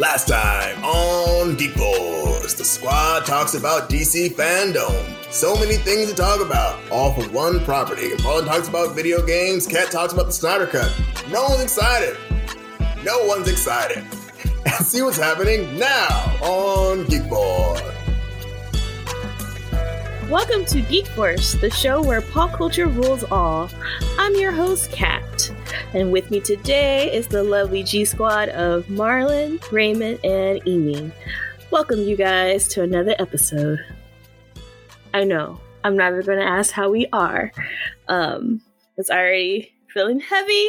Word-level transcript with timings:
Last 0.00 0.26
time 0.26 0.82
on 0.82 1.54
Geek 1.54 1.70
Force, 1.74 2.54
the 2.54 2.64
squad 2.64 3.26
talks 3.26 3.54
about 3.54 3.88
DC 3.88 4.30
fandom. 4.34 5.32
So 5.32 5.54
many 5.54 5.76
things 5.76 6.10
to 6.10 6.16
talk 6.16 6.44
about, 6.44 6.80
all 6.90 7.12
for 7.14 7.22
one 7.30 7.60
property. 7.64 8.10
Paul 8.18 8.42
talks 8.42 8.66
about 8.66 8.96
video 8.96 9.24
games, 9.24 9.68
Kat 9.68 9.92
talks 9.92 10.12
about 10.12 10.26
the 10.26 10.32
Snyder 10.32 10.66
Cut. 10.66 10.92
No 11.30 11.44
one's 11.44 11.62
excited. 11.62 12.16
No 13.04 13.24
one's 13.26 13.48
excited. 13.48 14.04
And 14.66 14.84
see 14.84 15.00
what's 15.02 15.16
happening 15.16 15.78
now 15.78 16.08
on 16.42 17.04
Geek 17.04 17.22
Force. 17.28 17.80
Welcome 20.28 20.64
to 20.64 20.80
Geek 20.80 21.06
Force, 21.08 21.52
the 21.52 21.70
show 21.70 22.02
where 22.02 22.20
pop 22.20 22.54
culture 22.54 22.86
rules 22.86 23.22
all. 23.30 23.70
I'm 24.18 24.34
your 24.34 24.50
host, 24.50 24.90
Kat, 24.90 25.22
and 25.94 26.10
with 26.10 26.28
me 26.28 26.40
today 26.40 27.12
is 27.14 27.28
the 27.28 27.44
lovely 27.44 27.84
G 27.84 28.04
Squad 28.04 28.48
of 28.48 28.84
Marlon, 28.86 29.60
Raymond, 29.70 30.18
and 30.24 30.60
Amy. 30.66 31.12
Welcome, 31.70 32.00
you 32.00 32.16
guys, 32.16 32.66
to 32.68 32.82
another 32.82 33.14
episode. 33.20 33.78
I 35.14 35.22
know 35.22 35.60
I'm 35.84 35.96
never 35.96 36.24
going 36.24 36.40
to 36.40 36.44
ask 36.44 36.72
how 36.72 36.90
we 36.90 37.06
are. 37.12 37.52
Um, 38.08 38.60
it's 38.96 39.08
already 39.08 39.72
feeling 39.88 40.18
heavy 40.18 40.68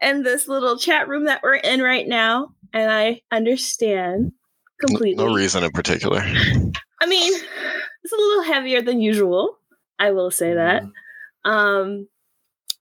in 0.00 0.22
this 0.22 0.48
little 0.48 0.78
chat 0.78 1.06
room 1.06 1.24
that 1.24 1.42
we're 1.42 1.56
in 1.56 1.82
right 1.82 2.08
now, 2.08 2.54
and 2.72 2.90
I 2.90 3.20
understand 3.30 4.32
completely. 4.80 5.22
No 5.22 5.34
reason 5.34 5.64
in 5.64 5.70
particular. 5.70 6.20
I 6.22 7.06
mean, 7.06 7.34
it's 7.34 8.12
a 8.12 8.16
little 8.16 8.44
heavier 8.44 8.80
than 8.80 9.02
usual. 9.02 9.58
I 9.98 10.12
will 10.12 10.30
say 10.30 10.54
that. 10.54 10.82
Um, 11.44 12.08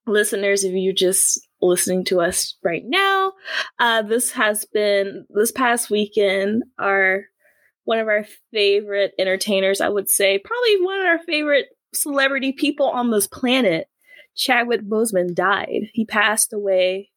listeners, 0.07 0.63
if 0.63 0.71
you're 0.73 0.93
just 0.93 1.44
listening 1.61 2.05
to 2.05 2.21
us 2.21 2.55
right 2.63 2.83
now, 2.85 3.33
uh, 3.79 4.01
this 4.03 4.31
has 4.31 4.65
been 4.65 5.25
this 5.29 5.51
past 5.51 5.89
weekend. 5.89 6.63
Our 6.79 7.25
one 7.85 7.99
of 7.99 8.07
our 8.07 8.25
favorite 8.51 9.13
entertainers, 9.19 9.81
I 9.81 9.89
would 9.89 10.09
say, 10.09 10.39
probably 10.39 10.85
one 10.85 10.99
of 10.99 11.05
our 11.05 11.19
favorite 11.19 11.67
celebrity 11.93 12.51
people 12.51 12.89
on 12.89 13.11
this 13.11 13.27
planet, 13.27 13.87
Chadwick 14.35 14.81
Boseman, 14.81 15.35
died. 15.35 15.89
He 15.93 16.05
passed 16.05 16.51
away 16.51 17.11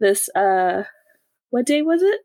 this 0.00 0.28
uh, 0.34 0.84
what 1.50 1.66
day 1.66 1.82
was 1.82 2.02
it? 2.02 2.20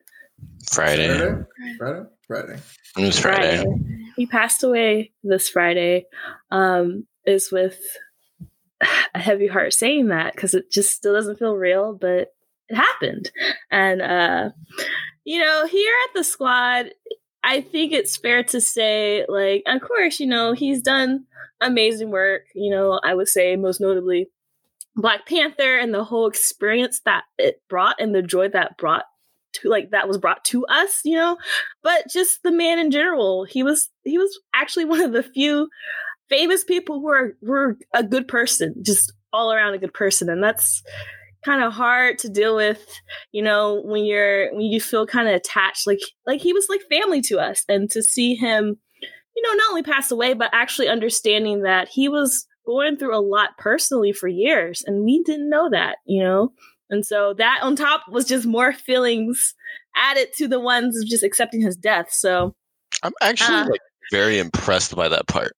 Friday. 0.71 1.07
Friday? 1.17 1.45
Friday? 1.77 2.09
Friday. 2.27 2.59
It 2.97 3.05
was 3.05 3.19
Friday. 3.19 3.65
He 4.15 4.25
passed 4.25 4.63
away 4.63 5.11
this 5.23 5.49
Friday. 5.49 6.05
Um, 6.52 7.05
is 7.25 7.52
with 7.52 7.80
a 9.13 9.19
heavy 9.19 9.47
heart 9.47 9.73
saying 9.73 10.07
that 10.09 10.35
because 10.35 10.53
it 10.53 10.71
just 10.71 10.91
still 10.91 11.13
doesn't 11.13 11.39
feel 11.39 11.55
real, 11.55 11.93
but 11.93 12.33
it 12.69 12.75
happened. 12.75 13.31
And 13.71 14.01
uh, 14.01 14.49
you 15.23 15.39
know, 15.39 15.65
here 15.67 15.93
at 16.07 16.13
the 16.13 16.23
squad, 16.23 16.91
I 17.43 17.61
think 17.61 17.93
it's 17.93 18.17
fair 18.17 18.43
to 18.45 18.59
say, 18.59 19.25
like, 19.27 19.63
of 19.67 19.81
course, 19.81 20.19
you 20.19 20.27
know, 20.27 20.53
he's 20.53 20.81
done 20.81 21.25
amazing 21.61 22.11
work. 22.11 22.43
You 22.53 22.71
know, 22.71 22.99
I 23.03 23.13
would 23.13 23.27
say 23.27 23.55
most 23.55 23.79
notably 23.79 24.29
Black 24.95 25.27
Panther 25.27 25.77
and 25.77 25.93
the 25.93 26.03
whole 26.03 26.27
experience 26.27 27.01
that 27.05 27.23
it 27.37 27.61
brought 27.69 27.95
and 27.99 28.15
the 28.15 28.21
joy 28.21 28.49
that 28.49 28.77
brought 28.77 29.05
to 29.53 29.69
like 29.69 29.91
that 29.91 30.07
was 30.07 30.17
brought 30.17 30.43
to 30.45 30.65
us, 30.67 31.01
you 31.03 31.15
know. 31.15 31.37
But 31.83 32.09
just 32.09 32.43
the 32.43 32.51
man 32.51 32.79
in 32.79 32.91
general, 32.91 33.45
he 33.45 33.63
was 33.63 33.89
he 34.03 34.17
was 34.17 34.39
actually 34.53 34.85
one 34.85 35.01
of 35.01 35.11
the 35.11 35.23
few 35.23 35.69
famous 36.29 36.63
people 36.63 36.99
who 36.99 37.09
are 37.09 37.33
were 37.41 37.77
a 37.93 38.03
good 38.03 38.27
person, 38.27 38.75
just 38.83 39.13
all 39.33 39.51
around 39.51 39.73
a 39.73 39.79
good 39.79 39.93
person, 39.93 40.29
and 40.29 40.43
that's 40.43 40.81
kind 41.43 41.63
of 41.63 41.73
hard 41.73 42.17
to 42.17 42.29
deal 42.29 42.55
with, 42.55 42.83
you 43.31 43.41
know, 43.41 43.81
when 43.85 44.03
you're 44.05 44.51
when 44.53 44.61
you 44.61 44.81
feel 44.81 45.05
kind 45.05 45.27
of 45.27 45.35
attached, 45.35 45.85
like 45.85 45.99
like 46.25 46.41
he 46.41 46.53
was 46.53 46.65
like 46.69 46.81
family 46.89 47.21
to 47.21 47.37
us, 47.39 47.63
and 47.69 47.89
to 47.91 48.01
see 48.01 48.35
him, 48.35 48.77
you 49.35 49.41
know, 49.43 49.53
not 49.53 49.69
only 49.69 49.83
pass 49.83 50.11
away, 50.11 50.33
but 50.33 50.49
actually 50.53 50.87
understanding 50.87 51.61
that 51.61 51.87
he 51.89 52.09
was 52.09 52.47
going 52.65 52.97
through 52.97 53.15
a 53.15 53.21
lot 53.21 53.49
personally 53.59 54.11
for 54.11 54.27
years, 54.27 54.83
and 54.87 55.03
we 55.05 55.21
didn't 55.23 55.49
know 55.49 55.69
that, 55.69 55.97
you 56.05 56.23
know. 56.23 56.52
And 56.89 57.05
so 57.05 57.33
that 57.37 57.59
on 57.64 57.75
top 57.75 58.02
was 58.09 58.25
just 58.25 58.45
more 58.45 58.71
feelings 58.73 59.53
added 59.95 60.27
to 60.37 60.47
the 60.47 60.59
ones 60.59 60.97
of 60.99 61.08
just 61.08 61.23
accepting 61.23 61.61
his 61.61 61.75
death. 61.75 62.11
So 62.11 62.55
I'm 63.03 63.14
actually 63.21 63.58
Uh. 63.58 63.67
like 63.69 63.81
very 64.11 64.39
impressed 64.39 64.95
by 64.95 65.08
that 65.10 65.27
part. 65.27 65.54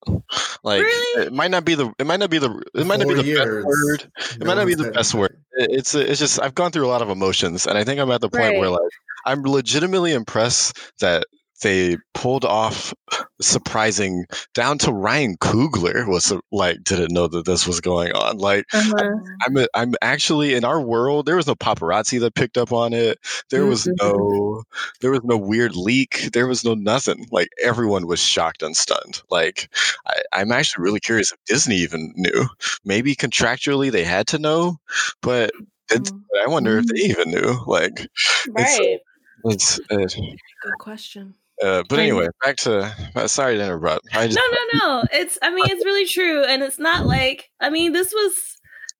Like 0.63 0.81
Really? 0.81 1.27
it 1.27 1.33
might 1.33 1.51
not 1.51 1.65
be 1.65 1.75
the 1.75 1.93
it 1.99 2.05
might 2.05 2.19
not 2.19 2.29
be 2.29 2.37
the 2.39 2.63
it 2.73 2.85
might 2.85 2.99
not 2.99 3.07
be 3.07 3.13
the 3.15 3.23
years. 3.23 3.63
best 3.63 3.65
word. 3.65 4.11
It 4.41 4.45
might 4.45 4.55
not 4.55 4.67
be 4.67 4.75
the 4.75 4.91
best 4.91 5.13
word. 5.13 5.37
It's 5.53 5.93
it's 5.95 6.19
just 6.19 6.41
I've 6.41 6.55
gone 6.55 6.71
through 6.71 6.85
a 6.85 6.89
lot 6.89 7.01
of 7.01 7.09
emotions 7.09 7.67
and 7.67 7.77
I 7.77 7.83
think 7.83 7.99
I'm 7.99 8.11
at 8.11 8.21
the 8.21 8.29
point 8.29 8.57
where 8.57 8.69
like 8.69 8.91
I'm 9.25 9.43
legitimately 9.43 10.13
impressed 10.13 10.77
that 10.99 11.25
they 11.61 11.97
pulled 12.13 12.45
off 12.45 12.93
surprising 13.41 14.25
down 14.53 14.77
to 14.79 14.91
Ryan 14.91 15.37
Coogler 15.37 16.07
was 16.07 16.33
like 16.51 16.83
didn't 16.83 17.11
know 17.11 17.27
that 17.27 17.45
this 17.45 17.67
was 17.67 17.81
going 17.81 18.11
on. 18.13 18.37
Like 18.37 18.65
uh-huh. 18.73 19.15
I'm 19.45 19.57
a, 19.57 19.67
I'm 19.73 19.93
actually 20.01 20.55
in 20.55 20.63
our 20.65 20.81
world. 20.81 21.25
There 21.25 21.35
was 21.35 21.47
no 21.47 21.55
paparazzi 21.55 22.19
that 22.19 22.35
picked 22.35 22.57
up 22.57 22.71
on 22.71 22.93
it. 22.93 23.17
There 23.49 23.65
was 23.65 23.85
Mhm. 23.85 23.95
no 24.01 24.63
there 25.01 25.11
was 25.11 25.21
no 25.23 25.37
weird 25.37 25.75
leak. 25.75 26.29
There 26.33 26.47
was 26.47 26.63
no 26.63 26.73
nothing. 26.73 27.27
Like 27.31 27.49
everyone 27.61 28.07
was 28.07 28.19
shocked 28.19 28.61
and 28.63 28.75
stunned. 28.75 29.21
Like 29.29 29.69
I, 30.07 30.21
I'm 30.33 30.51
actually 30.51 30.83
really 30.83 30.99
curious 30.99 31.31
if 31.31 31.37
Disney 31.45 31.75
even 31.77 32.13
knew. 32.15 32.47
Maybe 32.85 33.15
contractually 33.15 33.91
they 33.91 34.03
had 34.03 34.27
to 34.27 34.39
know, 34.39 34.77
but 35.21 35.51
it, 35.91 36.11
I 36.43 36.47
wonder 36.47 36.77
if 36.77 36.85
they 36.87 36.99
even 36.99 37.31
knew. 37.31 37.57
Like 37.65 38.07
it's 38.55 38.79
right. 38.79 38.99
it's. 39.45 39.79
Uh, 39.89 39.97
Good 39.97 40.77
question. 40.79 41.35
Uh, 41.63 41.83
but 41.89 41.99
anyway, 41.99 42.27
back 42.43 42.57
to. 42.57 42.93
Uh, 43.15 43.27
sorry 43.27 43.57
to 43.57 43.63
interrupt. 43.63 44.05
I 44.13 44.27
just 44.27 44.37
no, 44.37 44.43
no, 44.51 44.79
no. 45.01 45.03
It's 45.11 45.39
I 45.41 45.49
mean 45.53 45.65
it's 45.67 45.85
really 45.85 46.05
true, 46.05 46.43
and 46.43 46.61
it's 46.61 46.79
not 46.79 47.05
like 47.05 47.49
I 47.59 47.69
mean 47.69 47.93
this 47.93 48.11
was 48.13 48.33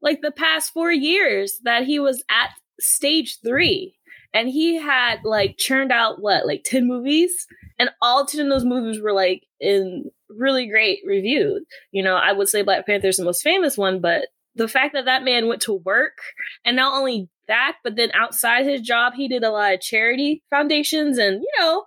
like 0.02 0.22
the 0.22 0.32
past 0.32 0.74
four 0.74 0.92
years 0.92 1.60
that 1.64 1.84
he 1.84 2.00
was 2.00 2.24
at 2.30 2.50
stage 2.80 3.40
three, 3.46 3.96
and 4.34 4.50
he 4.50 4.76
had 4.76 5.20
like 5.24 5.58
churned 5.58 5.92
out 5.92 6.22
what 6.22 6.48
like 6.48 6.64
ten 6.66 6.88
movies, 6.88 7.46
and 7.78 7.92
all 8.02 8.26
ten 8.26 8.42
of 8.42 8.50
those 8.50 8.66
movies 8.66 9.02
were 9.02 9.14
like 9.14 9.44
in 9.60 10.06
really 10.30 10.68
great 10.68 11.00
reviews. 11.06 11.64
You 11.92 12.04
know, 12.04 12.16
I 12.16 12.32
would 12.32 12.50
say 12.50 12.64
Black 12.64 12.88
Panther's 12.88 13.18
the 13.18 13.26
most 13.26 13.44
famous 13.44 13.78
one, 13.78 14.02
but 14.02 14.28
the 14.56 14.68
fact 14.68 14.94
that 14.94 15.06
that 15.06 15.24
man 15.24 15.48
went 15.48 15.62
to 15.62 15.74
work 15.74 16.18
and 16.66 16.76
not 16.76 16.98
only 16.98 17.30
that, 17.48 17.78
but 17.84 17.96
then 17.96 18.10
outside 18.14 18.66
his 18.66 18.82
job, 18.82 19.14
he 19.14 19.28
did 19.28 19.44
a 19.44 19.52
lot 19.52 19.74
of 19.74 19.82
charity 19.82 20.44
foundations 20.50 21.18
and 21.18 21.42
you 21.42 21.52
know, 21.60 21.86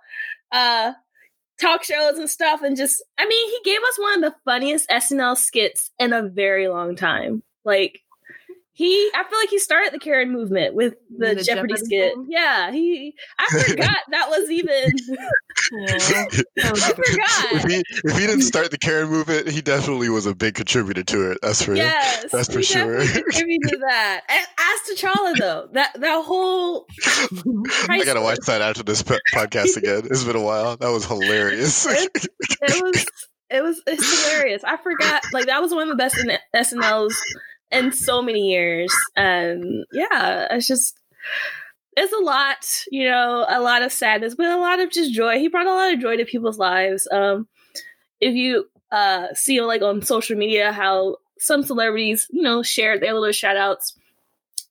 uh 0.51 0.93
talk 1.59 1.83
shows 1.83 2.17
and 2.17 2.29
stuff 2.29 2.61
and 2.63 2.75
just 2.75 3.03
I 3.17 3.27
mean, 3.27 3.49
he 3.49 3.59
gave 3.63 3.79
us 3.79 3.99
one 3.99 4.23
of 4.23 4.31
the 4.31 4.37
funniest 4.45 4.89
SNL 4.89 5.37
skits 5.37 5.91
in 5.99 6.11
a 6.11 6.27
very 6.27 6.67
long 6.67 6.95
time. 6.95 7.43
Like 7.63 8.01
he 8.83 9.11
I 9.15 9.23
feel 9.29 9.37
like 9.39 9.49
he 9.49 9.59
started 9.59 9.93
the 9.93 9.99
Karen 9.99 10.31
movement 10.31 10.73
with 10.75 10.95
the, 11.17 11.35
The 11.35 11.43
Jeopardy, 11.43 11.73
Jeopardy 11.73 11.75
skit. 11.77 12.13
thing? 12.13 12.27
Yeah, 12.29 12.71
he 12.71 13.13
I 13.39 13.63
forgot 13.67 13.97
that 14.11 14.29
was 14.29 14.49
even 14.49 14.91
Yeah. 15.71 16.25
That 16.57 16.71
was 16.71 16.83
I 16.83 16.89
a 16.89 16.93
good- 16.93 17.05
if 17.05 17.61
forgot. 17.61 17.71
he 17.71 17.83
if 18.03 18.17
he 18.17 18.25
didn't 18.27 18.41
start 18.41 18.71
the 18.71 18.77
Karen 18.77 19.09
movement, 19.09 19.47
he 19.49 19.61
definitely 19.61 20.09
was 20.09 20.25
a 20.25 20.33
big 20.35 20.55
contributor 20.55 21.03
to 21.03 21.31
it. 21.31 21.37
That's 21.41 21.63
for 21.63 21.75
Yes, 21.75 22.25
That's 22.31 22.51
for 22.51 22.61
sure. 22.63 22.97
definitely 22.99 23.21
contributed 23.23 23.69
to 23.69 23.77
that. 23.87 24.21
And 24.29 24.47
as 24.57 24.97
T'Challa 24.97 25.37
though, 25.37 25.69
that 25.73 25.93
that 25.99 26.23
whole 26.25 26.87
I 27.89 28.03
gotta 28.03 28.21
watch 28.21 28.39
that 28.47 28.61
after 28.61 28.83
this 28.83 29.03
podcast 29.03 29.77
again. 29.77 30.03
It's 30.09 30.23
been 30.23 30.35
a 30.35 30.41
while. 30.41 30.77
That 30.77 30.89
was 30.91 31.05
hilarious. 31.05 31.85
it 31.85 32.81
was 32.83 33.05
it 33.49 33.61
was 33.61 33.81
it's 33.85 34.23
hilarious. 34.31 34.63
I 34.63 34.77
forgot 34.77 35.21
like 35.33 35.45
that 35.47 35.61
was 35.61 35.71
one 35.73 35.83
of 35.83 35.89
the 35.89 35.95
best 35.95 36.17
in 36.17 36.31
SNLs 36.55 37.13
in 37.71 37.91
so 37.91 38.21
many 38.21 38.51
years. 38.51 38.93
And 39.15 39.85
yeah, 39.91 40.47
it's 40.51 40.67
just 40.67 40.97
it's 41.97 42.13
a 42.13 42.23
lot, 42.23 42.65
you 42.89 43.09
know, 43.09 43.45
a 43.49 43.59
lot 43.61 43.81
of 43.81 43.91
sadness, 43.91 44.35
but 44.35 44.45
a 44.45 44.57
lot 44.57 44.79
of 44.79 44.91
just 44.91 45.13
joy. 45.13 45.39
He 45.39 45.49
brought 45.49 45.67
a 45.67 45.73
lot 45.73 45.93
of 45.93 45.99
joy 45.99 46.17
to 46.17 46.25
people's 46.25 46.59
lives. 46.59 47.07
Um 47.11 47.47
if 48.19 48.33
you 48.35 48.65
uh 48.91 49.27
see 49.33 49.61
like 49.61 49.81
on 49.81 50.01
social 50.01 50.37
media 50.37 50.71
how 50.71 51.17
some 51.39 51.63
celebrities, 51.63 52.27
you 52.31 52.43
know, 52.43 52.61
shared 52.61 53.01
their 53.01 53.13
little 53.13 53.31
shout 53.31 53.57
outs. 53.57 53.97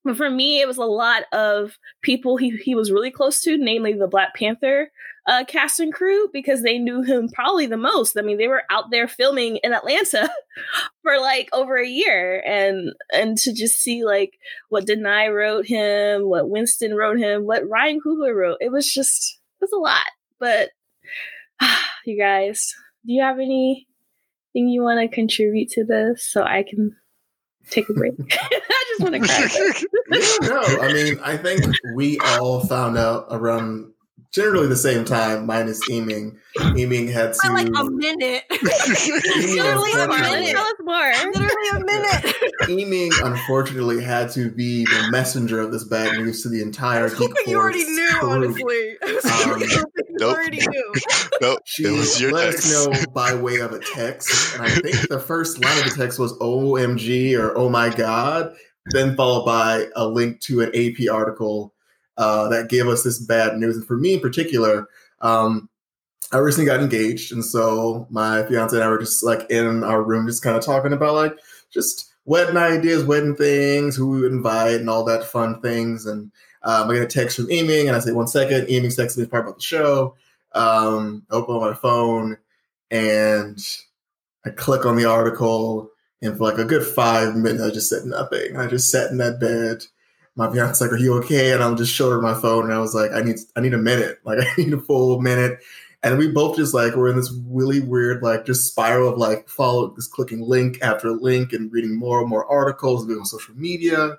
But 0.04 0.16
for 0.16 0.30
me, 0.30 0.60
it 0.60 0.68
was 0.68 0.78
a 0.78 0.84
lot 0.84 1.24
of 1.32 1.76
people 2.00 2.36
he, 2.38 2.50
he 2.56 2.74
was 2.74 2.90
really 2.90 3.10
close 3.10 3.42
to, 3.42 3.58
namely 3.58 3.92
the 3.92 4.06
Black 4.06 4.34
Panther 4.34 4.90
uh, 5.30 5.44
cast 5.44 5.78
and 5.78 5.92
crew, 5.94 6.28
because 6.32 6.62
they 6.62 6.76
knew 6.76 7.02
him 7.02 7.28
probably 7.28 7.66
the 7.66 7.76
most. 7.76 8.18
I 8.18 8.22
mean, 8.22 8.36
they 8.36 8.48
were 8.48 8.64
out 8.68 8.90
there 8.90 9.06
filming 9.06 9.58
in 9.62 9.72
Atlanta 9.72 10.28
for 11.02 11.20
like 11.20 11.48
over 11.52 11.76
a 11.76 11.86
year, 11.86 12.42
and 12.44 12.92
and 13.12 13.38
to 13.38 13.54
just 13.54 13.78
see 13.78 14.04
like 14.04 14.38
what 14.70 14.86
Danai 14.86 15.32
wrote 15.32 15.66
him, 15.66 16.28
what 16.28 16.50
Winston 16.50 16.96
wrote 16.96 17.18
him, 17.18 17.46
what 17.46 17.68
Ryan 17.68 18.00
Coogler 18.04 18.34
wrote, 18.34 18.58
it 18.60 18.72
was 18.72 18.92
just 18.92 19.38
it 19.60 19.64
was 19.64 19.72
a 19.72 19.78
lot. 19.78 20.10
But 20.40 20.70
you 22.04 22.18
guys, 22.18 22.74
do 23.06 23.12
you 23.12 23.22
have 23.22 23.38
anything 23.38 23.86
you 24.52 24.82
want 24.82 25.00
to 25.00 25.14
contribute 25.14 25.68
to 25.70 25.84
this 25.84 26.28
so 26.28 26.42
I 26.42 26.64
can 26.68 26.96
take 27.70 27.88
a 27.88 27.92
break? 27.92 28.14
I 28.32 28.84
just 28.88 29.00
want 29.00 29.14
to 29.14 29.20
cry. 29.20 30.48
no, 30.48 30.60
I 30.82 30.92
mean, 30.92 31.20
I 31.22 31.36
think 31.36 31.64
we 31.94 32.18
all 32.18 32.66
found 32.66 32.98
out 32.98 33.26
around 33.30 33.92
generally 34.32 34.66
the 34.68 34.76
same 34.76 35.04
time, 35.04 35.46
minus 35.46 35.80
Eaming. 35.90 36.38
Eaming 36.76 37.08
had 37.08 37.32
to 37.34 37.52
like 37.52 37.66
a 37.68 37.84
minute. 37.90 38.44
Eaming 38.50 38.62
Literally 39.56 39.92
a 39.92 40.02
unfortunately- 40.02 40.40
minute. 40.40 40.50
Tell 40.52 40.66
us 40.66 40.74
more. 40.80 41.12
Literally 41.32 41.68
a 41.74 41.80
minute. 41.84 42.34
Eaming 42.68 43.10
unfortunately 43.24 44.02
had 44.02 44.30
to 44.32 44.50
be 44.50 44.84
the 44.84 45.08
messenger 45.10 45.60
of 45.60 45.72
this 45.72 45.84
bad 45.84 46.16
news 46.18 46.42
to 46.42 46.48
the 46.48 46.62
entire 46.62 47.06
I 47.06 47.08
think 47.10 47.36
Geek 47.38 47.46
you 47.48 47.58
already 47.58 47.84
knew, 47.84 48.08
crew. 48.18 48.30
honestly. 48.30 48.96
I 49.02 49.06
Um, 49.44 49.50
really 49.60 49.66
hoping 49.74 49.90
you 50.08 50.16
Nope. 50.18 50.34
already 50.36 50.66
knew. 50.66 50.92
Nope. 51.40 51.60
She 51.64 51.84
it 51.84 51.90
was 51.92 52.20
your 52.20 52.32
let 52.32 52.50
text. 52.52 52.66
us 52.66 52.86
know 52.86 53.12
by 53.14 53.34
way 53.34 53.60
of 53.60 53.72
a 53.72 53.78
text, 53.78 54.54
and 54.56 54.62
I 54.64 54.68
think 54.68 55.08
the 55.08 55.18
first 55.18 55.62
line 55.64 55.78
of 55.78 55.84
the 55.84 55.90
text 55.96 56.18
was 56.18 56.34
"OMG" 56.38 57.34
or 57.38 57.56
"Oh 57.56 57.70
my 57.70 57.88
God," 57.88 58.52
then 58.92 59.16
followed 59.16 59.46
by 59.46 59.86
a 59.96 60.06
link 60.06 60.40
to 60.42 60.60
an 60.60 60.68
AP 60.74 61.08
article 61.10 61.72
uh, 62.16 62.48
that 62.48 62.68
gave 62.68 62.86
us 62.86 63.02
this 63.02 63.18
bad 63.18 63.56
news. 63.56 63.76
And 63.76 63.86
for 63.86 63.96
me 63.96 64.14
in 64.14 64.20
particular, 64.20 64.88
um, 65.20 65.68
I 66.32 66.38
recently 66.38 66.66
got 66.66 66.80
engaged, 66.80 67.32
and 67.32 67.44
so 67.44 68.06
my 68.08 68.44
fiance 68.44 68.74
and 68.76 68.84
I 68.84 68.88
were 68.88 68.98
just 68.98 69.24
like 69.24 69.50
in 69.50 69.82
our 69.82 70.02
room, 70.02 70.28
just 70.28 70.42
kind 70.42 70.56
of 70.56 70.64
talking 70.64 70.92
about 70.92 71.14
like 71.14 71.36
just 71.70 72.12
wedding 72.24 72.56
ideas, 72.56 73.02
wedding 73.04 73.34
things, 73.34 73.96
who 73.96 74.08
we 74.10 74.20
would 74.20 74.32
invite, 74.32 74.76
and 74.76 74.88
all 74.88 75.04
that 75.04 75.24
fun 75.24 75.60
things. 75.60 76.06
And 76.06 76.30
um, 76.62 76.88
I 76.88 76.94
get 76.94 77.02
a 77.02 77.06
text 77.06 77.36
from 77.36 77.50
Eaming, 77.50 77.88
and 77.88 77.96
I 77.96 78.00
say, 78.00 78.12
"One 78.12 78.28
second." 78.28 78.68
Eaming's 78.70 78.96
texting 78.96 79.18
me 79.18 79.26
part 79.26 79.44
about 79.44 79.56
the 79.56 79.62
show. 79.62 80.14
Um, 80.52 81.24
I 81.30 81.34
open 81.34 81.56
my 81.56 81.74
phone, 81.74 82.36
and 82.92 83.58
I 84.44 84.50
click 84.50 84.86
on 84.86 84.96
the 84.96 85.06
article, 85.06 85.90
and 86.22 86.36
for 86.36 86.44
like 86.44 86.58
a 86.58 86.64
good 86.64 86.86
five 86.86 87.34
minutes, 87.34 87.62
I 87.62 87.70
just 87.70 87.88
said 87.88 88.04
nothing. 88.04 88.56
I 88.56 88.68
just 88.68 88.90
sat 88.90 89.10
in 89.10 89.18
that 89.18 89.40
bed. 89.40 89.84
My 90.36 90.50
fiance's 90.50 90.80
like, 90.80 90.92
"Are 90.92 90.96
you 90.96 91.14
okay?" 91.18 91.52
And 91.52 91.62
I'm 91.62 91.76
just 91.76 91.92
showed 91.92 92.10
her 92.10 92.20
my 92.20 92.34
phone, 92.34 92.64
and 92.64 92.72
I 92.72 92.78
was 92.78 92.94
like, 92.94 93.10
"I 93.12 93.20
need, 93.22 93.36
I 93.56 93.60
need 93.60 93.74
a 93.74 93.78
minute. 93.78 94.18
Like, 94.24 94.38
I 94.40 94.46
need 94.56 94.72
a 94.72 94.80
full 94.80 95.20
minute." 95.20 95.60
And 96.02 96.16
we 96.16 96.28
both 96.28 96.56
just 96.56 96.72
like 96.72 96.94
were 96.94 97.08
in 97.10 97.16
this 97.16 97.32
really 97.46 97.80
weird, 97.80 98.22
like, 98.22 98.46
just 98.46 98.66
spiral 98.66 99.12
of 99.12 99.18
like 99.18 99.48
follow 99.48 99.88
this 99.94 100.06
clicking 100.06 100.40
link 100.40 100.78
after 100.80 101.10
link 101.10 101.52
and 101.52 101.70
reading 101.70 101.98
more 101.98 102.20
and 102.20 102.28
more 102.28 102.46
articles, 102.50 103.06
being 103.06 103.18
on 103.18 103.26
social 103.26 103.54
media. 103.54 104.16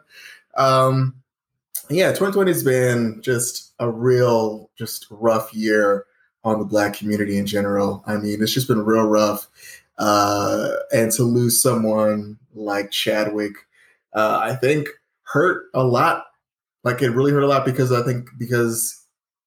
Um, 0.56 1.16
yeah, 1.90 2.10
2020 2.10 2.52
has 2.52 2.64
been 2.64 3.22
just 3.22 3.74
a 3.80 3.90
real, 3.90 4.69
just 4.78 5.07
rough 5.10 5.54
year 5.54 6.06
on 6.44 6.60
the 6.60 6.66
black 6.66 6.94
community 6.94 7.38
in 7.38 7.46
general. 7.46 8.04
I 8.06 8.18
mean, 8.18 8.42
it's 8.42 8.54
just 8.54 8.68
been 8.68 8.86
real 8.86 9.06
rough. 9.06 9.48
Uh, 9.98 10.72
and 10.92 11.12
to 11.12 11.24
lose 11.24 11.62
someone 11.62 12.38
like 12.54 12.92
Chadwick, 12.92 13.54
uh, 14.14 14.40
I 14.42 14.56
think 14.56 14.88
hurt 15.31 15.66
a 15.74 15.83
lot. 15.83 16.25
Like 16.83 17.01
it 17.01 17.12
really 17.12 17.31
hurt 17.31 17.44
a 17.44 17.48
lot 17.48 17.66
because 17.66 17.92
I 17.92 18.04
think 18.04 18.30
because 18.38 19.06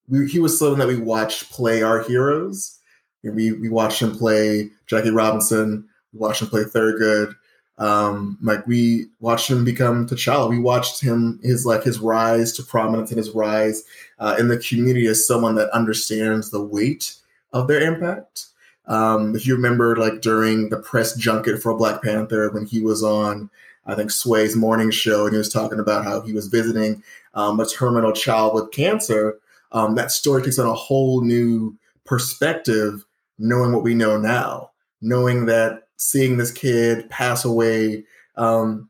we, 0.08 0.28
he 0.28 0.38
was 0.38 0.58
someone 0.58 0.78
that 0.78 0.88
we 0.88 0.96
watched 0.96 1.50
play 1.50 1.82
our 1.82 2.02
heroes. 2.02 2.78
And 3.22 3.34
we 3.34 3.52
we 3.52 3.68
watched 3.68 4.02
him 4.02 4.16
play 4.16 4.70
Jackie 4.86 5.10
Robinson. 5.10 5.88
We 6.12 6.20
watched 6.20 6.42
him 6.42 6.48
play 6.48 6.64
Thurgood. 6.64 7.34
Um, 7.76 8.38
like 8.40 8.64
we 8.66 9.06
watched 9.18 9.50
him 9.50 9.64
become 9.64 10.06
T'Challa. 10.06 10.48
We 10.48 10.60
watched 10.60 11.00
him 11.00 11.40
his 11.42 11.66
like 11.66 11.82
his 11.82 11.98
rise 11.98 12.52
to 12.52 12.62
prominence 12.62 13.10
and 13.10 13.18
his 13.18 13.30
rise 13.30 13.82
uh, 14.18 14.36
in 14.38 14.48
the 14.48 14.58
community 14.58 15.06
as 15.06 15.26
someone 15.26 15.56
that 15.56 15.70
understands 15.70 16.50
the 16.50 16.62
weight 16.62 17.16
of 17.52 17.66
their 17.66 17.80
impact. 17.80 18.46
Um, 18.86 19.34
if 19.34 19.46
you 19.46 19.54
remember, 19.54 19.96
like 19.96 20.20
during 20.20 20.68
the 20.68 20.78
press 20.78 21.16
junket 21.16 21.60
for 21.60 21.76
Black 21.76 22.02
Panther, 22.02 22.50
when 22.50 22.66
he 22.66 22.80
was 22.80 23.02
on, 23.02 23.50
I 23.86 23.94
think 23.94 24.10
Sway's 24.10 24.56
morning 24.56 24.90
show, 24.90 25.24
and 25.24 25.32
he 25.32 25.38
was 25.38 25.52
talking 25.52 25.78
about 25.78 26.04
how 26.04 26.20
he 26.20 26.32
was 26.32 26.48
visiting 26.48 27.02
um, 27.34 27.60
a 27.60 27.66
terminal 27.66 28.12
child 28.12 28.54
with 28.54 28.70
cancer. 28.70 29.38
Um, 29.72 29.94
that 29.96 30.10
story 30.10 30.42
takes 30.42 30.58
on 30.58 30.66
a 30.66 30.74
whole 30.74 31.20
new 31.20 31.76
perspective, 32.04 33.04
knowing 33.38 33.72
what 33.72 33.82
we 33.82 33.94
know 33.94 34.18
now, 34.18 34.70
knowing 35.00 35.46
that 35.46 35.88
seeing 35.96 36.36
this 36.36 36.50
kid 36.50 37.08
pass 37.10 37.44
away 37.44 38.04
um, 38.36 38.88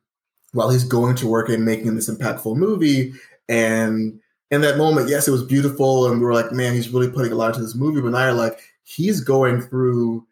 while 0.53 0.71
he's 0.71 0.85
going 0.85 1.17
to 1.17 1.27
work 1.27 1.49
and 1.49 1.65
making 1.65 1.95
this 1.95 2.11
impactful 2.11 2.57
movie, 2.57 3.13
and 3.49 4.21
in 4.51 4.61
that 4.61 4.79
moment, 4.79 5.09
yes, 5.09 5.27
it 5.27 5.33
was 5.33 5.43
beautiful, 5.43 6.07
and 6.07 6.21
we 6.21 6.25
were 6.25 6.35
like, 6.35 6.53
man, 6.53 6.75
he's 6.75 6.91
really 6.91 7.11
putting 7.11 7.33
a 7.33 7.35
lot 7.35 7.49
into 7.49 7.63
this 7.63 7.75
movie. 7.75 8.01
But 8.01 8.11
now 8.11 8.33
like, 8.35 8.61
he's 8.85 9.21
going 9.21 9.61
through, 9.61 10.25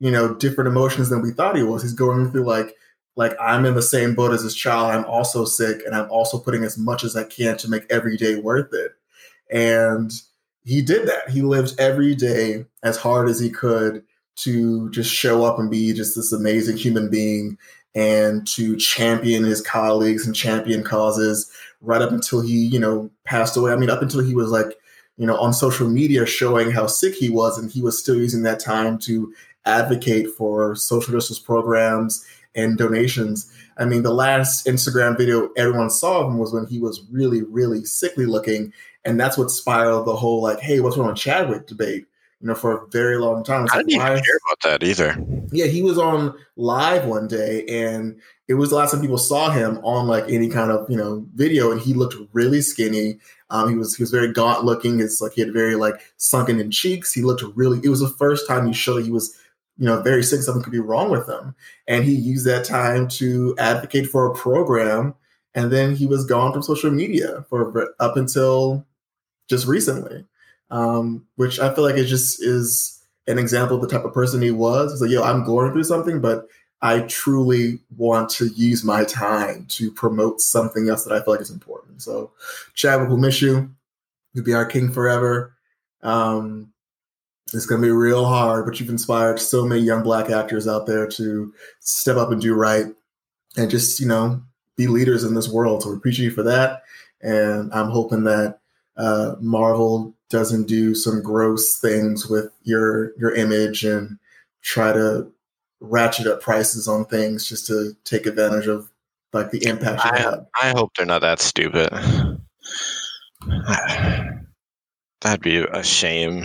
you 0.00 0.10
know, 0.10 0.34
different 0.34 0.68
emotions 0.68 1.10
than 1.10 1.20
we 1.20 1.32
thought 1.32 1.56
he 1.56 1.62
was. 1.62 1.82
He's 1.82 1.92
going 1.92 2.30
through 2.30 2.44
like, 2.44 2.74
like 3.18 3.34
I'm 3.40 3.66
in 3.66 3.74
the 3.74 3.82
same 3.82 4.14
boat 4.14 4.32
as 4.32 4.44
this 4.44 4.54
child. 4.54 4.92
I'm 4.92 5.04
also 5.04 5.44
sick, 5.44 5.82
and 5.84 5.94
I'm 5.94 6.08
also 6.08 6.38
putting 6.38 6.62
as 6.62 6.78
much 6.78 7.02
as 7.02 7.16
I 7.16 7.24
can 7.24 7.58
to 7.58 7.68
make 7.68 7.82
every 7.90 8.16
day 8.16 8.36
worth 8.36 8.72
it. 8.72 8.92
And 9.50 10.12
he 10.64 10.80
did 10.80 11.08
that. 11.08 11.28
He 11.28 11.42
lived 11.42 11.74
every 11.80 12.14
day 12.14 12.64
as 12.84 12.96
hard 12.96 13.28
as 13.28 13.40
he 13.40 13.50
could 13.50 14.04
to 14.36 14.88
just 14.90 15.12
show 15.12 15.44
up 15.44 15.58
and 15.58 15.68
be 15.68 15.92
just 15.92 16.14
this 16.14 16.32
amazing 16.32 16.76
human 16.76 17.10
being 17.10 17.58
and 17.96 18.46
to 18.46 18.76
champion 18.76 19.42
his 19.42 19.62
colleagues 19.62 20.24
and 20.24 20.36
champion 20.36 20.84
causes 20.84 21.50
right 21.80 22.02
up 22.02 22.12
until 22.12 22.40
he, 22.40 22.66
you 22.66 22.78
know, 22.78 23.10
passed 23.24 23.56
away. 23.56 23.72
I 23.72 23.76
mean, 23.76 23.90
up 23.90 24.00
until 24.00 24.20
he 24.20 24.36
was 24.36 24.52
like, 24.52 24.78
you 25.16 25.26
know, 25.26 25.36
on 25.38 25.52
social 25.52 25.88
media 25.88 26.24
showing 26.24 26.70
how 26.70 26.86
sick 26.86 27.16
he 27.16 27.30
was, 27.30 27.58
and 27.58 27.68
he 27.68 27.82
was 27.82 27.98
still 27.98 28.14
using 28.14 28.44
that 28.44 28.60
time 28.60 28.96
to 28.98 29.34
advocate 29.64 30.30
for 30.36 30.76
social 30.76 31.12
justice 31.12 31.40
programs 31.40 32.24
and 32.58 32.76
donations. 32.76 33.50
I 33.78 33.84
mean, 33.84 34.02
the 34.02 34.12
last 34.12 34.66
Instagram 34.66 35.16
video 35.16 35.50
everyone 35.56 35.90
saw 35.90 36.20
of 36.20 36.32
him 36.32 36.38
was 36.38 36.52
when 36.52 36.66
he 36.66 36.80
was 36.80 37.00
really, 37.10 37.42
really 37.42 37.84
sickly 37.84 38.26
looking, 38.26 38.72
and 39.04 39.18
that's 39.18 39.38
what 39.38 39.50
spiraled 39.50 40.06
the 40.06 40.16
whole 40.16 40.42
like, 40.42 40.58
"Hey, 40.58 40.80
what's 40.80 40.96
wrong 40.96 41.08
with 41.08 41.16
Chadwick?" 41.16 41.66
debate. 41.66 42.06
You 42.40 42.46
know, 42.46 42.54
for 42.54 42.76
a 42.76 42.86
very 42.90 43.18
long 43.18 43.42
time. 43.42 43.64
It's 43.64 43.72
I 43.72 43.78
like, 43.78 43.86
didn't 43.86 44.00
even 44.00 44.22
care 44.22 44.38
about 44.46 44.60
that 44.62 44.84
either. 44.84 45.16
yeah, 45.50 45.66
he 45.66 45.82
was 45.82 45.98
on 45.98 46.34
live 46.56 47.04
one 47.04 47.26
day, 47.26 47.64
and 47.66 48.20
it 48.46 48.54
was 48.54 48.70
the 48.70 48.76
last 48.76 48.92
time 48.92 49.00
people 49.00 49.18
saw 49.18 49.50
him 49.50 49.78
on 49.78 50.06
like 50.06 50.24
any 50.28 50.48
kind 50.48 50.70
of 50.70 50.88
you 50.90 50.96
know 50.96 51.26
video, 51.34 51.72
and 51.72 51.80
he 51.80 51.94
looked 51.94 52.14
really 52.32 52.60
skinny. 52.60 53.18
Um, 53.50 53.70
he 53.70 53.76
was 53.76 53.96
he 53.96 54.02
was 54.02 54.10
very 54.10 54.32
gaunt 54.32 54.64
looking. 54.64 55.00
It's 55.00 55.20
like 55.20 55.32
he 55.32 55.40
had 55.40 55.52
very 55.52 55.74
like 55.74 56.00
sunken 56.16 56.60
in 56.60 56.70
cheeks. 56.70 57.12
He 57.12 57.22
looked 57.22 57.42
really. 57.56 57.80
It 57.82 57.88
was 57.88 58.00
the 58.00 58.08
first 58.08 58.46
time 58.46 58.66
he 58.66 58.72
showed 58.72 59.04
he 59.04 59.10
was 59.10 59.36
you 59.78 59.86
know 59.86 60.00
very 60.02 60.22
sick. 60.22 60.42
Something 60.42 60.62
could 60.62 60.72
be 60.72 60.80
wrong 60.80 61.10
with 61.10 61.28
him, 61.28 61.54
and 61.86 62.04
he 62.04 62.14
used 62.14 62.46
that 62.46 62.64
time 62.64 63.08
to 63.08 63.54
advocate 63.58 64.08
for 64.08 64.26
a 64.26 64.34
program. 64.34 65.14
And 65.54 65.72
then 65.72 65.96
he 65.96 66.06
was 66.06 66.26
gone 66.26 66.52
from 66.52 66.62
social 66.62 66.90
media 66.90 67.44
for 67.48 67.94
up 67.98 68.16
until 68.16 68.86
just 69.48 69.66
recently, 69.66 70.24
um, 70.70 71.26
which 71.36 71.58
I 71.58 71.74
feel 71.74 71.84
like 71.84 71.96
it 71.96 72.04
just 72.04 72.42
is 72.42 73.02
an 73.26 73.38
example 73.38 73.76
of 73.76 73.82
the 73.82 73.88
type 73.88 74.04
of 74.04 74.12
person 74.12 74.42
he 74.42 74.50
was. 74.50 75.00
Like, 75.00 75.10
yo, 75.10 75.22
I'm 75.22 75.44
going 75.44 75.72
through 75.72 75.84
something, 75.84 76.20
but 76.20 76.46
I 76.80 77.00
truly 77.00 77.80
want 77.96 78.30
to 78.30 78.46
use 78.48 78.84
my 78.84 79.04
time 79.04 79.66
to 79.70 79.90
promote 79.90 80.40
something 80.40 80.88
else 80.88 81.04
that 81.04 81.14
I 81.14 81.22
feel 81.22 81.34
like 81.34 81.40
is 81.40 81.50
important. 81.50 82.02
So, 82.02 82.30
Chadwick, 82.74 83.08
we'll 83.08 83.18
miss 83.18 83.42
you. 83.42 83.70
You'll 84.32 84.44
be 84.44 84.54
our 84.54 84.66
king 84.66 84.92
forever. 84.92 85.54
Um, 86.02 86.72
it's 87.54 87.66
going 87.66 87.80
to 87.80 87.86
be 87.86 87.92
real 87.92 88.24
hard, 88.24 88.66
but 88.66 88.78
you've 88.78 88.90
inspired 88.90 89.40
so 89.40 89.64
many 89.64 89.80
young 89.80 90.02
black 90.02 90.30
actors 90.30 90.68
out 90.68 90.86
there 90.86 91.06
to 91.06 91.52
step 91.80 92.16
up 92.16 92.30
and 92.30 92.40
do 92.40 92.54
right 92.54 92.86
and 93.56 93.70
just, 93.70 94.00
you 94.00 94.06
know, 94.06 94.42
be 94.76 94.86
leaders 94.86 95.24
in 95.24 95.34
this 95.34 95.48
world. 95.48 95.82
So 95.82 95.90
we 95.90 95.96
appreciate 95.96 96.26
you 96.26 96.30
for 96.30 96.42
that. 96.44 96.82
And 97.20 97.72
I'm 97.72 97.90
hoping 97.90 98.24
that 98.24 98.58
uh, 98.96 99.34
Marvel 99.40 100.14
doesn't 100.28 100.68
do 100.68 100.94
some 100.94 101.22
gross 101.22 101.78
things 101.78 102.28
with 102.28 102.52
your 102.62 103.12
your 103.18 103.34
image 103.34 103.84
and 103.84 104.18
try 104.62 104.92
to 104.92 105.30
ratchet 105.80 106.26
up 106.26 106.40
prices 106.40 106.86
on 106.86 107.04
things 107.06 107.48
just 107.48 107.66
to 107.66 107.96
take 108.04 108.26
advantage 108.26 108.66
of 108.66 108.90
like 109.32 109.50
the 109.50 109.66
impact 109.66 110.04
you 110.04 110.10
I, 110.12 110.18
have. 110.18 110.46
I 110.60 110.70
hope 110.70 110.92
they're 110.96 111.06
not 111.06 111.22
that 111.22 111.40
stupid. 111.40 111.88
That'd 115.20 115.40
be 115.40 115.58
a 115.58 115.82
shame. 115.82 116.42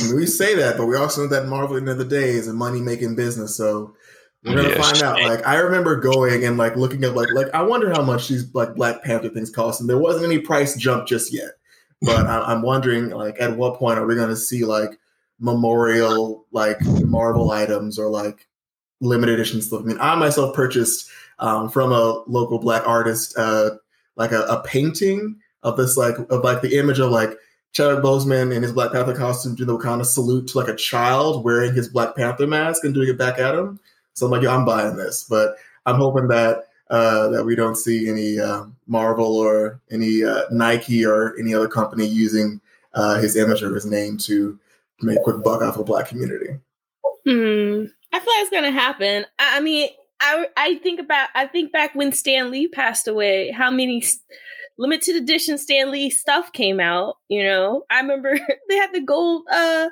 I 0.00 0.04
mean, 0.04 0.16
we 0.16 0.26
say 0.26 0.54
that, 0.54 0.78
but 0.78 0.86
we 0.86 0.96
also 0.96 1.22
know 1.22 1.28
that 1.28 1.46
Marvel, 1.46 1.76
at 1.76 1.84
the 1.84 1.90
end 1.90 2.00
of 2.00 2.08
the 2.08 2.16
day, 2.16 2.30
is 2.30 2.48
a 2.48 2.54
money 2.54 2.80
making 2.80 3.16
business. 3.16 3.54
So 3.54 3.94
we're 4.44 4.56
gonna 4.56 4.70
Yeah, 4.70 4.80
find 4.80 5.02
out. 5.02 5.18
shame. 5.18 5.28
Like 5.28 5.46
I 5.46 5.56
remember 5.56 5.96
going 5.96 6.44
and 6.44 6.56
like 6.56 6.74
looking 6.76 7.04
at 7.04 7.14
like 7.14 7.28
like 7.34 7.48
I 7.54 7.62
wonder 7.62 7.90
how 7.90 8.02
much 8.02 8.28
these 8.28 8.52
like 8.54 8.74
Black 8.74 9.02
Panther 9.02 9.28
things 9.28 9.50
cost, 9.50 9.80
and 9.80 9.90
there 9.90 9.98
wasn't 9.98 10.24
any 10.24 10.38
price 10.38 10.74
jump 10.74 11.06
just 11.06 11.32
yet. 11.32 11.50
But 12.00 12.26
I, 12.26 12.40
I'm 12.40 12.62
wondering 12.62 13.10
like 13.10 13.36
at 13.40 13.56
what 13.56 13.78
point 13.78 13.98
are 13.98 14.06
we 14.06 14.16
gonna 14.16 14.36
see 14.36 14.64
like 14.64 14.98
memorial 15.38 16.46
like 16.50 16.78
Marvel 16.80 17.50
items 17.50 17.98
or 17.98 18.08
like 18.08 18.48
limited 19.00 19.34
edition 19.34 19.60
stuff? 19.60 19.82
I 19.82 19.84
mean, 19.84 19.98
I 20.00 20.14
myself 20.14 20.56
purchased 20.56 21.10
um, 21.38 21.68
from 21.68 21.92
a 21.92 22.22
local 22.26 22.58
Black 22.58 22.86
artist 22.88 23.36
uh, 23.36 23.72
like 24.16 24.32
a, 24.32 24.42
a 24.44 24.62
painting 24.62 25.36
of 25.62 25.76
this 25.76 25.96
like 25.96 26.16
of 26.30 26.42
like 26.42 26.62
the 26.62 26.78
image 26.78 26.98
of 26.98 27.10
like 27.10 27.36
Chadwick 27.72 28.04
Boseman 28.04 28.54
in 28.54 28.62
his 28.62 28.72
Black 28.72 28.92
Panther 28.92 29.14
costume 29.14 29.54
doing 29.54 29.66
the 29.66 29.90
of 29.90 30.06
salute 30.06 30.48
to 30.48 30.58
like 30.58 30.68
a 30.68 30.76
child 30.76 31.44
wearing 31.44 31.74
his 31.74 31.88
Black 31.88 32.14
Panther 32.14 32.46
mask 32.46 32.84
and 32.84 32.92
doing 32.92 33.08
it 33.08 33.18
back 33.18 33.38
at 33.38 33.54
him. 33.54 33.80
So 34.14 34.26
I'm 34.26 34.32
like, 34.32 34.42
yeah, 34.42 34.54
I'm 34.54 34.64
buying 34.64 34.96
this, 34.96 35.24
but 35.24 35.56
I'm 35.86 35.96
hoping 35.96 36.28
that 36.28 36.68
uh, 36.90 37.28
that 37.28 37.44
we 37.44 37.56
don't 37.56 37.76
see 37.76 38.10
any 38.10 38.38
uh, 38.38 38.64
Marvel 38.86 39.36
or 39.36 39.80
any 39.90 40.22
uh, 40.22 40.42
Nike 40.50 41.04
or 41.06 41.34
any 41.38 41.54
other 41.54 41.68
company 41.68 42.06
using 42.06 42.60
uh, 42.92 43.18
his 43.18 43.36
image 43.36 43.62
or 43.62 43.74
his 43.74 43.86
name 43.86 44.18
to 44.18 44.58
make 45.00 45.18
a 45.18 45.22
quick 45.22 45.42
buck 45.42 45.62
off 45.62 45.78
a 45.78 45.84
black 45.84 46.08
community. 46.08 46.58
Hmm. 47.26 47.86
I 48.12 48.18
feel 48.18 48.34
like 48.34 48.42
it's 48.42 48.50
gonna 48.50 48.70
happen. 48.70 49.24
I, 49.38 49.60
mean, 49.60 49.88
I 50.20 50.46
I 50.58 50.74
think 50.76 51.00
about 51.00 51.30
I 51.34 51.46
think 51.46 51.72
back 51.72 51.94
when 51.94 52.12
Stan 52.12 52.50
Lee 52.50 52.68
passed 52.68 53.08
away. 53.08 53.50
How 53.50 53.70
many 53.70 54.04
limited 54.78 55.16
edition 55.16 55.58
Stan 55.58 55.90
Lee 55.90 56.10
stuff 56.10 56.52
came 56.52 56.80
out? 56.80 57.16
You 57.28 57.44
know, 57.44 57.84
I 57.90 58.00
remember 58.00 58.38
they 58.68 58.76
had 58.76 58.92
the 58.92 59.00
gold 59.00 59.44
uh 59.50 59.88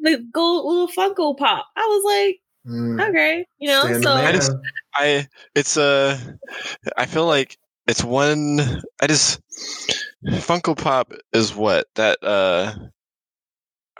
the 0.00 0.18
gold 0.32 0.64
little 0.66 0.88
Funko 0.88 1.36
Pop. 1.36 1.66
I 1.76 1.80
was 1.80 2.04
like, 2.04 2.38
Mm. 2.64 3.08
okay, 3.08 3.44
you 3.58 3.68
know. 3.68 3.80
Stand 3.82 4.04
so. 4.04 4.12
I 4.12 4.32
just- 4.32 4.52
I 4.94 5.28
it's 5.56 5.76
uh 5.76 6.16
I 6.96 7.06
feel 7.06 7.26
like 7.26 7.58
it's 7.88 8.04
one 8.04 8.60
I 9.00 9.06
just 9.08 9.40
Funko 10.24 10.76
Pop 10.80 11.12
is 11.32 11.54
what 11.54 11.88
that 11.96 12.22
uh 12.22 12.72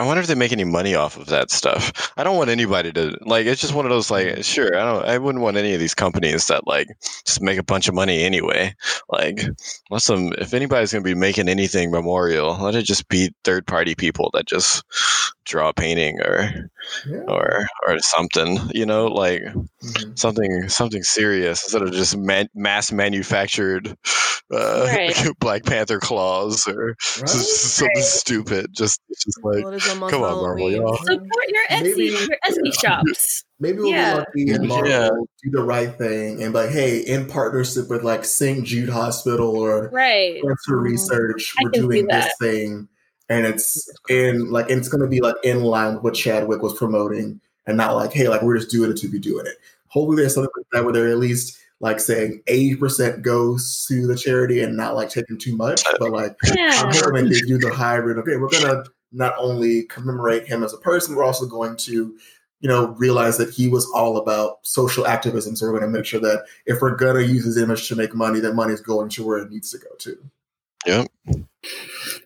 I 0.02 0.04
wonder 0.04 0.20
if 0.20 0.26
they 0.26 0.34
make 0.34 0.50
any 0.50 0.64
money 0.64 0.96
off 0.96 1.16
of 1.16 1.26
that 1.26 1.52
stuff. 1.52 2.12
I 2.16 2.24
don't 2.24 2.36
want 2.36 2.50
anybody 2.50 2.90
to 2.92 3.16
like. 3.20 3.46
It's 3.46 3.60
just 3.60 3.72
one 3.72 3.86
of 3.86 3.90
those 3.90 4.10
like, 4.10 4.42
sure, 4.42 4.76
I 4.76 4.84
don't. 4.84 5.04
I 5.04 5.16
wouldn't 5.16 5.44
want 5.44 5.56
any 5.56 5.74
of 5.74 5.78
these 5.78 5.94
companies 5.94 6.48
that 6.48 6.66
like 6.66 6.88
just 7.24 7.40
make 7.40 7.56
a 7.56 7.62
bunch 7.62 7.86
of 7.86 7.94
money 7.94 8.24
anyway. 8.24 8.74
Like, 9.08 9.46
let 9.90 10.02
them. 10.02 10.32
If 10.38 10.54
anybody's 10.54 10.92
gonna 10.92 11.04
be 11.04 11.14
making 11.14 11.48
anything 11.48 11.92
memorial, 11.92 12.58
let 12.60 12.74
it 12.74 12.82
just 12.82 13.06
be 13.06 13.32
third 13.44 13.64
party 13.64 13.94
people 13.94 14.30
that 14.34 14.44
just 14.46 14.82
draw 15.44 15.68
a 15.68 15.72
painting 15.72 16.18
or 16.20 16.71
Yeah. 17.08 17.20
or 17.28 17.66
or 17.86 17.98
something. 18.00 18.58
You 18.72 18.86
know, 18.86 19.06
like 19.06 19.42
Mhm. 19.82 20.18
something 20.18 20.68
something 20.68 21.02
serious 21.02 21.62
instead 21.64 21.82
of 21.82 21.92
just 21.92 22.16
man, 22.16 22.48
mass 22.54 22.92
manufactured 22.92 23.96
uh, 24.52 24.84
Right. 24.86 25.14
Black 25.40 25.64
Panther 25.64 25.98
claws 25.98 26.66
or 26.68 26.88
Right? 26.88 26.96
just 27.20 27.76
something 27.76 28.02
stupid. 28.02 28.66
Just 28.72 29.00
just 29.08 29.38
like 29.42 29.64
Well, 29.64 29.72
it 29.72 29.76
is 29.82 29.88
almost 29.88 30.12
come 30.12 30.22
on, 30.22 30.42
Marvel, 30.42 30.70
y'all. 30.70 30.96
support 30.96 31.48
your 31.48 31.66
Etsy 31.70 31.82
Maybe- 31.96 32.04
your 32.28 32.38
Etsy 32.46 32.80
shops. 32.80 33.44
Maybe 33.60 33.78
we'll 33.78 33.90
Yeah. 33.90 34.24
be 34.34 34.44
lucky 34.46 34.50
and 34.58 34.68
Marvel 34.68 34.88
Yeah. 34.90 35.08
do 35.44 35.50
the 35.52 35.62
right 35.62 35.96
thing 35.96 36.42
and 36.42 36.52
like, 36.52 36.70
hey, 36.70 36.98
in 36.98 37.26
partnership 37.26 37.88
with 37.88 38.02
like 38.02 38.24
St. 38.24 38.64
Jude 38.66 38.88
Hospital 38.90 39.56
or 39.56 39.88
Right. 39.90 40.42
cancer 40.42 40.76
research, 40.78 41.54
I 41.58 41.64
we're 41.64 41.70
doing 41.70 42.06
this 42.08 42.28
thing, 42.40 42.88
and 43.28 43.46
it's 43.46 43.90
in 44.08 44.50
like 44.50 44.70
and 44.70 44.78
it's 44.78 44.88
going 44.88 45.02
to 45.02 45.08
be 45.08 45.20
like 45.20 45.36
in 45.44 45.62
line 45.62 45.94
with 45.94 46.02
what 46.04 46.14
Chadwick 46.14 46.62
was 46.62 46.74
promoting, 46.74 47.40
and 47.66 47.76
not 47.76 47.94
like, 47.94 48.12
hey, 48.12 48.28
like 48.28 48.42
we're 48.42 48.58
just 48.58 48.70
doing 48.70 48.90
it 48.90 48.96
to 48.98 49.08
be 49.08 49.18
doing 49.18 49.46
it. 49.46 49.56
Hopefully, 49.88 50.16
there's 50.16 50.34
something 50.34 50.50
like 50.56 50.66
that 50.72 50.84
where 50.84 50.92
they're 50.92 51.08
at 51.08 51.18
least 51.18 51.58
like 51.80 51.98
saying 51.98 52.42
eighty 52.46 52.76
percent 52.76 53.22
goes 53.22 53.84
to 53.88 54.06
the 54.06 54.16
charity 54.16 54.62
and 54.62 54.76
not 54.76 54.94
like 54.94 55.10
taking 55.10 55.36
too 55.38 55.56
much, 55.56 55.82
but 55.98 56.10
like 56.10 56.36
Yeah. 56.54 56.70
I'm 56.84 56.94
hoping 56.94 57.28
they 57.28 57.40
do 57.40 57.58
the 57.58 57.72
hybrid. 57.74 58.18
Okay, 58.18 58.36
we're 58.36 58.48
gonna 58.48 58.84
not 59.12 59.34
only 59.36 59.82
commemorate 59.84 60.46
him 60.46 60.62
as 60.62 60.72
a 60.72 60.78
person, 60.78 61.14
we're 61.14 61.24
also 61.24 61.44
going 61.44 61.76
to, 61.76 62.16
you 62.60 62.68
know, 62.68 62.88
realize 62.98 63.36
that 63.36 63.50
he 63.50 63.68
was 63.68 63.86
all 63.94 64.16
about 64.16 64.58
social 64.62 65.06
activism. 65.06 65.54
So 65.54 65.66
we're 65.66 65.78
going 65.78 65.92
to 65.92 65.98
make 65.98 66.06
sure 66.06 66.20
that 66.20 66.46
if 66.64 66.80
we're 66.80 66.96
gonna 66.96 67.20
use 67.20 67.44
his 67.44 67.58
image 67.58 67.88
to 67.88 67.96
make 67.96 68.14
money, 68.14 68.40
that 68.40 68.54
money 68.54 68.72
is 68.72 68.80
going 68.80 69.10
to 69.10 69.26
where 69.26 69.38
it 69.38 69.50
needs 69.50 69.70
to 69.72 69.78
go 69.78 69.94
to. 69.98 70.18
Yep. 70.86 71.08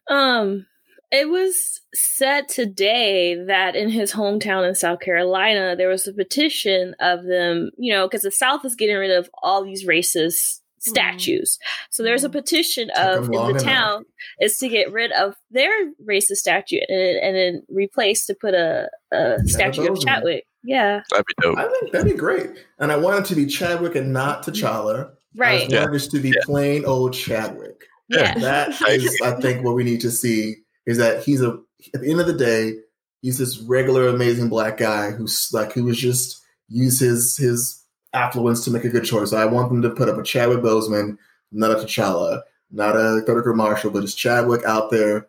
Um, 0.09 0.67
it 1.13 1.29
was 1.31 1.81
said 1.95 2.49
today 2.49 3.35
that 3.47 3.77
in 3.77 3.89
his 3.91 4.13
hometown 4.13 4.67
in 4.69 4.75
South 4.75 5.01
Carolina, 5.01 5.77
there 5.77 5.89
was 5.89 6.07
a 6.09 6.13
petition 6.13 6.95
of 7.01 7.25
them, 7.25 7.71
you 7.79 7.93
know, 7.93 8.07
because 8.07 8.23
the 8.23 8.31
South 8.31 8.65
is 8.65 8.75
getting 8.75 8.97
rid 8.97 9.11
of 9.13 9.31
all 9.43 9.65
these 9.65 9.87
racist 9.87 10.61
statues. 10.79 11.59
So 11.91 12.03
there's 12.03 12.23
a 12.25 12.29
Mhm. 12.29 12.33
petition 12.33 12.89
Took 12.95 13.05
of 13.05 13.25
in 13.27 13.31
long 13.33 13.45
the 13.55 13.59
enough. 13.59 13.63
town 13.65 14.05
is 14.41 14.57
to 14.59 14.69
get 14.69 14.93
rid 14.93 15.11
of 15.13 15.35
their 15.51 15.73
racist 16.07 16.37
statue 16.37 16.79
and, 16.89 17.01
and 17.19 17.37
then 17.37 17.63
replace 17.69 18.27
to 18.27 18.35
put 18.35 18.55
a, 18.55 18.89
a 19.13 19.39
statue 19.47 19.83
of 19.83 19.89
Boseman. 19.99 20.05
Chadwick. 20.05 20.47
Yeah, 20.63 21.03
That'd 21.11 21.27
be 21.27 21.35
dope. 21.43 21.59
I 21.59 21.69
think 21.69 21.93
that'd 21.93 22.13
be 22.13 22.19
great. 22.19 22.51
And 22.79 22.91
I 22.93 22.97
want 22.97 23.25
it 23.25 23.29
to 23.29 23.35
be 23.37 23.47
Chadwick 23.47 23.95
and 23.95 24.13
not 24.13 24.45
T'Challa. 24.45 25.11
right. 25.37 25.63
I 25.63 25.67
just 25.69 25.81
want 25.81 25.93
this 25.93 26.09
to 26.09 26.21
be 26.21 26.33
plain 26.43 26.85
old 26.85 27.15
Chadwick. 27.15 27.85
Yeah. 28.09 28.35
That 28.39 28.69
is, 28.89 29.17
I 29.25 29.33
think, 29.41 29.65
what 29.65 29.75
we 29.77 29.85
need 29.85 30.01
to 30.03 30.11
see 30.11 30.57
is 30.87 30.99
that 30.99 31.23
he's 31.23 31.43
a. 31.43 31.59
At 31.95 32.00
the 32.00 32.11
end 32.11 32.21
of 32.21 32.26
the 32.26 32.33
day, 32.33 32.78
he's 33.23 33.38
this 33.38 33.59
regular, 33.59 34.09
amazing 34.09 34.49
black 34.49 34.78
guy 34.78 35.11
who's 35.11 35.52
like 35.52 35.73
who 35.73 35.85
was 35.85 35.99
just 35.99 36.43
use 36.69 36.99
his 37.00 37.37
his 37.37 37.83
affluence 38.12 38.64
to 38.64 38.71
make 38.71 38.85
a 38.85 38.88
good 38.88 39.05
choice. 39.05 39.33
I 39.33 39.45
want 39.45 39.69
them 39.69 39.83
to 39.83 39.90
put 39.90 40.09
up 40.09 40.19
a 40.19 40.23
Chadwick 40.23 40.61
Boseman, 40.61 41.19
not 41.52 41.71
a 41.71 41.75
T'Challa, 41.75 42.43
not 42.71 42.97
a 42.97 43.23
Thurgood 43.26 43.57
Marshall, 43.57 43.90
but 43.90 44.02
just 44.02 44.19
Chadwick 44.19 44.64
out 44.64 44.90
there, 44.90 45.28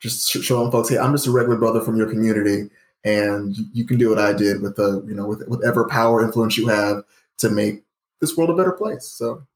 just 0.00 0.28
showing 0.30 0.70
folks, 0.70 0.88
hey, 0.88 0.98
I'm 0.98 1.12
just 1.12 1.26
a 1.26 1.30
regular 1.30 1.58
brother 1.58 1.80
from 1.80 1.96
your 1.96 2.08
community, 2.08 2.68
and 3.04 3.56
you, 3.72 3.84
can 3.84 3.98
do 3.98 4.10
what 4.10 4.18
I 4.18 4.32
did 4.32 4.60
with 4.60 4.76
the 4.76 5.02
you 5.06 5.14
know 5.14 5.26
with 5.26 5.46
whatever 5.46 5.88
power 5.88 6.22
influence 6.24 6.56
you 6.56 6.68
have 6.68 7.04
to 7.38 7.50
make 7.50 7.84
this 8.20 8.36
world 8.36 8.50
a 8.50 8.56
better 8.56 8.72
place. 8.72 9.06
So, 9.06 9.46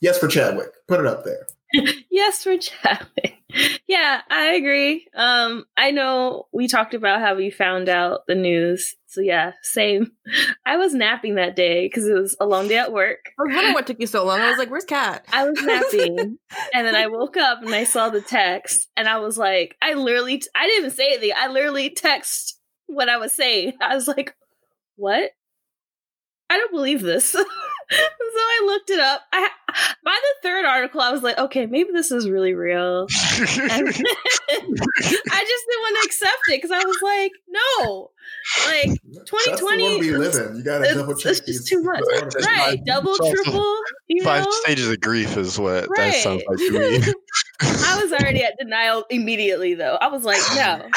yes, 0.00 0.18
for 0.18 0.28
Chadwick, 0.28 0.70
put 0.86 1.00
it 1.00 1.06
up 1.06 1.24
there. 1.24 1.46
yes 2.18 2.44
we're 2.44 2.58
chatting. 2.82 3.34
Yeah, 3.86 4.20
I 4.28 4.54
agree. 4.54 5.06
Um, 5.14 5.64
I 5.76 5.92
know 5.92 6.48
we 6.52 6.68
talked 6.68 6.92
about 6.92 7.20
how 7.20 7.34
we 7.34 7.48
found 7.48 7.88
out 7.88 8.26
the 8.26 8.34
news. 8.34 8.94
So 9.06 9.22
yeah, 9.22 9.52
same. 9.62 10.12
I 10.66 10.76
was 10.76 10.92
napping 10.92 11.36
that 11.36 11.56
day 11.56 11.86
because 11.86 12.06
it 12.06 12.12
was 12.12 12.36
a 12.40 12.46
long 12.46 12.68
day 12.68 12.76
at 12.76 12.92
work. 12.92 13.20
I 13.38 13.42
was 13.42 13.54
wondering 13.54 13.74
what 13.74 13.86
took 13.86 14.00
you 14.00 14.06
so 14.06 14.24
long. 14.26 14.40
I 14.40 14.50
was 14.50 14.58
like, 14.58 14.70
"Where's 14.70 14.84
Kat?" 14.84 15.24
I 15.32 15.48
was 15.48 15.62
napping, 15.62 16.38
and 16.74 16.86
then 16.86 16.94
I 16.94 17.06
woke 17.06 17.36
up 17.36 17.62
and 17.62 17.74
I 17.74 17.84
saw 17.84 18.10
the 18.10 18.20
text, 18.20 18.88
and 18.96 19.08
I 19.08 19.18
was 19.18 19.38
like, 19.38 19.76
I 19.80 19.94
literally, 19.94 20.42
I 20.54 20.66
didn't 20.66 20.78
even 20.78 20.90
say 20.90 21.12
anything. 21.12 21.32
I 21.36 21.48
literally 21.48 21.90
text 21.90 22.58
what 22.86 23.08
I 23.08 23.16
was 23.16 23.32
saying. 23.32 23.74
I 23.80 23.94
was 23.94 24.08
like, 24.08 24.34
what? 24.96 25.30
I 26.50 26.56
don't 26.56 26.72
believe 26.72 27.00
this. 27.02 27.34
so 27.90 28.40
I 28.40 28.62
looked 28.66 28.90
it 28.90 29.00
up. 29.00 29.22
I 29.32 29.48
by 30.04 30.18
the 30.20 30.48
third 30.48 30.64
article, 30.64 31.00
I 31.00 31.10
was 31.10 31.22
like, 31.22 31.38
okay, 31.38 31.66
maybe 31.66 31.90
this 31.92 32.10
is 32.10 32.28
really 32.28 32.54
real. 32.54 33.06
I 33.18 33.82
just 33.82 34.02
didn't 35.66 35.82
want 35.82 35.96
to 35.96 36.06
accept 36.06 36.38
it 36.48 36.62
because 36.62 36.70
I 36.70 36.84
was 36.84 36.96
like, 37.02 37.32
no, 37.48 38.10
like 38.66 39.00
That's 39.12 39.30
the 39.30 39.36
2020 39.58 40.00
we 40.00 40.08
is- 40.10 40.18
live 40.18 40.50
in. 40.50 40.56
You 40.56 40.62
gotta 40.64 40.94
double 40.94 41.14
check 41.14 41.30
it's 41.32 41.40
just 41.46 41.66
too 41.68 41.82
much. 41.82 42.02
Right. 42.10 42.34
right, 42.44 42.84
double, 42.84 43.14
It's 43.18 43.42
triple, 43.42 43.76
you 44.08 44.22
Five 44.24 44.44
know. 44.44 44.50
stages 44.62 44.88
of 44.90 45.00
grief 45.00 45.36
is 45.36 45.58
what 45.58 45.88
that 45.96 46.14
sounds 46.14 46.42
like 46.48 46.58
to 46.58 46.72
me. 46.78 47.12
I 47.60 48.00
was 48.02 48.12
already 48.12 48.42
at 48.44 48.58
denial 48.58 49.04
immediately, 49.10 49.74
though. 49.74 49.96
I 50.00 50.08
was 50.08 50.24
like, 50.24 50.40
no. 50.54 50.88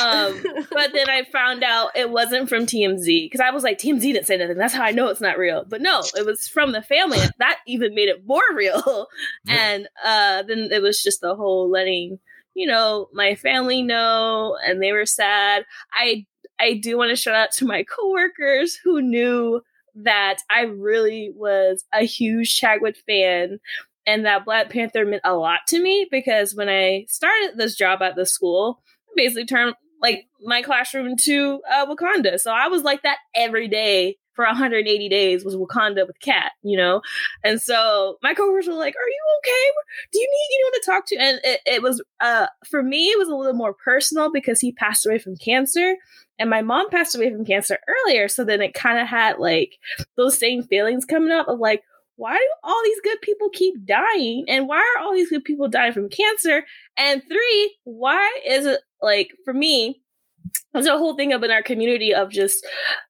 Um, 0.00 0.42
but 0.70 0.92
then 0.92 1.08
I 1.08 1.24
found 1.30 1.62
out 1.62 1.90
it 1.96 2.10
wasn't 2.10 2.48
from 2.48 2.66
TMZ 2.66 3.26
because 3.26 3.40
I 3.40 3.50
was 3.50 3.62
like, 3.62 3.78
TMZ 3.78 4.00
didn't 4.00 4.26
say 4.26 4.36
nothing. 4.36 4.56
That's 4.56 4.74
how 4.74 4.82
I 4.82 4.92
know 4.92 5.08
it's 5.08 5.20
not 5.20 5.38
real. 5.38 5.64
But 5.68 5.80
no, 5.80 6.02
it 6.16 6.24
was 6.24 6.48
from 6.48 6.72
the 6.72 6.82
family. 6.82 7.18
That 7.38 7.58
even 7.66 7.94
made 7.94 8.08
it 8.08 8.26
more 8.26 8.42
real. 8.54 9.06
Yeah. 9.44 9.54
And 9.54 9.88
uh, 10.04 10.42
then 10.42 10.68
it 10.70 10.82
was 10.82 11.02
just 11.02 11.20
the 11.20 11.34
whole 11.34 11.70
letting 11.70 12.18
you 12.54 12.66
know 12.66 13.08
my 13.12 13.34
family 13.34 13.82
know, 13.82 14.56
and 14.64 14.82
they 14.82 14.92
were 14.92 15.06
sad. 15.06 15.64
I 15.92 16.26
I 16.58 16.74
do 16.74 16.96
want 16.96 17.10
to 17.10 17.16
shout 17.16 17.34
out 17.34 17.52
to 17.52 17.66
my 17.66 17.84
coworkers 17.84 18.76
who 18.76 19.00
knew 19.00 19.62
that 19.94 20.38
I 20.50 20.62
really 20.62 21.32
was 21.34 21.84
a 21.92 22.04
huge 22.04 22.56
Chadwick 22.56 22.96
fan 23.06 23.60
and 24.06 24.24
that 24.24 24.44
Black 24.44 24.70
Panther 24.70 25.04
meant 25.04 25.22
a 25.24 25.34
lot 25.34 25.60
to 25.68 25.80
me 25.80 26.06
because 26.10 26.54
when 26.54 26.68
I 26.68 27.06
started 27.08 27.52
this 27.56 27.76
job 27.76 28.02
at 28.02 28.16
the 28.16 28.26
school, 28.26 28.82
I 29.08 29.12
basically 29.16 29.46
turned 29.46 29.74
like 30.00 30.26
my 30.42 30.62
classroom 30.62 31.16
to 31.24 31.60
uh, 31.70 31.86
Wakanda. 31.86 32.38
So 32.38 32.52
I 32.52 32.68
was 32.68 32.82
like 32.82 33.02
that 33.02 33.18
every 33.34 33.68
day 33.68 34.16
for 34.34 34.46
180 34.46 35.08
days 35.08 35.44
was 35.44 35.56
Wakanda 35.56 36.06
with 36.06 36.18
Kat, 36.20 36.52
you 36.62 36.76
know? 36.76 37.02
And 37.44 37.60
so 37.60 38.16
my 38.22 38.32
coworkers 38.32 38.68
were 38.68 38.74
like, 38.74 38.94
Are 38.94 39.08
you 39.08 39.22
okay? 39.38 39.70
Do 40.12 40.20
you 40.20 40.26
need 40.26 40.56
anyone 40.56 40.72
to 40.72 40.86
talk 40.86 41.06
to? 41.06 41.16
And 41.16 41.40
it, 41.44 41.60
it 41.66 41.82
was, 41.82 42.02
uh, 42.20 42.46
for 42.66 42.82
me, 42.82 43.08
it 43.08 43.18
was 43.18 43.28
a 43.28 43.34
little 43.34 43.54
more 43.54 43.74
personal 43.74 44.32
because 44.32 44.60
he 44.60 44.72
passed 44.72 45.04
away 45.04 45.18
from 45.18 45.36
cancer 45.36 45.96
and 46.38 46.48
my 46.48 46.62
mom 46.62 46.88
passed 46.88 47.14
away 47.14 47.30
from 47.30 47.44
cancer 47.44 47.78
earlier. 47.86 48.28
So 48.28 48.44
then 48.44 48.62
it 48.62 48.72
kind 48.72 48.98
of 48.98 49.06
had 49.06 49.38
like 49.38 49.74
those 50.16 50.38
same 50.38 50.62
feelings 50.62 51.04
coming 51.04 51.32
up 51.32 51.48
of 51.48 51.58
like, 51.58 51.82
why 52.16 52.36
do 52.36 52.48
all 52.62 52.82
these 52.84 53.00
good 53.02 53.20
people 53.22 53.48
keep 53.50 53.84
dying? 53.86 54.44
And 54.48 54.68
why 54.68 54.78
are 54.78 55.02
all 55.02 55.14
these 55.14 55.30
good 55.30 55.44
people 55.44 55.68
dying 55.68 55.92
from 55.92 56.08
cancer? 56.08 56.64
And 56.96 57.22
three, 57.26 57.76
why 57.84 58.40
is 58.46 58.66
it 58.66 58.80
like 59.02 59.30
for 59.44 59.52
me? 59.52 60.02
There's 60.72 60.86
a 60.86 60.96
whole 60.96 61.16
thing 61.16 61.32
up 61.32 61.42
in 61.42 61.50
our 61.50 61.62
community 61.62 62.14
of 62.14 62.30
just 62.30 62.66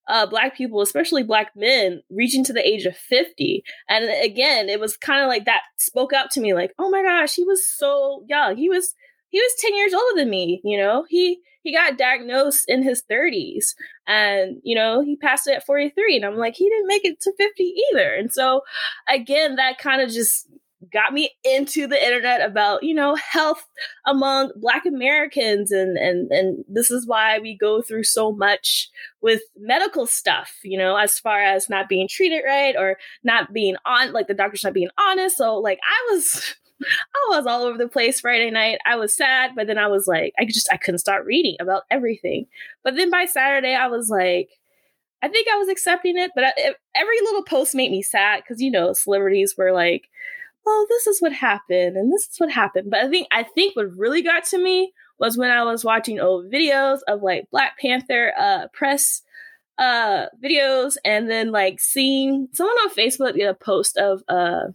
uh, 0.09 0.26
black 0.26 0.56
people, 0.56 0.80
especially 0.80 1.23
black 1.23 1.52
men, 1.54 2.02
reaching 2.11 2.42
to 2.44 2.52
the 2.52 2.66
age 2.66 2.87
of 2.87 2.97
50. 2.97 3.62
And 3.88 4.11
again, 4.25 4.68
it 4.68 4.80
was 4.80 4.97
kind 4.97 5.23
of 5.23 5.28
like 5.28 5.44
that 5.44 5.62
spoke 5.76 6.12
out 6.12 6.32
to 6.32 6.40
me 6.40 6.54
like, 6.54 6.73
oh 6.78 6.90
my 6.90 7.02
gosh, 7.02 7.35
he 7.35 7.44
was 7.44 7.64
so 7.64 8.25
young. 8.28 8.56
He 8.56 8.68
was 8.68 8.94
he 9.28 9.38
was 9.38 9.52
10 9.61 9.76
years 9.76 9.94
older 9.94 10.16
than 10.16 10.30
me, 10.30 10.61
you 10.64 10.76
know? 10.76 11.04
He 11.09 11.40
he 11.62 11.75
got 11.75 11.99
diagnosed 11.99 12.64
in 12.68 12.82
his 12.82 13.02
30s 13.11 13.75
and 14.06 14.56
you 14.62 14.75
know 14.75 15.02
he 15.02 15.16
passed 15.16 15.47
it 15.47 15.56
at 15.56 15.66
43 15.66 16.16
and 16.16 16.25
i'm 16.25 16.37
like 16.37 16.54
he 16.56 16.68
didn't 16.68 16.88
make 16.88 17.04
it 17.04 17.20
to 17.20 17.32
50 17.37 17.75
either 17.92 18.14
and 18.14 18.32
so 18.32 18.62
again 19.09 19.56
that 19.56 19.78
kind 19.78 20.00
of 20.00 20.11
just 20.11 20.49
got 20.92 21.12
me 21.12 21.30
into 21.44 21.87
the 21.87 22.02
internet 22.02 22.40
about 22.42 22.82
you 22.82 22.94
know 22.94 23.14
health 23.14 23.66
among 24.06 24.50
black 24.56 24.87
americans 24.87 25.70
and 25.70 25.97
and 25.97 26.30
and 26.30 26.64
this 26.68 26.90
is 26.90 27.06
why 27.06 27.38
we 27.38 27.56
go 27.56 27.82
through 27.82 28.04
so 28.04 28.32
much 28.32 28.88
with 29.20 29.42
medical 29.59 30.06
stuff 30.06 30.56
you 30.62 30.78
know 30.78 30.97
as 30.97 31.18
far 31.18 31.42
as 31.42 31.68
not 31.68 31.88
being 31.88 32.09
treated 32.09 32.42
right 32.47 32.76
or 32.76 32.97
not 33.25 33.52
being 33.52 33.76
on 33.85 34.12
like 34.12 34.26
the 34.26 34.35
doctor's 34.35 34.64
not 34.64 34.73
being 34.75 34.90
honest 34.99 35.37
so 35.37 35.56
like 35.56 35.78
i 35.87 36.12
was 36.12 36.54
I 36.82 37.37
was 37.37 37.47
all 37.47 37.62
over 37.62 37.76
the 37.76 37.88
place 37.88 38.20
Friday 38.20 38.50
night. 38.50 38.78
I 38.87 38.97
was 38.97 39.14
sad, 39.14 39.50
but 39.54 39.66
then 39.66 39.76
I 39.76 39.88
was 39.88 40.06
like, 40.06 40.32
I 40.38 40.47
just 40.47 40.66
I 40.73 40.78
couldn't 40.78 40.99
start 41.00 41.26
reading 41.26 41.56
about 41.61 41.82
everything. 41.90 42.47
But 42.82 42.97
then 42.97 43.11
by 43.11 43.26
Saturday, 43.26 43.75
I 43.75 43.88
was 43.88 44.09
like, 44.09 44.49
I 45.23 45.28
think 45.28 45.49
I 45.52 45.59
was 45.59 45.68
accepting 45.68 46.16
it, 46.16 46.30
but 46.35 46.44
I, 46.44 46.52
every 46.94 47.20
little 47.23 47.42
post 47.42 47.75
made 47.75 47.90
me 47.90 48.02
sad 48.02 48.42
because 48.42 48.62
you 48.62 48.70
know 48.70 48.92
celebrities 48.92 49.54
were 49.56 49.73
like, 49.73 50.09
"Oh, 50.67 50.87
this 50.88 51.07
is 51.07 51.21
what 51.21 51.33
happened, 51.33 51.97
and 51.97 52.12
this 52.12 52.29
is 52.29 52.38
what 52.38 52.50
happened." 52.50 52.90
But 52.90 53.00
I 53.00 53.09
think 53.09 53.29
I 53.31 53.43
think 53.43 53.76
what 53.76 53.97
really 53.97 54.23
got 54.23 54.45
to 54.47 54.59
me 54.59 54.93
was 55.19 55.37
when 55.37 55.50
I 55.50 55.64
was 55.64 55.85
watching 55.85 56.21
old 56.21 56.50
videos 56.50 57.00
of 57.09 57.23
like 57.23 57.50
Black 57.50 57.79
Panther 57.79 58.33
uh, 58.38 58.69
press 58.73 59.23
uh, 59.79 60.26
videos, 60.43 60.97
and 61.05 61.31
then 61.31 61.52
like 61.52 61.81
seeing 61.81 62.49
someone 62.52 62.76
on 62.76 62.90
Facebook 62.90 63.37
get 63.37 63.50
a 63.50 63.55
post 63.55 63.97
of 63.97 64.23
uh, 64.29 64.69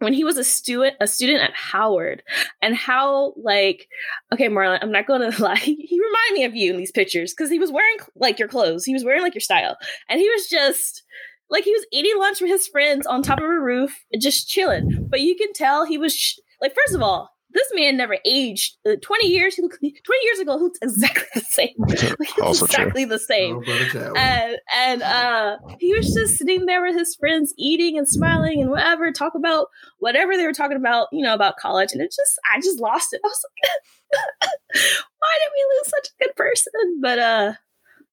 when 0.00 0.12
he 0.14 0.24
was 0.24 0.36
a 0.36 0.44
student 0.44 0.96
a 1.00 1.06
student 1.06 1.40
at 1.42 1.54
Howard 1.54 2.22
and 2.60 2.74
how 2.74 3.34
like 3.36 3.86
okay 4.32 4.48
Marlon 4.48 4.78
I'm 4.82 4.90
not 4.90 5.06
going 5.06 5.30
to 5.30 5.42
lie 5.42 5.56
he, 5.56 5.76
he 5.76 6.00
reminded 6.00 6.34
me 6.34 6.44
of 6.44 6.56
you 6.56 6.72
in 6.72 6.78
these 6.78 6.90
pictures 6.90 7.32
cuz 7.32 7.50
he 7.50 7.58
was 7.58 7.70
wearing 7.70 7.98
like 8.16 8.38
your 8.38 8.48
clothes 8.48 8.84
he 8.84 8.94
was 8.94 9.04
wearing 9.04 9.22
like 9.22 9.34
your 9.34 9.40
style 9.40 9.76
and 10.08 10.18
he 10.18 10.28
was 10.28 10.48
just 10.48 11.04
like 11.50 11.64
he 11.64 11.72
was 11.72 11.86
eating 11.92 12.18
lunch 12.18 12.40
with 12.40 12.50
his 12.50 12.66
friends 12.68 13.06
on 13.06 13.22
top 13.22 13.38
of 13.38 13.44
a 13.44 13.60
roof 13.60 14.04
just 14.18 14.48
chilling 14.48 15.06
but 15.08 15.20
you 15.20 15.36
can 15.36 15.52
tell 15.52 15.84
he 15.84 15.98
was 15.98 16.14
sh- 16.14 16.38
like 16.60 16.74
first 16.74 16.94
of 16.94 17.02
all 17.02 17.30
this 17.52 17.68
man 17.74 17.96
never 17.96 18.16
aged. 18.24 18.76
Uh, 18.86 18.96
Twenty 19.02 19.28
years, 19.28 19.54
he 19.54 19.62
looked. 19.62 19.78
Twenty 19.80 20.24
years 20.24 20.38
ago, 20.38 20.56
he 20.56 20.64
looked 20.64 20.78
exactly 20.82 21.26
the 21.34 21.40
same. 21.40 21.74
Like, 22.18 22.28
he 22.28 22.42
exactly 22.48 23.04
true. 23.04 23.10
the 23.10 23.18
same. 23.18 23.62
Oh, 23.66 24.14
and 24.16 24.56
and 24.76 25.02
uh, 25.02 25.56
he 25.78 25.94
was 25.94 26.12
just 26.14 26.36
sitting 26.36 26.66
there 26.66 26.82
with 26.82 26.96
his 26.96 27.16
friends, 27.16 27.52
eating 27.58 27.98
and 27.98 28.08
smiling 28.08 28.60
and 28.60 28.70
whatever. 28.70 29.10
Talk 29.10 29.34
about 29.34 29.68
whatever 29.98 30.36
they 30.36 30.46
were 30.46 30.52
talking 30.52 30.76
about, 30.76 31.08
you 31.12 31.22
know, 31.22 31.34
about 31.34 31.56
college. 31.56 31.92
And 31.92 32.00
it 32.00 32.12
just, 32.14 32.38
I 32.52 32.60
just 32.60 32.78
lost 32.80 33.12
it. 33.12 33.20
I 33.24 33.28
was 33.28 33.44
like, 33.52 34.82
why 35.18 35.38
did 35.42 35.50
we 35.52 35.66
lose 35.74 35.88
such 35.88 36.08
a 36.08 36.24
good 36.24 36.36
person? 36.36 37.00
But 37.00 37.18
uh, 37.18 37.52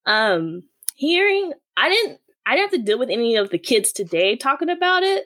um, 0.05 0.63
hearing, 0.95 1.53
I 1.75 1.89
didn't, 1.89 2.19
I 2.47 2.55
didn't 2.55 2.71
have 2.71 2.79
to 2.79 2.85
deal 2.85 2.97
with 2.97 3.09
any 3.09 3.35
of 3.35 3.49
the 3.49 3.57
kids 3.57 3.91
today 3.91 4.37
talking 4.37 4.69
about 4.69 5.03
it 5.03 5.25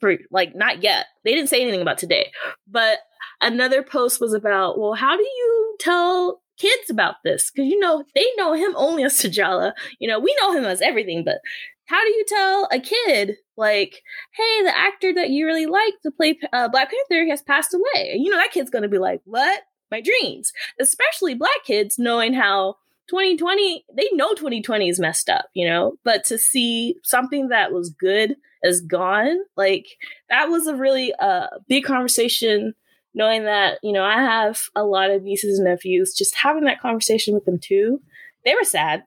for 0.00 0.16
like 0.30 0.54
not 0.54 0.82
yet. 0.82 1.06
They 1.24 1.34
didn't 1.34 1.50
say 1.50 1.60
anything 1.60 1.82
about 1.82 1.98
today. 1.98 2.32
But 2.66 3.00
another 3.42 3.82
post 3.82 4.18
was 4.18 4.32
about, 4.32 4.78
well, 4.78 4.94
how 4.94 5.14
do 5.14 5.22
you 5.22 5.76
tell 5.78 6.40
kids 6.58 6.88
about 6.88 7.16
this? 7.22 7.50
Because 7.50 7.68
you 7.68 7.78
know 7.78 8.02
they 8.14 8.24
know 8.36 8.54
him 8.54 8.72
only 8.76 9.04
as 9.04 9.12
T'Challa. 9.20 9.72
You 9.98 10.08
know 10.08 10.18
we 10.18 10.34
know 10.40 10.56
him 10.56 10.64
as 10.64 10.80
everything, 10.80 11.22
but 11.22 11.38
how 11.84 12.02
do 12.02 12.10
you 12.10 12.24
tell 12.26 12.68
a 12.72 12.80
kid 12.80 13.36
like, 13.58 14.02
hey, 14.34 14.62
the 14.62 14.76
actor 14.76 15.12
that 15.12 15.28
you 15.28 15.44
really 15.44 15.66
like 15.66 15.94
to 16.02 16.10
play 16.10 16.38
uh, 16.54 16.68
Black 16.68 16.90
Panther 16.90 17.28
has 17.28 17.42
passed 17.42 17.74
away? 17.74 18.16
You 18.18 18.30
know 18.30 18.38
that 18.38 18.52
kid's 18.52 18.70
gonna 18.70 18.88
be 18.88 18.98
like, 18.98 19.20
what? 19.24 19.60
My 19.90 20.00
dreams, 20.00 20.54
especially 20.80 21.34
black 21.34 21.64
kids, 21.66 21.98
knowing 21.98 22.32
how 22.32 22.76
2020 23.08 23.84
they 23.94 24.08
know 24.12 24.32
2020 24.34 24.88
is 24.88 25.00
messed 25.00 25.28
up 25.28 25.46
you 25.54 25.66
know? 25.66 25.94
But 26.04 26.24
to 26.24 26.38
see 26.38 26.96
something 27.02 27.48
that 27.48 27.72
was 27.72 27.90
good 27.90 28.36
is 28.62 28.80
gone 28.80 29.38
like 29.56 29.86
that 30.28 30.48
was 30.48 30.66
a 30.66 30.76
really 30.76 31.12
uh, 31.20 31.48
big 31.68 31.84
conversation 31.84 32.74
knowing 33.14 33.44
that 33.44 33.78
you 33.82 33.92
know 33.92 34.04
i 34.04 34.14
have 34.14 34.62
a 34.74 34.84
lot 34.84 35.10
of 35.10 35.22
nieces 35.22 35.58
and 35.58 35.68
nephews 35.68 36.14
just 36.14 36.34
having 36.34 36.64
that 36.64 36.80
conversation 36.80 37.34
with 37.34 37.44
them 37.44 37.58
too 37.60 38.00
they 38.44 38.54
were 38.54 38.64
sad. 38.64 39.04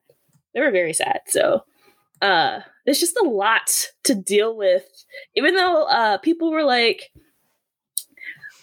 They 0.54 0.60
were 0.60 0.70
very 0.70 0.92
sad 0.92 1.20
so 1.26 1.62
uh 2.22 2.60
there's 2.84 3.00
just 3.00 3.16
a 3.16 3.28
lot 3.28 3.68
to 4.04 4.14
deal 4.14 4.56
with. 4.56 4.84
Even 5.34 5.54
though 5.54 5.84
uh 5.84 6.18
people 6.18 6.50
were 6.50 6.64
like 6.64 7.10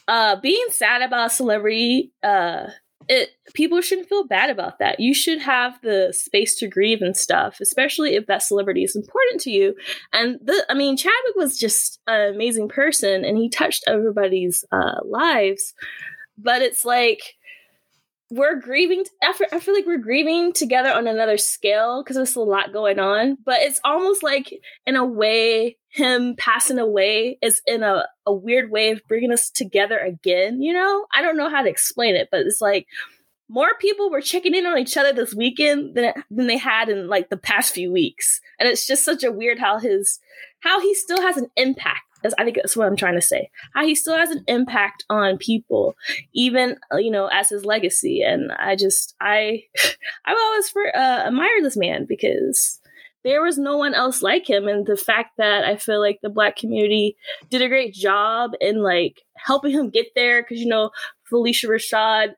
uh 0.07 0.37
being 0.41 0.65
sad 0.69 1.01
about 1.01 1.31
celebrity 1.31 2.11
uh 2.23 2.67
it 3.07 3.29
people 3.53 3.81
shouldn't 3.81 4.09
feel 4.09 4.25
bad 4.25 4.49
about 4.49 4.79
that. 4.79 4.99
You 4.99 5.13
should 5.13 5.39
have 5.39 5.79
the 5.81 6.13
space 6.15 6.55
to 6.55 6.67
grieve 6.67 7.01
and 7.01 7.15
stuff, 7.15 7.59
especially 7.61 8.15
if 8.15 8.27
that 8.27 8.43
celebrity 8.43 8.83
is 8.83 8.95
important 8.95 9.41
to 9.41 9.51
you. 9.51 9.75
And 10.11 10.39
the, 10.43 10.65
I 10.69 10.73
mean, 10.73 10.97
Chadwick 10.97 11.35
was 11.35 11.57
just 11.57 11.99
an 12.07 12.33
amazing 12.33 12.69
person, 12.69 13.25
and 13.25 13.37
he 13.37 13.49
touched 13.49 13.83
everybody's 13.87 14.63
uh, 14.71 14.99
lives. 15.03 15.73
But 16.37 16.61
it's 16.61 16.83
like 16.83 17.21
we're 18.31 18.59
grieving. 18.59 19.03
I 19.21 19.33
feel, 19.33 19.47
I 19.51 19.59
feel 19.59 19.75
like 19.75 19.85
we're 19.85 19.97
grieving 19.97 20.53
together 20.53 20.89
on 20.89 21.07
another 21.07 21.37
scale 21.37 22.03
because 22.03 22.15
there's 22.15 22.35
a 22.35 22.41
lot 22.41 22.73
going 22.73 22.99
on. 22.99 23.37
But 23.45 23.61
it's 23.61 23.79
almost 23.83 24.23
like, 24.23 24.51
in 24.85 24.95
a 24.95 25.05
way, 25.05 25.77
him 25.93 26.35
passing 26.37 26.79
away 26.79 27.37
is 27.43 27.61
in 27.67 27.83
a, 27.83 28.05
a 28.25 28.33
weird 28.33 28.71
way 28.71 28.89
of 28.89 29.01
bringing 29.07 29.31
us 29.31 29.51
together 29.51 29.99
again. 29.99 30.59
You 30.59 30.73
know, 30.73 31.05
I 31.13 31.21
don't 31.21 31.37
know 31.37 31.49
how 31.49 31.61
to 31.61 31.69
explain 31.69 32.15
it, 32.15 32.29
but 32.31 32.41
it's 32.41 32.61
like 32.61 32.87
more 33.47 33.75
people 33.79 34.09
were 34.09 34.21
checking 34.21 34.55
in 34.55 34.65
on 34.65 34.79
each 34.79 34.97
other 34.97 35.13
this 35.13 35.35
weekend 35.35 35.93
than 35.93 36.13
than 36.31 36.47
they 36.47 36.57
had 36.57 36.89
in 36.89 37.07
like 37.07 37.29
the 37.29 37.37
past 37.37 37.73
few 37.73 37.91
weeks, 37.91 38.41
and 38.59 38.67
it's 38.67 38.87
just 38.87 39.05
such 39.05 39.23
a 39.23 39.31
weird 39.31 39.59
how 39.59 39.77
his 39.77 40.19
how 40.61 40.81
he 40.81 40.95
still 40.95 41.21
has 41.21 41.37
an 41.37 41.47
impact 41.55 42.01
I 42.37 42.43
think 42.43 42.55
that's 42.55 42.77
what 42.77 42.87
I'm 42.87 42.95
trying 42.95 43.15
to 43.15 43.21
say. 43.21 43.49
How 43.73 43.85
he 43.85 43.95
still 43.95 44.15
has 44.15 44.29
an 44.29 44.43
impact 44.47 45.03
on 45.09 45.37
people, 45.37 45.95
even 46.33 46.77
uh, 46.91 46.97
you 46.97 47.11
know, 47.11 47.27
as 47.27 47.49
his 47.49 47.65
legacy. 47.65 48.21
And 48.21 48.51
I 48.53 48.77
just, 48.77 49.13
I, 49.19 49.63
I've 50.25 50.37
always 50.39 50.69
for, 50.69 50.95
uh, 50.95 51.27
admired 51.27 51.63
this 51.63 51.75
man 51.75 52.05
because 52.07 52.79
there 53.23 53.41
was 53.41 53.57
no 53.57 53.77
one 53.77 53.93
else 53.93 54.21
like 54.21 54.49
him. 54.49 54.67
And 54.67 54.85
the 54.85 54.97
fact 54.97 55.37
that 55.37 55.63
I 55.63 55.77
feel 55.77 55.99
like 55.99 56.19
the 56.21 56.29
black 56.29 56.55
community 56.55 57.15
did 57.49 57.61
a 57.61 57.69
great 57.69 57.93
job 57.93 58.51
in 58.59 58.83
like 58.83 59.21
helping 59.37 59.71
him 59.71 59.89
get 59.89 60.07
there, 60.15 60.41
because 60.41 60.59
you 60.59 60.67
know, 60.67 60.91
Phylicia 61.31 61.69
Rashad 61.69 62.35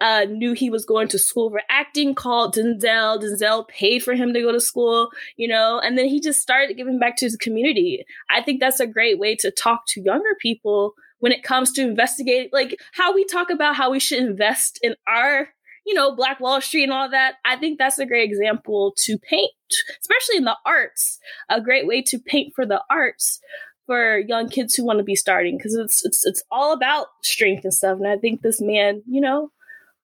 uh, 0.00 0.26
knew 0.28 0.52
he 0.52 0.70
was 0.70 0.84
going 0.84 1.08
to 1.08 1.18
school 1.18 1.50
for 1.50 1.62
acting, 1.70 2.14
called 2.14 2.56
Denzel. 2.56 3.22
Denzel 3.22 3.66
paid 3.68 4.02
for 4.02 4.14
him 4.14 4.34
to 4.34 4.42
go 4.42 4.52
to 4.52 4.60
school, 4.60 5.10
you 5.36 5.48
know, 5.48 5.80
and 5.82 5.96
then 5.96 6.06
he 6.06 6.20
just 6.20 6.42
started 6.42 6.76
giving 6.76 6.98
back 6.98 7.16
to 7.16 7.26
his 7.26 7.36
community. 7.36 8.04
I 8.28 8.42
think 8.42 8.60
that's 8.60 8.80
a 8.80 8.86
great 8.86 9.18
way 9.18 9.36
to 9.36 9.50
talk 9.50 9.86
to 9.88 10.02
younger 10.02 10.34
people 10.40 10.94
when 11.20 11.32
it 11.32 11.42
comes 11.42 11.72
to 11.72 11.82
investigating, 11.82 12.50
like 12.52 12.76
how 12.92 13.14
we 13.14 13.24
talk 13.24 13.48
about 13.48 13.76
how 13.76 13.90
we 13.90 14.00
should 14.00 14.18
invest 14.18 14.78
in 14.82 14.94
our, 15.06 15.48
you 15.86 15.94
know, 15.94 16.14
Black 16.14 16.40
Wall 16.40 16.60
Street 16.60 16.84
and 16.84 16.92
all 16.92 17.10
that. 17.10 17.36
I 17.44 17.56
think 17.56 17.78
that's 17.78 17.98
a 17.98 18.06
great 18.06 18.28
example 18.28 18.94
to 18.98 19.18
paint, 19.18 19.52
especially 20.00 20.36
in 20.36 20.44
the 20.44 20.56
arts, 20.64 21.18
a 21.48 21.60
great 21.60 21.86
way 21.86 22.02
to 22.02 22.18
paint 22.18 22.54
for 22.54 22.64
the 22.64 22.82
arts 22.90 23.40
for 23.86 24.18
young 24.18 24.48
kids 24.48 24.74
who 24.74 24.84
want 24.84 24.98
to 24.98 25.04
be 25.04 25.14
starting 25.14 25.56
because 25.56 25.74
it's 25.74 26.04
it's 26.04 26.24
it's 26.24 26.42
all 26.50 26.72
about 26.72 27.08
strength 27.22 27.64
and 27.64 27.74
stuff. 27.74 27.98
And 27.98 28.08
I 28.08 28.16
think 28.16 28.42
this 28.42 28.60
man, 28.60 29.02
you 29.06 29.20
know, 29.20 29.50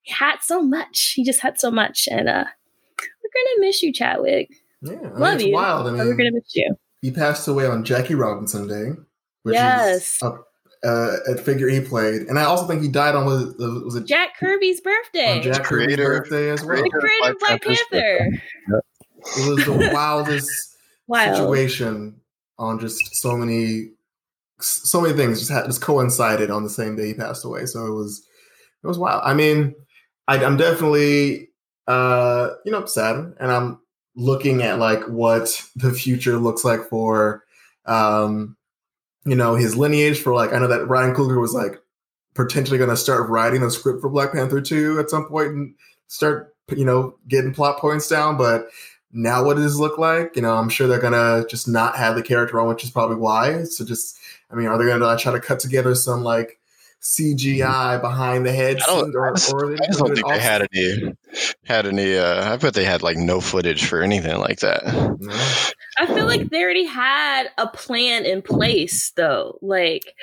had 0.06 0.36
so 0.42 0.62
much. 0.62 1.12
He 1.14 1.24
just 1.24 1.40
had 1.40 1.58
so 1.58 1.70
much, 1.70 2.08
and 2.10 2.28
uh, 2.28 2.44
we're 2.98 3.30
gonna 3.34 3.66
miss 3.66 3.82
you, 3.82 3.92
Chadwick. 3.92 4.50
Yeah, 4.82 4.96
I 5.14 5.18
love 5.18 5.38
mean, 5.38 5.48
you. 5.48 5.54
Wild. 5.54 5.86
I 5.86 5.92
mean, 5.92 6.06
we're 6.06 6.16
gonna 6.16 6.32
miss 6.32 6.54
you. 6.54 6.74
He 7.02 7.10
passed 7.10 7.48
away 7.48 7.66
on 7.66 7.84
Jackie 7.84 8.14
Robinson 8.14 8.68
Day, 8.68 8.90
which 9.42 9.54
yes. 9.54 10.16
is 10.16 10.22
a, 10.22 10.38
uh, 10.84 11.16
a 11.28 11.36
figure 11.36 11.68
he 11.68 11.80
played, 11.80 12.22
and 12.22 12.38
I 12.38 12.44
also 12.44 12.66
think 12.66 12.82
he 12.82 12.88
died 12.88 13.14
on 13.14 13.26
was, 13.26 13.54
was 13.58 13.96
it 13.96 14.06
Jack 14.06 14.38
Kirby's 14.38 14.80
birthday? 14.80 15.38
On 15.38 15.42
Jack 15.42 15.64
Kirby's 15.64 15.96
birthday 15.96 16.50
as 16.50 16.64
well. 16.64 16.82
The 16.82 16.90
creator 16.90 17.32
of 17.32 17.38
Black 17.38 17.62
Panther. 17.62 18.28
It 19.36 19.50
was 19.50 19.64
the 19.64 19.90
wildest 19.94 20.76
Wild. 21.06 21.36
situation 21.36 22.20
on 22.58 22.78
just 22.78 23.16
so 23.16 23.36
many 23.36 23.90
so 24.62 25.00
many 25.00 25.14
things 25.14 25.38
just 25.38 25.50
had 25.50 25.64
just 25.66 25.80
coincided 25.80 26.50
on 26.50 26.62
the 26.62 26.70
same 26.70 26.96
day 26.96 27.08
he 27.08 27.14
passed 27.14 27.44
away. 27.44 27.66
So 27.66 27.86
it 27.86 27.94
was 27.94 28.26
it 28.82 28.86
was 28.86 28.98
wild. 28.98 29.22
I 29.24 29.34
mean, 29.34 29.74
I, 30.28 30.42
am 30.42 30.56
definitely, 30.56 31.50
uh, 31.86 32.50
you 32.64 32.72
know, 32.72 32.86
sad, 32.86 33.34
and 33.38 33.52
I'm 33.52 33.80
looking 34.14 34.62
at 34.62 34.78
like 34.78 35.02
what 35.08 35.62
the 35.76 35.92
future 35.92 36.38
looks 36.38 36.64
like 36.64 36.88
for, 36.88 37.44
um, 37.86 38.56
you 39.24 39.34
know, 39.36 39.54
his 39.54 39.76
lineage. 39.76 40.20
For 40.20 40.34
like, 40.34 40.52
I 40.52 40.58
know 40.58 40.68
that 40.68 40.88
Ryan 40.88 41.14
Coogler 41.14 41.40
was 41.40 41.54
like 41.54 41.80
potentially 42.34 42.78
going 42.78 42.90
to 42.90 42.96
start 42.96 43.28
writing 43.28 43.62
a 43.62 43.70
script 43.70 44.00
for 44.00 44.08
Black 44.08 44.32
Panther 44.32 44.60
two 44.60 44.98
at 44.98 45.10
some 45.10 45.26
point 45.26 45.48
and 45.48 45.74
start, 46.08 46.54
you 46.76 46.84
know, 46.84 47.16
getting 47.28 47.54
plot 47.54 47.78
points 47.78 48.08
down, 48.08 48.36
but. 48.36 48.68
Now, 49.12 49.44
what 49.44 49.56
does 49.56 49.74
it 49.74 49.80
look 49.80 49.98
like? 49.98 50.36
You 50.36 50.42
know, 50.42 50.54
I'm 50.54 50.68
sure 50.68 50.86
they're 50.86 51.00
gonna 51.00 51.44
just 51.48 51.66
not 51.66 51.96
have 51.96 52.14
the 52.14 52.22
character 52.22 52.60
on, 52.60 52.68
which 52.68 52.84
is 52.84 52.92
probably 52.92 53.16
why. 53.16 53.64
So, 53.64 53.84
just, 53.84 54.16
I 54.52 54.54
mean, 54.54 54.68
are 54.68 54.78
they 54.78 54.86
gonna 54.86 55.18
try 55.18 55.32
to 55.32 55.40
cut 55.40 55.58
together 55.58 55.96
some 55.96 56.22
like 56.22 56.59
CGI 57.02 58.00
behind 58.00 58.44
the 58.44 58.52
head 58.52 58.78
I 58.82 58.86
don't, 58.86 59.06
suit, 59.06 59.16
or, 59.16 59.28
I 59.30 59.32
just, 59.32 59.52
or 59.52 59.72
I 59.72 59.76
just 59.76 59.98
don't 59.98 60.14
think 60.14 60.26
they 60.26 60.38
had 60.38 60.68
any 60.72 61.14
had 61.64 61.86
any. 61.86 62.16
Uh, 62.16 62.52
I 62.52 62.56
bet 62.56 62.74
they 62.74 62.84
had 62.84 63.02
like 63.02 63.16
no 63.16 63.40
footage 63.40 63.86
for 63.86 64.02
anything 64.02 64.36
like 64.38 64.60
that. 64.60 64.82
I 65.98 66.06
feel 66.06 66.26
like 66.26 66.50
they 66.50 66.62
already 66.62 66.84
had 66.84 67.50
a 67.56 67.66
plan 67.68 68.24
in 68.24 68.42
place, 68.42 69.12
though. 69.16 69.58
Like 69.62 70.14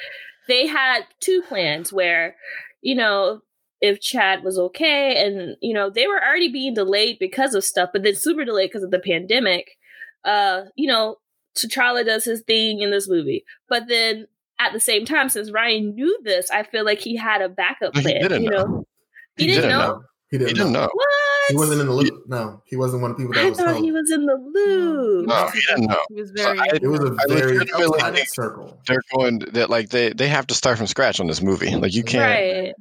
they 0.48 0.68
had 0.68 1.02
two 1.20 1.42
plans 1.48 1.92
where, 1.92 2.36
you 2.82 2.96
know, 2.96 3.42
if 3.82 4.00
Chad 4.00 4.44
was 4.44 4.58
okay, 4.60 5.24
and 5.26 5.56
you 5.62 5.74
know 5.74 5.90
they 5.90 6.08
were 6.08 6.22
already 6.24 6.52
being 6.52 6.74
delayed 6.74 7.18
because 7.20 7.56
of 7.56 7.64
stuff, 7.64 7.90
but 7.94 8.04
then 8.04 8.16
super 8.16 8.46
delayed 8.46 8.70
because 8.70 8.84
of 8.84 8.92
the 8.92 9.00
pandemic. 9.00 9.78
Uh, 10.24 10.64
you 10.76 10.88
know, 10.88 11.18
T'Challa 11.56 12.06
does 12.06 12.26
his 12.26 12.42
thing 12.42 12.82
in 12.82 12.92
this 12.92 13.10
movie, 13.10 13.46
but 13.70 13.88
then 13.88 14.28
at 14.60 14.74
the 14.74 14.80
same 14.80 15.06
time, 15.06 15.30
since 15.30 15.52
Ryan 15.52 15.94
knew 15.96 16.20
this, 16.24 16.50
I 16.52 16.64
feel 16.64 16.84
like 16.86 17.00
he 17.00 17.16
had 17.16 17.42
a 17.42 17.50
backup 17.50 17.96
He 17.96 18.02
plan. 18.02 18.22
didn't 18.22 18.44
you 18.44 18.50
know. 18.50 18.64
know, 18.66 18.86
he, 19.38 19.48
didn't, 19.48 19.70
know. 19.70 19.80
No, 19.80 20.02
he 20.32 20.38
He 20.38 20.44
didn't, 20.44 20.56
didn't 20.58 20.72
know. 20.74 20.82
know. 20.82 20.90
What? 20.94 21.08
He 21.50 21.56
wasn't 21.56 21.80
in 21.82 21.88
the 21.88 21.94
loop. 21.94 22.24
No, 22.28 22.62
he 22.66 22.76
wasn't 22.76 23.02
one 23.02 23.12
of 23.12 23.18
the 23.18 23.24
people 23.24 23.36
that 23.36 23.46
I 23.46 23.50
was 23.50 23.58
thought 23.58 23.72
told. 23.74 23.84
he 23.86 23.92
was 23.92 24.12
in 24.12 24.26
the 24.26 24.36
loop. 24.36 25.28
No, 25.28 25.48
he 25.48 25.60
didn't 25.62 25.86
know. 25.88 26.00
He 26.10 26.16
was 26.16 26.30
So 26.36 26.44
very. 26.44 26.60
I- 26.60 26.70
It 26.82 26.88
was 26.88 27.00
a 27.00 27.16
I 27.20 27.34
very 27.34 27.58
legitimately 27.60 28.00
tight 28.00 28.30
circle. 28.32 28.82
They're 28.88 29.02
going 29.16 29.40
that 29.54 29.70
like 29.70 29.90
they 29.90 30.10
they 30.12 30.28
have 30.28 30.48
to 30.48 30.54
start 30.56 30.78
from 30.78 30.88
scratch 30.88 31.20
on 31.22 31.28
this 31.28 31.42
movie. 31.42 31.74
Like 31.76 31.94
you 31.94 32.04
can't 32.04 32.24
Right. 32.24 32.74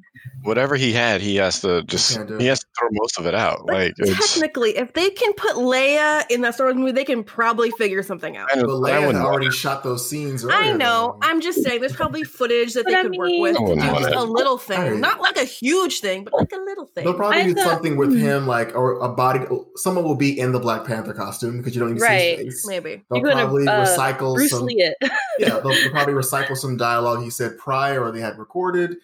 Whatever 0.43 0.77
he 0.77 0.93
had, 0.93 1.21
he 1.21 1.37
has 1.37 1.61
to 1.61 1.83
just 1.85 2.17
can't 2.17 2.41
he 2.41 2.47
has 2.47 2.61
to 2.61 2.67
throw 2.79 2.89
most 2.93 3.19
of 3.19 3.27
it 3.27 3.35
out. 3.35 3.63
But 3.67 3.75
Like 3.75 3.95
it's 3.99 4.35
technically, 4.35 4.77
if 4.77 4.93
they 4.93 5.11
can 5.11 5.33
put 5.35 5.57
Leia 5.57 6.25
in 6.31 6.41
that 6.43 6.55
Star 6.55 6.67
Wars 6.67 6.77
movie, 6.77 6.93
they 6.93 7.05
can 7.05 7.25
probably 7.25 7.71
figure 7.73 8.03
something 8.03 8.37
out. 8.37 8.49
kind 8.51 8.67
But 8.67 8.73
I 8.83 8.91
Leia 9.01 9.07
had 9.13 9.17
already 9.17 9.47
it. 9.47 9.53
shot 9.53 9.83
those 9.83 10.09
scenes. 10.09 10.45
I 10.49 10.73
know. 10.73 10.79
though. 10.79 11.19
I'm 11.23 11.41
just 11.41 11.63
saying, 11.63 11.81
there's 11.81 11.97
probably 11.97 12.23
footage 12.25 12.75
that 12.75 12.85
But 12.85 12.91
they 12.93 12.97
I 12.99 13.03
could 13.03 13.11
mean- 13.13 13.21
work 13.21 13.31
with 13.41 13.57
I 13.57 13.59
to 13.59 13.63
wouldn't 13.65 13.81
do 13.83 13.93
want 13.93 14.05
just 14.05 14.15
a 14.17 14.23
little 14.23 14.59
thing, 14.59 14.79
Alright. 14.79 15.01
not 15.01 15.21
like 15.21 15.37
a 15.37 15.45
huge 15.45 16.01
thing, 16.01 16.25
but 16.25 16.33
like 16.35 16.53
a 16.53 16.61
little 16.61 16.87
thing. 16.95 17.05
They'll 17.05 17.15
probably 17.15 17.39
I 17.39 17.43
do 17.45 17.55
thought- 17.55 17.65
something 17.65 17.97
with 17.97 18.11
Hmm. 18.13 18.19
him, 18.19 18.47
like 18.47 18.75
or 18.77 19.01
a 19.01 19.09
body. 19.09 19.41
Someone 19.77 20.05
will 20.05 20.15
be 20.17 20.39
in 20.39 20.53
the 20.53 20.61
Black 20.61 20.85
Panther 20.85 21.13
costume 21.15 21.59
because 21.59 21.75
you 21.75 21.81
don't 21.81 21.91
even 21.91 22.03
Right. 22.03 22.39
see 22.39 22.45
his 22.45 22.55
face. 22.55 22.67
Maybe. 22.67 23.03
They'll 23.11 23.21
You're 23.21 23.29
gonna, 23.31 23.43
probably 23.45 23.67
uh, 23.69 23.85
recycle 23.85 24.35
Bruce 24.37 24.51
some. 24.51 24.65
Lee 24.67 24.75
it. 24.83 24.97
yeah, 25.39 25.59
they'll, 25.59 25.63
they'll 25.63 25.91
probably 25.91 26.15
recycle 26.15 26.57
some 26.57 26.77
dialogue 26.77 27.23
he 27.23 27.31
said 27.31 27.59
prior 27.59 28.03
or 28.03 28.13
they 28.13 28.21
had 28.21 28.39
recorded, 28.39 28.97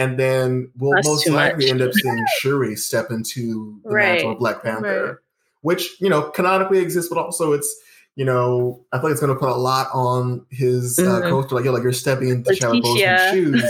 and 0.00 0.18
then 0.18 0.70
we'll 0.78 0.92
That's 0.96 1.06
most 1.06 1.28
likely 1.28 1.66
much. 1.66 1.70
end 1.70 1.82
up 1.82 1.92
seeing 1.92 2.24
Shuri 2.40 2.74
step 2.74 3.10
into 3.10 3.78
the 3.84 3.90
Right. 3.90 4.12
mantle 4.14 4.32
of 4.32 4.38
Black 4.38 4.62
Panther, 4.64 5.04
Right. 5.06 5.14
which 5.62 6.00
you 6.00 6.08
know 6.08 6.22
canonically 6.30 6.78
exists, 6.80 7.08
but 7.08 7.18
also 7.20 7.52
it's 7.52 7.72
you 8.16 8.24
know 8.24 8.84
I 8.92 8.98
think 8.98 9.12
it's 9.12 9.20
going 9.20 9.32
to 9.32 9.38
put 9.38 9.50
a 9.50 9.54
lot 9.54 9.86
on 9.94 10.44
his 10.50 10.98
uh, 10.98 11.02
Mhm. 11.02 11.28
coach. 11.30 11.52
Like, 11.52 11.64
yo, 11.64 11.72
like 11.72 11.82
you're 11.84 11.92
stepping 11.92 12.28
into 12.30 12.54
Chadwick 12.54 12.82
Boseman's 12.82 13.30
shoes. 13.62 13.64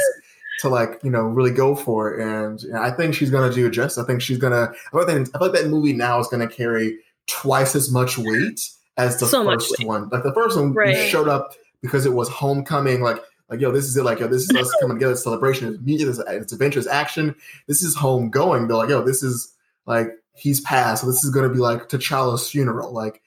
To 0.61 0.69
like 0.69 1.01
you 1.03 1.11
know 1.11 1.23
really 1.23 1.53
go 1.53 1.75
for 1.75 2.13
it, 2.15 2.21
and 2.23 2.61
you 2.63 2.71
know, 2.73 2.81
I 2.83 2.91
think 2.91 3.15
she's 3.15 3.31
gonna 3.31 3.51
do 3.53 3.67
it 3.67 3.71
justice. 3.71 4.03
I 4.03 4.07
think 4.07 4.21
she's 4.21 4.37
gonna. 4.39 4.71
I 4.93 4.97
like, 4.97 5.09
I 5.09 5.15
feel 5.15 5.29
like 5.41 5.53
that 5.53 5.69
movie 5.69 5.95
now 5.95 6.21
is 6.21 6.27
gonna 6.29 6.47
carry 6.49 6.99
twice 7.27 7.75
as 7.75 7.91
much 7.91 8.19
weight 8.19 8.61
as 8.99 9.19
the 9.19 9.27
So 9.27 9.43
first 9.45 9.83
one. 9.85 10.11
Like 10.13 10.23
the 10.23 10.35
first 10.35 10.59
one, 10.59 10.75
Right. 10.75 11.09
showed 11.09 11.29
up 11.29 11.55
because 11.81 12.05
it 12.05 12.13
was 12.13 12.29
homecoming. 12.29 13.01
Like 13.01 13.23
like 13.51 13.61
yo, 13.61 13.73
this 13.73 13.85
is 13.85 13.97
it. 13.97 14.05
Like 14.05 14.21
yo, 14.21 14.29
this 14.29 14.43
is 14.43 14.57
us 14.57 14.73
coming 14.81 14.97
together. 14.97 15.17
Celebration. 15.17 15.75
It's 15.75 15.83
music. 15.83 16.09
It's, 16.29 16.53
it's. 16.53 16.87
Action. 16.87 17.35
This 17.67 17.83
is 17.83 17.97
home 17.97 18.31
going. 18.31 18.69
They're 18.69 18.77
like 18.77 18.89
yo, 18.89 19.03
this 19.03 19.23
is 19.23 19.53
like 19.87 20.09
he's 20.35 20.61
passed. 20.61 21.03
So 21.03 21.09
this 21.09 21.25
is 21.25 21.31
gonna 21.31 21.49
be 21.49 21.59
like 21.59 21.89
T'Challa's 21.89 22.49
funeral. 22.49 22.93
Like 22.93 23.21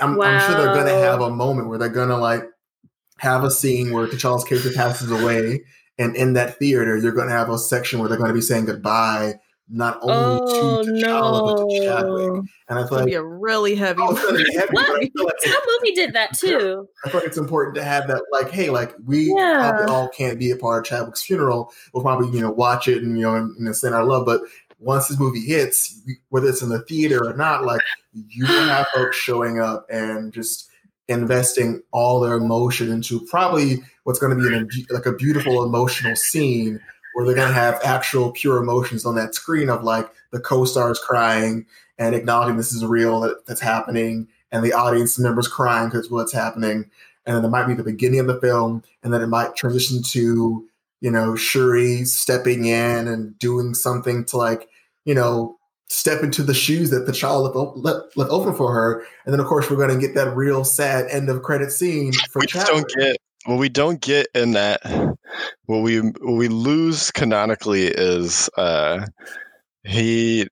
I'm, 0.00 0.20
I'm 0.20 0.40
sure 0.40 0.56
they're 0.56 0.74
gonna 0.74 0.98
have 0.98 1.20
a 1.20 1.30
moment 1.30 1.68
where 1.68 1.78
they're 1.78 1.88
gonna 1.88 2.16
like 2.16 2.44
have 3.18 3.44
a 3.44 3.50
scene 3.50 3.92
where 3.92 4.06
T'Challa's 4.06 4.44
character 4.44 4.70
passes 4.72 5.10
away, 5.10 5.64
and 5.98 6.14
in 6.14 6.34
that 6.34 6.58
theater, 6.58 6.96
you're 6.96 7.12
gonna 7.12 7.32
have 7.32 7.50
a 7.50 7.58
section 7.58 7.98
where 7.98 8.08
they're 8.08 8.18
gonna 8.18 8.32
be 8.32 8.40
saying 8.40 8.66
goodbye. 8.66 9.34
Not 9.68 9.98
only 10.02 10.38
Oh 10.40 10.84
to 10.84 10.90
T'Challa, 10.92 11.44
but 11.44 11.68
to 11.68 11.84
Chadwick. 11.84 12.44
And 12.68 12.78
I 12.78 12.82
feel 12.82 12.88
gonna 12.90 13.00
like 13.02 13.06
be 13.06 13.14
a 13.14 13.22
really 13.22 13.74
heavy. 13.74 14.00
Oh, 14.02 14.12
it's 14.16 14.56
heavy, 14.56 14.72
What? 14.72 14.86
but 14.86 14.96
I 14.96 15.00
feel 15.08 15.24
like 15.24 15.34
That 15.44 15.78
movie 15.80 15.94
did 15.94 16.12
that 16.14 16.34
too. 16.38 16.88
I 17.04 17.08
feel 17.10 17.20
like 17.20 17.26
it's 17.28 17.36
important 17.38 17.74
to 17.76 17.82
have 17.84 18.06
that, 18.08 18.22
like, 18.32 18.50
hey, 18.50 18.70
like 18.70 18.94
we 19.04 19.32
Yeah. 19.36 19.86
all 19.88 20.08
can't 20.08 20.38
be 20.38 20.50
a 20.52 20.56
part 20.56 20.86
of 20.86 20.88
Chadwick's 20.90 21.22
funeral. 21.22 21.72
We'll 21.92 22.04
probably, 22.04 22.28
you 22.36 22.40
know, 22.40 22.50
watch 22.52 22.86
it 22.88 23.02
and 23.02 23.18
you 23.18 23.24
know, 23.24 23.34
and, 23.34 23.56
and 23.56 23.76
send 23.76 23.94
our 23.94 24.04
love. 24.04 24.24
But 24.24 24.42
once 24.78 25.08
this 25.08 25.18
movie 25.18 25.40
hits, 25.40 26.00
whether 26.28 26.48
it's 26.48 26.62
in 26.62 26.68
the 26.68 26.82
theater 26.82 27.24
or 27.28 27.34
not, 27.36 27.64
like 27.64 27.80
you 28.12 28.46
have 28.46 28.86
folks 28.94 29.16
showing 29.16 29.58
up 29.60 29.86
and 29.90 30.32
just 30.32 30.68
investing 31.08 31.80
all 31.92 32.20
their 32.20 32.34
emotion 32.36 32.90
into 32.90 33.20
probably 33.26 33.76
what's 34.04 34.18
going 34.18 34.36
to 34.36 34.42
be 34.48 34.54
an, 34.54 34.68
like 34.90 35.06
a 35.06 35.12
beautiful 35.12 35.62
emotional 35.64 36.16
scene 36.16 36.80
where 37.16 37.24
they're 37.24 37.34
going 37.34 37.48
to 37.48 37.54
have 37.54 37.80
actual 37.82 38.30
pure 38.30 38.58
emotions 38.58 39.06
on 39.06 39.14
that 39.14 39.34
screen 39.34 39.70
of 39.70 39.82
like 39.82 40.06
the 40.32 40.38
co-stars 40.38 40.98
crying 40.98 41.64
and 41.98 42.14
acknowledging 42.14 42.58
this 42.58 42.74
is 42.74 42.84
real 42.84 43.20
that, 43.20 43.46
that's 43.46 43.62
happening 43.62 44.28
and 44.52 44.62
the 44.62 44.74
audience 44.74 45.18
members 45.18 45.48
crying 45.48 45.88
because 45.88 46.10
what's 46.10 46.34
happening. 46.34 46.90
And 47.24 47.34
then 47.34 47.42
it 47.42 47.48
might 47.48 47.66
be 47.68 47.72
the 47.72 47.82
beginning 47.82 48.20
of 48.20 48.26
the 48.26 48.38
film 48.38 48.82
and 49.02 49.14
then 49.14 49.22
it 49.22 49.28
might 49.28 49.56
transition 49.56 50.02
to 50.02 50.68
you 51.00 51.10
know 51.10 51.34
shuri 51.36 52.04
stepping 52.04 52.66
in 52.66 53.08
and 53.08 53.38
doing 53.38 53.72
something 53.72 54.26
to 54.26 54.36
like 54.36 54.68
you 55.06 55.14
know 55.14 55.56
step 55.88 56.22
into 56.22 56.42
the 56.42 56.52
shoes 56.52 56.90
that 56.90 57.06
T'Challa 57.06 57.54
left, 57.54 57.78
left, 57.78 58.16
left 58.18 58.30
open 58.30 58.52
for 58.52 58.74
her. 58.74 59.06
And 59.24 59.32
then 59.32 59.40
of 59.40 59.46
course 59.46 59.70
we're 59.70 59.78
going 59.78 59.98
to 59.98 60.06
get 60.06 60.14
that 60.16 60.36
real 60.36 60.64
sad 60.64 61.06
end 61.10 61.30
of 61.30 61.42
credit 61.42 61.72
scene 61.72 62.12
for 62.30 62.40
we 62.40 62.46
just 62.46 62.66
don't 62.66 62.86
get 62.94 63.16
what 63.46 63.58
we 63.58 63.68
don't 63.68 64.00
get 64.00 64.28
in 64.34 64.52
that 64.52 64.80
what 65.66 65.78
we 65.78 66.00
what 66.00 66.36
we 66.36 66.48
lose 66.48 67.10
canonically 67.10 67.86
is 67.86 68.50
uh 68.58 69.06
he 69.84 70.48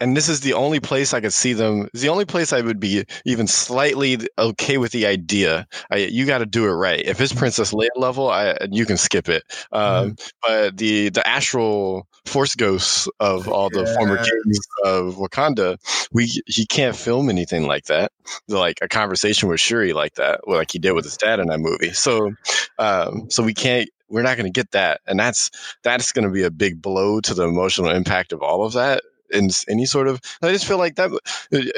and 0.00 0.16
this 0.16 0.28
is 0.28 0.40
the 0.40 0.52
only 0.54 0.80
place 0.80 1.14
I 1.14 1.20
could 1.20 1.32
see 1.32 1.52
them. 1.52 1.88
It's 1.92 2.02
the 2.02 2.08
only 2.08 2.24
place 2.24 2.52
I 2.52 2.60
would 2.60 2.80
be 2.80 3.04
even 3.24 3.46
slightly 3.46 4.18
okay 4.38 4.78
with 4.78 4.92
the 4.92 5.06
idea. 5.06 5.66
I, 5.90 5.96
you 5.96 6.26
got 6.26 6.38
to 6.38 6.46
do 6.46 6.66
it 6.66 6.72
right. 6.72 7.04
If 7.04 7.20
it's 7.20 7.32
Princess 7.32 7.72
Leia 7.72 7.88
level, 7.96 8.28
I, 8.28 8.56
you 8.70 8.86
can 8.86 8.96
skip 8.96 9.28
it. 9.28 9.44
Um, 9.72 10.16
But 10.46 10.76
the 10.76 11.10
the 11.10 11.26
astral 11.26 12.06
force 12.26 12.54
ghosts 12.54 13.08
of 13.20 13.48
all 13.48 13.70
the 13.70 13.86
former 13.86 14.16
kings 14.16 14.58
of 14.84 15.14
Wakanda, 15.14 15.78
we 16.12 16.26
he 16.46 16.66
can't 16.66 16.96
film 16.96 17.28
anything 17.28 17.66
like 17.66 17.84
that. 17.84 18.12
Like 18.48 18.78
a 18.82 18.88
conversation 18.88 19.48
with 19.48 19.60
Shuri 19.60 19.92
like 19.92 20.14
that, 20.14 20.46
like 20.48 20.72
he 20.72 20.78
did 20.78 20.92
with 20.92 21.04
his 21.04 21.16
dad 21.16 21.40
in 21.40 21.48
that 21.48 21.60
movie. 21.60 21.92
So, 21.92 22.32
um, 22.78 23.30
so 23.30 23.42
we 23.42 23.54
can't. 23.54 23.88
We're 24.08 24.22
not 24.22 24.36
going 24.36 24.52
to 24.52 24.60
get 24.60 24.70
that, 24.72 25.00
and 25.06 25.18
that's 25.18 25.50
that's 25.82 26.12
going 26.12 26.26
to 26.26 26.30
be 26.30 26.42
a 26.42 26.50
big 26.50 26.80
blow 26.82 27.20
to 27.20 27.34
the 27.34 27.44
emotional 27.44 27.90
impact 27.90 28.32
of 28.32 28.42
all 28.42 28.64
of 28.64 28.74
that 28.74 29.02
in 29.34 29.50
any 29.68 29.84
sort 29.86 30.08
of 30.08 30.20
i 30.42 30.50
just 30.52 30.66
feel 30.66 30.78
like 30.78 30.96
that 30.96 31.10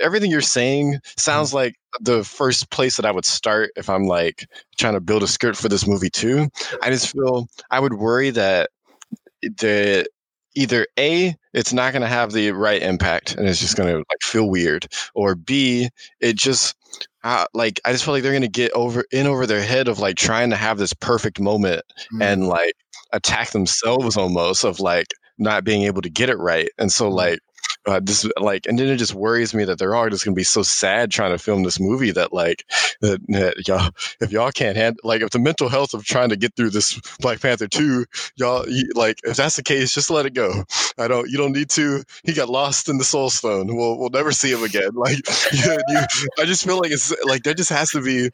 everything 0.01 0.31
you're 0.31 0.41
saying 0.41 0.99
sounds 1.17 1.53
like 1.55 1.75
the 2.01 2.23
first 2.25 2.71
place 2.71 2.97
that 2.97 3.07
i 3.07 3.11
would 3.11 3.25
start 3.25 3.71
if 3.77 3.89
i'm 3.91 4.05
like 4.05 4.47
trying 4.79 4.95
to 4.95 5.01
build 5.01 5.23
a 5.23 5.27
script 5.27 5.57
for 5.59 5.69
this 5.69 5.87
movie 5.87 6.11
too. 6.11 6.49
I 6.83 6.91
just 6.91 7.13
feel 7.13 7.49
i 7.71 7.81
would 7.81 7.95
worry 7.95 8.31
that 8.31 8.71
the 9.43 10.07
either 10.55 10.87
a 10.99 11.35
it's 11.53 11.73
not 11.73 11.93
going 11.93 12.03
to 12.03 12.09
have 12.09 12.33
the 12.33 12.51
right 12.53 12.83
impact 12.83 13.35
and 13.35 13.47
it's 13.49 13.61
just 13.61 13.77
going 13.77 13.91
to 13.93 13.99
like 13.99 14.23
feel 14.23 14.49
weird 14.49 14.87
or 15.15 15.35
b 15.35 15.89
it 16.21 16.37
just 16.37 16.75
uh, 17.25 17.45
like 17.55 17.81
i 17.85 17.93
just 17.93 18.05
feel 18.05 18.15
like 18.15 18.23
they're 18.23 18.33
going 18.33 18.41
to 18.43 18.49
get 18.49 18.73
over 18.73 19.05
in 19.13 19.27
over 19.27 19.47
their 19.47 19.63
head 19.63 19.89
of 19.89 19.99
like 19.99 20.17
trying 20.17 20.51
to 20.51 20.57
have 20.57 20.79
this 20.79 20.93
perfect 20.95 21.41
moment 21.41 21.83
Mm. 22.13 22.23
and 22.23 22.49
like 22.49 22.75
attack 23.13 23.51
themselves 23.51 24.17
almost 24.17 24.65
of 24.65 24.81
like 24.81 25.09
not 25.39 25.65
being 25.65 25.83
able 25.83 26.03
to 26.03 26.11
get 26.11 26.31
it 26.31 26.39
right. 26.39 26.69
And 26.79 26.91
so 26.91 27.09
like 27.09 27.41
uh, 27.87 28.01
this 28.03 28.29
like 28.41 28.67
and 28.67 28.79
then 28.79 28.89
it 28.89 28.97
just 28.97 29.15
worries 29.15 29.55
me 29.55 29.65
that 29.65 29.79
they're 29.79 29.95
all 29.95 30.09
just 30.11 30.25
gonna 30.25 30.35
be 30.35 30.43
so 30.45 30.63
sad 30.63 31.11
trying 31.11 31.31
to 31.31 31.39
film 31.39 31.63
this 31.63 31.79
movie 31.79 32.11
that 32.11 32.33
like 32.33 32.65
that, 33.01 33.21
that 33.29 33.69
y'all 33.69 33.91
if 34.21 34.33
y'all 34.33 34.51
can't 34.51 34.77
handle 34.77 35.01
like 35.05 35.23
if 35.23 35.31
the 35.31 35.39
mental 35.39 35.69
health 35.69 35.95
of 35.95 36.05
trying 36.05 36.29
to 36.29 36.37
get 36.37 36.55
through 36.57 36.71
this 36.71 37.01
Black 37.21 37.41
Panther 37.41 37.69
two 37.69 38.05
y'all 38.37 38.69
you, 38.69 38.85
like 38.95 39.19
if 39.25 39.37
that's 39.37 39.57
the 39.57 39.63
case 39.63 39.95
just 39.95 40.11
let 40.11 40.27
it 40.27 40.35
go 40.35 40.65
I 40.99 41.07
don't 41.09 41.31
you 41.31 41.39
don't 41.39 41.53
need 41.53 41.71
to 41.71 42.03
he 42.25 42.33
got 42.33 42.49
lost 42.49 42.89
in 42.89 42.99
the 42.99 43.05
Soul 43.05 43.31
Stone 43.31 43.75
we'll 43.77 43.99
we'll 43.99 44.11
never 44.11 44.33
see 44.33 44.51
him 44.51 44.65
again 44.65 44.91
like 44.95 45.19
you, 45.53 45.79
you, 45.89 46.01
I 46.41 46.45
just 46.45 46.65
feel 46.65 46.79
like 46.79 46.91
it's 46.91 47.15
like 47.25 47.45
there 47.45 47.55
just 47.55 47.71
has 47.71 47.91
to 47.93 48.01
be 48.03 48.31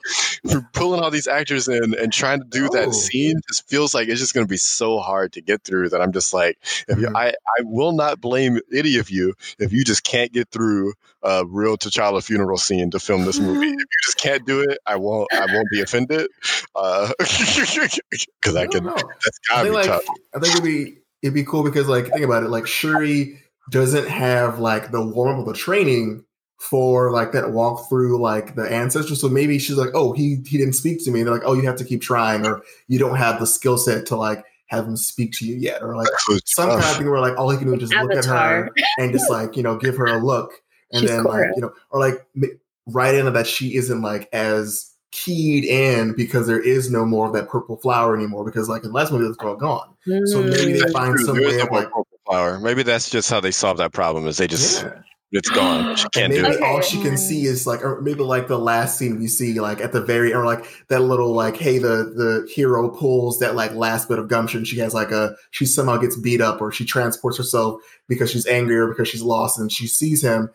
pulling 0.73 1.01
all 1.01 1.11
these 1.11 1.29
actors 1.29 1.69
in 1.69 1.95
and 1.99 2.13
trying 2.13 2.41
to 2.41 2.47
do 2.49 2.63
Oh. 2.63 2.69
that 2.77 2.95
scene 2.95 3.41
just 3.49 3.69
feels 3.69 3.93
like 3.93 4.09
it's 4.09 4.21
just 4.21 4.35
going 4.35 4.47
to 4.47 4.51
be 4.51 4.57
so 4.57 4.99
hard 4.99 5.33
to 5.33 5.41
get 5.41 5.63
through 5.65 5.89
that 5.91 6.01
I'm 6.01 6.13
just 6.13 6.33
like 6.33 6.59
if 6.89 6.97
Mhm. 6.99 7.13
I 7.17 7.29
I 7.31 7.63
will 7.65 7.93
not 7.93 8.21
blame 8.21 8.61
any 8.73 8.97
of 8.99 9.11
you 9.11 9.35
if 9.59 9.73
you 9.73 9.85
just 9.85 10.05
can't 10.05 10.33
get 10.33 10.49
through 10.51 10.95
a 11.23 11.45
real 11.47 11.77
T'Challa 11.77 12.23
funeral 12.25 12.59
scene 12.59 12.91
to 12.91 12.99
film 12.99 13.25
this 13.25 13.39
movie. 13.39 13.69
if 13.69 13.73
you 13.79 13.87
just 14.05 14.19
can't 14.19 14.47
do 14.47 14.61
it, 14.61 14.79
I 14.87 14.97
won't 14.97 15.33
I 15.33 15.47
won't 15.53 15.69
be 15.71 15.81
offended 15.81 16.29
uh, 16.75 17.13
because 17.19 18.57
I 18.57 18.63
I 18.63 18.67
can. 18.67 18.85
know. 18.85 18.95
That's 18.95 19.41
I 19.51 19.55
gotta 19.55 19.63
think 19.63 19.65
be 19.65 19.71
like 19.71 19.87
tough. 19.87 20.05
I 20.35 20.39
think 20.39 20.53
it'd 20.55 20.65
be 20.65 20.99
it'd 21.23 21.35
be 21.35 21.45
cool 21.45 21.63
because 21.63 21.89
like 21.89 22.07
think 22.09 22.23
about 22.23 22.43
it, 22.43 22.49
like 22.49 22.67
Shuri 22.67 23.39
doesn't 23.71 24.09
have 24.09 24.59
like 24.59 24.91
the 24.91 25.05
warm 25.05 25.35
up 25.35 25.47
of 25.47 25.53
the 25.53 25.59
training 25.59 26.25
for 26.59 27.11
like 27.11 27.33
that 27.33 27.51
walk 27.51 27.89
through 27.89 28.21
like 28.21 28.55
the 28.55 28.71
ancestors. 28.71 29.21
So 29.21 29.29
maybe 29.29 29.59
she's 29.59 29.77
like, 29.77 29.91
oh, 29.95 30.13
he 30.13 30.43
he 30.47 30.59
didn't 30.59 30.75
speak 30.75 31.05
to 31.05 31.11
me. 31.11 31.21
And 31.21 31.27
they're 31.29 31.35
like, 31.35 31.45
oh, 31.45 31.55
you 31.55 31.67
have 31.67 31.77
to 31.77 31.85
keep 31.85 32.03
trying, 32.03 32.47
or 32.47 32.63
you 32.89 32.99
don't 32.99 33.17
have 33.17 33.41
the 33.41 33.47
skill 33.47 33.79
set 33.79 34.07
to 34.07 34.17
like 34.17 34.45
have 34.73 34.87
him 34.87 34.97
speak 34.97 35.33
to 35.35 35.47
you 35.47 35.55
yet, 35.55 35.83
or 35.83 35.95
like 35.97 36.09
Who's 36.27 36.43
some 36.47 36.69
kind 36.69 36.79
of 36.81 36.85
tough. 36.85 36.97
thing 36.97 37.09
where 37.11 37.21
like 37.21 37.39
all 37.39 37.51
he 37.51 37.59
can 37.59 37.69
do 37.69 37.75
is 37.75 37.81
just 37.89 37.95
look 37.95 38.13
at 38.17 38.25
her 38.25 38.71
and 38.99 39.13
just 39.13 39.31
like 39.31 39.57
you 39.57 39.63
know 39.63 39.77
give 39.77 39.97
her 39.97 40.07
a 40.07 40.19
look, 40.19 40.51
and 40.91 41.03
She's 41.03 41.11
then 41.11 41.23
like 41.25 41.47
you 41.55 41.63
know, 41.63 41.73
or 41.91 42.01
like 42.01 42.15
m- 42.37 42.59
write 42.87 43.15
in 43.15 43.33
that 43.33 43.47
she 43.47 43.77
isn't 43.77 44.03
like 44.03 44.29
as 44.33 44.89
keyed 45.13 45.65
in 45.67 46.15
because 46.17 46.47
there 46.47 46.59
is 46.61 46.91
no 46.91 47.05
more 47.05 47.27
of 47.27 47.35
that 47.35 47.47
purple 47.49 47.77
flower 47.77 48.17
anymore 48.17 48.45
because 48.47 48.69
like 48.69 48.83
in 48.83 48.89
the 48.89 48.95
last 48.95 49.13
movie 49.13 49.27
it's 49.27 49.37
all 49.39 49.55
gone. 49.55 49.95
So 50.25 50.43
maybe 50.43 50.73
they 50.73 50.79
Mm. 50.79 50.81
That's 50.81 50.93
find 50.93 51.15
true. 51.15 51.25
some 51.27 51.37
There 51.37 51.45
is 51.49 51.53
way 51.53 51.59
no 51.59 51.65
of 51.65 51.71
like 51.71 51.85
purple 51.89 52.07
flower. 52.27 52.59
Maybe 52.59 52.83
that's 52.83 53.11
just 53.11 53.29
how 53.31 53.39
they 53.39 53.51
solve 53.51 53.77
that 53.77 53.93
problem. 53.93 54.27
Is 54.27 54.39
they 54.39 54.47
just 54.47 54.83
yeah. 54.83 55.03
It's 55.33 55.49
gone. 55.51 55.97
She 55.97 56.07
can't 56.11 56.33
do 56.33 56.43
maybe 56.43 56.55
it. 56.57 56.63
All 56.63 56.81
she 56.83 57.01
can 57.03 57.17
see 57.17 57.47
is 57.47 57.67
like, 57.67 57.83
or 57.83 58.01
maybe 58.03 58.21
like 58.21 58.49
the 58.49 58.59
last 58.59 58.99
scene 58.99 59.19
we 59.19 59.27
see, 59.29 59.59
like 59.61 59.81
at 59.81 59.93
the 59.93 60.01
very, 60.01 60.33
or 60.33 60.45
like 60.45 60.65
that 60.89 61.01
little, 61.01 61.33
like, 61.33 61.57
hey, 61.57 61.79
the 61.79 62.13
the 62.15 62.49
hero 62.55 62.91
pulls 62.91 63.39
that 63.41 63.55
like 63.55 63.73
last 63.75 64.09
bit 64.09 64.19
of 64.19 64.29
gumption. 64.29 64.65
She 64.65 64.79
has 64.79 64.93
like 64.95 65.11
a, 65.11 65.35
she 65.51 65.65
somehow 65.67 65.97
gets 65.97 66.17
beat 66.17 66.41
up, 66.41 66.61
or 66.61 66.71
she 66.71 66.85
transports 66.85 67.39
herself 67.39 67.81
because 68.09 68.31
she's 68.31 68.47
angry 68.47 68.77
or 68.77 68.89
because 68.89 69.09
she's 69.09 69.23
lost, 69.23 69.59
and 69.59 69.73
she 69.73 69.87
sees 69.87 70.23
him, 70.23 70.51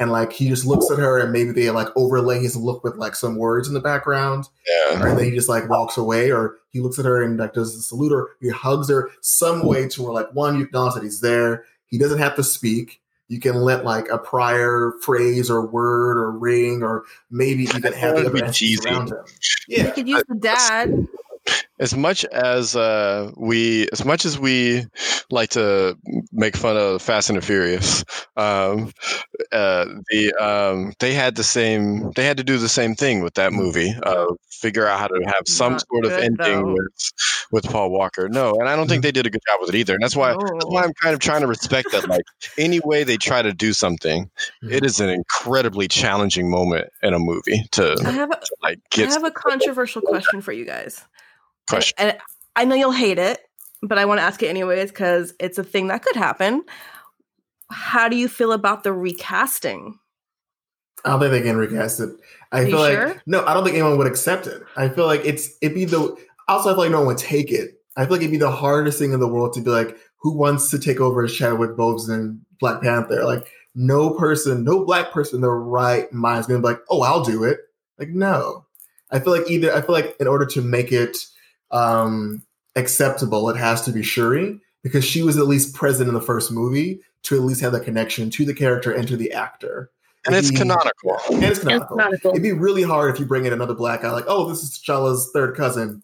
and 0.00 0.10
like 0.10 0.32
he 0.32 0.48
just 0.48 0.66
looks 0.66 0.90
at 0.90 0.98
her, 0.98 1.18
and 1.20 1.32
maybe 1.32 1.52
they 1.52 1.70
like 1.70 1.88
overlay 1.96 2.40
his 2.40 2.56
look 2.56 2.82
with 2.82 2.96
like 2.96 3.14
some 3.14 3.36
words 3.36 3.68
in 3.68 3.74
the 3.74 3.80
background, 3.80 4.48
Yeah. 4.68 5.06
and 5.08 5.18
then 5.18 5.24
he 5.24 5.30
just 5.30 5.48
like 5.48 5.68
walks 5.68 5.96
away, 5.96 6.32
or 6.32 6.56
he 6.70 6.80
looks 6.80 6.98
at 6.98 7.04
her 7.04 7.22
and 7.22 7.38
like 7.38 7.52
does 7.54 7.76
the 7.76 7.80
salute 7.80 8.10
her, 8.12 8.30
he 8.40 8.48
hugs 8.50 8.88
her, 8.90 9.08
some 9.22 9.64
way 9.64 9.88
to 9.88 10.02
where 10.02 10.12
like 10.12 10.34
one, 10.34 10.58
you 10.58 10.64
acknowledge 10.64 10.94
that 10.94 11.04
he's 11.04 11.20
there. 11.20 11.64
He 11.86 11.98
doesn't 11.98 12.18
have 12.18 12.34
to 12.34 12.42
speak. 12.42 13.00
You 13.28 13.40
can 13.40 13.56
let 13.56 13.84
like 13.84 14.08
a 14.08 14.18
prior 14.18 14.92
phrase 15.02 15.50
or 15.50 15.66
word 15.66 16.16
or 16.16 16.30
ring 16.30 16.82
or 16.82 17.04
maybe 17.30 17.64
even 17.64 17.92
have 17.92 18.14
That 18.16 18.16
the 18.16 18.24
would 18.24 18.32
be 18.32 18.38
other 18.38 18.46
entities 18.46 18.80
cheesy. 18.80 18.88
around 18.88 19.08
him. 19.08 19.24
Yeah, 19.68 19.78
You 19.78 19.84
Yeah, 19.86 19.90
could 19.90 20.08
use 20.08 20.24
the 20.28 20.34
dad. 20.36 21.08
As 21.78 21.94
much 21.94 22.24
as 22.24 22.74
uh, 22.74 23.30
we, 23.36 23.88
as 23.92 24.04
much 24.04 24.24
as 24.24 24.38
we 24.38 24.86
like 25.30 25.50
to 25.50 25.96
make 26.32 26.56
fun 26.56 26.76
of 26.76 27.02
Fast 27.02 27.28
and 27.28 27.36
the 27.36 27.42
Furious, 27.42 28.04
um, 28.36 28.92
uh, 29.52 29.84
the 30.10 30.32
um, 30.40 30.92
they 31.00 31.12
had 31.12 31.36
the 31.36 31.44
same, 31.44 32.12
they 32.12 32.24
had 32.24 32.38
to 32.38 32.44
do 32.44 32.58
the 32.58 32.68
same 32.68 32.94
thing 32.94 33.22
with 33.22 33.34
that 33.34 33.52
movie. 33.52 33.94
Uh, 34.02 34.26
figure 34.50 34.86
out 34.86 34.98
how 34.98 35.06
to 35.06 35.22
have 35.26 35.42
some 35.46 35.72
Not 35.72 35.84
sort 35.86 36.06
of 36.06 36.12
ending 36.12 36.36
though. 36.38 36.72
with 36.72 37.12
with 37.50 37.64
Paul 37.64 37.90
Walker. 37.90 38.28
No, 38.28 38.54
and 38.54 38.68
I 38.68 38.76
don't 38.76 38.88
think 38.88 39.02
they 39.02 39.12
did 39.12 39.26
a 39.26 39.30
good 39.30 39.42
job 39.46 39.58
with 39.60 39.70
it 39.70 39.74
either. 39.76 39.94
And 39.94 40.02
that's 40.02 40.16
why 40.16 40.32
that's 40.32 40.66
why 40.66 40.82
I'm 40.82 40.92
kind 40.94 41.14
of 41.14 41.20
trying 41.20 41.42
to 41.42 41.46
respect 41.46 41.92
that. 41.92 42.08
Like 42.08 42.24
any 42.56 42.80
way 42.80 43.04
they 43.04 43.16
try 43.16 43.42
to 43.42 43.52
do 43.52 43.72
something, 43.72 44.30
it 44.62 44.84
is 44.84 45.00
an 45.00 45.10
incredibly 45.10 45.88
challenging 45.88 46.50
moment 46.50 46.88
in 47.02 47.14
a 47.14 47.18
movie 47.18 47.64
to 47.72 47.96
I 48.04 48.10
have 48.10 48.30
a, 48.30 48.40
like 48.62 48.80
I 48.96 49.02
have 49.02 49.24
a 49.24 49.30
controversial 49.30 50.02
question 50.02 50.40
for 50.40 50.52
you 50.52 50.64
guys. 50.64 51.04
Question. 51.68 51.94
And 51.98 52.18
I 52.54 52.64
know 52.64 52.74
you'll 52.74 52.92
hate 52.92 53.18
it, 53.18 53.40
but 53.82 53.98
I 53.98 54.04
want 54.04 54.18
to 54.18 54.22
ask 54.22 54.42
it 54.42 54.48
anyways 54.48 54.90
because 54.90 55.34
it's 55.38 55.58
a 55.58 55.64
thing 55.64 55.88
that 55.88 56.02
could 56.02 56.16
happen. 56.16 56.64
How 57.70 58.08
do 58.08 58.16
you 58.16 58.28
feel 58.28 58.52
about 58.52 58.84
the 58.84 58.92
recasting? 58.92 59.98
I 61.04 61.10
don't 61.10 61.20
think 61.20 61.32
they 61.32 61.42
can 61.42 61.56
recast 61.56 62.00
it. 62.00 62.10
I 62.52 62.62
Are 62.62 62.66
feel 62.66 62.78
like 62.78 62.92
sure? 62.92 63.22
no, 63.26 63.44
I 63.44 63.54
don't 63.54 63.64
think 63.64 63.74
anyone 63.74 63.98
would 63.98 64.06
accept 64.06 64.46
it. 64.46 64.62
I 64.76 64.88
feel 64.88 65.06
like 65.06 65.22
it's 65.24 65.50
it'd 65.60 65.74
be 65.74 65.84
the 65.84 66.16
also 66.48 66.70
I 66.70 66.72
feel 66.72 66.82
like 66.82 66.90
no 66.90 66.98
one 66.98 67.08
would 67.08 67.18
take 67.18 67.52
it. 67.52 67.80
I 67.96 68.04
feel 68.04 68.12
like 68.12 68.20
it'd 68.20 68.30
be 68.30 68.38
the 68.38 68.50
hardest 68.50 68.98
thing 68.98 69.12
in 69.12 69.20
the 69.20 69.28
world 69.28 69.52
to 69.54 69.60
be 69.60 69.70
like, 69.70 69.96
who 70.18 70.36
wants 70.36 70.70
to 70.70 70.78
take 70.78 71.00
over 71.00 71.24
as 71.24 71.32
Chadwick 71.32 71.72
Boseman 71.72 72.40
Black 72.60 72.82
Panther? 72.82 73.24
Like 73.24 73.48
no 73.74 74.10
person, 74.10 74.64
no 74.64 74.84
black 74.84 75.12
person 75.12 75.36
in 75.36 75.42
their 75.42 75.50
right 75.50 76.10
mind 76.12 76.40
is 76.40 76.46
gonna 76.46 76.60
be 76.60 76.66
like, 76.66 76.80
oh, 76.88 77.02
I'll 77.02 77.22
do 77.22 77.44
it. 77.44 77.60
Like, 77.98 78.08
no. 78.08 78.64
I 79.10 79.20
feel 79.20 79.36
like 79.36 79.48
either 79.50 79.72
I 79.72 79.82
feel 79.82 79.94
like 79.94 80.16
in 80.18 80.26
order 80.26 80.46
to 80.46 80.62
make 80.62 80.92
it 80.92 81.18
um 81.70 82.42
acceptable, 82.76 83.48
it 83.50 83.56
has 83.56 83.82
to 83.82 83.92
be 83.92 84.02
Shuri 84.02 84.60
because 84.82 85.04
she 85.04 85.22
was 85.22 85.36
at 85.38 85.46
least 85.46 85.74
present 85.74 86.08
in 86.08 86.14
the 86.14 86.20
first 86.20 86.52
movie 86.52 87.00
to 87.24 87.34
at 87.36 87.42
least 87.42 87.60
have 87.60 87.72
that 87.72 87.84
connection 87.84 88.30
to 88.30 88.44
the 88.44 88.54
character 88.54 88.92
and 88.92 89.08
to 89.08 89.16
the 89.16 89.32
actor. 89.32 89.90
and 90.26 90.34
it's 90.34 90.48
It'd 90.48 90.54
be- 90.54 90.58
canonical. 90.58 91.18
And 91.30 91.42
it's 91.44 91.52
It's 91.58 91.58
canonical. 91.60 91.96
canonical. 91.96 92.30
It'd 92.32 92.42
be 92.42 92.52
really 92.52 92.82
hard 92.82 93.12
if 93.14 93.18
you 93.20 93.26
bring 93.26 93.46
in 93.46 93.52
another 93.52 93.74
black 93.74 94.02
guy, 94.02 94.10
like, 94.12 94.24
oh, 94.28 94.48
this 94.48 94.62
is 94.62 94.70
T'Challa's 94.78 95.30
third 95.32 95.56
cousin. 95.56 96.02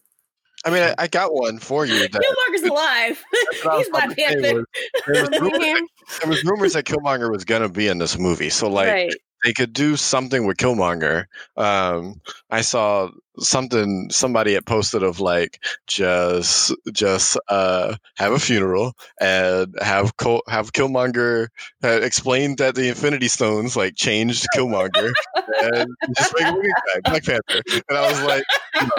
I 0.65 0.71
mean, 0.71 0.83
I, 0.85 0.95
I 0.97 1.07
got 1.09 1.35
one 1.35 1.59
for 1.59 1.85
you. 1.85 1.99
That, 2.09 2.13
Killmonger's 2.13 2.63
alive. 2.71 3.23
what 3.63 3.67
I 3.67 3.77
was 3.77 3.79
He's 3.87 3.91
Black 3.91 4.05
about 4.05 4.17
Panther. 4.17 4.55
was- 4.55 4.67
there, 5.07 5.23
was 5.23 5.41
rumors, 5.41 5.81
there 6.21 6.31
was 6.31 6.45
rumors 6.45 6.73
that 6.75 6.85
Killmonger 6.85 7.31
was 7.33 7.45
gonna 7.45 7.69
be 7.69 7.89
in 7.89 7.99
this 7.99 8.17
movie, 8.19 8.49
so 8.51 8.69
like 8.71 8.89
right. 8.89 9.13
They 9.45 9.53
could 9.53 9.73
do 9.73 9.97
something 9.97 10.47
with 10.47 10.57
Killmonger. 10.57 11.27
Um, 11.57 12.21
I 12.51 12.61
saw 12.61 13.11
something 13.39 14.11
somebody 14.11 14.55
had 14.55 14.67
posted 14.67 15.03
of 15.03 15.19
like 15.19 15.65
just 15.87 16.75
just 16.93 17.39
uh 17.49 17.97
have 18.19 18.33
a 18.33 18.39
funeral 18.39 18.93
and 19.21 19.75
have 19.81 20.17
Col- 20.19 20.43
have 20.49 20.73
Killmonger 20.73 21.49
uh, 21.83 22.01
explain 22.03 22.57
that 22.57 22.75
the 22.75 22.89
Infinity 22.89 23.29
Stones 23.29 23.77
like 23.77 23.97
changed 23.97 24.47
Killmonger 24.55 25.13
and 25.63 25.89
just 26.17 26.35
make 26.39 26.49
a 26.49 26.53
movie 26.53 26.69
back, 26.69 27.03
Black 27.05 27.25
Panther. 27.25 27.63
And 27.89 27.99
I 27.99 28.09
was 28.09 28.23
like, 28.25 28.45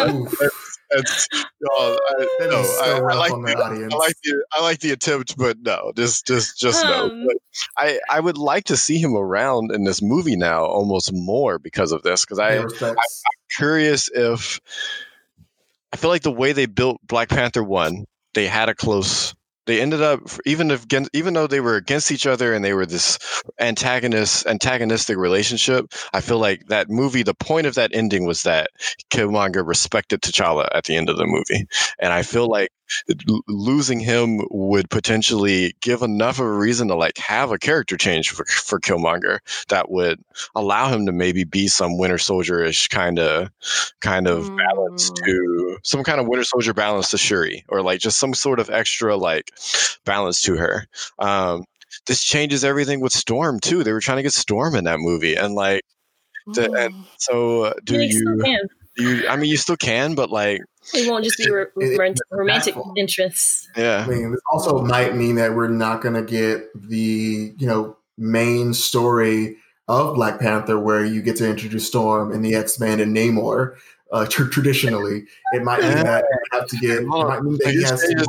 Oof. 0.10 0.73
That's, 0.96 1.28
oh, 1.72 1.98
I, 2.20 2.48
no, 2.48 2.64
so 2.64 3.08
I, 3.08 3.14
I 3.14 3.16
like 3.16 3.32
the, 3.32 3.56
the. 3.56 3.90
I 3.92 3.98
like 3.98 4.16
the 4.24 4.46
I 4.54 4.62
like 4.62 4.80
the 4.80 4.92
attempt, 4.92 5.38
but 5.38 5.58
no, 5.60 5.92
just 5.96 6.28
just 6.28 6.60
just 6.60 6.86
no. 6.86 7.06
Um, 7.06 7.12
But 7.26 7.38
I 7.78 8.00
I 8.10 8.20
would 8.20 8.38
like 8.38 8.66
to 8.66 8.78
see 8.78 8.98
him 8.98 9.16
around 9.16 9.72
in 9.72 9.84
this 9.84 10.02
movie 10.02 10.36
now, 10.36 10.66
almost 10.66 11.12
more 11.14 11.60
because 11.60 11.92
of 11.92 12.04
this. 12.04 12.26
Because 12.26 12.40
I 12.40 12.56
Yeah, 12.56 12.64
respects. 12.64 13.24
curious 13.56 14.10
if 14.14 14.60
I 15.92 15.98
feel 15.98 16.10
like 16.10 16.24
the 16.24 16.32
way 16.32 16.54
they 16.54 16.66
built 16.66 17.00
Black 17.06 17.30
Panther 17.30 17.64
one, 17.64 18.06
they 18.34 18.48
had 18.48 18.70
a 18.70 18.76
close. 18.76 19.34
They 19.66 19.82
ended 19.82 20.02
up 20.02 20.22
even 20.46 20.72
if 20.72 20.86
even 21.14 21.34
though 21.34 21.48
they 21.48 21.62
were 21.62 21.76
against 21.76 22.12
each 22.12 22.28
other 22.28 22.54
and 22.54 22.64
they 22.64 22.74
were 22.74 22.86
this 22.86 23.18
antagonist 23.60 24.46
antagonistic 24.46 25.18
relationship. 25.18 25.94
I 26.14 26.22
feel 26.22 26.40
like 26.40 26.68
that 26.68 26.90
movie. 26.90 27.24
The 27.24 27.34
point 27.34 27.68
of 27.68 27.76
that 27.76 27.92
ending 27.94 28.26
was 28.26 28.44
that 28.44 28.70
Killmonger 29.10 29.66
respected 29.66 30.22
T'Challa 30.22 30.68
at 30.74 30.86
the 30.86 30.96
end 30.96 31.10
of 31.10 31.18
the 31.18 31.26
movie, 31.26 31.66
and 32.00 32.12
I 32.12 32.24
feel 32.24 32.48
like 32.48 32.70
losing 33.48 34.00
him 34.00 34.42
would 34.52 34.90
potentially 34.90 35.76
give 35.82 36.02
enough 36.02 36.40
of 36.40 36.46
a 36.46 36.52
reason 36.54 36.88
to 36.88 36.96
like 36.96 37.18
have 37.18 37.52
a 37.52 37.58
character 37.58 37.98
change 37.98 38.30
for 38.32 38.46
for 38.46 38.80
Killmonger 38.80 39.40
that 39.70 39.90
would 39.92 40.20
allow 40.56 40.90
him 40.90 41.06
to 41.06 41.12
maybe 41.12 41.44
be 41.44 41.68
some 41.68 41.98
Winter 41.98 42.18
Soldier-ish 42.18 42.88
kind 42.90 43.20
of 43.20 43.50
kind 44.02 44.28
of 44.28 44.48
balance 44.56 45.10
Mm. 45.12 45.26
to 45.26 45.78
some 45.84 46.04
kind 46.04 46.20
of 46.20 46.28
Winter 46.28 46.44
Soldier 46.44 46.74
balance 46.74 47.10
to 47.12 47.18
Shuri, 47.18 47.64
or 47.70 47.82
like 47.82 48.00
just 48.00 48.18
some 48.20 48.34
sort 48.34 48.60
of 48.60 48.70
extra 48.70 49.16
like 49.18 49.52
balance 50.06 50.42
to 50.44 50.56
her. 50.56 50.88
Um, 51.20 51.66
this 52.08 52.24
changes 52.24 52.64
everything 52.64 53.00
with 53.02 53.14
Storm 53.14 53.60
too. 53.60 53.84
They 53.84 53.94
were 53.94 54.00
trying 54.02 54.18
to 54.18 54.24
get 54.24 54.34
Storm 54.34 54.76
in 54.76 54.84
that 54.86 55.00
movie, 55.00 55.36
and 55.36 55.56
like 55.56 55.82
the- 56.54 56.72
and- 56.72 56.94
Mm. 56.94 57.06
so, 57.18 57.64
uh, 57.64 57.74
do 57.84 58.02
you? 58.02 58.44
you? 58.98 59.28
I 59.30 59.36
mean, 59.38 59.50
you 59.50 59.58
still 59.58 59.78
can, 59.78 60.14
but 60.16 60.30
like, 60.30 60.62
It 60.94 61.10
won't 61.10 61.24
just 61.24 61.38
be 61.38 61.50
ro- 61.50 61.66
It- 61.78 61.98
romantic, 61.98 62.22
it's 62.22 62.32
romantic 62.32 62.76
interests. 62.98 63.68
yeah. 63.78 64.04
I 64.06 64.10
mean, 64.10 64.32
this 64.32 64.42
also 64.52 64.80
might 64.82 65.16
mean 65.16 65.36
that 65.36 65.56
we're 65.56 65.68
not 65.70 66.02
going 66.02 66.16
to 66.16 66.22
get 66.24 66.70
the 66.76 67.54
you 67.58 67.68
know 67.68 67.96
main 68.18 68.74
story 68.74 69.58
of 69.88 70.16
Black 70.16 70.40
Panther 70.40 70.80
where 70.80 71.04
you 71.06 71.22
get 71.22 71.36
to 71.38 71.50
introduce 71.50 71.88
Storm 71.88 72.32
and 72.32 72.44
the 72.44 72.56
X 72.56 72.80
Men 72.80 73.00
and 73.00 73.16
Namor. 73.16 73.76
Uh, 74.12 74.28
tr- 74.28 74.44
traditionally, 74.46 75.26
it 75.54 75.64
might 75.64 75.82
mean 75.82 76.04
that 76.04 76.24
we 76.30 76.58
have 76.60 76.68
to 76.68 76.78
get. 76.78 77.00
It 77.00 77.08
might 77.08 77.42
mean 77.42 77.54
that 77.54 77.66
They 77.66 77.72
he 77.72 77.80
just- 77.80 77.92
has 77.92 78.02
they 78.02 78.14
to 78.14 78.26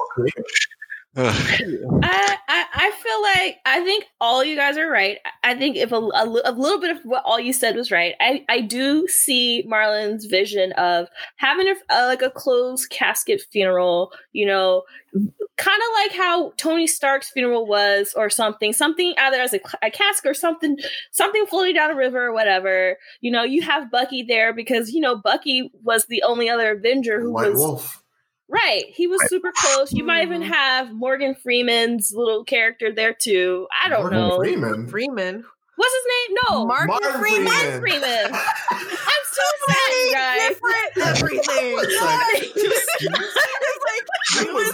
be 1.14 1.22
just- 1.22 1.38
more 1.38 1.56
creative. 1.56 1.84
Ugh. 1.84 2.00
I, 2.02 2.36
I 2.48 2.64
I 2.74 2.90
feel 2.90 3.22
like 3.22 3.58
I 3.64 3.84
think 3.84 4.06
all 4.20 4.44
you 4.44 4.56
guys 4.56 4.76
are 4.76 4.90
right. 4.90 5.18
I 5.42 5.54
think 5.54 5.76
if 5.76 5.92
a, 5.92 5.96
a, 5.96 6.24
a 6.44 6.52
little 6.52 6.80
bit 6.80 6.90
of 6.90 7.02
what 7.04 7.22
all 7.24 7.38
you 7.40 7.52
said 7.52 7.76
was 7.76 7.90
right, 7.90 8.14
I, 8.20 8.44
I 8.48 8.60
do 8.60 9.06
see 9.08 9.64
Marlon's 9.66 10.26
vision 10.26 10.72
of 10.72 11.08
having 11.36 11.68
a, 11.68 11.74
a 11.90 12.06
like 12.06 12.22
a 12.22 12.30
closed 12.30 12.90
casket 12.90 13.42
funeral. 13.50 14.12
You 14.32 14.46
know, 14.46 14.82
kind 15.56 15.80
of 15.80 15.94
like 16.02 16.12
how 16.12 16.50
Tony 16.56 16.86
Stark's 16.86 17.30
funeral 17.30 17.66
was, 17.66 18.12
or 18.16 18.28
something. 18.28 18.72
Something 18.72 19.14
either 19.16 19.40
as 19.40 19.54
a, 19.54 19.60
a 19.82 19.90
cask 19.90 20.26
or 20.26 20.34
something, 20.34 20.76
something 21.12 21.46
floating 21.46 21.74
down 21.74 21.90
a 21.90 21.96
river 21.96 22.26
or 22.26 22.32
whatever. 22.32 22.96
You 23.20 23.30
know, 23.30 23.44
you 23.44 23.62
have 23.62 23.90
Bucky 23.90 24.24
there 24.24 24.52
because 24.52 24.90
you 24.90 25.00
know 25.00 25.16
Bucky 25.16 25.70
was 25.82 26.06
the 26.06 26.22
only 26.24 26.50
other 26.50 26.72
Avenger 26.72 27.20
who 27.20 27.32
White 27.32 27.52
was 27.52 27.58
Wolf. 27.60 28.03
Right. 28.48 28.84
He 28.88 29.06
was 29.06 29.20
super 29.28 29.52
close. 29.56 29.92
You 29.92 30.04
might 30.04 30.24
even 30.26 30.42
Mhm. 30.42 30.48
have 30.52 30.92
Morgan 30.92 31.34
Freeman's 31.34 32.12
little 32.14 32.44
character 32.44 32.92
there 32.92 33.14
too. 33.14 33.66
I 33.84 33.88
don't 33.88 34.00
Morgan 34.02 34.18
know. 34.18 34.36
Freeman. 34.36 34.86
Freeman. 34.88 35.44
What's 35.76 35.94
his 35.94 36.04
name? 36.28 36.38
No. 36.50 36.66
Martin, 36.66 36.86
Martin 36.88 37.12
Freeman. 37.20 37.46
Freeman. 37.52 37.80
Freeman. 37.80 38.32
I'm 38.70 39.24
so 39.32 39.42
sad, 39.66 39.92
you 40.06 40.12
guys. 40.12 40.48
Different 40.48 40.96
everything. 41.18 41.76
Like, 41.76 41.86
it's 41.88 42.00
like 42.00 43.63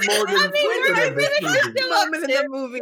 He 0.03 0.09
was 0.09 0.17
Morgan 0.19 0.37
I 0.37 0.51
mean, 0.51 0.67
Freeman 0.85 0.97
we're 0.97 1.07
in 1.07 1.15
this 1.17 1.41
movie. 1.43 1.73
get 1.75 1.89
moment 1.91 2.25
in 2.25 2.31
the 2.31 2.49
movie. 2.49 2.81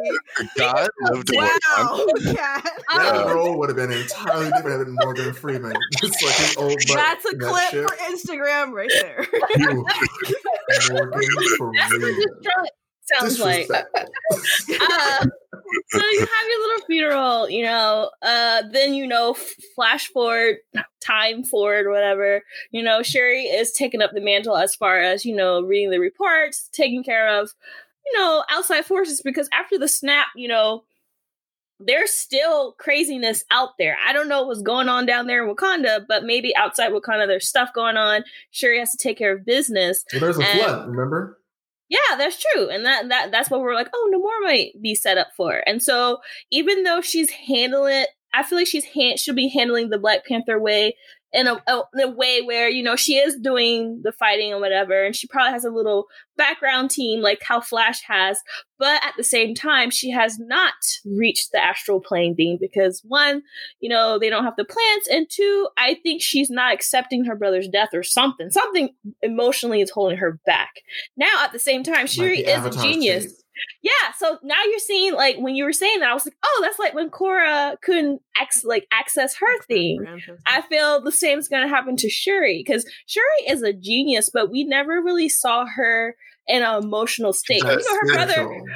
God 0.56 0.88
lived 1.10 1.30
in 1.30 1.36
Wow, 1.40 1.50
Wakanda. 1.78 2.36
cat. 2.36 2.72
That 2.94 3.14
Um, 3.14 3.28
role 3.36 3.58
would 3.58 3.68
have 3.68 3.76
been 3.76 3.92
entirely 3.92 4.50
different 4.52 4.86
than 4.86 4.94
Morgan 5.02 5.32
Freeman. 5.32 5.72
Just 6.00 6.22
like 6.22 6.34
his 6.36 6.56
old 6.56 6.76
butt 6.86 6.96
That's 6.96 7.24
a 7.24 7.28
in 7.30 7.38
that 7.38 7.70
clip 7.70 7.88
for 7.88 7.96
Instagram 8.12 8.72
right 8.72 8.90
there. 8.92 9.26
Morgan 10.90 11.22
Freeman. 11.48 12.14
Detroit 13.10 13.20
sounds 13.20 13.40
like. 13.40 13.68
Uh, 14.80 15.26
so 15.90 16.00
you 16.12 16.20
have 16.20 16.46
your 16.48 16.60
little 16.68 16.86
funeral, 16.86 17.50
you 17.50 17.62
know. 17.62 18.10
Uh, 18.22 18.62
then 18.72 18.94
you 18.94 19.06
know, 19.06 19.34
flash 19.74 20.06
forward, 20.08 20.56
time 21.00 21.42
forward, 21.44 21.90
whatever. 21.90 22.42
You 22.70 22.82
know, 22.82 23.02
Shuri 23.02 23.42
is 23.44 23.72
taking 23.72 24.00
up 24.00 24.12
the 24.14 24.20
mantle 24.20 24.56
as 24.56 24.74
far 24.74 24.98
as 24.98 25.24
you 25.24 25.34
know, 25.36 25.60
reading 25.62 25.90
the 25.90 25.98
reports, 26.00 26.68
taking 26.72 27.02
care 27.04 27.28
of, 27.40 27.50
you 28.06 28.18
know, 28.18 28.44
outside 28.50 28.84
forces. 28.86 29.20
Because 29.22 29.48
after 29.52 29.78
the 29.78 29.88
snap, 29.88 30.28
you 30.36 30.48
know, 30.48 30.84
there's 31.80 32.10
still 32.12 32.72
craziness 32.72 33.44
out 33.50 33.70
there. 33.78 33.96
I 34.06 34.12
don't 34.12 34.28
know 34.28 34.44
what's 34.44 34.62
going 34.62 34.88
on 34.88 35.06
down 35.06 35.26
there 35.26 35.46
in 35.46 35.54
Wakanda, 35.54 36.04
but 36.08 36.24
maybe 36.24 36.54
outside 36.56 36.92
Wakanda, 36.92 37.26
there's 37.26 37.46
stuff 37.48 37.72
going 37.74 37.96
on. 37.96 38.24
Shuri 38.50 38.78
has 38.78 38.90
to 38.92 38.98
take 38.98 39.18
care 39.18 39.32
of 39.36 39.44
business. 39.44 40.04
Well, 40.12 40.20
there's 40.20 40.38
a 40.38 40.42
And- 40.46 40.58
flood, 40.60 40.88
remember? 40.88 41.38
Yeah, 41.88 42.16
that's 42.16 42.42
true. 42.52 42.68
And 42.68 42.84
that 42.84 43.08
that 43.08 43.30
that's 43.30 43.50
what 43.50 43.60
we're 43.60 43.74
like, 43.74 43.88
oh, 43.94 44.10
Namor 44.12 44.44
might 44.46 44.72
be 44.80 44.94
set 44.94 45.18
up 45.18 45.28
for. 45.36 45.62
And 45.66 45.82
so 45.82 46.18
even 46.50 46.82
though 46.82 47.00
she's 47.00 47.30
handling 47.30 47.94
it, 48.02 48.08
I 48.34 48.42
feel 48.42 48.58
like 48.58 48.66
she's 48.66 48.84
hand 48.84 49.18
she'll 49.18 49.34
be 49.34 49.48
handling 49.48 49.88
the 49.88 49.98
Black 49.98 50.26
Panther 50.26 50.58
way 50.60 50.96
in 51.32 51.46
a, 51.46 51.62
a 51.66 51.82
in 51.94 52.00
a 52.00 52.10
way 52.10 52.40
where, 52.42 52.68
you 52.68 52.82
know, 52.82 52.96
she 52.96 53.16
is 53.16 53.36
doing 53.36 54.00
the 54.02 54.12
fighting 54.12 54.52
and 54.52 54.60
whatever, 54.60 55.04
and 55.04 55.14
she 55.14 55.26
probably 55.26 55.52
has 55.52 55.64
a 55.64 55.70
little 55.70 56.06
background 56.36 56.90
team 56.90 57.20
like 57.20 57.40
how 57.42 57.60
Flash 57.60 58.00
has, 58.06 58.40
but 58.78 59.04
at 59.04 59.14
the 59.16 59.24
same 59.24 59.54
time, 59.54 59.90
she 59.90 60.10
has 60.10 60.38
not 60.38 60.72
reached 61.04 61.50
the 61.52 61.62
astral 61.62 62.00
plane 62.00 62.34
thing 62.34 62.58
because 62.60 63.02
one, 63.04 63.42
you 63.80 63.88
know, 63.88 64.18
they 64.18 64.30
don't 64.30 64.44
have 64.44 64.56
the 64.56 64.64
plants, 64.64 65.08
and 65.10 65.26
two, 65.28 65.68
I 65.76 65.96
think 66.02 66.22
she's 66.22 66.48
not 66.50 66.72
accepting 66.72 67.24
her 67.24 67.36
brother's 67.36 67.68
death 67.68 67.90
or 67.92 68.02
something. 68.02 68.50
Something 68.50 68.90
emotionally 69.22 69.80
is 69.80 69.90
holding 69.90 70.18
her 70.18 70.40
back. 70.46 70.70
Now, 71.16 71.44
at 71.44 71.52
the 71.52 71.58
same 71.58 71.82
time, 71.82 72.06
Shuri 72.06 72.44
Like 72.44 72.72
is 72.72 72.76
a 72.76 72.82
genius. 72.82 73.44
Yeah, 73.82 74.12
so 74.16 74.38
now 74.42 74.56
you're 74.68 74.78
seeing 74.78 75.14
like 75.14 75.36
when 75.38 75.54
you 75.54 75.64
were 75.64 75.72
saying 75.72 76.00
that, 76.00 76.10
I 76.10 76.14
was 76.14 76.26
like, 76.26 76.36
oh, 76.44 76.60
that's 76.62 76.78
like 76.78 76.94
when 76.94 77.10
Korra 77.10 77.80
couldn't 77.80 78.20
ex- 78.40 78.64
like 78.64 78.86
access 78.92 79.36
her 79.36 79.62
thing. 79.62 80.04
I 80.46 80.62
feel 80.62 81.02
the 81.02 81.12
same 81.12 81.38
is 81.38 81.48
going 81.48 81.62
to 81.62 81.68
happen 81.68 81.96
to 81.96 82.10
Shuri 82.10 82.62
because 82.64 82.84
Shuri 83.06 83.48
is 83.48 83.62
a 83.62 83.72
genius, 83.72 84.30
but 84.32 84.50
we 84.50 84.64
never 84.64 85.02
really 85.02 85.28
saw 85.28 85.66
her 85.66 86.16
in 86.46 86.62
an 86.62 86.82
emotional 86.82 87.32
state. 87.32 87.62
That's 87.62 87.84
you 87.84 87.92
know, 87.92 87.98
her 88.00 88.14
brother, 88.14 88.32
Spiritual. 88.32 88.66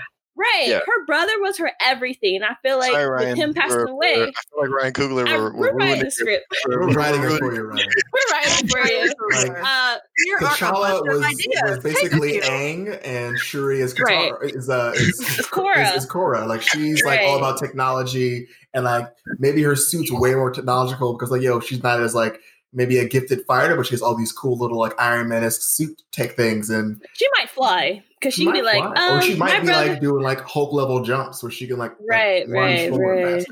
Right? 0.42 0.68
Yeah. 0.68 0.80
Her 0.84 1.06
brother 1.06 1.32
was 1.40 1.56
her 1.58 1.70
everything. 1.80 2.36
And 2.36 2.44
I 2.44 2.56
feel 2.62 2.78
like 2.78 2.92
Sorry, 2.92 3.26
with 3.28 3.36
him 3.38 3.54
passing 3.54 3.78
We're- 3.78 3.90
away, 3.92 4.14
we're- 4.16 4.32
I 4.36 4.42
feel 4.50 4.60
like 4.60 4.70
Ryan 4.70 4.92
Coogler. 4.92 5.24
We're, 5.26 5.52
we're, 5.52 5.56
we're 5.58 5.72
writing 5.74 6.04
the 6.04 6.10
script. 6.10 6.44
We're 6.66 6.80
We're 6.88 6.92
writing 6.94 7.22
it 7.22 7.38
for 7.38 7.54
you, 7.54 7.62
Ryan. 7.62 7.88
We're 8.12 8.36
writing 8.36 8.68
for 8.68 8.86
you. 8.88 9.12
Like, 9.32 9.62
Uh, 9.64 9.96
Here 10.26 10.36
are 10.36 10.44
a 10.44 10.48
T'Challa 10.48 11.02
was, 11.06 11.46
was 11.64 11.78
basically 11.82 12.40
Thank 12.40 12.86
you. 12.86 12.92
Aang, 12.92 13.00
and 13.04 13.38
Shuri 13.38 13.80
is 13.80 13.94
Katara, 13.94 14.54
is 14.54 14.68
uh 14.68 14.92
is, 14.94 15.20
It's 15.38 15.48
Korra. 15.50 15.96
Is, 15.96 16.04
is 16.04 16.10
Korra. 16.10 16.46
Like 16.46 16.62
she's 16.62 17.04
like 17.04 17.20
all 17.20 17.38
about 17.38 17.58
technology, 17.58 18.46
and 18.74 18.84
like 18.84 19.08
maybe 19.38 19.62
her 19.62 19.76
suit's 19.76 20.10
way 20.12 20.34
more 20.34 20.50
technological 20.50 21.12
because 21.14 21.30
like 21.30 21.42
yo, 21.42 21.60
she's 21.60 21.82
not 21.82 22.00
as 22.00 22.14
like 22.14 22.40
maybe 22.74 22.98
a 22.98 23.06
gifted 23.08 23.44
fighter, 23.46 23.76
but 23.76 23.86
she 23.86 23.92
has 23.94 24.02
all 24.02 24.16
these 24.16 24.32
cool 24.32 24.56
little 24.58 24.78
like 24.78 24.94
Iron 25.00 25.28
Man 25.28 25.44
esque 25.44 25.62
suit 25.62 26.02
tech 26.10 26.36
things, 26.36 26.70
and 26.70 27.02
she 27.14 27.26
might 27.38 27.50
fly 27.50 28.02
because 28.22 28.34
she, 28.34 28.44
can 28.44 28.52
be 28.52 28.62
like, 28.62 28.82
um, 28.82 29.18
or 29.18 29.22
she 29.22 29.34
my 29.34 29.46
might 29.46 29.60
be 29.60 29.66
brother. 29.66 29.90
like 29.90 30.00
doing 30.00 30.22
like 30.22 30.40
Hulk 30.42 30.72
level 30.72 31.02
jumps 31.02 31.42
where 31.42 31.50
she 31.50 31.66
can 31.66 31.76
like 31.76 31.90
like, 31.92 32.08
Right, 32.08 32.48
run 32.48 32.64
right, 32.64 32.88
forward 32.90 33.24
right. 33.24 33.46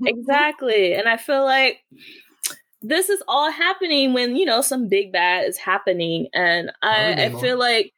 exactly 0.06 0.94
and 0.94 1.08
i 1.08 1.16
feel 1.16 1.44
like 1.44 1.84
this 2.80 3.08
is 3.08 3.22
all 3.28 3.50
happening 3.50 4.12
when 4.12 4.36
you 4.36 4.44
know 4.44 4.60
some 4.60 4.88
big 4.88 5.12
bad 5.12 5.44
is 5.46 5.58
happening 5.58 6.28
and 6.32 6.72
i, 6.82 7.24
I 7.24 7.40
feel 7.40 7.58
like 7.58 7.92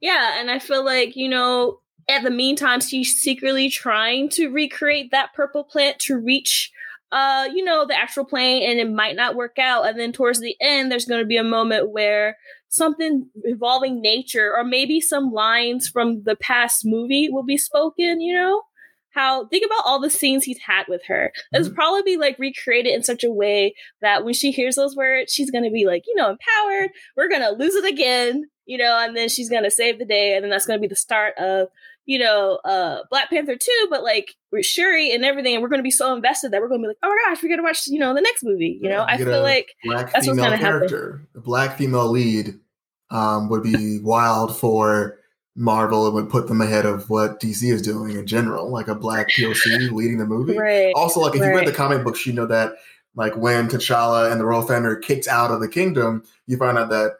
yeah 0.00 0.38
and 0.38 0.50
i 0.50 0.58
feel 0.58 0.84
like 0.84 1.16
you 1.16 1.28
know 1.28 1.80
at 2.08 2.22
the 2.22 2.30
meantime 2.30 2.80
she's 2.80 3.14
secretly 3.16 3.70
trying 3.70 4.28
to 4.30 4.48
recreate 4.48 5.10
that 5.10 5.32
purple 5.34 5.64
plant 5.64 5.98
to 6.00 6.18
reach 6.18 6.70
uh 7.12 7.48
you 7.52 7.64
know 7.64 7.86
the 7.86 7.98
astral 7.98 8.26
plane 8.26 8.68
and 8.68 8.78
it 8.78 8.90
might 8.90 9.16
not 9.16 9.34
work 9.34 9.58
out 9.58 9.88
and 9.88 9.98
then 9.98 10.12
towards 10.12 10.40
the 10.40 10.56
end 10.60 10.92
there's 10.92 11.06
going 11.06 11.20
to 11.20 11.26
be 11.26 11.38
a 11.38 11.44
moment 11.44 11.90
where 11.90 12.36
something 12.68 13.28
involving 13.44 14.00
nature 14.00 14.52
or 14.56 14.64
maybe 14.64 15.00
some 15.00 15.32
lines 15.32 15.88
from 15.88 16.22
the 16.24 16.36
past 16.36 16.82
movie 16.84 17.28
will 17.30 17.42
be 17.44 17.56
spoken 17.58 18.20
you 18.20 18.34
know 18.34 18.62
how 19.10 19.46
think 19.46 19.64
about 19.64 19.82
all 19.86 19.98
the 19.98 20.10
scenes 20.10 20.44
he's 20.44 20.60
had 20.60 20.84
with 20.86 21.00
her. 21.08 21.32
It's 21.52 21.68
Mhm. 21.68 21.74
probably 21.74 22.02
be 22.02 22.16
like 22.18 22.38
recreated 22.38 22.92
in 22.92 23.02
such 23.02 23.24
a 23.24 23.30
way 23.32 23.74
that 24.02 24.22
when 24.24 24.34
she 24.34 24.52
hears 24.52 24.76
those 24.76 24.94
words, 24.94 25.32
she's 25.32 25.50
gonna 25.50 25.70
be 25.70 25.86
like, 25.86 26.04
you 26.06 26.14
know, 26.14 26.28
empowered. 26.30 26.90
We're 27.16 27.28
gonna 27.30 27.50
lose 27.52 27.74
it 27.74 27.86
again, 27.86 28.44
you 28.66 28.76
know, 28.78 28.96
and 28.98 29.16
then 29.16 29.28
she's 29.30 29.48
gonna 29.48 29.70
save 29.70 29.98
the 29.98 30.04
day, 30.04 30.34
and 30.34 30.44
then 30.44 30.50
that's 30.50 30.66
gonna 30.66 30.78
be 30.78 30.86
the 30.86 30.94
start 30.94 31.36
of, 31.38 31.68
you 32.08 32.18
know, 32.18 32.58
uh 32.64 33.00
Black 33.10 33.28
Panther 33.28 33.54
2, 33.54 33.86
but 33.90 34.02
like 34.02 34.34
with 34.50 34.64
Shuri 34.64 35.12
and 35.12 35.26
everything, 35.26 35.52
and 35.54 35.62
we're 35.62 35.68
gonna 35.68 35.82
be 35.82 35.90
so 35.90 36.14
invested 36.14 36.50
that 36.52 36.62
we're 36.62 36.68
gonna 36.68 36.80
be 36.80 36.88
like, 36.88 36.96
oh 37.02 37.08
my 37.08 37.18
gosh, 37.26 37.42
we're 37.42 37.50
gonna 37.50 37.62
watch, 37.62 37.86
you 37.86 37.98
know, 37.98 38.14
the 38.14 38.22
next 38.22 38.42
movie. 38.42 38.80
You 38.82 38.88
know, 38.88 38.96
Yeah, 38.96 39.04
I 39.04 39.18
feel 39.18 39.42
like 39.42 39.68
Black 39.84 40.10
That's 40.10 40.26
what's 40.26 40.38
female 40.38 40.44
gonna 40.46 40.56
happen. 40.56 40.78
character, 40.88 41.28
black 41.34 41.76
female 41.76 42.08
lead, 42.10 42.58
um, 43.10 43.50
would 43.50 43.62
be 43.62 43.98
wild 44.00 44.58
for 44.58 45.18
Marvel. 45.54 46.06
and 46.06 46.14
would 46.14 46.30
put 46.30 46.48
them 46.48 46.62
ahead 46.62 46.86
of 46.86 47.10
what 47.10 47.40
DC 47.40 47.70
is 47.70 47.82
doing 47.82 48.16
in 48.16 48.26
general, 48.26 48.70
like 48.70 48.88
a 48.88 48.94
black 48.94 49.28
POC 49.28 49.90
leading 49.92 50.16
the 50.16 50.24
movie. 50.24 50.56
right. 50.56 50.92
Also, 50.96 51.20
like 51.20 51.34
if 51.34 51.42
you 51.42 51.54
read 51.54 51.66
the 51.66 51.72
comic 51.72 52.04
books, 52.04 52.24
you 52.26 52.32
know 52.32 52.46
that 52.46 52.72
like 53.16 53.36
when 53.36 53.68
T'Challa 53.68 54.32
and 54.32 54.40
the 54.40 54.46
Royal 54.46 54.62
Family 54.62 54.88
are 54.88 54.96
kicked 54.96 55.28
out 55.28 55.50
of 55.50 55.60
the 55.60 55.68
kingdom, 55.68 56.22
you 56.46 56.56
find 56.56 56.78
out 56.78 56.88
that 56.88 57.16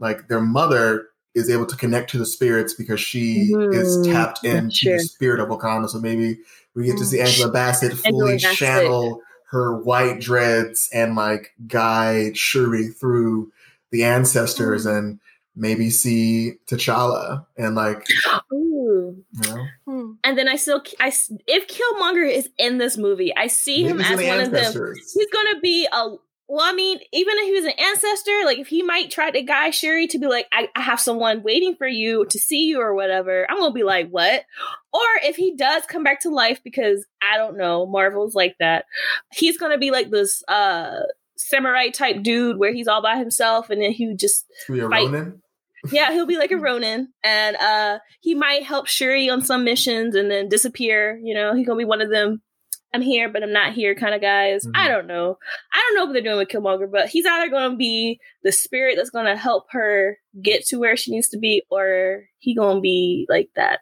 like 0.00 0.28
their 0.28 0.40
mother 0.40 1.07
is 1.38 1.48
able 1.50 1.66
to 1.66 1.76
connect 1.76 2.10
to 2.10 2.18
the 2.18 2.26
spirits 2.26 2.74
because 2.74 3.00
she 3.00 3.52
is 3.72 3.98
Mhm. 3.98 4.12
tapped 4.12 4.44
into 4.44 4.76
true. 4.76 4.92
the 4.94 5.00
spirit 5.00 5.40
of 5.40 5.48
Wakanda. 5.48 5.88
So 5.88 5.98
maybe 5.98 6.38
we 6.74 6.84
get 6.84 6.98
to 6.98 7.04
see 7.04 7.18
Mm. 7.18 7.26
Angela 7.26 7.50
Bassett 7.52 7.90
Angela 7.92 8.10
fully 8.10 8.32
Bassett. 8.34 8.56
channel 8.56 9.22
her 9.50 9.74
white 9.76 10.20
dreads 10.20 10.90
and 10.92 11.16
like 11.16 11.52
guide 11.66 12.36
Shuri 12.36 12.88
through 12.88 13.50
the 13.90 14.04
ancestors 14.04 14.84
Mm. 14.86 14.98
and 14.98 15.20
maybe 15.56 15.90
see 15.90 16.54
T'Challa 16.68 17.46
and 17.56 17.74
like 17.74 18.06
Ooh. 18.52 19.24
you 19.32 19.50
know 19.54 19.64
Hmm. 19.86 20.12
And 20.22 20.36
then 20.38 20.48
I 20.48 20.56
still, 20.56 20.82
I 21.00 21.08
if 21.46 21.66
Killmonger 21.66 22.30
is 22.30 22.48
in 22.58 22.78
this 22.78 22.96
movie, 22.98 23.34
I 23.34 23.46
see 23.48 23.82
him 23.84 23.96
maybe 23.96 24.04
see 24.04 24.12
as 24.12 24.18
the 24.18 24.28
one 24.28 24.40
of 24.40 24.50
them. 24.74 24.94
he's 24.96 25.26
gonna 25.32 25.60
be 25.60 25.88
a 25.90 26.10
well 26.48 26.64
i 26.64 26.72
mean 26.72 26.98
even 27.12 27.34
if 27.38 27.44
he 27.44 27.52
was 27.52 27.64
an 27.64 27.78
ancestor 27.78 28.40
like 28.44 28.58
if 28.58 28.68
he 28.68 28.82
might 28.82 29.10
try 29.10 29.30
to 29.30 29.42
guide 29.42 29.74
shuri 29.74 30.06
to 30.06 30.18
be 30.18 30.26
like 30.26 30.46
I, 30.52 30.68
I 30.74 30.80
have 30.80 30.98
someone 31.00 31.42
waiting 31.42 31.74
for 31.76 31.86
you 31.86 32.24
to 32.26 32.38
see 32.38 32.64
you 32.64 32.80
or 32.80 32.94
whatever 32.94 33.46
i'm 33.50 33.58
gonna 33.58 33.72
be 33.72 33.82
like 33.84 34.08
what 34.08 34.44
or 34.92 35.00
if 35.24 35.36
he 35.36 35.54
does 35.56 35.84
come 35.86 36.02
back 36.02 36.20
to 36.22 36.30
life 36.30 36.60
because 36.64 37.06
i 37.22 37.36
don't 37.36 37.56
know 37.58 37.86
marvel's 37.86 38.34
like 38.34 38.56
that 38.60 38.86
he's 39.32 39.58
gonna 39.58 39.78
be 39.78 39.90
like 39.90 40.10
this 40.10 40.42
uh 40.48 41.00
samurai 41.36 41.88
type 41.90 42.22
dude 42.22 42.58
where 42.58 42.72
he's 42.72 42.88
all 42.88 43.02
by 43.02 43.16
himself 43.16 43.70
and 43.70 43.80
then 43.80 43.92
he 43.92 44.14
just 44.16 44.44
Be 44.68 44.80
a 44.80 44.88
fight. 44.88 45.04
Ronin. 45.04 45.40
yeah 45.92 46.10
he'll 46.12 46.26
be 46.26 46.38
like 46.38 46.50
a 46.50 46.56
ronin 46.58 47.12
and 47.22 47.56
uh 47.56 47.98
he 48.20 48.34
might 48.34 48.64
help 48.64 48.86
shuri 48.88 49.28
on 49.30 49.42
some 49.42 49.64
missions 49.64 50.14
and 50.16 50.30
then 50.30 50.48
disappear 50.48 51.20
you 51.22 51.34
know 51.34 51.54
he's 51.54 51.66
gonna 51.66 51.78
be 51.78 51.84
one 51.84 52.00
of 52.00 52.10
them 52.10 52.42
i'm 52.94 53.02
here 53.02 53.28
but 53.28 53.42
i'm 53.42 53.52
not 53.52 53.72
here 53.72 53.94
kind 53.94 54.14
of 54.14 54.20
guys 54.20 54.64
Mhm. 54.64 54.72
i 54.74 54.88
don't 54.88 55.06
know 55.06 55.36
i 55.72 55.78
don't 55.86 55.96
know 55.96 56.04
what 56.06 56.12
they're 56.12 56.22
doing 56.22 56.38
with 56.38 56.48
killmonger 56.48 56.90
but 56.90 57.08
he's 57.08 57.26
either 57.26 57.50
gonna 57.50 57.76
be 57.76 58.18
the 58.44 58.52
spirit 58.52 58.96
that's 58.96 59.10
gonna 59.10 59.36
help 59.36 59.66
her 59.70 60.18
get 60.42 60.64
to 60.66 60.78
where 60.78 60.96
she 60.96 61.10
needs 61.12 61.28
to 61.28 61.38
be 61.38 61.62
or 61.70 62.24
he 62.38 62.54
gonna 62.54 62.80
be 62.80 63.26
like 63.28 63.50
that 63.56 63.80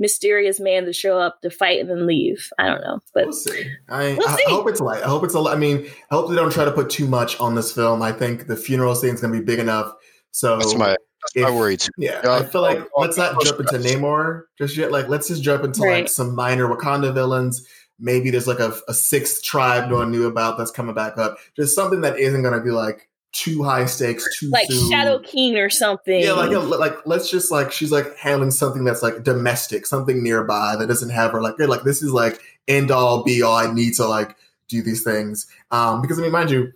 mysterious 0.00 0.60
man 0.60 0.84
to 0.84 0.92
show 0.92 1.18
up 1.18 1.40
to 1.42 1.50
fight 1.50 1.80
and 1.80 1.90
then 1.90 2.06
leave 2.06 2.48
i 2.58 2.66
don't 2.66 2.80
know 2.82 3.00
but 3.14 3.24
we'll 3.24 3.32
see. 3.32 3.64
I, 3.88 4.14
We'll 4.16 4.28
I, 4.28 4.36
see. 4.36 4.44
I 4.46 4.50
hope 4.50 4.68
it's 4.68 4.80
light. 4.80 5.02
I 5.02 5.08
hope 5.08 5.24
it's 5.24 5.34
a. 5.34 5.40
li- 5.40 5.50
I 5.52 5.56
mean, 5.56 5.86
I 6.10 6.14
hope 6.14 6.28
they 6.30 6.36
don't 6.36 6.52
try 6.52 6.64
to 6.64 6.70
put 6.70 6.88
too 6.90 7.06
much 7.08 7.40
on 7.40 7.54
this 7.56 7.72
film. 7.72 8.00
I 8.02 8.12
think 8.12 8.46
the 8.46 8.54
funeral 8.56 8.94
scene 8.94 9.14
is 9.14 9.20
going 9.20 9.32
to 9.32 9.38
be 9.40 9.44
big 9.44 9.58
enough. 9.58 9.92
So 10.30 10.56
That's 10.58 10.74
my 10.76 10.90
that's 11.34 11.36
my 11.36 11.50
worry 11.50 11.76
too. 11.78 11.90
Yeah, 11.98 12.20
Yeah, 12.22 12.34
I 12.34 12.44
feel 12.44 12.60
like 12.60 12.78
I'll- 12.78 12.88
let's 12.98 13.16
not 13.16 13.32
I'll- 13.34 13.40
jump 13.40 13.58
into 13.60 13.78
Namor 13.78 14.42
just 14.58 14.76
yet. 14.76 14.92
Like, 14.92 15.08
let's 15.08 15.26
just 15.28 15.42
jump 15.42 15.64
into 15.64 15.80
like 15.80 16.08
some 16.08 16.34
minor 16.34 16.68
Wakanda 16.68 17.12
villains. 17.12 17.66
Maybe 18.00 18.30
there's 18.30 18.46
like 18.46 18.60
a, 18.60 18.74
a 18.88 18.94
sixth 18.94 19.42
tribe 19.42 19.90
no 19.90 19.96
one 19.96 20.10
knew 20.10 20.26
about 20.26 20.56
that's 20.58 20.70
coming 20.70 20.94
back 20.94 21.18
up. 21.18 21.38
Just 21.56 21.74
something 21.74 22.00
that 22.02 22.18
isn't 22.18 22.42
going 22.42 22.54
to 22.54 22.60
be 22.64 22.70
like 22.70 23.08
too 23.32 23.62
high 23.62 23.84
stakes, 23.86 24.26
too 24.38 24.48
like 24.50 24.66
soon. 24.70 24.90
shadow 24.90 25.18
king 25.18 25.56
or 25.58 25.68
something 25.68 26.20
Yeah, 26.20 26.32
like 26.32 26.50
like 26.50 27.06
let's 27.06 27.30
just 27.30 27.50
like 27.50 27.70
she's 27.72 27.92
like 27.92 28.16
handling 28.16 28.50
something 28.50 28.84
that's 28.84 29.02
like 29.02 29.22
domestic, 29.22 29.84
something 29.86 30.22
nearby 30.22 30.76
that 30.76 30.86
doesn't 30.86 31.10
have 31.10 31.32
her 31.32 31.42
like 31.42 31.58
like 31.58 31.82
this 31.82 32.02
is 32.02 32.12
like 32.12 32.40
end 32.68 32.90
all 32.90 33.22
be 33.24 33.42
all. 33.42 33.54
I 33.56 33.72
need 33.72 33.94
to 33.94 34.06
like 34.06 34.36
do 34.68 34.82
these 34.82 35.02
things 35.02 35.46
um 35.70 36.00
because 36.02 36.18
I 36.18 36.22
mean, 36.22 36.32
mind 36.32 36.50
you, 36.50 36.72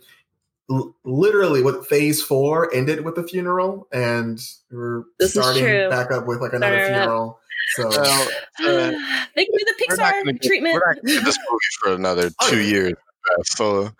l- 0.71 0.95
literally 1.05 1.63
what 1.63 1.87
phase 1.87 2.23
four 2.23 2.73
ended 2.75 3.05
with 3.05 3.15
the 3.15 3.23
funeral, 3.23 3.87
and 3.93 4.41
we're 4.71 5.05
This 5.19 5.33
starting 5.33 5.65
back 5.91 6.11
up 6.11 6.27
with 6.27 6.41
like 6.41 6.53
another 6.53 6.85
funeral. 6.87 7.31
up. 7.31 7.39
Funeral. 7.75 7.95
So 7.95 8.29
Well, 8.61 8.95
uh, 8.95 8.99
they 9.37 9.45
can 9.45 9.55
do 9.59 9.65
the 9.65 9.87
we're 9.89 9.97
not 9.97 10.15
Pixar 10.15 10.25
get- 10.33 10.43
treatment. 10.43 10.75
We're 10.75 10.87
not 10.95 10.97
gonna 11.03 11.15
get 11.17 11.25
this 11.25 11.39
movie 11.51 11.73
for 11.83 11.93
another 11.95 12.31
Oh, 12.43 12.51
two 12.51 12.61
yeah. 12.61 12.71
years. 12.71 12.93
uh, 12.95 13.43
So 13.45 13.91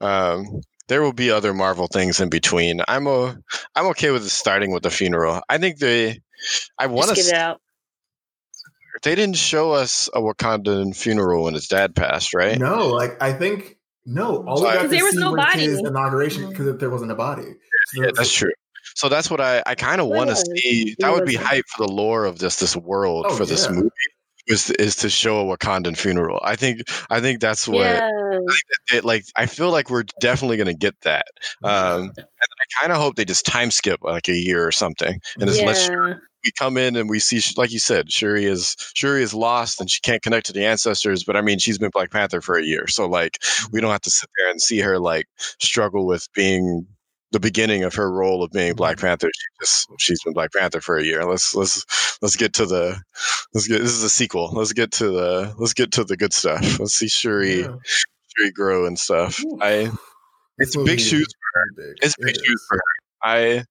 um, 0.00 0.60
there 0.88 1.02
will 1.02 1.12
be 1.12 1.30
other 1.30 1.54
Marvel 1.54 1.86
things 1.86 2.20
in 2.20 2.28
between. 2.28 2.80
I'm 2.88 3.06
a, 3.06 3.36
I'm 3.74 3.86
okay 3.88 4.10
with 4.10 4.28
starting 4.30 4.72
with 4.72 4.82
the 4.82 4.90
funeral. 4.90 5.40
I 5.48 5.58
think 5.58 5.78
they, 5.78 6.20
I 6.78 6.86
want 6.86 7.08
to. 7.10 7.14
get 7.14 7.26
it 7.28 7.34
out. 7.34 7.60
They 9.02 9.14
didn't 9.14 9.36
show 9.36 9.72
us 9.72 10.08
a 10.14 10.20
Wakandan 10.20 10.94
funeral 10.94 11.44
when 11.44 11.54
his 11.54 11.66
dad 11.66 11.96
passed, 11.96 12.34
right? 12.34 12.58
no, 12.58 12.88
like 12.88 13.20
I 13.22 13.32
think 13.32 13.78
no, 14.04 14.44
all 14.46 14.56
we 14.56 14.60
Sorry. 14.62 14.74
got 14.76 14.82
to 14.82 14.88
'Cause 14.88 14.90
there 14.90 15.04
was 15.04 15.14
see 15.14 15.20
no 15.20 15.30
was 15.32 15.44
body. 15.44 15.60
his 15.62 15.78
inauguration 15.78 16.42
Mhm. 16.44 16.48
because 16.50 16.76
there 16.78 16.90
wasn't 16.90 17.10
a 17.10 17.14
body. 17.14 17.42
So 17.86 18.02
Yeah, 18.04 18.10
that's 18.14 18.32
true. 18.32 18.52
So 18.94 19.08
that's 19.08 19.30
what 19.30 19.40
I, 19.40 19.62
I 19.66 19.74
kind 19.74 20.00
of 20.00 20.08
want 20.08 20.30
to 20.30 20.36
see. 20.36 20.94
That 20.98 21.12
would 21.12 21.26
be 21.26 21.34
hype 21.34 21.64
for 21.68 21.86
the 21.86 21.92
lore 21.92 22.24
of 22.24 22.38
this 22.38 22.56
this 22.56 22.76
world 22.76 23.26
Oh, 23.28 23.36
for 23.36 23.46
this 23.46 23.66
yeah. 23.66 23.72
movie. 23.76 23.90
Is, 24.48 24.70
is 24.72 24.96
to 24.96 25.08
show 25.08 25.48
a 25.48 25.56
Wakandan 25.56 25.96
funeral. 25.96 26.40
I 26.42 26.56
think 26.56 26.80
I 27.10 27.20
think 27.20 27.40
that's 27.40 27.68
what 27.68 27.86
Yeah. 27.86 28.38
it 28.92 29.04
like 29.04 29.24
I 29.36 29.46
feel 29.46 29.70
like 29.70 29.88
we're 29.88 30.02
definitely 30.20 30.56
gonna 30.56 30.74
get 30.74 31.00
that. 31.02 31.26
Um 31.62 32.10
and 32.16 32.26
I 32.26 32.80
kinda 32.80 32.96
hope 32.96 33.14
they 33.14 33.24
just 33.24 33.46
time 33.46 33.70
skip 33.70 34.00
like 34.02 34.28
a 34.28 34.34
year 34.34 34.66
or 34.66 34.72
something. 34.72 35.20
And 35.38 35.48
just 35.48 35.62
let 35.62 35.76
yeah. 35.88 36.14
we 36.44 36.50
come 36.58 36.76
in 36.76 36.96
and 36.96 37.08
we 37.08 37.20
see 37.20 37.40
like 37.56 37.70
you 37.70 37.78
said, 37.78 38.10
Shuri 38.10 38.44
is 38.46 38.74
Shuri 38.94 39.22
is 39.22 39.32
lost 39.32 39.80
and 39.80 39.88
she 39.88 40.00
can't 40.00 40.22
connect 40.22 40.46
to 40.46 40.52
the 40.52 40.66
ancestors, 40.66 41.22
but 41.22 41.36
I 41.36 41.40
mean 41.40 41.60
she's 41.60 41.78
been 41.78 41.90
Black 41.90 42.10
Panther 42.10 42.40
for 42.40 42.56
a 42.56 42.64
year. 42.64 42.88
So 42.88 43.06
like 43.06 43.38
we 43.70 43.80
don't 43.80 43.92
have 43.92 44.00
to 44.02 44.10
sit 44.10 44.28
there 44.38 44.50
and 44.50 44.60
see 44.60 44.80
her 44.80 44.98
like 44.98 45.26
struggle 45.60 46.04
with 46.04 46.26
being 46.34 46.84
the 47.32 47.40
beginning 47.40 47.82
of 47.84 47.94
her 47.94 48.10
role 48.12 48.42
of 48.44 48.50
being 48.52 48.74
Black 48.74 48.98
Panther. 48.98 49.28
She 49.34 49.46
just 49.60 49.88
she's 49.98 50.22
been 50.22 50.32
Black 50.34 50.52
Panther 50.52 50.80
for 50.80 50.96
a 50.96 51.02
year. 51.04 51.24
Let's 51.24 51.54
let's 51.54 52.18
let's 52.22 52.36
get 52.36 52.52
to 52.54 52.66
the 52.66 53.00
let's 53.54 53.66
get 53.66 53.80
this 53.80 53.92
is 53.92 54.02
a 54.04 54.10
sequel. 54.10 54.50
Let's 54.52 54.72
get 54.72 54.92
to 54.92 55.10
the 55.10 55.54
let's 55.58 55.74
get 55.74 55.90
to 55.92 56.04
the 56.04 56.16
good 56.16 56.32
stuff. 56.32 56.78
Let's 56.78 56.94
see 56.94 57.08
Shuri 57.08 57.60
Yeah. 57.60 57.74
Shuri 58.36 58.50
grow 58.52 58.86
and 58.86 58.98
stuff. 58.98 59.42
Ooh. 59.44 59.58
I 59.60 59.90
it's 60.58 60.76
big 60.76 61.00
is 61.00 61.06
shoes. 61.06 61.34
very 61.54 61.88
big. 61.88 61.96
It's 62.02 62.14
big 62.20 62.36
is. 62.36 62.42
shoes 62.44 62.66
for 62.68 62.76
her. 62.76 62.82
I 63.24 63.64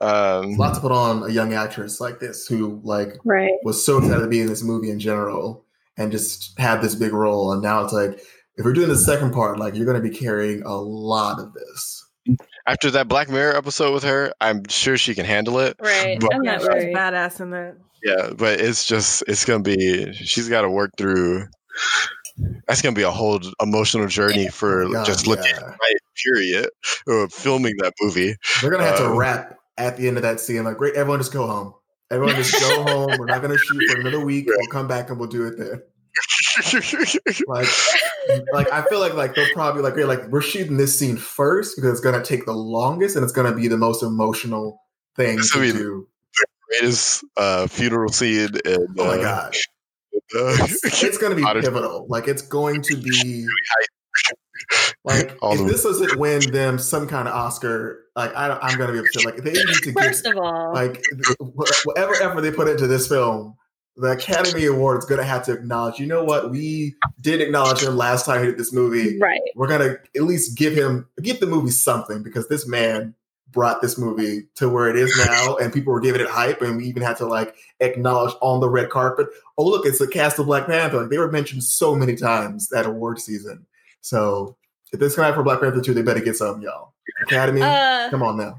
um 0.00 0.54
a 0.54 0.56
lot 0.56 0.74
to 0.74 0.80
put 0.80 0.90
on 0.92 1.22
a 1.22 1.28
young 1.32 1.52
actress 1.52 2.00
like 2.00 2.18
this 2.18 2.46
who 2.46 2.80
like 2.82 3.14
Right. 3.24 3.52
was 3.62 3.84
so 3.84 3.98
excited 3.98 4.20
to 4.22 4.26
be 4.28 4.40
in 4.40 4.46
this 4.46 4.62
movie 4.62 4.90
in 4.90 4.98
general 4.98 5.64
and 5.98 6.10
just 6.10 6.58
had 6.58 6.80
this 6.82 6.94
big 6.94 7.12
role 7.12 7.52
and 7.52 7.62
now 7.62 7.84
it's 7.84 7.92
like 7.92 8.18
if 8.56 8.64
we're 8.64 8.72
doing 8.72 8.88
the 8.88 8.96
second 8.96 9.32
part 9.32 9.58
like 9.58 9.74
you're 9.74 9.84
going 9.84 10.02
to 10.02 10.08
be 10.08 10.14
carrying 10.14 10.62
a 10.62 10.74
lot 10.76 11.38
of 11.38 11.52
this 11.52 12.05
after 12.66 12.90
that 12.92 13.08
Black 13.08 13.28
Mirror 13.28 13.56
episode 13.56 13.92
with 13.94 14.02
her, 14.04 14.32
I'm 14.40 14.66
sure 14.68 14.96
she 14.96 15.14
can 15.14 15.24
handle 15.24 15.58
it. 15.58 15.76
Right. 15.80 16.18
But- 16.20 16.34
I'm 16.34 16.42
Yeah, 16.44 16.52
not 16.52 16.60
she's 16.60 16.68
worried. 16.68 16.96
badass 16.96 17.40
in 17.40 17.50
that. 17.50 17.76
Yeah, 18.02 18.30
but 18.36 18.60
it's 18.60 18.86
just 18.86 19.24
it's 19.26 19.44
gonna 19.44 19.62
be 19.62 20.12
she's 20.12 20.48
got 20.48 20.62
to 20.62 20.70
work 20.70 20.90
through. 20.98 21.46
That's 22.68 22.82
gonna 22.82 22.94
be 22.94 23.02
a 23.02 23.10
whole 23.10 23.40
emotional 23.60 24.06
journey 24.06 24.48
for 24.48 24.86
God, 24.88 25.06
just 25.06 25.26
looking 25.26 25.46
yeah. 25.54 25.64
right. 25.64 25.96
Period. 26.24 26.68
Or 27.06 27.28
filming 27.28 27.74
that 27.78 27.94
movie. 28.00 28.36
they're 28.60 28.70
going 28.70 28.82
to 28.82 28.88
have 28.88 28.98
to 28.98 29.06
Uh, 29.06 29.14
wrap 29.16 29.58
at 29.78 29.96
the 29.96 30.08
end 30.08 30.16
of 30.16 30.22
that 30.22 30.40
scene 30.40 30.64
like 30.64 30.76
great 30.78 30.94
everyone 30.94 31.20
just 31.20 31.32
go 31.32 31.46
home 31.46 31.74
everyone 32.10 32.34
just 32.36 32.58
go 32.58 32.82
home 32.86 33.10
we're 33.18 33.26
not 33.26 33.42
going 33.42 33.52
to 33.52 33.58
shoot 33.58 33.82
for 33.90 34.00
another 34.00 34.24
week 34.24 34.46
we'll 34.48 34.66
come 34.68 34.88
back 34.88 35.10
and 35.10 35.18
we'll 35.18 35.28
do 35.28 35.46
it 35.46 35.58
there. 35.58 35.82
like 37.48 37.68
like 38.52 38.70
I 38.72 38.82
feel 38.88 39.00
like 39.00 39.14
like 39.14 39.34
they'll 39.34 39.52
probably 39.54 39.82
like 39.82 39.94
we're 39.96 40.06
like 40.06 40.26
we're 40.28 40.40
shooting 40.40 40.76
this 40.76 40.98
scene 40.98 41.16
first 41.16 41.76
because 41.76 41.92
it's 41.92 42.00
gonna 42.00 42.24
take 42.24 42.44
the 42.46 42.52
longest 42.52 43.16
and 43.16 43.22
it's 43.22 43.32
gonna 43.32 43.54
be 43.54 43.68
the 43.68 43.76
most 43.76 44.02
emotional 44.02 44.80
thing 45.16 45.36
This 45.36 45.52
to 45.52 45.58
will 45.60 45.72
be- 45.72 45.78
do. 45.78 46.08
Greatest 46.68 47.24
uh, 47.36 47.66
funeral 47.68 48.10
scene. 48.12 48.48
And, 48.64 48.88
Oh 48.98 49.06
my 49.06 49.18
uh, 49.18 49.22
god, 49.22 49.54
it's, 50.12 50.84
it's 51.04 51.16
gonna 51.18 51.36
be 51.36 51.44
pivotal. 51.44 52.06
Like 52.08 52.26
it's 52.28 52.42
going 52.42 52.82
to 52.82 52.96
be 52.96 53.46
like 55.04 55.36
All 55.40 55.52
if 55.60 55.66
this 55.70 55.84
doesn't 55.84 56.18
win 56.18 56.50
them 56.50 56.78
some 56.78 57.06
kind 57.06 57.28
of 57.28 57.34
Oscar, 57.34 58.06
like 58.16 58.34
I, 58.34 58.58
I'm 58.60 58.76
gonna 58.78 58.92
be 58.92 58.98
upset. 58.98 59.24
Like 59.24 59.36
they 59.36 59.52
need 59.52 59.64
to 59.64 59.92
get 59.92 60.02
First 60.02 60.26
of 60.26 60.36
all, 60.36 60.72
like 60.74 61.02
whatever 61.84 62.14
effort 62.14 62.40
they 62.40 62.50
put 62.50 62.68
into 62.68 62.86
this 62.86 63.06
film. 63.06 63.56
The 63.96 64.12
Academy 64.12 64.66
Award 64.66 64.98
is 64.98 65.04
going 65.06 65.20
to 65.20 65.26
have 65.26 65.44
to 65.46 65.52
acknowledge. 65.52 65.98
You 65.98 66.06
know 66.06 66.22
what? 66.22 66.50
We 66.50 66.94
did 67.20 67.40
acknowledge 67.40 67.82
him 67.82 67.96
last 67.96 68.26
time 68.26 68.40
he 68.40 68.46
did 68.46 68.58
this 68.58 68.72
movie. 68.72 69.18
right. 69.18 69.40
we're 69.54 69.68
gonna 69.68 69.96
at 70.14 70.22
least 70.22 70.56
give 70.56 70.74
him 70.74 71.06
give 71.22 71.40
the 71.40 71.46
movie 71.46 71.70
something 71.70 72.22
because 72.22 72.46
this 72.48 72.66
man 72.68 73.14
brought 73.52 73.80
this 73.80 73.96
movie 73.96 74.42
to 74.54 74.68
where 74.68 74.88
it 74.88 74.96
is 74.96 75.16
now 75.24 75.56
and 75.62 75.72
people 75.72 75.92
were 75.92 76.00
giving 76.00 76.20
it 76.20 76.28
hype 76.28 76.60
and 76.60 76.76
we 76.76 76.84
even 76.84 77.02
had 77.02 77.16
to 77.16 77.24
like 77.24 77.54
acknowledge 77.80 78.34
on 78.42 78.60
the 78.60 78.68
red 78.68 78.90
carpet 78.90 79.28
oh 79.56 79.64
look 79.64 79.86
it's 79.86 79.98
the 79.98 80.06
cast 80.06 80.38
of 80.38 80.44
black 80.46 80.66
panther 80.66 81.00
like 81.00 81.10
they 81.10 81.16
were 81.16 81.30
mentioned 81.30 81.62
so 81.64 81.94
many 81.94 82.16
times 82.16 82.68
that 82.68 82.84
award 82.84 83.18
season 83.18 83.64
so 84.02 84.54
if 84.92 85.00
this 85.00 85.16
guy 85.16 85.32
for 85.32 85.42
black 85.42 85.60
panther 85.60 85.80
2 85.80 85.94
they 85.94 86.02
better 86.02 86.20
get 86.20 86.36
some 86.36 86.60
y'all 86.60 86.92
academy 87.22 87.62
Uh, 87.62 88.10
come 88.10 88.22
on 88.22 88.36
now 88.36 88.58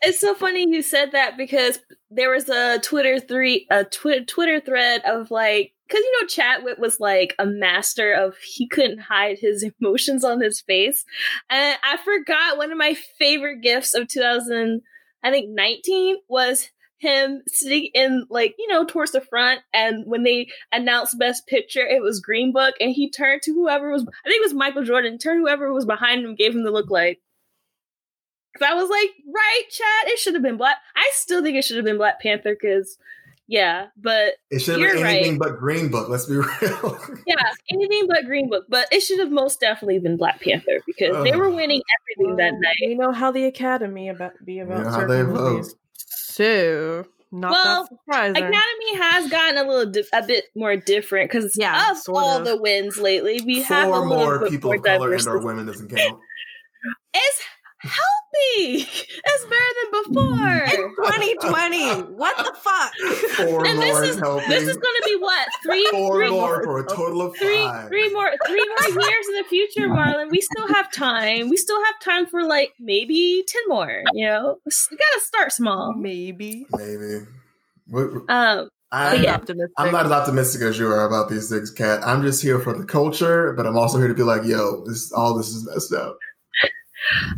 It's 0.00 0.20
so 0.20 0.34
funny 0.34 0.66
you 0.66 0.80
said 0.80 1.12
that 1.12 1.36
because 1.36 1.80
there 2.10 2.30
was 2.30 2.48
a 2.48 2.78
Twitter 2.78 3.20
three 3.20 3.66
a 3.70 3.84
twi- 3.84 4.24
Twitter 4.26 4.60
thread 4.60 5.02
of 5.04 5.30
like 5.30 5.72
because 5.86 6.02
you 6.02 6.20
know 6.20 6.26
Chadwick 6.26 6.78
was 6.78 7.00
like 7.00 7.34
a 7.38 7.46
master 7.46 8.12
of 8.12 8.36
he 8.38 8.68
couldn't 8.68 9.00
hide 9.00 9.38
his 9.38 9.64
emotions 9.80 10.24
on 10.24 10.40
his 10.40 10.60
face, 10.60 11.04
and 11.50 11.78
I 11.82 11.96
forgot 11.98 12.58
one 12.58 12.72
of 12.72 12.78
my 12.78 12.94
favorite 13.18 13.60
gifts 13.62 13.94
of 13.94 14.08
2000 14.08 14.82
I 15.22 15.30
think 15.30 15.50
19 15.50 16.16
was 16.28 16.70
him 16.98 17.42
sitting 17.46 17.90
in 17.94 18.26
like 18.28 18.54
you 18.58 18.66
know 18.68 18.84
towards 18.84 19.12
the 19.12 19.20
front 19.20 19.60
and 19.72 20.04
when 20.06 20.24
they 20.24 20.48
announced 20.72 21.18
best 21.18 21.46
picture 21.46 21.86
it 21.86 22.02
was 22.02 22.18
green 22.20 22.52
book 22.52 22.74
and 22.80 22.90
he 22.90 23.08
turned 23.08 23.40
to 23.40 23.52
whoever 23.52 23.90
was 23.92 24.02
i 24.02 24.28
think 24.28 24.42
it 24.42 24.44
was 24.44 24.52
michael 24.52 24.82
jordan 24.82 25.16
turned 25.16 25.40
whoever 25.40 25.72
was 25.72 25.86
behind 25.86 26.24
him 26.24 26.34
gave 26.34 26.52
him 26.52 26.64
the 26.64 26.72
look 26.72 26.90
like 26.90 27.20
Cause 28.58 28.68
I 28.70 28.74
was 28.74 28.90
like, 28.90 29.10
right, 29.32 29.62
Chad, 29.70 30.08
it 30.12 30.18
should 30.18 30.34
have 30.34 30.42
been 30.42 30.56
Black. 30.56 30.76
I 30.96 31.10
still 31.14 31.42
think 31.42 31.56
it 31.56 31.64
should 31.64 31.76
have 31.76 31.84
been 31.84 31.96
Black 31.98 32.20
Panther 32.20 32.54
because, 32.60 32.98
yeah, 33.46 33.86
but 33.96 34.34
it 34.50 34.58
should 34.60 34.80
have 34.80 34.92
been 34.94 35.06
anything 35.06 35.38
right. 35.38 35.50
but 35.52 35.58
green 35.58 35.90
book 35.90 36.08
let's 36.08 36.26
be 36.26 36.34
real 36.62 36.98
yeah, 37.26 37.36
anything 37.70 38.06
but 38.06 38.24
Green 38.26 38.48
Book. 38.50 38.66
But 38.68 38.88
it 38.92 39.00
should 39.00 39.18
have 39.20 39.30
most 39.30 39.60
definitely 39.60 39.98
been 40.00 40.16
Black 40.16 40.40
Panther 40.40 40.80
because 40.86 41.24
they 41.24 41.34
were 41.36 41.48
winning 41.50 41.80
everything 42.18 42.36
that 42.36 42.52
night. 42.52 42.76
You 42.80 42.96
know 42.96 43.12
how 43.12 43.30
the 43.30 43.44
Academy 43.46 44.08
about 44.08 44.32
be 44.44 44.58
about 44.60 44.84
know 44.84 44.90
how 44.90 45.00
certain 45.00 45.16
they 45.16 45.32
movies. 45.32 45.68
vote. 45.68 45.74
So 45.96 47.04
not 47.32 47.50
Well, 47.52 47.82
that 47.84 47.88
surprising. 47.90 48.36
Academy 48.36 48.96
has 48.96 49.30
gotten 49.30 49.58
a 49.58 49.68
little, 49.68 49.92
di- 49.92 50.04
a 50.14 50.26
bit 50.26 50.44
more 50.54 50.76
different 50.76 51.30
because 51.30 51.56
Yeah, 51.56 51.90
of 51.90 51.98
all 52.08 52.38
of. 52.38 52.44
the 52.46 52.56
wins 52.56 52.96
lately. 52.98 53.40
We 53.44 53.62
have 53.62 53.88
a 53.88 53.90
four 53.92 54.00
little 54.06 54.24
more 54.24 54.38
bit 54.40 54.50
people 54.50 54.68
more 54.70 54.76
of 54.76 54.82
color 54.82 54.94
and 55.12 55.22
diversity. 55.22 55.30
or 55.30 55.44
women 55.46 55.66
doesn't 55.66 55.88
count 55.90 56.18
It's 57.14 57.40
healthy. 57.80 58.86
It's 59.24 59.44
better 59.44 59.72
than 59.80 60.02
before. 60.04 60.54
In 60.64 60.94
2020. 60.96 62.12
what 62.14 62.36
the 62.38 62.52
fuck? 62.58 62.92
four 63.36 63.66
And 63.66 63.80
this 63.80 63.98
is- 64.10 64.18
helping 64.18 64.48
This 64.48 64.62
is 64.64 64.76
going 64.76 64.96
to 64.96 65.02
be 65.06 65.16
what 65.16 65.48
three, 65.62 65.86
four 65.90 66.16
three, 66.16 66.30
more 66.30 66.62
for 66.62 66.78
a 66.80 66.86
total 66.88 67.22
of 67.22 67.36
three, 67.36 67.62
five 67.62 67.88
three 67.88 68.12
more, 68.12 68.30
three 68.46 68.64
more 68.68 69.02
years 69.04 69.28
in 69.28 69.34
the 69.36 69.44
future, 69.48 69.88
Marlon. 69.88 70.30
We 70.30 70.40
still 70.40 70.68
have 70.68 70.90
time. 70.92 71.48
We 71.48 71.56
still 71.56 71.82
have 71.84 72.00
time 72.00 72.26
for 72.26 72.42
like 72.44 72.72
maybe 72.80 73.44
ten 73.46 73.62
more. 73.68 74.02
You 74.12 74.26
know, 74.26 74.58
we 74.64 74.96
gotta 74.96 75.20
start 75.20 75.52
small. 75.52 75.94
Maybe. 75.94 76.66
maybe 76.76 77.26
Um, 78.28 78.68
I, 78.90 79.14
Yeah. 79.16 79.34
Optimistic. 79.34 79.72
I'm 79.76 79.92
not 79.92 80.06
as 80.06 80.12
optimistic 80.12 80.62
as 80.62 80.78
you 80.78 80.88
are 80.88 81.06
about 81.06 81.28
these 81.28 81.50
things, 81.50 81.70
Kat. 81.70 82.00
I'm 82.06 82.22
just 82.22 82.42
here 82.42 82.58
for 82.58 82.72
the 82.76 82.84
culture, 82.84 83.52
but 83.52 83.66
I'm 83.66 83.76
also 83.76 83.98
here 83.98 84.08
to 84.08 84.14
be 84.14 84.22
like, 84.22 84.44
yo, 84.44 84.84
this 84.86 85.12
all 85.12 85.34
this 85.36 85.48
is 85.48 85.66
messed 85.66 85.92
up. 85.92 86.18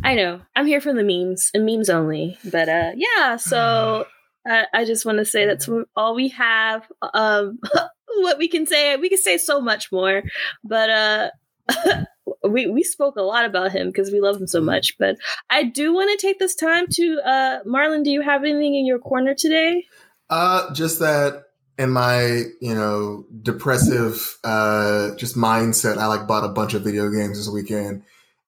I 0.03 0.15
know 0.15 0.41
I'm 0.55 0.65
here 0.65 0.81
for 0.81 0.93
the 0.93 1.03
memes 1.03 1.51
and 1.53 1.65
memes 1.65 1.89
only. 1.89 2.37
But 2.49 2.69
uh, 2.69 2.91
yeah. 2.95 3.37
So 3.37 4.05
I, 4.47 4.65
I 4.73 4.85
just 4.85 5.05
want 5.05 5.19
to 5.19 5.25
say 5.25 5.45
that's 5.45 5.69
all 5.95 6.15
we 6.15 6.29
have. 6.29 6.87
Um, 7.13 7.59
what 8.17 8.37
we 8.37 8.47
can 8.47 8.65
say, 8.65 8.95
we 8.97 9.09
can 9.09 9.17
say 9.17 9.37
so 9.37 9.61
much 9.61 9.91
more, 9.91 10.23
but 10.63 10.89
uh. 10.89 11.29
we 12.49 12.67
we 12.67 12.83
spoke 12.83 13.15
a 13.15 13.21
lot 13.21 13.45
about 13.45 13.71
him 13.71 13.87
because 13.87 14.11
we 14.11 14.19
love 14.19 14.39
him 14.39 14.47
so 14.47 14.59
much. 14.61 14.97
But 14.97 15.17
I 15.49 15.63
do 15.63 15.93
want 15.93 16.09
to 16.11 16.27
take 16.27 16.39
this 16.39 16.55
time 16.55 16.85
to 16.91 17.21
uh 17.23 17.63
Marlon, 17.63 18.03
do 18.03 18.09
you 18.09 18.21
have 18.21 18.43
anything 18.43 18.75
in 18.75 18.85
your 18.85 18.99
corner 18.99 19.33
today? 19.33 19.85
Uh, 20.29 20.73
just 20.73 20.99
that 20.99 21.43
in 21.77 21.91
my, 21.91 22.43
you 22.59 22.75
know, 22.75 23.25
depressive 23.41 24.37
uh 24.43 25.15
just 25.15 25.35
mindset, 25.35 25.97
I 25.97 26.07
like 26.07 26.27
bought 26.27 26.43
a 26.43 26.49
bunch 26.49 26.73
of 26.73 26.83
video 26.83 27.09
games 27.09 27.37
this 27.37 27.49
weekend 27.49 28.03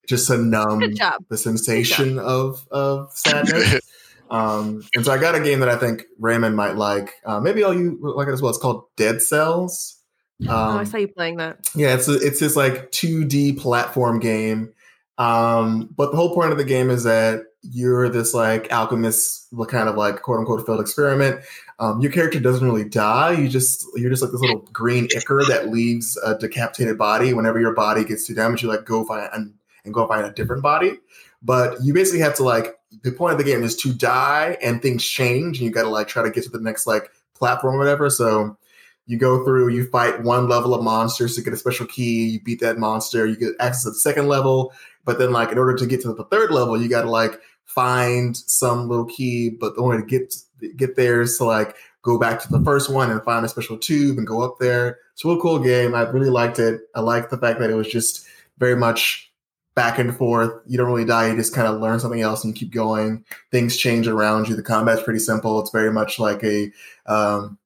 just 0.08 0.28
to 0.28 0.38
numb 0.38 0.82
the 1.30 1.38
sensation 1.38 2.20
of 2.20 2.68
of 2.72 3.12
sadness. 3.14 3.80
um, 4.32 4.84
and 4.96 5.06
so 5.06 5.12
I 5.12 5.18
got 5.18 5.36
a 5.36 5.40
game 5.40 5.60
that 5.60 5.70
I 5.70 5.76
think 5.76 6.04
Raymond 6.20 6.56
might 6.56 6.76
like. 6.76 7.14
Uh, 7.26 7.40
maybe 7.40 7.64
all 7.64 7.74
you 7.74 8.00
like 8.02 8.28
it 8.28 8.32
as 8.32 8.42
well. 8.42 8.50
It's 8.50 8.60
called 8.60 8.86
Dead 8.96 9.22
Cells. 9.22 10.00
Um, 10.42 10.50
oh, 10.50 10.80
I 10.80 10.84
saw 10.84 10.98
you 10.98 11.08
playing 11.08 11.38
that. 11.38 11.70
Yeah, 11.76 11.94
it's 11.94 12.08
a, 12.08 12.16
it's 12.16 12.40
this 12.40 12.56
like 12.56 12.92
2D 12.92 13.60
platform 13.60 14.20
game 14.20 14.74
Um, 15.18 15.90
but 15.96 16.12
the 16.12 16.18
whole 16.18 16.34
point 16.34 16.52
of 16.52 16.58
the 16.58 16.64
game 16.64 16.90
is 16.90 17.04
that 17.04 17.44
you're 17.62 18.10
this 18.10 18.34
like 18.34 18.72
alchemist, 18.72 19.48
kind 19.70 19.88
of 19.88 19.96
like 19.96 20.22
quote 20.22 20.40
unquote 20.40 20.66
failed 20.66 20.82
experiment. 20.82 21.42
Um, 21.80 22.02
your 22.02 22.12
character 22.12 22.40
doesn't 22.40 22.66
really 22.66 22.88
die. 22.88 23.32
You 23.34 23.48
just 23.48 23.86
you're 23.96 24.10
just 24.10 24.22
like 24.22 24.32
this 24.32 24.42
little 24.42 24.68
green 24.74 25.08
ichor 25.16 25.44
that 25.48 25.70
leaves 25.70 26.18
a 26.26 26.38
decapitated 26.38 26.98
body. 26.98 27.34
Whenever 27.34 27.60
your 27.60 27.74
body 27.74 28.04
gets 28.04 28.26
too 28.26 28.34
damaged, 28.34 28.64
you 28.64 28.70
like 28.70 28.86
go 28.86 29.06
find 29.06 29.54
and, 29.86 29.94
go 29.94 30.08
find 30.08 30.26
a 30.26 30.32
different 30.32 30.64
body. 30.64 30.98
But 31.42 31.82
you 31.82 31.94
basically 31.94 32.22
have 32.22 32.36
to 32.36 32.44
like 32.44 32.78
the 33.02 33.12
point 33.12 33.34
of 33.34 33.38
the 33.38 33.44
game 33.44 33.64
is 33.64 33.76
to 33.78 33.94
die 33.94 34.58
and 34.62 34.82
things 34.82 35.06
change, 35.06 35.58
and 35.58 35.66
you 35.66 35.72
got 35.72 35.84
to 35.84 35.90
like 35.90 36.08
try 36.08 36.24
to 36.24 36.32
get 36.32 36.44
to 36.44 36.50
the 36.50 36.60
next 36.60 36.88
like 36.88 37.12
platform 37.34 37.76
or 37.76 37.80
whatever. 37.80 38.10
So 38.10 38.58
you 39.06 39.18
go 39.18 39.44
through, 39.44 39.70
you 39.70 39.90
fight 39.90 40.24
one 40.24 40.48
level 40.48 40.74
of 40.74 40.84
monsters 40.84 41.36
to 41.36 41.42
get 41.42 41.54
a 41.54 41.58
special 41.58 41.86
key. 41.86 42.30
You 42.30 42.42
beat 42.42 42.62
that 42.62 42.78
monster, 42.78 43.26
you 43.26 43.36
get 43.36 43.54
access 43.60 43.84
to 43.84 43.90
the 43.90 43.96
second 43.96 44.28
level. 44.28 44.74
But 45.06 45.20
then, 45.20 45.34
like, 45.34 45.52
in 45.52 45.58
order 45.58 45.76
to 45.76 45.86
get 45.86 46.02
to 46.02 46.14
the 46.14 46.24
third 46.26 46.52
level, 46.52 46.82
you 46.82 46.88
got 46.88 47.02
to 47.02 47.10
like 47.10 47.40
find 47.66 48.38
some 48.38 48.88
little 48.88 49.06
key. 49.06 49.50
But 49.50 49.76
the 49.76 49.82
only 49.82 49.98
to 49.98 50.06
get 50.06 50.34
get 50.78 50.96
there 50.96 51.22
is 51.22 51.38
to 51.38 51.44
like 51.44 51.76
go 52.04 52.18
back 52.18 52.42
to 52.42 52.50
the 52.50 52.64
first 52.64 52.90
one 52.90 53.12
and 53.12 53.22
find 53.24 53.46
a 53.46 53.50
special 53.50 53.78
tube 53.78 54.18
and 54.18 54.28
go 54.28 54.42
up 54.42 54.60
there. 54.60 55.00
It's 55.14 55.26
a 55.26 55.28
real 55.28 55.42
cool 55.42 55.60
game. 55.60 55.94
I 55.96 56.02
really 56.10 56.30
liked 56.30 56.60
it. 56.60 56.82
I 56.96 57.02
liked 57.02 57.30
the 57.30 57.38
fact 57.38 57.60
that 57.60 57.70
it 57.70 57.76
was 57.76 57.88
just 57.88 58.26
very 58.58 58.76
much 58.76 59.33
back 59.76 60.00
and 60.00 60.16
forth. 60.16 60.62
You 60.68 60.78
don't 60.78 60.88
really 60.88 61.06
die. 61.06 61.30
You 61.30 61.36
just 61.36 61.56
kind 61.56 61.68
of 61.68 61.82
learn 61.82 62.00
something 62.00 62.22
else 62.22 62.44
and 62.44 62.56
keep 62.56 62.72
going. 62.72 63.26
Things 63.52 63.78
change 63.78 64.08
around 64.08 64.48
you. 64.48 64.56
The 64.56 64.64
combat's 64.64 65.04
pretty 65.04 65.20
simple. 65.20 65.60
It's 65.60 65.72
very 65.72 65.92
much 65.92 66.20
like 66.20 66.44
a 66.44 66.72
um, 67.06 67.58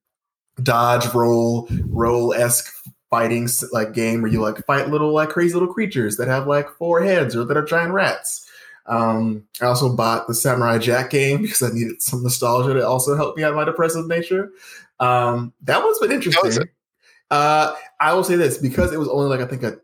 dodge 0.62 1.06
roll 1.14 1.68
roll 1.86 2.34
esque 2.34 2.74
fighting 3.10 3.48
like 3.72 3.94
game 3.94 4.20
where 4.20 4.30
you 4.30 4.40
like 4.40 4.64
fight 4.66 4.88
little 4.88 5.12
like 5.12 5.30
crazy 5.30 5.54
little 5.54 5.72
creatures 5.72 6.16
that 6.16 6.28
have 6.28 6.46
like 6.46 6.68
four 6.70 7.02
heads 7.02 7.34
or 7.34 7.44
that 7.44 7.56
are 7.56 7.64
giant 7.64 7.92
rats. 7.92 8.46
Um, 8.86 9.44
I 9.60 9.66
also 9.66 9.94
bought 9.94 10.26
the 10.28 10.34
Samurai 10.34 10.78
Jack 10.78 11.10
game 11.10 11.42
because 11.42 11.62
I 11.62 11.68
needed 11.70 12.02
some 12.02 12.22
nostalgia 12.22 12.74
to 12.74 12.86
also 12.86 13.16
help 13.16 13.36
me 13.36 13.44
out 13.44 13.54
my 13.54 13.64
depressive 13.64 14.06
nature. 14.06 14.50
Um, 15.00 15.52
that 15.62 15.82
one's 15.82 15.98
been 15.98 16.12
interesting. 16.12 16.68
Uh, 17.30 17.74
I 18.00 18.14
will 18.14 18.24
say 18.24 18.36
this 18.36 18.56
because 18.56 18.92
it 18.92 18.98
was 18.98 19.08
only 19.08 19.28
like 19.28 19.40
I 19.40 19.46
think 19.46 19.62
a 19.62 19.78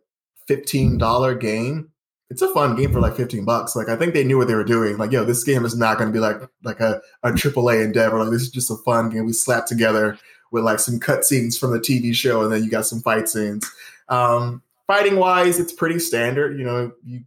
fifteen 0.46 0.96
dollar 0.96 1.34
game 1.34 1.90
it's 2.30 2.42
a 2.42 2.52
fun 2.52 2.74
game 2.74 2.92
for 2.92 3.00
like 3.00 3.16
15 3.16 3.44
bucks. 3.44 3.76
Like 3.76 3.88
I 3.88 3.96
think 3.96 4.14
they 4.14 4.24
knew 4.24 4.38
what 4.38 4.48
they 4.48 4.54
were 4.54 4.64
doing. 4.64 4.96
Like, 4.96 5.12
yo, 5.12 5.24
this 5.24 5.44
game 5.44 5.64
is 5.64 5.76
not 5.76 5.98
going 5.98 6.08
to 6.08 6.12
be 6.12 6.20
like 6.20 6.40
like 6.62 6.80
a, 6.80 7.00
triple 7.36 7.68
a 7.68 7.74
AAA 7.74 7.84
endeavor. 7.84 8.18
Like 8.18 8.30
this 8.30 8.42
is 8.42 8.50
just 8.50 8.70
a 8.70 8.76
fun 8.76 9.10
game 9.10 9.26
we 9.26 9.32
slapped 9.32 9.68
together 9.68 10.18
with 10.50 10.64
like 10.64 10.78
some 10.78 11.00
cutscenes 11.00 11.58
from 11.58 11.72
the 11.72 11.80
TV 11.80 12.14
show, 12.14 12.42
and 12.42 12.52
then 12.52 12.64
you 12.64 12.70
got 12.70 12.86
some 12.86 13.00
fight 13.00 13.28
scenes. 13.28 13.70
Um, 14.08 14.62
fighting 14.86 15.16
wise, 15.16 15.58
it's 15.58 15.72
pretty 15.72 15.98
standard. 15.98 16.58
You 16.58 16.64
know, 16.64 16.92
you, 17.04 17.24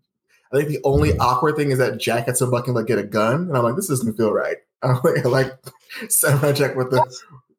I 0.51 0.57
think 0.57 0.69
the 0.69 0.79
only 0.83 1.17
awkward 1.17 1.55
thing 1.55 1.71
is 1.71 1.77
that 1.77 1.99
Jack 1.99 2.27
at 2.27 2.37
some 2.37 2.49
point 2.49 2.65
can 2.65 2.73
like 2.73 2.87
get 2.87 2.99
a 2.99 3.03
gun, 3.03 3.41
and 3.41 3.57
I'm 3.57 3.63
like, 3.63 3.75
this 3.75 3.87
doesn't 3.87 4.17
feel 4.17 4.31
right. 4.31 4.57
I'm 4.83 4.99
like, 5.03 5.25
I 5.25 5.29
like 5.29 5.51
Samurai 6.09 6.53
Jack 6.53 6.75
with 6.75 6.89
the 6.89 7.03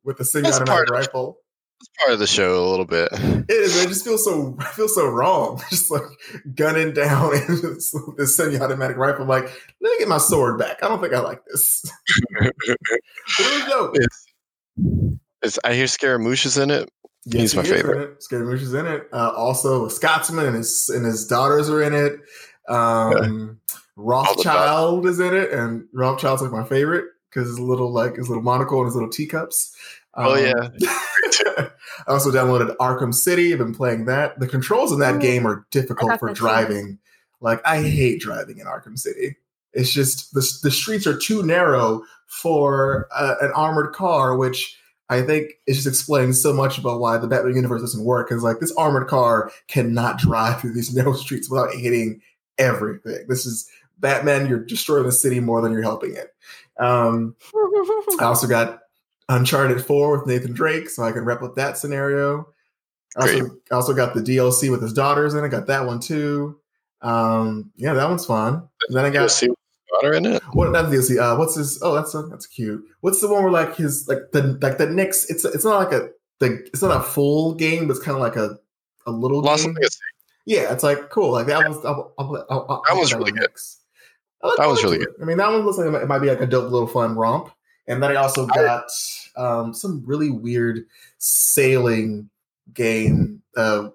with 0.04 0.18
the 0.18 0.24
semi-automatic 0.24 0.90
rifle 0.90 1.38
it's 1.80 1.90
part 2.00 2.12
of 2.12 2.18
the 2.18 2.26
show 2.26 2.64
a 2.64 2.68
little 2.68 2.84
bit. 2.84 3.08
It 3.12 3.50
is. 3.50 3.82
It 3.82 3.88
just 3.88 4.04
feels 4.04 4.24
so. 4.24 4.56
I 4.58 4.64
feel 4.64 4.88
so 4.88 5.06
wrong. 5.06 5.62
Just 5.70 5.90
like 5.90 6.02
gunning 6.54 6.92
down 6.92 7.30
this, 7.48 7.94
this 8.16 8.36
semi-automatic 8.36 8.96
rifle. 8.96 9.22
I'm 9.22 9.28
like, 9.28 9.44
let 9.80 9.90
me 9.90 9.98
get 9.98 10.08
my 10.08 10.18
sword 10.18 10.58
back. 10.58 10.82
I 10.82 10.88
don't 10.88 11.00
think 11.00 11.14
I 11.14 11.20
like 11.20 11.44
this. 11.46 11.84
it's, 13.38 14.26
it's, 15.42 15.58
I 15.62 15.74
hear 15.74 15.86
Scaramouche 15.86 16.46
is 16.46 16.58
in 16.58 16.70
it. 16.70 16.90
Yes, 17.24 17.40
He's 17.40 17.56
my 17.56 17.62
he 17.62 17.68
favorite. 17.68 18.22
Scaramouche 18.22 18.62
is 18.62 18.74
in 18.74 18.86
it. 18.86 19.08
Uh, 19.12 19.30
also, 19.36 19.86
a 19.86 19.90
Scotsman 19.90 20.46
and 20.46 20.56
his 20.56 20.88
and 20.88 21.04
his 21.04 21.26
daughters 21.26 21.70
are 21.70 21.82
in 21.82 21.94
it. 21.94 22.20
Um, 22.68 23.60
Rothschild 23.96 25.06
is 25.06 25.20
in 25.20 25.34
it, 25.34 25.52
and 25.52 25.84
Rothschild's 25.92 26.42
like 26.42 26.52
my 26.52 26.64
favorite 26.64 27.04
because 27.30 27.48
his 27.48 27.60
little 27.60 27.92
like 27.92 28.16
his 28.16 28.28
little 28.28 28.42
monocle 28.42 28.78
and 28.78 28.86
his 28.86 28.94
little 28.94 29.10
teacups. 29.10 29.76
Oh 30.14 30.34
um, 30.34 30.72
yeah. 30.78 30.98
I 31.58 31.70
also 32.12 32.30
downloaded 32.30 32.76
Arkham 32.76 33.14
City. 33.14 33.52
I've 33.52 33.58
been 33.58 33.74
playing 33.74 34.06
that. 34.06 34.38
The 34.38 34.46
controls 34.46 34.92
in 34.92 34.98
that 35.00 35.16
oh, 35.16 35.18
game 35.18 35.46
are 35.46 35.66
difficult 35.70 36.18
for 36.18 36.32
driving. 36.32 36.98
Like 37.40 37.60
I 37.66 37.82
hate 37.82 38.20
driving 38.20 38.58
in 38.58 38.66
Arkham 38.66 38.98
City. 38.98 39.36
It's 39.72 39.92
just 39.92 40.32
the 40.32 40.46
the 40.62 40.70
streets 40.70 41.06
are 41.06 41.16
too 41.16 41.42
narrow 41.42 42.02
for 42.26 43.08
uh, 43.14 43.36
an 43.40 43.52
armored 43.52 43.94
car, 43.94 44.36
which 44.36 44.76
I 45.08 45.22
think 45.22 45.52
it 45.66 45.74
just 45.74 45.86
explains 45.86 46.40
so 46.42 46.52
much 46.52 46.78
about 46.78 47.00
why 47.00 47.16
the 47.18 47.28
Batman 47.28 47.56
universe 47.56 47.80
doesn't 47.80 48.04
work. 48.04 48.28
Because 48.28 48.42
like 48.42 48.60
this 48.60 48.74
armored 48.76 49.08
car 49.08 49.50
cannot 49.68 50.18
drive 50.18 50.60
through 50.60 50.74
these 50.74 50.94
narrow 50.94 51.14
streets 51.14 51.50
without 51.50 51.72
hitting 51.74 52.20
everything. 52.58 53.26
This 53.28 53.46
is 53.46 53.68
Batman. 53.98 54.48
You're 54.48 54.64
destroying 54.64 55.04
the 55.04 55.12
city 55.12 55.40
more 55.40 55.60
than 55.60 55.72
you're 55.72 55.82
helping 55.82 56.14
it. 56.14 56.34
Um, 56.78 57.34
I 58.20 58.24
also 58.24 58.46
got 58.46 58.80
Uncharted 59.28 59.84
4 59.84 60.18
with 60.18 60.26
Nathan 60.26 60.52
Drake, 60.52 60.88
so 60.88 61.02
I 61.02 61.12
can 61.12 61.24
rep 61.24 61.42
with 61.42 61.54
that 61.56 61.76
scenario. 61.76 62.48
I 63.16 63.22
also, 63.22 63.56
also 63.70 63.94
got 63.94 64.14
the 64.14 64.20
DLC 64.20 64.70
with 64.70 64.82
his 64.82 64.92
daughters 64.92 65.34
in 65.34 65.44
it. 65.44 65.48
Got 65.48 65.66
that 65.66 65.86
one 65.86 66.00
too. 66.00 66.58
Um, 67.00 67.72
yeah, 67.76 67.94
that 67.94 68.08
one's 68.08 68.26
fun. 68.26 68.68
And 68.88 68.96
then 68.96 69.04
I 69.04 69.10
got 69.10 69.28
DLC 69.28 69.48
daughter 69.90 70.14
in 70.14 70.26
it. 70.26 70.42
What 70.52 70.72
that 70.72 70.86
DLC? 70.86 71.18
Uh, 71.18 71.36
what's 71.36 71.56
his? 71.56 71.80
Oh, 71.82 71.94
that's 71.94 72.14
a, 72.14 72.22
that's 72.22 72.46
cute. 72.46 72.84
What's 73.00 73.20
the 73.20 73.28
one 73.28 73.42
where 73.42 73.52
like 73.52 73.76
his 73.76 74.08
like 74.08 74.30
the 74.32 74.58
like 74.60 74.78
the 74.78 74.86
Knicks? 74.86 75.28
It's 75.30 75.44
it's 75.44 75.64
not 75.64 75.78
like 75.78 75.92
a 75.92 76.10
the 76.40 76.64
it's 76.66 76.82
not 76.82 76.96
a 76.96 77.02
full 77.02 77.54
game, 77.54 77.86
but 77.86 77.96
it's 77.96 78.04
kind 78.04 78.16
of 78.16 78.20
like 78.20 78.36
a 78.36 78.58
a 79.06 79.10
little 79.10 79.40
Lost 79.40 79.64
game. 79.64 79.76
Yeah, 80.46 80.72
it's 80.72 80.82
like 80.82 81.10
cool. 81.10 81.32
Like 81.32 81.46
that 81.46 81.68
was 81.68 81.84
I'll, 81.84 82.14
I'll, 82.18 82.46
I'll, 82.50 82.82
that 82.88 82.96
was 82.96 83.12
really 83.12 83.32
good. 83.32 83.50
That 84.42 84.66
was 84.66 84.82
really 84.82 84.98
good. 84.98 85.08
I 85.20 85.24
mean, 85.24 85.36
that 85.38 85.50
one 85.50 85.62
looks 85.62 85.78
like 85.78 86.02
it 86.02 86.08
might 86.08 86.20
be 86.20 86.28
like 86.28 86.40
a 86.40 86.46
dope 86.46 86.70
little 86.70 86.86
fun 86.86 87.16
romp. 87.16 87.52
And 87.88 88.02
then 88.02 88.12
I 88.12 88.16
also 88.16 88.46
got 88.46 88.90
um, 89.36 89.74
some 89.74 90.02
really 90.04 90.30
weird 90.30 90.84
sailing 91.16 92.30
game, 92.72 93.42
uh, 93.56 93.88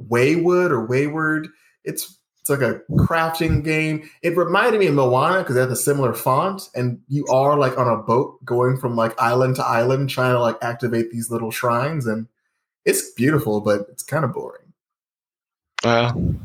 Waywood 0.00 0.70
or 0.70 0.86
Wayward. 0.86 1.48
It's 1.84 2.18
it's 2.40 2.50
like 2.50 2.60
a 2.60 2.80
crafting 2.92 3.62
game. 3.62 4.10
It 4.22 4.36
reminded 4.36 4.80
me 4.80 4.86
of 4.86 4.94
Moana 4.94 5.38
because 5.38 5.54
they 5.54 5.60
have 5.60 5.70
a 5.70 5.76
similar 5.76 6.12
font, 6.12 6.70
and 6.74 7.00
you 7.08 7.26
are 7.26 7.56
like 7.58 7.78
on 7.78 7.86
a 7.86 7.96
boat 7.96 8.44
going 8.44 8.78
from 8.78 8.96
like 8.96 9.20
island 9.20 9.56
to 9.56 9.64
island, 9.64 10.10
trying 10.10 10.34
to 10.34 10.40
like 10.40 10.56
activate 10.62 11.10
these 11.10 11.30
little 11.30 11.50
shrines, 11.50 12.06
and 12.06 12.26
it's 12.84 13.12
beautiful, 13.12 13.60
but 13.60 13.86
it's 13.90 14.02
kind 14.02 14.24
of 14.24 14.32
boring. 14.32 14.72
Well, 15.84 16.36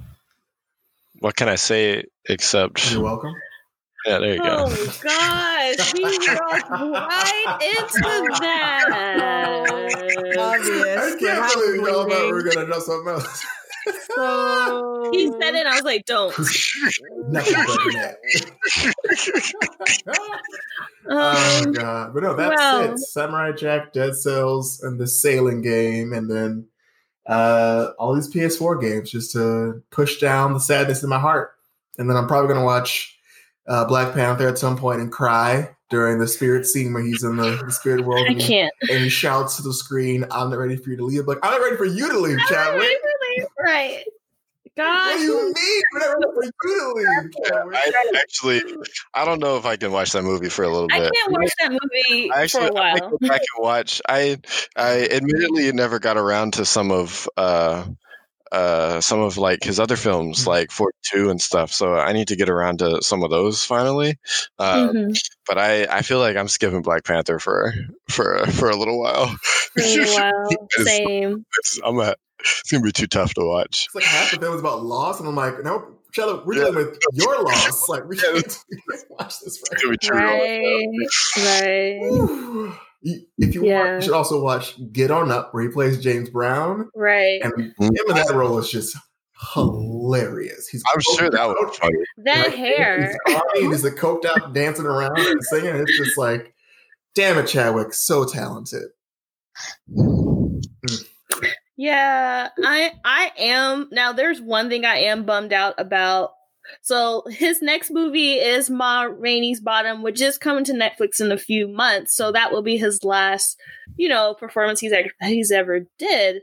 what 1.20 1.36
can 1.36 1.50
I 1.50 1.56
say 1.56 2.06
except 2.28 2.92
you're 2.92 3.02
welcome. 3.02 3.34
Yeah, 4.06 4.20
there 4.20 4.36
you 4.36 4.42
go. 4.42 4.66
Oh 4.68 5.00
gosh, 5.04 5.94
he 5.94 6.04
walked 6.04 6.70
right 6.70 7.58
into 7.62 8.28
that. 8.40 8.86
Obvious. 10.38 10.98
I 10.98 11.16
can't 11.20 11.54
believe 11.54 11.82
y'all 11.82 12.10
thought 12.10 12.26
we 12.26 12.32
were 12.32 12.44
gonna 12.44 12.68
know 12.68 12.80
something 12.80 13.14
else. 13.14 13.46
So 14.16 15.10
he 15.14 15.32
said 15.40 15.56
it. 15.56 15.66
I 15.66 15.76
was 15.76 15.84
like, 15.84 16.06
"Don't." 16.06 16.34
Oh 21.10 21.64
um, 21.66 21.72
god! 21.72 22.14
But 22.14 22.24
no, 22.24 22.36
that's 22.36 22.60
well, 22.60 22.94
it. 22.94 23.00
Samurai 23.00 23.54
Jack, 23.54 23.94
Dead 23.94 24.14
Cells, 24.14 24.82
and 24.84 25.00
the 25.00 25.08
sailing 25.08 25.62
game, 25.62 26.12
and 26.12 26.30
then 26.30 26.68
uh, 27.28 27.92
all 27.98 28.14
these 28.14 28.34
PS4 28.34 28.82
games 28.82 29.12
just 29.12 29.32
to 29.32 29.82
push 29.90 30.20
down 30.20 30.54
the 30.54 30.60
sadness 30.60 31.04
in 31.04 31.10
my 31.10 31.20
heart. 31.20 31.52
And 31.98 32.10
then 32.10 32.18
I'm 32.18 32.28
probably 32.28 32.54
gonna 32.54 32.66
watch 32.66 33.17
uh, 33.68 33.86
Black 33.86 34.14
Panther 34.14 34.48
at 34.48 34.58
some 34.58 34.78
point 34.78 35.02
and 35.02 35.12
cry 35.12 35.70
during 35.90 36.20
the 36.20 36.28
spirit 36.28 36.66
scene 36.66 36.94
where 36.94 37.04
he's 37.04 37.24
in 37.24 37.38
the, 37.38 37.62
the 37.66 37.72
spirit 37.72 38.06
world. 38.06 38.28
I 38.28 38.32
and 38.32 38.42
can't. 38.42 38.74
He, 38.82 38.94
and 38.94 39.04
he 39.04 39.10
shouts 39.10 39.58
to 39.58 39.64
the 39.64 39.74
screen, 39.74 40.26
"I'm 40.32 40.50
not 40.50 40.60
ready 40.60 40.78
for 40.78 40.90
you 40.90 40.98
to 40.98 41.06
leave." 41.06 41.28
Like 41.28 41.40
I'm 41.44 41.52
not 41.52 41.62
ready 41.62 41.78
for 41.78 41.86
you 41.86 42.10
to 42.10 42.20
leave, 42.20 42.40
Chadwick. 42.50 42.90
Right. 43.60 44.04
God. 44.76 45.08
What 45.08 45.18
do 45.18 45.24
you 45.24 45.54
mean? 45.54 45.84
We're 45.94 46.20
not 46.20 46.36
ready 46.36 46.52
for 46.62 46.70
you 46.70 46.80
to 46.80 46.94
leave. 46.96 47.74
I 47.74 48.14
actually, 48.20 48.62
I 49.16 49.26
don't 49.26 49.40
know 49.40 49.58
if 49.58 49.66
I 49.66 49.76
can 49.76 49.92
watch 49.92 50.12
that 50.12 50.22
movie 50.22 50.50
for 50.50 50.64
a 50.64 50.70
little 50.70 50.88
bit. 50.88 51.02
I 51.02 51.10
can't 51.10 51.32
watch 51.32 51.52
that 51.62 51.72
movie 51.72 52.32
I 52.32 52.44
actually, 52.44 52.68
for 52.68 52.72
a 52.72 52.74
while. 52.74 52.96
I 52.96 53.00
go 53.00 53.18
back 53.22 53.42
watch. 53.58 54.02
I, 54.08 54.38
I 54.76 55.08
admittedly 55.12 55.72
never 55.72 55.98
got 56.00 56.18
around 56.18 56.54
to 56.54 56.66
some 56.66 56.92
of. 56.92 57.28
uh 57.38 57.86
uh, 58.52 59.02
some 59.02 59.20
of 59.20 59.38
like 59.38 59.64
his 59.64 59.80
other 59.80 59.96
films, 59.96 60.42
mm-hmm. 60.42 60.50
like 60.50 60.72
42 60.72 61.30
and 61.30 61.42
stuff. 61.42 61.72
So 61.72 61.96
I 61.96 62.14
need 62.14 62.30
to 62.30 62.36
get 62.36 62.50
around 62.50 62.80
to 62.80 63.02
some 63.02 63.24
of 63.24 63.30
those 63.30 63.64
finally. 63.64 64.18
Uh, 64.60 64.90
mm-hmm. 64.90 65.12
But 65.48 65.58
I, 65.58 65.86
I 65.86 66.02
feel 66.02 66.20
like 66.20 66.36
I'm 66.36 66.48
skipping 66.48 66.82
Black 66.82 67.04
Panther 67.04 67.40
for 67.40 67.74
for 68.10 68.46
for 68.48 68.70
a 68.70 68.76
little 68.76 69.00
while. 69.00 69.28
For 69.78 69.84
a 69.84 70.06
while, 70.08 70.50
same. 70.72 71.46
It's, 71.60 71.80
I'm 71.84 72.00
at. 72.00 72.18
It's 72.40 72.72
gonna 72.72 72.84
be 72.84 72.92
too 72.92 73.06
tough 73.06 73.36
to 73.36 73.46
watch. 73.46 73.86
It's 73.86 73.96
like 73.96 74.04
half 74.04 74.32
the 74.32 74.40
film 74.40 74.56
is 74.56 74.60
about 74.60 74.84
loss, 74.84 75.20
and 75.20 75.30
I'm 75.30 75.36
like, 75.36 75.64
no, 75.64 75.98
Shelly, 76.12 76.42
we're 76.46 76.56
dealing 76.56 76.76
with 76.76 76.98
your 77.14 77.44
loss. 77.44 77.88
Like 77.90 78.06
we 78.08 78.18
can't 78.18 78.58
watch 79.10 79.40
this 79.42 79.62
right. 80.10 80.10
Right. 80.10 81.10
right. 81.38 82.80
If 83.02 83.54
you 83.56 83.66
yeah. 83.66 83.80
want, 83.80 83.96
you 83.96 84.02
should 84.02 84.16
also 84.16 84.42
watch 84.42 84.76
Get 84.92 85.12
On 85.12 85.32
Up, 85.32 85.54
where 85.54 85.64
he 85.64 85.70
plays 85.70 86.02
James 86.02 86.30
Brown. 86.30 86.90
Right. 86.96 87.42
And 87.44 87.54
him 87.58 87.74
in 87.80 88.16
that 88.16 88.34
role 88.34 88.58
is 88.58 88.70
just 88.70 88.98
hilarious. 89.54 90.68
He's 90.68 90.84
I'm 90.94 91.00
sure 91.16 91.30
that 91.30 91.48
was 91.48 91.56
coked 91.58 91.76
funny. 91.76 91.98
That 92.26 92.48
Like, 92.48 92.56
hair. 92.56 93.08
He's 93.08 93.36
funny 93.36 93.64
and 93.64 93.72
he's 93.72 93.84
like 93.84 93.96
coked 93.96 94.26
out, 94.26 94.54
dancing 94.54 94.86
around 94.86 95.18
and 95.18 95.44
singing. 95.44 95.76
It's 95.76 95.98
just 95.98 96.18
like, 96.18 96.54
damn 97.14 97.38
it, 97.38 97.48
Chadwick, 97.48 97.94
so 97.94 98.26
talented. 98.26 98.90
Mm. 99.92 100.62
Yeah, 101.78 102.50
I 102.64 102.92
I 103.06 103.32
am 103.38 103.90
now. 103.92 104.12
There's 104.12 104.42
one 104.42 104.70
thing 104.70 104.84
I 104.86 104.98
am 105.02 105.26
bummed 105.26 105.54
out 105.54 105.76
about. 105.78 106.32
So 106.82 107.24
his 107.30 107.62
next 107.62 107.92
movie 107.92 108.34
is 108.34 108.70
Ma 108.70 109.04
Rainey's 109.04 109.62
Bottom, 109.62 110.04
which 110.04 110.22
is 110.22 110.38
coming 110.38 110.64
to 110.66 110.74
Netflix 110.74 111.20
in 111.20 111.32
a 111.32 111.38
few 111.38 111.68
months. 111.68 112.16
So 112.16 112.32
that 112.32 112.52
will 112.52 112.62
be 112.62 112.78
his 112.78 113.04
last, 113.04 113.58
you 113.96 114.10
know, 114.10 114.34
performance 114.34 114.80
he's 114.80 114.94
ever, 114.94 115.10
he's 115.22 115.52
ever 115.52 115.82
did. 115.98 116.42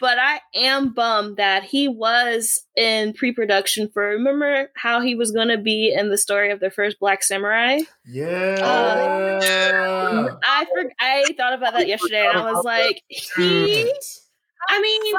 But 0.00 0.18
I 0.18 0.40
am 0.56 0.94
bummed 0.94 1.36
that 1.36 1.62
he 1.62 1.86
was 1.86 2.64
in 2.76 3.12
pre-production 3.12 3.88
for. 3.94 4.02
Remember 4.02 4.70
how 4.74 5.00
he 5.00 5.14
was 5.14 5.30
going 5.30 5.46
to 5.46 5.58
be 5.58 5.94
in 5.96 6.10
the 6.10 6.18
story 6.18 6.50
of 6.50 6.58
the 6.58 6.70
first 6.70 6.98
Black 6.98 7.22
Samurai? 7.22 7.78
Yeah. 8.04 8.56
Uh, 8.60 10.36
I 10.42 10.64
for, 10.64 10.92
I 10.98 11.24
thought 11.36 11.52
about 11.52 11.74
that 11.74 11.86
yesterday, 11.86 12.26
and 12.26 12.36
I 12.36 12.50
was 12.50 12.64
like, 12.64 13.04
he. 13.06 13.92
I 14.68 14.80
mean, 14.80 15.12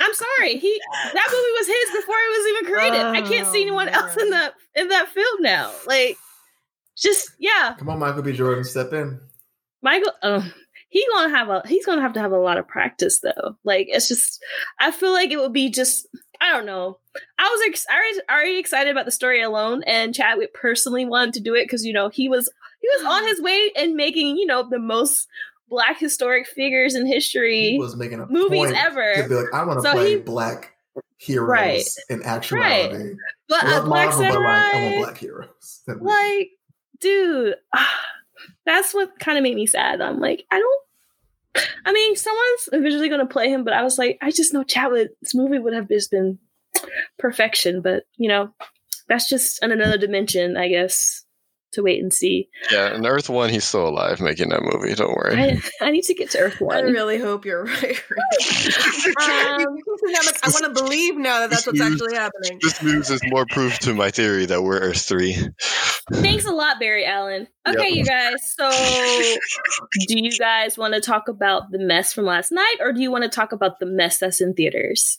I'm 0.00 0.14
sorry. 0.14 0.56
He 0.58 0.80
that 1.14 1.28
movie 1.30 1.52
was 1.58 1.66
his 1.66 2.00
before 2.00 2.14
it 2.16 2.38
was 2.38 2.46
even 2.48 2.74
created. 2.74 3.06
I 3.06 3.22
can't 3.22 3.46
see 3.48 3.58
Oh, 3.60 3.62
anyone 3.62 3.88
else 3.88 4.16
in 4.16 4.30
man. 4.30 4.40
that 4.40 4.54
in 4.74 4.88
that 4.88 5.08
film 5.08 5.42
now. 5.42 5.72
Like, 5.86 6.16
just 6.96 7.30
yeah, 7.38 7.74
Come 7.78 7.88
on, 7.88 7.98
Michael 7.98 8.22
B. 8.22 8.32
Jordan, 8.32 8.64
step 8.64 8.92
in. 8.92 9.20
Michael. 9.82 10.12
Um, 10.22 10.52
he 10.88 11.04
gonna 11.12 11.30
have 11.36 11.48
a 11.48 11.62
he's 11.66 11.84
gonna 11.86 12.02
have 12.02 12.12
to 12.14 12.20
have 12.20 12.32
a 12.32 12.38
lot 12.38 12.58
of 12.58 12.68
practice 12.68 13.20
though. 13.20 13.56
Like, 13.64 13.88
it's 13.90 14.08
just 14.08 14.42
I 14.78 14.90
feel 14.90 15.12
like 15.12 15.30
it 15.30 15.38
would 15.38 15.52
be 15.52 15.68
just 15.70 16.06
I 16.40 16.52
don't 16.52 16.66
know. 16.66 16.98
I 17.38 17.44
was 17.44 17.60
ex- 17.68 17.86
already, 17.90 18.18
already 18.30 18.58
excited 18.58 18.90
about 18.90 19.06
the 19.06 19.10
story 19.10 19.42
alone, 19.42 19.82
and 19.86 20.14
Chadwick 20.14 20.52
personally 20.54 21.04
wanted 21.06 21.34
to 21.34 21.40
do 21.40 21.54
it 21.54 21.64
because 21.64 21.84
you 21.84 21.92
know 21.92 22.08
he 22.08 22.28
was 22.28 22.50
he 22.80 22.88
was 22.96 23.04
on 23.06 23.24
his 23.28 23.40
way 23.40 23.70
and 23.76 23.94
making 23.94 24.36
you 24.36 24.46
know 24.46 24.68
the 24.68 24.78
most 24.78 25.26
black 25.68 25.98
historic 25.98 26.46
figures 26.46 26.94
in 26.94 27.06
He 27.06 27.12
history. 27.14 27.76
was 27.78 27.96
making 27.96 28.20
a 28.20 28.26
movies 28.26 28.58
point 28.70 28.76
ever. 28.76 29.14
to 29.22 29.28
be 29.28 29.34
like, 29.34 29.52
I 29.54 29.64
want 29.64 29.78
to 29.78 29.82
So 29.82 29.92
play 29.92 30.10
he- 30.10 30.16
black 30.16 30.72
heroes 31.18 31.48
Right. 31.48 31.84
in 32.10 32.22
actuality. 32.24 33.14
But 33.48 33.64
I 33.64 33.78
a 33.78 33.82
black 33.82 34.08
Marvel, 34.10 34.22
but 34.28 34.40
like, 34.40 34.74
I 34.74 34.82
want 34.92 35.04
black 35.04 35.18
heroes. 35.18 35.82
Like, 36.00 36.50
dude, 37.00 37.54
ah, 37.74 38.00
that's 38.64 38.92
what 38.94 39.18
kind 39.18 39.38
of 39.38 39.42
made 39.42 39.56
me 39.56 39.66
sad. 39.66 40.00
I'm 40.00 40.20
like, 40.20 40.44
I 40.50 40.58
don't. 40.58 40.82
I 41.86 41.92
mean, 41.92 42.16
someone's 42.16 42.68
eventually 42.72 43.08
going 43.08 43.20
to 43.26 43.32
play 43.32 43.48
him, 43.48 43.64
but 43.64 43.72
I 43.72 43.82
was 43.82 43.96
like, 43.98 44.18
I 44.20 44.30
just 44.30 44.52
know 44.52 44.62
Chadwick's 44.62 45.34
movie 45.34 45.58
would 45.58 45.72
have 45.72 45.88
just 45.88 46.10
been 46.10 46.38
perfection. 47.18 47.80
But 47.80 48.04
you 48.16 48.28
know, 48.28 48.50
that's 49.08 49.28
just 49.28 49.62
in 49.62 49.72
another 49.72 49.96
dimension, 49.98 50.56
I 50.56 50.68
guess. 50.68 51.24
To 51.76 51.82
wait 51.82 52.02
and 52.02 52.12
see. 52.12 52.48
Yeah, 52.72 52.94
in 52.94 53.04
Earth 53.06 53.28
One, 53.28 53.50
he's 53.50 53.64
still 53.64 53.86
alive 53.86 54.20
making 54.22 54.48
that 54.48 54.62
movie. 54.62 54.94
Don't 54.94 55.14
worry. 55.14 55.38
I, 55.38 55.60
I 55.86 55.90
need 55.90 56.04
to 56.04 56.14
get 56.14 56.30
to 56.30 56.38
Earth 56.38 56.58
One. 56.58 56.74
I 56.74 56.80
really 56.80 57.18
hope 57.18 57.44
you're 57.44 57.64
right. 57.64 58.02
Um, 59.16 59.60
I'm 59.60 60.34
I 60.42 60.48
want 60.48 60.64
to 60.64 60.82
believe 60.82 61.16
now 61.16 61.40
that 61.40 61.50
that's 61.50 61.66
what's 61.66 61.80
actually 61.80 62.14
happening. 62.14 62.58
this 62.62 62.82
news 62.82 63.10
is 63.10 63.20
more 63.26 63.46
proof 63.50 63.78
to 63.80 63.94
my 63.94 64.10
theory 64.10 64.46
that 64.46 64.62
we're 64.62 64.78
Earth 64.78 65.02
Three. 65.02 65.36
Thanks 66.12 66.44
a 66.46 66.52
lot, 66.52 66.78
Barry 66.80 67.04
Allen. 67.04 67.46
Okay, 67.66 67.90
you 67.90 68.04
guys. 68.04 68.54
So, 68.56 68.70
do 70.08 70.18
you 70.18 70.36
guys 70.38 70.78
want 70.78 70.94
to 70.94 71.00
talk 71.00 71.28
about 71.28 71.70
the 71.70 71.78
mess 71.78 72.12
from 72.12 72.24
last 72.24 72.52
night, 72.52 72.76
or 72.80 72.92
do 72.92 73.00
you 73.00 73.10
want 73.10 73.24
to 73.24 73.30
talk 73.30 73.52
about 73.52 73.78
the 73.80 73.86
mess 73.86 74.18
that's 74.18 74.40
in 74.40 74.54
theaters? 74.54 75.18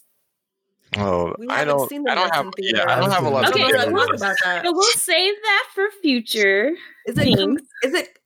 Oh, 0.96 1.34
I 1.50 1.64
don't. 1.64 1.88
seen 1.88 2.02
the 2.04 2.12
I 2.12 2.14
don't 2.14 2.24
Mets 2.24 2.36
have. 2.36 2.46
in 2.46 2.52
Yeah, 2.58 2.70
theaters. 2.72 2.86
I 2.88 3.00
don't 3.00 3.10
have 3.10 3.24
a 3.24 3.28
lot 3.28 3.48
Okay, 3.50 3.70
to 3.70 3.78
so 3.80 3.92
we'll- 3.92 4.06
talk 4.06 4.16
about 4.16 4.36
that. 4.44 4.64
So 4.64 4.72
we'll 4.72 4.82
save 4.92 5.34
that 5.42 5.64
for 5.74 5.84
future. 6.02 6.70
Is 7.06 7.18
it? 7.18 7.24
Things. 7.24 7.60
is 7.84 7.94
it? 7.94 8.18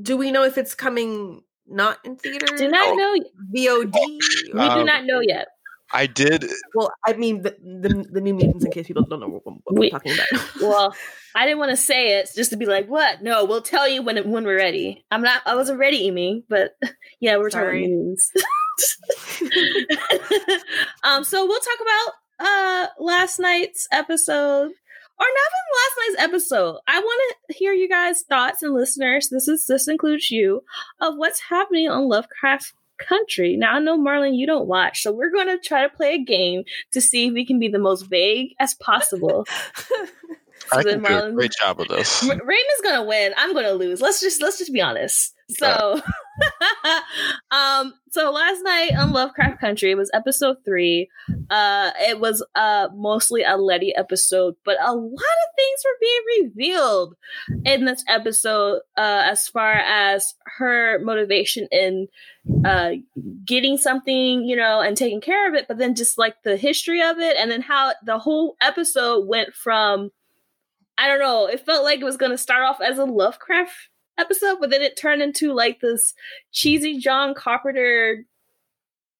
Do 0.00 0.16
we 0.16 0.30
know 0.32 0.44
if 0.44 0.56
it's 0.56 0.74
coming 0.74 1.42
not 1.66 1.98
in 2.04 2.16
theaters? 2.16 2.58
Do 2.58 2.68
not 2.68 2.96
know. 2.96 3.14
VOD. 3.54 3.92
We 4.54 4.60
Um, 4.60 4.78
do 4.78 4.84
not 4.84 5.04
know 5.04 5.20
yet. 5.20 5.48
I 5.92 6.06
did. 6.06 6.44
well, 6.74 6.92
I 7.06 7.14
mean 7.14 7.42
the, 7.42 7.56
the 7.62 8.06
the 8.12 8.20
new 8.20 8.34
mutants. 8.34 8.64
In 8.64 8.70
case 8.70 8.86
people 8.86 9.04
don't 9.04 9.20
know 9.20 9.28
what, 9.28 9.44
what 9.46 9.56
we're 9.70 9.80
We- 9.80 9.90
talking 9.90 10.12
about. 10.12 10.28
Well, 10.62 10.94
I 11.34 11.44
didn't 11.46 11.58
want 11.58 11.70
to 11.70 11.76
say 11.78 12.18
it 12.18 12.28
just 12.34 12.50
to 12.50 12.56
be 12.56 12.66
like, 12.66 12.88
"What? 12.88 13.22
No, 13.22 13.44
we'll 13.44 13.62
tell 13.62 13.88
you 13.88 14.02
when 14.02 14.16
when 14.30 14.44
we're 14.44 14.56
ready." 14.56 15.04
I'm 15.10 15.22
not. 15.22 15.42
I 15.46 15.54
wasn't 15.56 15.78
ready, 15.78 16.06
Amy, 16.06 16.44
but 16.48 16.72
yeah, 17.20 17.36
we're 17.38 17.50
Sorry. 17.50 17.82
talking 17.82 18.08
memes. 18.08 18.30
um, 21.04 21.24
so 21.24 21.46
we'll 21.46 21.60
talk 21.60 21.78
about 21.80 22.12
uh 22.40 22.86
last 22.98 23.38
night's 23.38 23.88
episode, 23.90 24.70
or 25.20 25.26
not 25.26 25.50
even 25.50 25.74
last 25.74 25.96
night's 25.98 26.22
episode. 26.22 26.78
I 26.86 27.00
want 27.00 27.34
to 27.48 27.54
hear 27.54 27.72
you 27.72 27.88
guys' 27.88 28.22
thoughts 28.28 28.62
and 28.62 28.74
listeners. 28.74 29.28
This 29.28 29.48
is 29.48 29.66
this 29.66 29.88
includes 29.88 30.30
you 30.30 30.62
of 31.00 31.14
what's 31.16 31.40
happening 31.40 31.88
on 31.88 32.08
Lovecraft 32.08 32.72
Country. 32.98 33.56
Now 33.56 33.74
I 33.74 33.78
know 33.80 33.98
Marlon, 33.98 34.36
you 34.36 34.46
don't 34.46 34.68
watch, 34.68 35.02
so 35.02 35.12
we're 35.12 35.30
going 35.30 35.48
to 35.48 35.58
try 35.58 35.82
to 35.82 35.88
play 35.94 36.14
a 36.14 36.24
game 36.24 36.64
to 36.92 37.00
see 37.00 37.26
if 37.26 37.34
we 37.34 37.44
can 37.46 37.58
be 37.58 37.68
the 37.68 37.78
most 37.78 38.02
vague 38.02 38.54
as 38.60 38.74
possible. 38.74 39.46
I 40.72 40.82
then 40.82 41.02
can 41.02 41.22
do 41.22 41.28
a 41.28 41.32
great 41.32 41.52
job 41.60 41.78
with 41.78 41.88
this. 41.88 42.28
R- 42.28 42.36
Raymond's 42.36 42.80
gonna 42.82 43.04
win. 43.04 43.32
I'm 43.36 43.54
gonna 43.54 43.72
lose. 43.72 44.00
Let's 44.00 44.20
just 44.20 44.42
let's 44.42 44.58
just 44.58 44.72
be 44.72 44.80
honest. 44.80 45.34
So, 45.50 46.00
um, 47.50 47.94
so 48.10 48.30
last 48.30 48.60
night 48.62 48.92
on 48.96 49.12
Lovecraft 49.12 49.60
Country 49.60 49.90
it 49.90 49.96
was 49.96 50.10
episode 50.12 50.58
three. 50.64 51.08
Uh, 51.50 51.90
it 52.00 52.20
was 52.20 52.44
uh 52.54 52.88
mostly 52.94 53.42
a 53.42 53.56
Letty 53.56 53.94
episode, 53.96 54.56
but 54.64 54.76
a 54.80 54.92
lot 54.92 55.14
of 55.14 55.54
things 55.56 55.80
were 55.84 55.96
being 56.00 56.44
revealed 56.44 57.14
in 57.64 57.86
this 57.86 58.04
episode. 58.08 58.80
Uh, 58.96 59.22
as 59.24 59.48
far 59.48 59.72
as 59.72 60.34
her 60.58 60.98
motivation 61.00 61.66
in 61.72 62.08
uh 62.64 62.92
getting 63.44 63.78
something, 63.78 64.44
you 64.44 64.56
know, 64.56 64.80
and 64.80 64.96
taking 64.96 65.20
care 65.20 65.48
of 65.48 65.54
it, 65.54 65.66
but 65.66 65.78
then 65.78 65.94
just 65.94 66.18
like 66.18 66.34
the 66.44 66.56
history 66.58 67.02
of 67.02 67.18
it, 67.18 67.36
and 67.38 67.50
then 67.50 67.62
how 67.62 67.92
the 68.04 68.18
whole 68.18 68.56
episode 68.60 69.26
went 69.26 69.54
from 69.54 70.10
I 70.98 71.06
don't 71.06 71.20
know. 71.20 71.46
It 71.46 71.64
felt 71.64 71.84
like 71.84 72.00
it 72.00 72.04
was 72.04 72.16
going 72.16 72.32
to 72.32 72.38
start 72.38 72.64
off 72.64 72.80
as 72.82 72.98
a 72.98 73.04
Lovecraft 73.04 73.72
episode, 74.18 74.58
but 74.60 74.70
then 74.70 74.82
it 74.82 74.96
turned 74.96 75.22
into 75.22 75.52
like 75.52 75.80
this 75.80 76.14
cheesy 76.52 76.98
John 76.98 77.34
Carpenter 77.34 78.24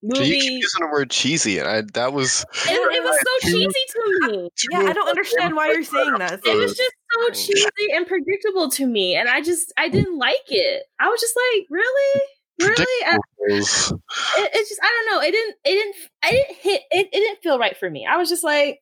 So 0.03 0.23
you 0.23 0.35
keep 0.35 0.43
movie. 0.43 0.55
using 0.55 0.81
the 0.81 0.89
word 0.93 1.11
cheesy, 1.11 1.59
and 1.59 1.69
I, 1.69 1.83
that 1.95 2.13
was 2.13 2.45
It, 2.67 2.71
it 2.73 3.03
was 3.03 3.19
so 3.19 3.51
cheesy 3.51 3.67
to 3.67 4.29
me. 4.33 4.51
yeah, 4.71 4.81
I 4.81 4.93
don't 4.93 5.09
understand 5.09 5.57
why 5.57 5.69
you're 5.73 5.83
saying 5.85 6.15
that. 6.19 6.41
It 6.45 6.57
was 6.57 6.77
just 6.77 6.93
so 7.13 7.31
cheesy 7.31 7.93
and 7.95 8.07
predictable 8.07 8.71
to 8.71 8.87
me, 8.87 9.15
and 9.17 9.29
I 9.29 9.41
just 9.41 9.73
I 9.77 9.89
didn't 9.89 10.19
like 10.19 10.37
it. 10.49 10.85
I 11.01 11.09
was 11.09 11.21
just 11.21 11.35
like, 11.37 11.67
really, 11.71 12.23
really. 12.61 13.07
I, 13.07 13.19
it, 13.51 14.51
it 14.55 14.69
just 14.69 14.81
I 14.83 15.05
don't 15.07 15.15
know. 15.17 15.27
It 15.27 15.33
didn't 15.33 15.57
it 15.65 15.71
didn't 15.71 15.97
I 16.23 16.31
didn't 16.31 16.57
hit 16.57 16.83
it. 16.91 17.09
It 17.13 17.17
didn't 17.19 17.43
feel 17.43 17.59
right 17.59 17.77
for 17.77 17.89
me. 17.91 18.07
I 18.07 18.17
was 18.17 18.29
just 18.29 18.45
like, 18.45 18.81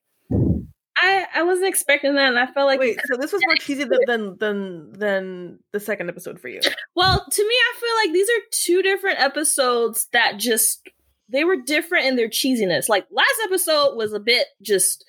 I 1.01 1.25
I 1.35 1.43
wasn't 1.43 1.67
expecting 1.67 2.15
that, 2.15 2.29
and 2.29 2.39
I 2.39 2.47
felt 2.47 2.67
like 2.67 2.79
Wait, 2.79 2.99
so 3.05 3.17
this 3.17 3.31
was 3.31 3.41
more 3.45 3.55
cheesy 3.55 3.83
than 3.83 3.99
than 4.07 4.37
than, 4.37 4.91
than 4.93 5.59
the 5.71 5.79
second 5.79 6.09
episode 6.09 6.39
for 6.39 6.47
you. 6.47 6.61
Well, 6.95 7.25
to 7.29 7.47
me, 7.47 7.53
I 7.53 7.79
feel 7.79 7.95
like 8.05 8.13
these 8.13 8.29
are 8.29 8.41
two 8.51 8.81
different 8.81 9.19
episodes 9.19 10.07
that 10.13 10.37
just 10.39 10.87
they 11.29 11.43
were 11.43 11.57
different 11.57 12.05
in 12.05 12.15
their 12.15 12.29
cheesiness. 12.29 12.89
Like 12.89 13.05
last 13.11 13.35
episode 13.45 13.95
was 13.95 14.13
a 14.13 14.19
bit 14.19 14.47
just 14.61 15.05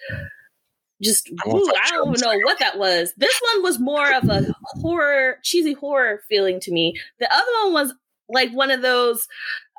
just 1.03 1.31
I 1.45 1.49
ooh, 1.49 1.73
I 1.83 1.91
don't 1.91 2.09
even 2.09 2.21
know 2.21 2.39
what 2.45 2.59
that 2.59 2.79
was. 2.79 3.13
This 3.17 3.41
one 3.53 3.63
was 3.63 3.79
more 3.79 4.13
of 4.13 4.29
a 4.29 4.53
horror, 4.81 5.37
cheesy 5.43 5.73
horror 5.73 6.21
feeling 6.29 6.61
to 6.61 6.73
me. 6.73 6.95
The 7.21 7.33
other 7.33 7.51
one 7.65 7.73
was 7.73 7.95
like 8.29 8.51
one 8.53 8.71
of 8.71 8.83
those 8.83 9.27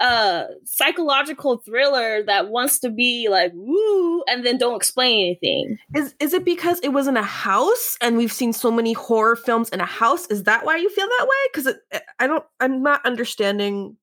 uh 0.02 0.45
psychological 0.64 1.58
thriller 1.58 2.24
that 2.24 2.47
wants 2.50 2.80
to 2.80 2.89
be 2.89 3.28
like 3.30 3.52
woo 3.54 4.24
and 4.30 4.45
then 4.45 4.58
don't 4.58 4.76
explain 4.76 5.26
anything. 5.26 5.78
Is 5.95 6.16
is 6.20 6.34
it 6.34 6.45
because 6.45 6.80
it 6.80 6.89
was 6.89 7.08
in 7.08 7.18
a 7.18 7.24
house 7.24 7.97
and 8.02 8.18
we've 8.18 8.32
seen 8.32 8.54
so 8.54 8.72
many 8.72 8.93
horror 8.93 9.36
films 9.36 9.70
in 9.70 9.82
a 9.82 9.86
house? 9.86 10.26
Is 10.28 10.43
that 10.43 10.66
why 10.66 10.78
you 10.78 10.89
feel 10.89 11.08
that 11.08 11.28
way? 11.28 11.50
Because 11.54 12.02
I 12.20 12.28
don't. 12.28 12.43
I'm 12.60 12.82
not 12.82 13.06
understanding. 13.06 13.97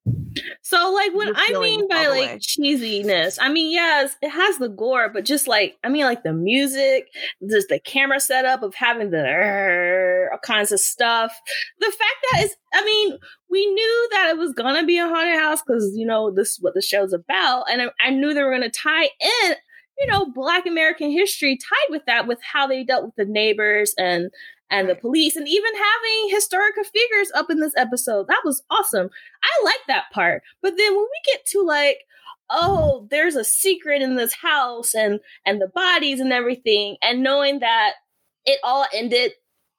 So, 0.62 0.92
like, 0.92 1.14
what 1.14 1.32
I 1.34 1.58
mean 1.58 1.88
by 1.88 2.08
like 2.08 2.18
way. 2.18 2.38
cheesiness, 2.38 3.38
I 3.40 3.48
mean, 3.48 3.72
yes, 3.72 4.16
it 4.22 4.30
has 4.30 4.58
the 4.58 4.68
gore, 4.68 5.10
but 5.12 5.24
just 5.24 5.46
like, 5.46 5.76
I 5.84 5.88
mean, 5.88 6.04
like 6.04 6.22
the 6.22 6.32
music, 6.32 7.08
just 7.48 7.68
the 7.68 7.78
camera 7.78 8.20
setup 8.20 8.62
of 8.62 8.74
having 8.74 9.10
the 9.10 10.28
all 10.32 10.38
kinds 10.38 10.72
of 10.72 10.80
stuff. 10.80 11.38
The 11.80 11.86
fact 11.86 12.26
that 12.32 12.44
is, 12.44 12.56
I 12.74 12.84
mean, 12.84 13.18
we 13.50 13.66
knew 13.66 14.08
that 14.12 14.30
it 14.30 14.38
was 14.38 14.52
gonna 14.52 14.84
be 14.84 14.98
a 14.98 15.08
haunted 15.08 15.38
house 15.38 15.62
because 15.66 15.92
you 15.94 16.06
know 16.06 16.30
this 16.30 16.52
is 16.52 16.58
what 16.60 16.74
the 16.74 16.82
show's 16.82 17.12
about, 17.12 17.70
and 17.70 17.82
I, 17.82 17.86
I 18.00 18.10
knew 18.10 18.34
they 18.34 18.42
were 18.42 18.52
gonna 18.52 18.70
tie 18.70 19.04
in, 19.04 19.54
you 19.98 20.06
know, 20.06 20.26
Black 20.34 20.66
American 20.66 21.10
history 21.10 21.56
tied 21.56 21.90
with 21.90 22.02
that, 22.06 22.26
with 22.26 22.38
how 22.42 22.66
they 22.66 22.84
dealt 22.84 23.04
with 23.06 23.16
the 23.16 23.24
neighbors 23.24 23.94
and 23.98 24.30
and 24.70 24.88
the 24.88 24.94
police, 24.94 25.36
and 25.36 25.48
even 25.48 25.72
having 25.74 26.30
historical 26.30 26.84
figures 26.84 27.30
up 27.34 27.50
in 27.50 27.60
this 27.60 27.74
episode. 27.76 28.26
That 28.28 28.42
was 28.44 28.62
awesome. 28.70 29.10
I 29.42 29.64
like 29.64 29.80
that 29.88 30.04
part. 30.12 30.42
But 30.62 30.76
then 30.76 30.94
when 30.94 31.04
we 31.04 31.32
get 31.32 31.46
to 31.46 31.62
like 31.62 31.98
oh, 32.48 33.08
there's 33.10 33.34
a 33.34 33.42
secret 33.42 34.02
in 34.02 34.16
this 34.16 34.34
house 34.34 34.94
and 34.94 35.20
and 35.44 35.60
the 35.60 35.68
bodies 35.68 36.20
and 36.20 36.32
everything, 36.32 36.96
and 37.02 37.22
knowing 37.22 37.60
that 37.60 37.94
it 38.44 38.60
all 38.62 38.86
ended 38.94 39.32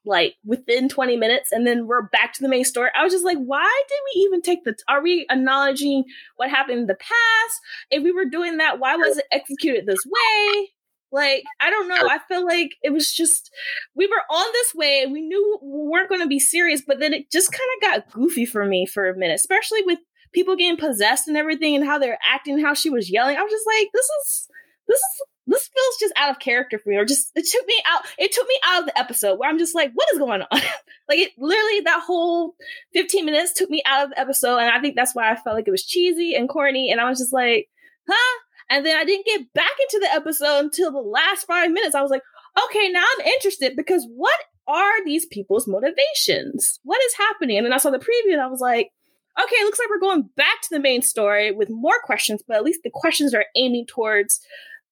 like 0.04 0.36
within 0.44 0.88
20 0.88 1.16
minutes 1.16 1.52
and 1.52 1.66
then 1.66 1.86
we're 1.86 2.02
back 2.02 2.32
to 2.32 2.42
the 2.42 2.48
main 2.48 2.64
story. 2.64 2.90
I 2.96 3.04
was 3.04 3.12
just 3.12 3.24
like, 3.24 3.38
why 3.38 3.82
did 3.88 3.98
we 4.14 4.20
even 4.22 4.42
take 4.42 4.64
the 4.64 4.72
t- 4.72 4.78
are 4.88 5.02
we 5.02 5.26
acknowledging 5.28 6.04
what 6.36 6.50
happened 6.50 6.80
in 6.80 6.86
the 6.86 6.94
past? 6.94 7.60
If 7.90 8.02
we 8.02 8.12
were 8.12 8.24
doing 8.24 8.58
that, 8.58 8.78
why 8.78 8.96
was 8.96 9.18
it 9.18 9.26
executed 9.32 9.86
this 9.86 9.98
way? 10.06 10.70
Like, 11.10 11.44
I 11.60 11.70
don't 11.70 11.88
know. 11.88 12.08
I 12.08 12.18
feel 12.28 12.44
like 12.44 12.76
it 12.82 12.92
was 12.92 13.12
just 13.12 13.50
we 13.94 14.06
were 14.06 14.22
on 14.30 14.46
this 14.52 14.74
way. 14.74 15.02
And 15.02 15.12
we 15.12 15.22
knew 15.22 15.58
we 15.62 15.88
weren't 15.88 16.08
going 16.08 16.20
to 16.20 16.26
be 16.26 16.38
serious, 16.38 16.82
but 16.86 17.00
then 17.00 17.12
it 17.12 17.30
just 17.30 17.52
kind 17.52 17.70
of 17.76 17.88
got 17.88 18.12
goofy 18.12 18.44
for 18.44 18.64
me 18.64 18.86
for 18.86 19.08
a 19.08 19.16
minute, 19.16 19.34
especially 19.34 19.82
with 19.82 19.98
people 20.32 20.56
getting 20.56 20.76
possessed 20.76 21.28
and 21.28 21.36
everything 21.36 21.74
and 21.74 21.84
how 21.84 21.98
they're 21.98 22.18
acting, 22.24 22.58
how 22.58 22.74
she 22.74 22.90
was 22.90 23.10
yelling. 23.10 23.36
I 23.36 23.42
was 23.42 23.52
just 23.52 23.66
like, 23.66 23.88
this 23.92 24.06
is 24.06 24.48
this 24.86 24.98
is 24.98 25.22
this 25.48 25.68
feels 25.74 25.96
just 25.98 26.12
out 26.16 26.30
of 26.30 26.40
character 26.40 26.78
for 26.78 26.90
me, 26.90 26.96
or 26.96 27.06
just 27.06 27.32
it 27.34 27.46
took 27.46 27.66
me 27.66 27.82
out. 27.86 28.02
It 28.18 28.32
took 28.32 28.46
me 28.46 28.60
out 28.66 28.80
of 28.80 28.86
the 28.86 28.98
episode 28.98 29.38
where 29.38 29.48
I'm 29.48 29.58
just 29.58 29.74
like, 29.74 29.90
what 29.94 30.06
is 30.12 30.18
going 30.18 30.42
on? 30.42 30.48
like 31.08 31.18
it 31.18 31.32
literally 31.38 31.80
that 31.80 32.02
whole 32.06 32.54
15 32.92 33.24
minutes 33.24 33.54
took 33.54 33.70
me 33.70 33.82
out 33.86 34.04
of 34.04 34.10
the 34.10 34.20
episode, 34.20 34.58
and 34.58 34.70
I 34.70 34.80
think 34.80 34.94
that's 34.94 35.14
why 35.14 35.30
I 35.30 35.36
felt 35.36 35.56
like 35.56 35.66
it 35.66 35.72
was 35.72 35.86
cheesy 35.86 36.34
and 36.34 36.48
corny, 36.48 36.92
and 36.92 37.00
I 37.00 37.08
was 37.08 37.18
just 37.18 37.32
like, 37.32 37.68
huh? 38.08 38.38
And 38.70 38.84
then 38.84 38.96
I 38.96 39.04
didn't 39.04 39.26
get 39.26 39.52
back 39.54 39.72
into 39.80 39.98
the 40.00 40.12
episode 40.12 40.60
until 40.60 40.92
the 40.92 40.98
last 40.98 41.44
five 41.46 41.70
minutes. 41.70 41.94
I 41.94 42.02
was 42.02 42.10
like, 42.10 42.22
okay, 42.64 42.88
now 42.88 43.04
I'm 43.04 43.26
interested 43.26 43.76
because 43.76 44.06
what 44.14 44.38
are 44.66 45.04
these 45.04 45.26
people's 45.26 45.66
motivations? 45.66 46.78
What 46.82 47.02
is 47.04 47.14
happening? 47.14 47.56
And 47.56 47.66
then 47.66 47.72
I 47.72 47.78
saw 47.78 47.90
the 47.90 47.98
preview 47.98 48.32
and 48.32 48.40
I 48.40 48.46
was 48.48 48.60
like, 48.60 48.90
okay, 49.42 49.56
it 49.56 49.64
looks 49.64 49.78
like 49.78 49.88
we're 49.88 50.00
going 50.00 50.28
back 50.36 50.60
to 50.62 50.68
the 50.70 50.80
main 50.80 51.00
story 51.00 51.52
with 51.52 51.70
more 51.70 52.00
questions, 52.04 52.42
but 52.46 52.56
at 52.56 52.64
least 52.64 52.80
the 52.84 52.90
questions 52.92 53.34
are 53.34 53.46
aiming 53.56 53.86
towards 53.86 54.40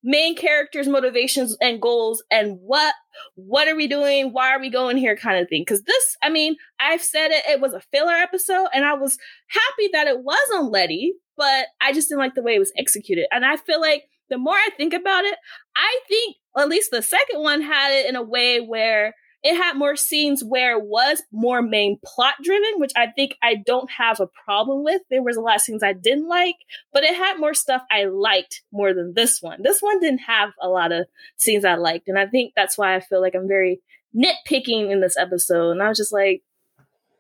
main 0.07 0.37
characters 0.37 0.87
motivations 0.87 1.57
and 1.61 1.83
goals 1.83 2.23
and 2.31 2.59
what 2.61 2.95
what 3.35 3.67
are 3.67 3.75
we 3.75 3.89
doing 3.89 4.33
why 4.33 4.51
are 4.51 4.61
we 4.61 4.71
going 4.71 4.97
here 4.97 5.17
kind 5.17 5.41
of 5.41 5.49
thing 5.49 5.63
because 5.63 5.83
this 5.83 6.17
i 6.23 6.29
mean 6.31 6.55
i've 6.79 7.03
said 7.03 7.33
it 7.33 7.43
it 7.49 7.61
was 7.61 7.73
a 7.73 7.81
filler 7.93 8.13
episode 8.13 8.69
and 8.73 8.85
i 8.85 8.95
was 8.95 9.19
happy 9.49 9.89
that 9.93 10.07
it 10.07 10.21
was 10.21 10.49
on 10.55 10.71
letty 10.71 11.15
but 11.37 11.67
i 11.81 11.93
just 11.93 12.09
didn't 12.09 12.21
like 12.21 12.35
the 12.35 12.43
way 12.43 12.55
it 12.55 12.61
was 12.61 12.73
executed 12.77 13.27
and 13.31 13.45
i 13.45 13.57
feel 13.57 13.81
like 13.81 14.05
the 14.31 14.39
more 14.39 14.55
i 14.55 14.69
think 14.77 14.93
about 14.93 15.25
it 15.25 15.37
i 15.75 16.01
think 16.09 16.37
at 16.57 16.69
least 16.69 16.91
the 16.91 17.03
second 17.03 17.41
one 17.41 17.61
had 17.61 17.93
it 17.93 18.07
in 18.07 18.17
a 18.17 18.23
way 18.23 18.61
where 18.61 19.15
it 19.47 19.57
had 19.57 19.77
more 19.77 19.95
scenes 19.95 20.43
where 20.43 20.77
it 20.77 20.85
was 20.85 21.23
more 21.31 21.63
main 21.63 22.01
plot 22.05 22.35
driven, 22.43 22.81
which 22.81 22.91
I 22.97 23.07
think 23.09 23.37
I 23.43 23.55
don't 23.55 23.89
have 23.93 24.19
a 24.19 24.27
problem 24.27 24.83
with. 24.83 25.03
There 25.09 25.23
was 25.23 25.37
a 25.37 25.41
lot 25.41 25.55
of 25.55 25.61
scenes 25.61 25.85
I 25.85 25.93
didn't 25.93 26.27
like, 26.27 26.57
but 26.93 27.05
it 27.05 27.15
had 27.15 27.39
more 27.39 27.55
stuff 27.55 27.83
I 27.89 28.07
liked 28.07 28.63
more 28.73 28.93
than 28.93 29.15
this 29.15 29.41
one. 29.41 29.63
This 29.63 29.81
one 29.81 30.01
didn't 30.01 30.23
have 30.27 30.51
a 30.61 30.69
lot 30.69 30.91
of 30.91 31.07
scenes 31.37 31.65
I 31.65 31.77
liked, 31.77 32.09
and 32.09 32.19
I 32.19 32.27
think 32.27 32.55
that's 32.57 32.77
why 32.77 32.97
I 32.97 33.01
feel 33.01 33.21
like 33.21 33.37
I'm 33.37 33.47
very 33.47 33.81
nitpicking 34.17 34.91
in 34.91 35.01
this 35.01 35.17
episode. 35.17 35.71
And 35.71 35.83
I 35.83 35.89
was 35.91 35.99
just 35.99 36.13
like, 36.13 36.43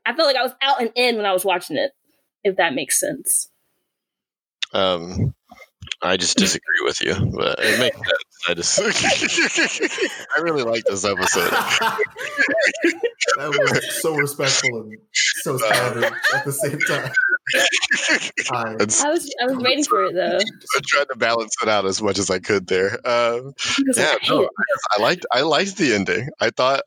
I 0.04 0.12
felt 0.12 0.26
like 0.26 0.36
I 0.36 0.42
was 0.42 0.54
out 0.62 0.80
and 0.80 0.90
in 0.96 1.16
when 1.16 1.26
I 1.26 1.32
was 1.32 1.44
watching 1.44 1.76
it, 1.76 1.92
if 2.42 2.56
that 2.56 2.74
makes 2.74 2.98
sense. 2.98 3.50
Um, 4.72 5.34
I 6.02 6.16
just 6.16 6.36
disagree 6.36 6.80
with 6.82 7.00
you, 7.00 7.14
but 7.36 7.58
it 7.60 7.78
makes 7.80 7.96
sense. 7.96 8.26
I 8.48 8.54
just, 8.54 8.78
I 10.36 10.40
really 10.40 10.62
like 10.62 10.84
this 10.84 11.04
episode. 11.04 11.50
that 11.50 13.48
was 13.48 14.02
so 14.02 14.14
respectful 14.14 14.82
and 14.82 14.96
so 15.12 15.58
savage 15.58 16.12
at 16.34 16.44
the 16.44 16.52
same 16.52 16.78
time. 16.80 17.12
I, 18.52 18.76
I 18.80 19.10
was 19.10 19.34
I 19.40 19.46
was 19.46 19.56
waiting 19.56 19.84
for 19.84 20.04
it 20.04 20.14
though. 20.14 20.38
I 20.38 20.80
tried 20.86 21.08
to 21.08 21.16
balance 21.16 21.54
it 21.62 21.68
out 21.68 21.86
as 21.86 22.02
much 22.02 22.18
as 22.18 22.30
I 22.30 22.38
could 22.38 22.66
there. 22.66 22.94
Um, 23.06 23.54
yeah, 23.96 24.10
like, 24.12 24.22
I, 24.22 24.28
no, 24.28 24.48
I 24.96 25.02
liked 25.02 25.26
I 25.32 25.40
liked 25.42 25.76
the 25.76 25.94
ending. 25.94 26.28
I 26.40 26.50
thought 26.50 26.82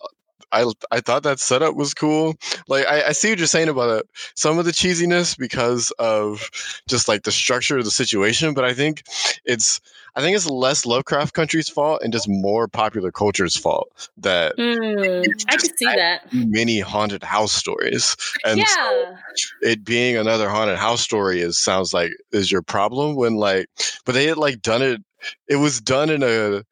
I 0.51 0.71
I 0.91 0.99
thought 1.01 1.23
that 1.23 1.39
setup 1.39 1.75
was 1.75 1.93
cool. 1.93 2.35
Like 2.67 2.85
I, 2.87 3.07
I 3.07 3.11
see 3.11 3.29
what 3.29 3.37
you're 3.37 3.47
saying 3.47 3.69
about 3.69 3.99
it. 3.99 4.09
Some 4.35 4.59
of 4.59 4.65
the 4.65 4.71
cheesiness 4.71 5.37
because 5.37 5.91
of 5.99 6.49
just 6.87 7.07
like 7.07 7.23
the 7.23 7.31
structure 7.31 7.77
of 7.77 7.85
the 7.85 7.91
situation, 7.91 8.53
but 8.53 8.65
I 8.65 8.73
think 8.73 9.03
it's 9.45 9.79
I 10.15 10.21
think 10.21 10.35
it's 10.35 10.49
less 10.49 10.85
Lovecraft 10.85 11.33
Country's 11.33 11.69
fault 11.69 12.01
and 12.03 12.11
just 12.11 12.27
more 12.27 12.67
popular 12.67 13.11
culture's 13.11 13.55
fault 13.55 14.09
that 14.17 14.57
mm, 14.57 15.25
I 15.47 15.55
could 15.57 15.77
see 15.77 15.85
that 15.85 16.21
many 16.33 16.79
haunted 16.79 17.23
house 17.23 17.53
stories, 17.53 18.15
and 18.45 18.59
yeah. 18.59 18.65
so 18.65 19.15
it 19.61 19.83
being 19.83 20.17
another 20.17 20.49
haunted 20.49 20.77
house 20.77 21.01
story 21.01 21.41
is 21.41 21.57
sounds 21.57 21.93
like 21.93 22.11
is 22.31 22.51
your 22.51 22.61
problem 22.61 23.15
when 23.15 23.35
like, 23.35 23.67
but 24.05 24.13
they 24.13 24.25
had 24.25 24.37
like 24.37 24.61
done 24.61 24.81
it. 24.81 25.01
It 25.49 25.57
was 25.57 25.81
done 25.81 26.09
in 26.09 26.23
a, 26.23 26.63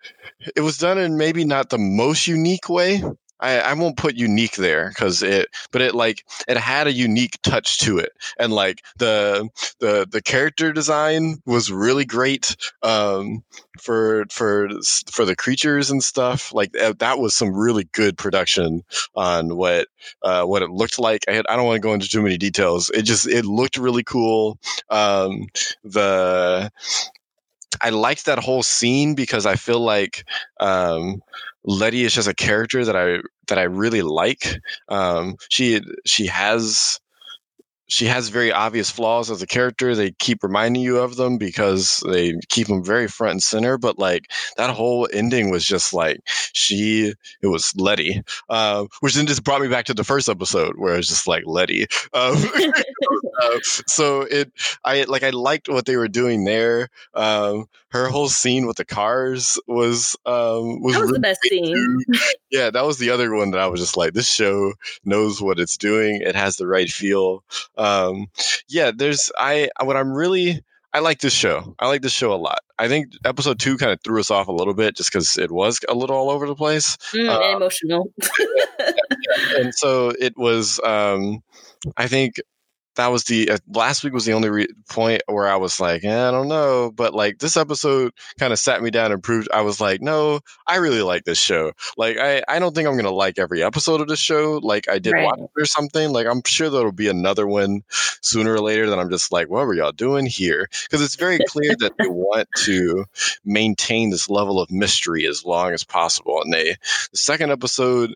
it 0.55 0.61
was 0.61 0.77
done 0.77 0.97
in 0.97 1.17
maybe 1.17 1.43
not 1.43 1.69
the 1.69 1.77
most 1.77 2.27
unique 2.27 2.69
way, 2.69 3.03
I, 3.39 3.59
I 3.59 3.73
won't 3.73 3.97
put 3.97 4.15
unique 4.15 4.55
there 4.55 4.89
because 4.89 5.21
it 5.21 5.49
but 5.71 5.81
it 5.81 5.95
like 5.95 6.25
it 6.47 6.57
had 6.57 6.87
a 6.87 6.93
unique 6.93 7.39
touch 7.43 7.77
to 7.79 7.97
it. 7.97 8.11
And 8.39 8.53
like 8.53 8.83
the 8.97 9.49
the 9.79 10.07
the 10.09 10.21
character 10.21 10.73
design 10.73 11.41
was 11.45 11.71
really 11.71 12.05
great 12.05 12.55
um 12.83 13.43
for 13.79 14.25
for 14.31 14.69
for 15.11 15.25
the 15.25 15.35
creatures 15.35 15.89
and 15.89 16.03
stuff. 16.03 16.53
Like 16.53 16.71
that 16.73 17.19
was 17.19 17.35
some 17.35 17.53
really 17.53 17.85
good 17.91 18.17
production 18.17 18.83
on 19.15 19.55
what 19.55 19.87
uh 20.23 20.43
what 20.43 20.61
it 20.61 20.69
looked 20.71 20.99
like. 20.99 21.25
I, 21.27 21.33
had, 21.33 21.45
I 21.47 21.55
don't 21.55 21.65
want 21.65 21.75
to 21.77 21.87
go 21.87 21.93
into 21.93 22.07
too 22.07 22.21
many 22.21 22.37
details. 22.37 22.89
It 22.91 23.03
just 23.03 23.27
it 23.27 23.45
looked 23.45 23.77
really 23.77 24.03
cool. 24.03 24.57
Um 24.89 25.47
the 25.83 26.71
I 27.81 27.89
liked 27.89 28.25
that 28.25 28.39
whole 28.39 28.63
scene 28.63 29.15
because 29.15 29.45
I 29.45 29.55
feel 29.55 29.79
like 29.79 30.25
um, 30.59 31.21
Letty 31.63 32.03
is 32.03 32.13
just 32.13 32.27
a 32.27 32.33
character 32.33 32.85
that 32.85 32.95
I 32.95 33.19
that 33.47 33.57
I 33.57 33.63
really 33.63 34.01
like. 34.01 34.59
Um, 34.89 35.35
she 35.49 35.81
she 36.05 36.27
has 36.27 36.99
she 37.87 38.05
has 38.05 38.29
very 38.29 38.51
obvious 38.51 38.91
flaws 38.91 39.31
as 39.31 39.41
a 39.41 39.47
character. 39.47 39.95
They 39.95 40.11
keep 40.11 40.43
reminding 40.43 40.81
you 40.81 40.97
of 40.99 41.15
them 41.15 41.37
because 41.37 42.03
they 42.07 42.33
keep 42.49 42.67
them 42.67 42.83
very 42.83 43.07
front 43.07 43.31
and 43.31 43.43
center. 43.43 43.77
But 43.77 43.97
like 43.97 44.29
that 44.57 44.69
whole 44.69 45.07
ending 45.11 45.49
was 45.49 45.65
just 45.65 45.93
like 45.93 46.21
she, 46.53 47.13
it 47.41 47.47
was 47.47 47.73
Letty, 47.77 48.23
uh, 48.49 48.85
which 48.99 49.15
then 49.15 49.27
just 49.27 49.43
brought 49.43 49.61
me 49.61 49.67
back 49.67 49.85
to 49.85 49.93
the 49.93 50.03
first 50.03 50.29
episode 50.29 50.73
where 50.77 50.95
it's 50.97 51.07
just 51.07 51.27
like 51.27 51.43
Letty. 51.45 51.87
Um, 52.13 52.35
uh, 53.41 53.59
so 53.61 54.21
it, 54.21 54.51
I 54.83 55.03
like, 55.03 55.23
I 55.23 55.29
liked 55.29 55.69
what 55.69 55.85
they 55.85 55.97
were 55.97 56.09
doing 56.09 56.43
there. 56.43 56.89
Um, 57.13 57.67
her 58.03 58.09
whole 58.09 58.29
scene 58.29 58.67
with 58.67 58.77
the 58.77 58.85
cars 58.85 59.59
was 59.67 60.15
um, 60.25 60.81
was, 60.81 60.93
that 60.93 61.01
was 61.01 61.09
really 61.09 61.13
the 61.13 61.19
best 61.19 61.41
scene. 61.43 61.97
yeah, 62.51 62.69
that 62.69 62.85
was 62.85 62.97
the 62.97 63.09
other 63.09 63.33
one 63.33 63.51
that 63.51 63.59
I 63.59 63.67
was 63.67 63.79
just 63.79 63.97
like, 63.97 64.13
this 64.13 64.29
show 64.29 64.73
knows 65.05 65.41
what 65.41 65.59
it's 65.59 65.77
doing. 65.77 66.21
It 66.21 66.35
has 66.35 66.57
the 66.57 66.67
right 66.67 66.89
feel 66.89 67.43
um, 67.77 68.27
yeah, 68.67 68.91
there's 68.95 69.31
I 69.37 69.69
what 69.81 69.97
I'm 69.97 70.11
really 70.11 70.63
I 70.93 70.99
like 70.99 71.19
this 71.19 71.33
show. 71.33 71.75
I 71.79 71.87
like 71.87 72.01
this 72.01 72.13
show 72.13 72.33
a 72.33 72.35
lot. 72.35 72.59
I 72.79 72.87
think 72.87 73.13
episode 73.25 73.59
two 73.59 73.77
kind 73.77 73.91
of 73.91 73.99
threw 74.01 74.19
us 74.19 74.31
off 74.31 74.47
a 74.47 74.53
little 74.53 74.73
bit 74.73 74.95
just 74.95 75.11
because 75.11 75.37
it 75.37 75.51
was 75.51 75.79
a 75.87 75.93
little 75.93 76.15
all 76.15 76.29
over 76.29 76.47
the 76.47 76.55
place. 76.55 76.97
Mm, 77.13 77.29
uh, 77.29 77.57
emotional. 77.57 78.13
and 79.57 79.75
so 79.75 80.11
it 80.19 80.37
was. 80.37 80.79
Um, 80.83 81.43
I 81.95 82.07
think 82.07 82.35
that 82.97 83.07
was 83.07 83.23
the 83.25 83.49
uh, 83.51 83.57
last 83.69 84.03
week 84.03 84.13
was 84.13 84.25
the 84.25 84.33
only 84.33 84.49
re- 84.49 84.67
point 84.89 85.21
where 85.27 85.47
I 85.47 85.55
was 85.55 85.79
like, 85.79 86.03
eh, 86.03 86.27
I 86.27 86.31
don't 86.31 86.47
know, 86.47 86.91
but 86.91 87.13
like 87.13 87.39
this 87.39 87.55
episode 87.55 88.11
kind 88.39 88.51
of 88.51 88.59
sat 88.59 88.81
me 88.81 88.89
down 88.91 89.11
and 89.11 89.23
proved 89.23 89.47
I 89.53 89.61
was 89.61 89.79
like, 89.79 90.01
no, 90.01 90.41
I 90.67 90.77
really 90.77 91.01
like 91.01 91.23
this 91.23 91.39
show. 91.39 91.71
Like 91.95 92.17
I, 92.17 92.43
I 92.47 92.59
don't 92.59 92.75
think 92.75 92.87
I'm 92.87 92.95
gonna 92.97 93.11
like 93.11 93.39
every 93.39 93.63
episode 93.63 94.01
of 94.01 94.07
this 94.07 94.19
show. 94.19 94.59
Like 94.61 94.89
I 94.89 94.99
did 94.99 95.13
Right. 95.13 95.25
watch 95.25 95.39
it 95.39 95.49
or 95.61 95.65
something. 95.65 96.11
Like 96.11 96.27
I'm 96.27 96.41
sure 96.45 96.69
there'll 96.69 96.91
be 96.91 97.07
another 97.07 97.47
one 97.47 97.83
sooner 98.21 98.53
or 98.53 98.59
later 98.61 98.89
that 98.89 98.99
I'm 98.99 99.09
just 99.09 99.31
like, 99.31 99.49
what 99.49 99.65
were 99.65 99.73
y'all 99.75 99.91
doing 99.91 100.25
here? 100.25 100.67
Because 100.83 101.01
it's 101.01 101.15
very 101.15 101.39
clear 101.47 101.75
that 101.79 101.93
they 101.97 102.07
want 102.07 102.47
to 102.65 103.05
maintain 103.45 104.09
this 104.09 104.29
level 104.29 104.59
of 104.59 104.69
mystery 104.71 105.25
as 105.27 105.45
long 105.45 105.73
as 105.73 105.83
possible. 105.83 106.41
And 106.41 106.53
they 106.53 106.75
the 107.11 107.17
second 107.17 107.51
episode 107.51 108.13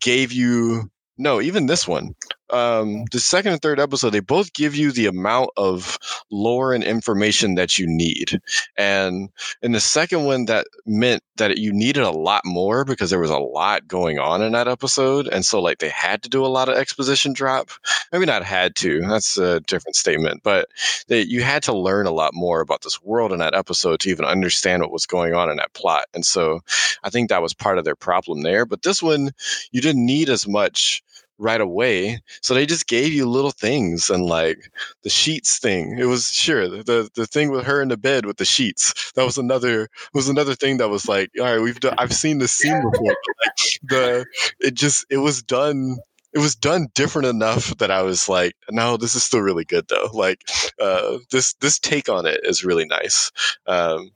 gave 0.00 0.32
you 0.32 0.90
no, 1.16 1.40
even 1.40 1.66
this 1.66 1.86
one. 1.86 2.14
Um, 2.50 3.04
the 3.10 3.20
second 3.20 3.52
and 3.52 3.62
third 3.62 3.80
episode, 3.80 4.10
they 4.10 4.20
both 4.20 4.52
give 4.52 4.74
you 4.74 4.92
the 4.92 5.06
amount 5.06 5.50
of 5.56 5.98
lore 6.30 6.72
and 6.72 6.84
information 6.84 7.54
that 7.54 7.78
you 7.78 7.86
need. 7.86 8.40
And 8.76 9.30
in 9.62 9.72
the 9.72 9.80
second 9.80 10.24
one, 10.24 10.46
that 10.46 10.66
meant 10.86 11.22
that 11.36 11.58
you 11.58 11.72
needed 11.72 12.02
a 12.02 12.10
lot 12.10 12.42
more 12.44 12.84
because 12.84 13.10
there 13.10 13.20
was 13.20 13.30
a 13.30 13.38
lot 13.38 13.88
going 13.88 14.18
on 14.18 14.42
in 14.42 14.52
that 14.52 14.68
episode. 14.68 15.26
And 15.28 15.44
so, 15.44 15.60
like, 15.60 15.78
they 15.78 15.88
had 15.88 16.22
to 16.22 16.28
do 16.28 16.44
a 16.44 16.48
lot 16.48 16.68
of 16.68 16.76
exposition 16.76 17.32
drop. 17.32 17.70
Maybe 18.12 18.26
not 18.26 18.44
had 18.44 18.76
to, 18.76 19.00
that's 19.00 19.36
a 19.36 19.60
different 19.60 19.96
statement, 19.96 20.42
but 20.42 20.68
that 21.08 21.28
you 21.28 21.42
had 21.42 21.62
to 21.64 21.76
learn 21.76 22.06
a 22.06 22.12
lot 22.12 22.34
more 22.34 22.60
about 22.60 22.82
this 22.82 23.02
world 23.02 23.32
in 23.32 23.38
that 23.38 23.54
episode 23.54 24.00
to 24.00 24.10
even 24.10 24.24
understand 24.24 24.82
what 24.82 24.92
was 24.92 25.06
going 25.06 25.34
on 25.34 25.50
in 25.50 25.56
that 25.56 25.72
plot. 25.74 26.06
And 26.14 26.24
so, 26.26 26.60
I 27.02 27.10
think 27.10 27.28
that 27.28 27.42
was 27.42 27.54
part 27.54 27.78
of 27.78 27.84
their 27.84 27.96
problem 27.96 28.42
there. 28.42 28.66
But 28.66 28.82
this 28.82 29.02
one, 29.02 29.30
you 29.72 29.80
didn't 29.80 30.04
need 30.04 30.28
as 30.28 30.46
much 30.46 31.02
right 31.38 31.60
away. 31.60 32.20
So 32.42 32.54
they 32.54 32.66
just 32.66 32.86
gave 32.86 33.12
you 33.12 33.28
little 33.28 33.50
things 33.50 34.10
and 34.10 34.24
like 34.24 34.70
the 35.02 35.10
sheets 35.10 35.58
thing. 35.58 35.98
It 35.98 36.06
was 36.06 36.30
sure 36.30 36.68
the 36.68 37.08
the 37.14 37.26
thing 37.26 37.50
with 37.50 37.64
her 37.64 37.82
in 37.82 37.88
the 37.88 37.96
bed 37.96 38.26
with 38.26 38.36
the 38.36 38.44
sheets. 38.44 39.12
That 39.16 39.24
was 39.24 39.38
another 39.38 39.88
was 40.12 40.28
another 40.28 40.54
thing 40.54 40.78
that 40.78 40.88
was 40.88 41.08
like, 41.08 41.30
all 41.38 41.44
right, 41.44 41.60
we've 41.60 41.80
done, 41.80 41.94
I've 41.98 42.14
seen 42.14 42.38
this 42.38 42.52
scene 42.52 42.80
before. 42.90 43.06
like 43.06 43.80
the 43.82 44.26
it 44.60 44.74
just 44.74 45.06
it 45.10 45.18
was 45.18 45.42
done 45.42 45.96
it 46.32 46.40
was 46.40 46.56
done 46.56 46.88
different 46.94 47.28
enough 47.28 47.76
that 47.78 47.92
I 47.92 48.02
was 48.02 48.28
like, 48.28 48.54
no, 48.70 48.96
this 48.96 49.14
is 49.14 49.22
still 49.22 49.40
really 49.40 49.64
good 49.64 49.86
though. 49.88 50.08
Like 50.12 50.40
uh, 50.80 51.18
this 51.30 51.54
this 51.54 51.78
take 51.78 52.08
on 52.08 52.26
it 52.26 52.40
is 52.42 52.64
really 52.64 52.86
nice. 52.86 53.30
Um, 53.66 54.10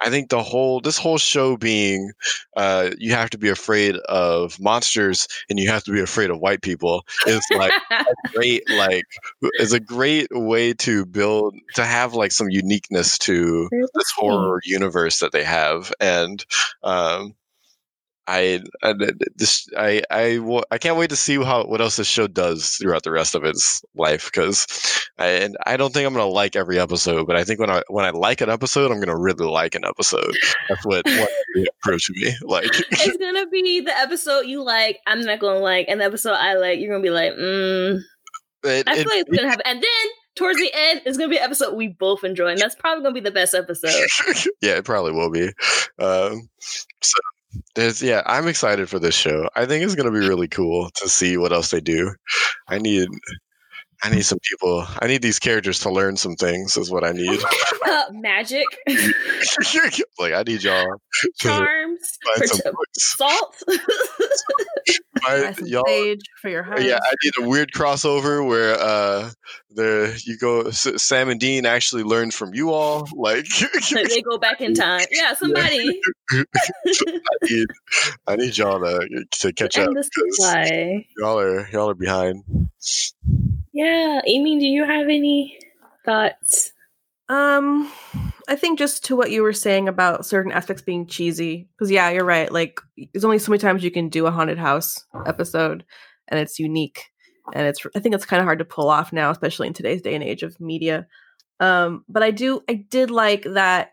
I 0.00 0.10
think 0.10 0.30
the 0.30 0.42
whole 0.42 0.80
this 0.80 0.98
whole 0.98 1.18
show 1.18 1.56
being 1.56 2.12
uh, 2.56 2.90
you 2.98 3.12
have 3.12 3.30
to 3.30 3.38
be 3.38 3.48
afraid 3.48 3.96
of 4.08 4.58
monsters 4.60 5.26
and 5.50 5.58
you 5.58 5.68
have 5.70 5.84
to 5.84 5.92
be 5.92 6.00
afraid 6.00 6.30
of 6.30 6.38
white 6.38 6.62
people 6.62 7.04
is 7.26 7.44
like 7.56 7.72
a 7.90 8.04
great 8.32 8.68
like 8.70 9.04
is 9.54 9.72
a 9.72 9.80
great 9.80 10.28
way 10.30 10.72
to 10.74 11.04
build 11.06 11.54
to 11.74 11.84
have 11.84 12.14
like 12.14 12.32
some 12.32 12.50
uniqueness 12.50 13.18
to 13.18 13.68
this 13.72 14.12
horror 14.16 14.60
universe 14.64 15.18
that 15.18 15.32
they 15.32 15.44
have 15.44 15.92
and 16.00 16.44
um, 16.82 17.34
I, 18.28 18.60
I 18.82 18.92
this 19.36 19.66
I 19.74 20.02
I 20.10 20.62
I 20.70 20.76
can't 20.76 20.98
wait 20.98 21.08
to 21.10 21.16
see 21.16 21.42
how 21.42 21.64
what 21.64 21.80
else 21.80 21.96
this 21.96 22.06
show 22.06 22.26
does 22.26 22.72
throughout 22.72 23.02
the 23.02 23.10
rest 23.10 23.34
of 23.34 23.42
its 23.42 23.82
life 23.94 24.26
because 24.26 24.66
I 25.18 25.28
and 25.28 25.56
I 25.64 25.78
don't 25.78 25.94
think 25.94 26.06
I'm 26.06 26.12
gonna 26.12 26.26
like 26.26 26.54
every 26.54 26.78
episode, 26.78 27.26
but 27.26 27.36
I 27.36 27.44
think 27.44 27.58
when 27.58 27.70
I 27.70 27.82
when 27.88 28.04
I 28.04 28.10
like 28.10 28.42
an 28.42 28.50
episode, 28.50 28.92
I'm 28.92 29.00
gonna 29.00 29.18
really 29.18 29.46
like 29.46 29.74
an 29.74 29.86
episode. 29.86 30.36
That's 30.68 30.84
what 30.84 31.06
what 31.06 31.30
approach 31.82 32.10
me 32.10 32.34
like. 32.42 32.68
it's 32.90 33.16
gonna 33.16 33.46
be 33.46 33.80
the 33.80 33.96
episode 33.96 34.42
you 34.42 34.62
like. 34.62 34.98
I'm 35.06 35.22
not 35.22 35.38
gonna 35.38 35.60
like, 35.60 35.86
and 35.88 35.98
the 35.98 36.04
episode 36.04 36.34
I 36.34 36.54
like, 36.54 36.80
you're 36.80 36.90
gonna 36.90 37.02
be 37.02 37.10
like, 37.10 37.32
mm. 37.32 38.00
It, 38.64 38.88
I 38.88 38.94
feel 38.96 39.02
it, 39.02 39.08
like 39.08 39.24
it's 39.26 39.36
gonna 39.38 39.48
happen, 39.48 39.62
and 39.64 39.82
then 39.82 40.06
towards 40.34 40.58
the 40.58 40.70
end, 40.74 41.00
it's 41.06 41.16
gonna 41.16 41.30
be 41.30 41.38
an 41.38 41.44
episode 41.44 41.74
we 41.74 41.88
both 41.88 42.24
enjoy, 42.24 42.48
and 42.48 42.60
that's 42.60 42.74
probably 42.74 43.04
gonna 43.04 43.14
be 43.14 43.20
the 43.20 43.30
best 43.30 43.54
episode. 43.54 44.06
yeah, 44.60 44.76
it 44.76 44.84
probably 44.84 45.12
will 45.12 45.30
be. 45.30 45.48
Um, 45.98 46.50
so 46.60 47.18
there's 47.74 48.02
yeah, 48.02 48.22
I'm 48.26 48.48
excited 48.48 48.88
for 48.88 48.98
this 48.98 49.14
show. 49.14 49.48
I 49.56 49.66
think 49.66 49.84
it's 49.84 49.94
gonna 49.94 50.10
be 50.10 50.18
really 50.26 50.48
cool 50.48 50.90
to 50.96 51.08
see 51.08 51.36
what 51.36 51.52
else 51.52 51.70
they 51.70 51.80
do. 51.80 52.14
I 52.68 52.78
need 52.78 53.08
I 54.02 54.10
need 54.10 54.22
some 54.22 54.38
people. 54.38 54.86
I 55.00 55.08
need 55.08 55.22
these 55.22 55.38
characters 55.38 55.80
to 55.80 55.90
learn 55.90 56.16
some 56.16 56.36
things. 56.36 56.76
Is 56.76 56.90
what 56.90 57.04
I 57.04 57.12
need. 57.12 57.40
Uh, 57.88 58.04
magic. 58.12 58.66
like 60.18 60.34
I 60.34 60.42
need 60.46 60.62
y'all 60.62 61.00
charms, 61.40 62.18
salt. 62.98 63.56
I, 65.26 65.54
y'all, 65.64 65.84
stage 65.86 66.20
for 66.42 66.50
your 66.50 66.62
house. 66.62 66.82
Yeah, 66.82 66.98
I 67.02 67.14
need 67.24 67.46
a 67.46 67.48
weird 67.48 67.72
crossover 67.72 68.46
where 68.46 68.78
uh, 68.78 69.30
the 69.70 70.20
you 70.26 70.36
go 70.36 70.70
Sam 70.70 71.30
and 71.30 71.40
Dean 71.40 71.64
actually 71.64 72.02
learn 72.02 72.30
from 72.30 72.52
you 72.52 72.72
all. 72.72 73.08
Like 73.14 73.46
they 73.90 74.20
go 74.20 74.36
back 74.36 74.60
in 74.60 74.74
time. 74.74 75.06
Yeah, 75.10 75.32
somebody. 75.34 76.00
I, 76.30 76.44
need, 77.42 77.68
I 78.26 78.36
need 78.36 78.58
y'all 78.58 78.80
to 78.80 79.24
to 79.30 79.52
catch 79.54 79.78
up. 79.78 79.88
Y'all 81.16 81.38
are 81.38 81.68
y'all 81.70 81.88
are 81.88 81.94
behind. 81.94 82.44
Yeah, 83.78 84.22
Amy, 84.26 84.58
do 84.58 84.66
you 84.66 84.84
have 84.84 85.04
any 85.04 85.56
thoughts? 86.04 86.72
Um, 87.28 87.88
I 88.48 88.56
think 88.56 88.76
just 88.76 89.04
to 89.04 89.14
what 89.14 89.30
you 89.30 89.44
were 89.44 89.52
saying 89.52 89.86
about 89.86 90.26
certain 90.26 90.50
aspects 90.50 90.82
being 90.82 91.06
cheesy, 91.06 91.68
because 91.76 91.88
yeah, 91.88 92.10
you're 92.10 92.24
right. 92.24 92.50
Like, 92.50 92.80
there's 93.12 93.24
only 93.24 93.38
so 93.38 93.52
many 93.52 93.60
times 93.60 93.84
you 93.84 93.92
can 93.92 94.08
do 94.08 94.26
a 94.26 94.32
haunted 94.32 94.58
house 94.58 95.06
episode, 95.26 95.84
and 96.26 96.40
it's 96.40 96.58
unique, 96.58 97.04
and 97.54 97.68
it's. 97.68 97.86
I 97.94 98.00
think 98.00 98.16
it's 98.16 98.26
kind 98.26 98.40
of 98.40 98.46
hard 98.46 98.58
to 98.58 98.64
pull 98.64 98.88
off 98.88 99.12
now, 99.12 99.30
especially 99.30 99.68
in 99.68 99.74
today's 99.74 100.02
day 100.02 100.16
and 100.16 100.24
age 100.24 100.42
of 100.42 100.58
media. 100.58 101.06
Um, 101.60 102.04
but 102.08 102.24
I 102.24 102.32
do, 102.32 102.64
I 102.68 102.74
did 102.74 103.12
like 103.12 103.44
that. 103.44 103.92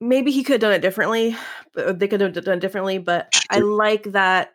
Maybe 0.00 0.32
he 0.32 0.42
could 0.42 0.54
have 0.54 0.60
done 0.60 0.72
it 0.72 0.82
differently, 0.82 1.36
but 1.72 2.00
they 2.00 2.08
could 2.08 2.20
have 2.20 2.32
done 2.32 2.58
it 2.58 2.60
differently. 2.60 2.98
But 2.98 3.32
I 3.48 3.60
like 3.60 4.10
that 4.10 4.54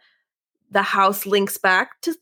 the 0.69 0.81
house 0.81 1.25
links 1.25 1.57
back 1.57 2.01
to 2.01 2.13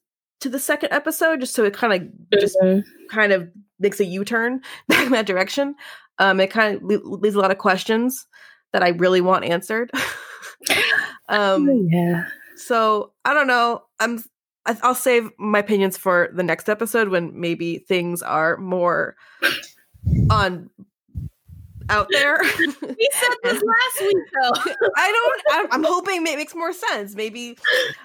to 0.42 0.50
the 0.50 0.60
second 0.60 0.92
episode, 0.92 1.40
just 1.40 1.54
so 1.54 1.64
it 1.64 1.74
kind 1.74 1.94
of 1.94 2.40
just 2.40 2.58
mm-hmm. 2.62 2.88
kind 3.10 3.32
of 3.32 3.50
makes 3.80 4.00
a 4.00 4.06
U 4.06 4.26
turn 4.26 4.62
back 4.88 5.06
in 5.06 5.12
that 5.14 5.26
direction. 5.26 5.76
Um, 6.20 6.40
it 6.40 6.52
kind 6.52 6.76
of 6.76 6.84
le- 6.84 7.18
leaves 7.18 7.36
a 7.36 7.40
lot 7.40 7.52
of 7.52 7.58
questions 7.58 8.28
that 8.74 8.84
I 8.84 8.90
really 8.90 9.22
want 9.22 9.46
answered. 9.46 9.92
um, 11.30 11.70
oh, 11.70 11.88
yeah. 11.90 12.26
So 12.56 13.14
I 13.26 13.34
don't 13.34 13.48
know. 13.48 13.84
I'm. 14.00 14.24
I'll 14.64 14.94
save 14.94 15.32
my 15.40 15.58
opinions 15.58 15.98
for 15.98 16.30
the 16.36 16.44
next 16.44 16.70
episode 16.70 17.10
when 17.10 17.40
maybe 17.40 17.80
things 17.80 18.22
are 18.22 18.58
more 18.58 19.16
on 20.30 20.70
out 21.92 22.08
there. 22.12 22.40
we 22.62 23.10
said 23.12 23.36
this 23.44 23.62
last 23.64 24.02
week, 24.02 24.18
though. 24.34 24.74
I 24.96 25.12
don't. 25.48 25.74
I'm, 25.74 25.84
hoping 25.84 26.26
it 26.26 26.38
makes 26.38 26.56
more 26.56 26.74
sense. 26.74 27.16
Maybe. 27.16 27.58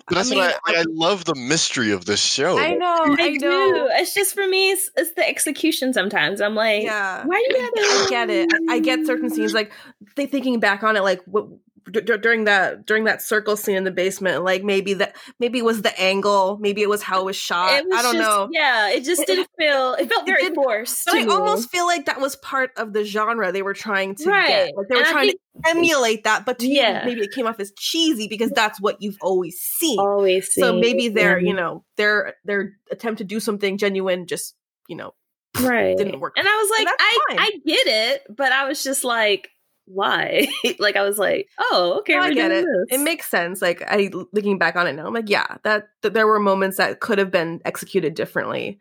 But 0.08 0.16
that's 0.16 0.30
I 0.30 0.34
mean, 0.34 0.44
what 0.44 0.60
I, 0.66 0.80
I, 0.80 0.84
love 0.88 1.24
the 1.24 1.34
mystery 1.34 1.92
of 1.92 2.04
this 2.04 2.20
show. 2.20 2.58
I 2.58 2.74
know. 2.74 2.86
I, 2.86 3.16
I 3.18 3.30
know. 3.30 3.72
do. 3.72 3.88
It's 3.92 4.12
just 4.14 4.34
for 4.34 4.46
me. 4.46 4.72
It's, 4.72 4.90
it's, 4.96 5.12
the 5.12 5.26
execution. 5.26 5.92
Sometimes 5.92 6.40
I'm 6.40 6.54
like, 6.54 6.82
yeah. 6.82 7.24
Why 7.24 7.44
do 7.48 7.56
you 7.56 7.62
gotta? 7.62 7.80
I 7.80 8.06
get 8.10 8.30
it. 8.30 8.50
I 8.68 8.80
get 8.80 9.06
certain 9.06 9.30
scenes. 9.30 9.54
Like 9.54 9.72
they 10.16 10.26
thinking 10.26 10.60
back 10.60 10.82
on 10.82 10.96
it, 10.96 11.02
like 11.02 11.22
what 11.24 11.46
d- 11.90 12.00
during 12.00 12.44
that 12.44 12.86
during 12.86 13.04
that 13.04 13.22
circle 13.22 13.56
scene 13.56 13.76
in 13.76 13.84
the 13.84 13.90
basement 13.90 14.44
like 14.44 14.64
maybe 14.64 14.94
that 14.94 15.16
maybe 15.38 15.58
it 15.58 15.64
was 15.64 15.82
the 15.82 16.00
angle 16.00 16.58
maybe 16.60 16.82
it 16.82 16.88
was 16.88 17.02
how 17.02 17.20
it 17.20 17.24
was 17.24 17.36
shot 17.36 17.72
it 17.72 17.84
was 17.86 17.98
i 17.98 18.02
don't 18.02 18.14
just, 18.14 18.28
know 18.28 18.48
yeah 18.52 18.90
it 18.90 19.04
just 19.04 19.24
didn't 19.26 19.48
feel 19.58 19.94
it 19.94 20.08
felt 20.08 20.26
very 20.26 20.42
it 20.44 20.54
forced 20.54 21.06
but 21.06 21.14
i 21.14 21.24
almost 21.26 21.70
feel 21.70 21.86
like 21.86 22.06
that 22.06 22.20
was 22.20 22.36
part 22.36 22.70
of 22.76 22.92
the 22.92 23.04
genre 23.04 23.52
they 23.52 23.62
were 23.62 23.74
trying 23.74 24.14
to 24.14 24.28
right. 24.28 24.48
get 24.48 24.76
like 24.76 24.88
they 24.88 24.96
were 24.96 25.02
and 25.02 25.10
trying 25.10 25.28
think, 25.28 25.40
to 25.64 25.70
emulate 25.70 26.24
that 26.24 26.44
but 26.44 26.58
to 26.58 26.66
yeah. 26.66 27.00
you 27.00 27.06
maybe 27.06 27.20
it 27.22 27.32
came 27.32 27.46
off 27.46 27.60
as 27.60 27.72
cheesy 27.76 28.28
because 28.28 28.50
that's 28.50 28.80
what 28.80 28.96
you've 29.00 29.18
always 29.20 29.58
seen 29.58 29.98
always 29.98 30.48
seen. 30.48 30.64
so 30.64 30.78
maybe 30.78 31.08
their 31.08 31.38
yeah. 31.38 31.48
you 31.48 31.54
know 31.54 31.84
their 31.96 32.34
their 32.44 32.72
attempt 32.90 33.18
to 33.18 33.24
do 33.24 33.40
something 33.40 33.78
genuine 33.78 34.26
just 34.26 34.54
you 34.88 34.96
know 34.96 35.12
right 35.60 35.96
didn't 35.96 36.20
work 36.20 36.34
and 36.36 36.46
i 36.46 36.56
was 36.56 36.70
like 36.78 36.94
i 36.98 37.18
fine. 37.28 37.38
i 37.38 37.50
get 37.64 37.86
it 37.86 38.22
but 38.28 38.52
i 38.52 38.68
was 38.68 38.82
just 38.82 39.04
like 39.04 39.48
why? 39.86 40.46
like 40.78 40.96
I 40.96 41.02
was 41.02 41.18
like, 41.18 41.48
oh, 41.58 41.96
okay, 42.00 42.16
I 42.16 42.32
get 42.32 42.50
it. 42.50 42.64
This. 42.64 42.98
It 42.98 43.02
makes 43.02 43.28
sense. 43.30 43.62
Like 43.62 43.82
I 43.86 44.10
looking 44.32 44.58
back 44.58 44.76
on 44.76 44.86
it 44.86 44.92
now, 44.92 45.06
I'm 45.06 45.14
like, 45.14 45.30
yeah, 45.30 45.56
that, 45.64 45.88
that 46.02 46.12
there 46.12 46.26
were 46.26 46.38
moments 46.38 46.76
that 46.76 47.00
could 47.00 47.18
have 47.18 47.30
been 47.30 47.60
executed 47.64 48.14
differently. 48.14 48.78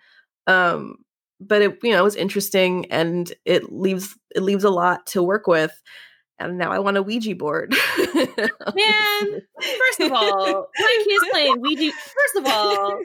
Um, 0.48 0.98
but 1.40 1.62
it 1.62 1.80
you 1.84 1.92
know 1.92 2.00
it 2.00 2.04
was 2.04 2.16
interesting 2.16 2.86
and 2.92 3.32
it 3.46 3.72
leaves 3.72 4.18
it 4.34 4.42
leaves 4.42 4.64
a 4.64 4.70
lot 4.70 5.06
to 5.08 5.24
work 5.24 5.48
with. 5.48 5.82
And 6.38 6.58
now 6.58 6.74
I 6.74 6.80
want 6.80 6.98
a 6.98 7.04
Ouija 7.04 7.34
board. 7.34 7.72
Man, 7.72 8.28
first 9.56 10.00
of 10.02 10.12
all, 10.12 10.68
my 10.78 11.04
kids 11.08 11.26
playing 11.32 11.62
Ouija. 11.62 11.92
First 11.94 12.46
of 12.46 12.46
all, 12.46 13.00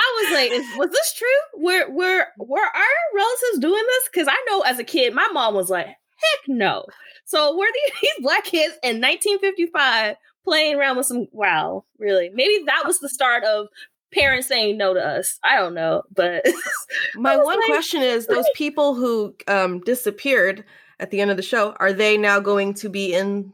I 0.00 0.24
was 0.24 0.32
like, 0.34 0.50
is, 0.50 0.66
was 0.76 0.90
this 0.90 1.14
true? 1.14 1.62
Were 1.62 1.88
were 1.90 2.26
were 2.38 2.58
our 2.58 3.14
relatives 3.14 3.60
doing 3.60 3.84
this? 3.86 4.08
Because 4.12 4.26
I 4.28 4.44
know 4.48 4.62
as 4.62 4.80
a 4.80 4.84
kid, 4.84 5.14
my 5.14 5.28
mom 5.32 5.54
was 5.54 5.70
like, 5.70 5.86
heck 6.22 6.48
no. 6.48 6.84
So 7.24 7.56
were 7.56 7.66
these 8.02 8.10
black 8.20 8.44
kids 8.44 8.74
in 8.82 9.00
1955 9.00 10.16
playing 10.44 10.76
around 10.76 10.96
with 10.96 11.06
some 11.06 11.26
wow, 11.32 11.84
really? 11.98 12.30
Maybe 12.32 12.64
that 12.66 12.84
was 12.86 12.98
the 12.98 13.08
start 13.08 13.44
of 13.44 13.68
parents 14.12 14.48
saying 14.48 14.76
no 14.76 14.94
to 14.94 15.00
us. 15.00 15.38
I 15.44 15.56
don't 15.56 15.74
know, 15.74 16.02
but 16.14 16.44
my 17.14 17.36
one 17.36 17.58
like, 17.58 17.66
question 17.66 18.02
is 18.02 18.26
those 18.26 18.48
people 18.54 18.94
who 18.94 19.34
um 19.46 19.80
disappeared 19.80 20.64
at 20.98 21.10
the 21.10 21.20
end 21.20 21.30
of 21.30 21.36
the 21.36 21.42
show, 21.42 21.74
are 21.80 21.92
they 21.92 22.18
now 22.18 22.40
going 22.40 22.74
to 22.74 22.88
be 22.88 23.14
in 23.14 23.52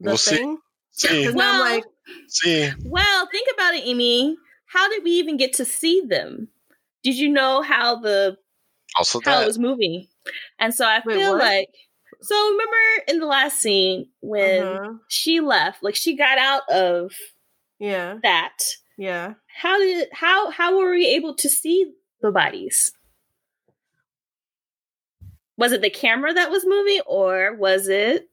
the 0.00 0.10
we'll 0.10 0.16
thing? 0.16 0.58
See. 0.92 1.30
Well, 1.32 1.60
like, 1.60 1.84
see. 2.28 2.70
Well, 2.84 3.28
think 3.32 3.48
about 3.52 3.74
it, 3.74 3.84
Amy. 3.84 4.36
How 4.66 4.88
did 4.88 5.02
we 5.02 5.10
even 5.12 5.36
get 5.36 5.54
to 5.54 5.64
see 5.64 6.00
them? 6.00 6.48
Did 7.02 7.16
you 7.16 7.28
know 7.28 7.62
how 7.62 7.96
the 7.96 8.36
also 8.96 9.20
how 9.24 9.38
that. 9.38 9.44
it 9.44 9.46
was 9.46 9.58
moving? 9.58 10.06
And 10.58 10.74
so 10.74 10.86
I 10.86 11.02
Wait, 11.04 11.16
feel 11.16 11.32
what? 11.32 11.40
like 11.40 11.68
so 12.20 12.50
remember 12.50 13.04
in 13.08 13.20
the 13.20 13.26
last 13.26 13.60
scene 13.60 14.06
when 14.20 14.62
uh-huh. 14.62 14.92
she 15.08 15.40
left, 15.40 15.82
like 15.82 15.94
she 15.94 16.16
got 16.16 16.38
out 16.38 16.62
of 16.70 17.12
yeah 17.78 18.18
that. 18.22 18.58
Yeah. 18.96 19.34
How 19.54 19.78
did 19.78 20.08
how 20.12 20.50
how 20.50 20.78
were 20.78 20.90
we 20.90 21.06
able 21.06 21.34
to 21.36 21.48
see 21.48 21.92
the 22.22 22.30
bodies? 22.30 22.92
Was 25.56 25.72
it 25.72 25.82
the 25.82 25.90
camera 25.90 26.32
that 26.32 26.50
was 26.50 26.64
moving 26.66 27.00
or 27.06 27.54
was 27.56 27.88
it 27.88 28.28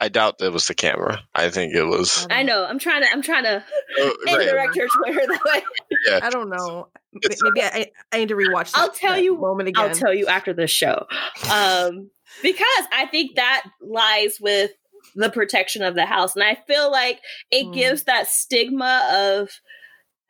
I 0.00 0.08
doubt 0.08 0.36
it 0.40 0.52
was 0.52 0.66
the 0.66 0.74
camera. 0.74 1.20
I 1.34 1.48
think 1.48 1.74
it 1.74 1.84
was. 1.84 2.26
I 2.30 2.42
know. 2.42 2.64
I'm 2.64 2.78
trying 2.78 3.02
to. 3.02 3.08
I'm 3.10 3.22
trying 3.22 3.44
to 3.44 3.64
oh, 3.98 4.16
right. 4.26 4.48
direct 4.48 4.76
her 4.76 4.86
Twitter 4.86 5.26
that 5.26 5.44
way. 5.44 5.62
Yeah. 6.06 6.20
I 6.22 6.30
don't 6.30 6.50
know. 6.50 6.88
Maybe 7.12 7.62
I, 7.62 7.90
I 8.12 8.18
need 8.18 8.28
to 8.28 8.36
rewatch. 8.36 8.72
I'll 8.74 8.92
tell 8.92 9.18
you. 9.18 9.36
Moment 9.36 9.68
again. 9.70 9.84
I'll 9.84 9.94
tell 9.94 10.14
you 10.14 10.26
after 10.26 10.52
the 10.52 10.66
show. 10.66 11.06
Um, 11.50 12.10
because 12.42 12.84
I 12.92 13.06
think 13.10 13.36
that 13.36 13.64
lies 13.80 14.38
with 14.40 14.72
the 15.14 15.30
protection 15.30 15.82
of 15.82 15.94
the 15.94 16.06
house. 16.06 16.36
And 16.36 16.44
I 16.44 16.56
feel 16.66 16.90
like 16.90 17.20
it 17.50 17.66
mm. 17.66 17.74
gives 17.74 18.04
that 18.04 18.28
stigma 18.28 19.08
of 19.12 19.50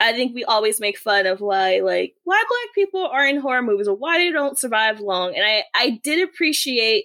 I 0.00 0.12
think 0.12 0.34
we 0.34 0.44
always 0.44 0.80
make 0.80 0.96
fun 0.96 1.26
of 1.26 1.40
why 1.40 1.80
like 1.80 2.14
why 2.24 2.42
black 2.48 2.74
people 2.74 3.04
are 3.04 3.26
in 3.26 3.40
horror 3.40 3.62
movies 3.62 3.88
or 3.88 3.96
why 3.96 4.18
they 4.18 4.30
don't 4.30 4.58
survive 4.58 5.00
long. 5.00 5.34
And 5.34 5.44
I 5.44 5.64
I 5.74 6.00
did 6.02 6.26
appreciate 6.26 7.04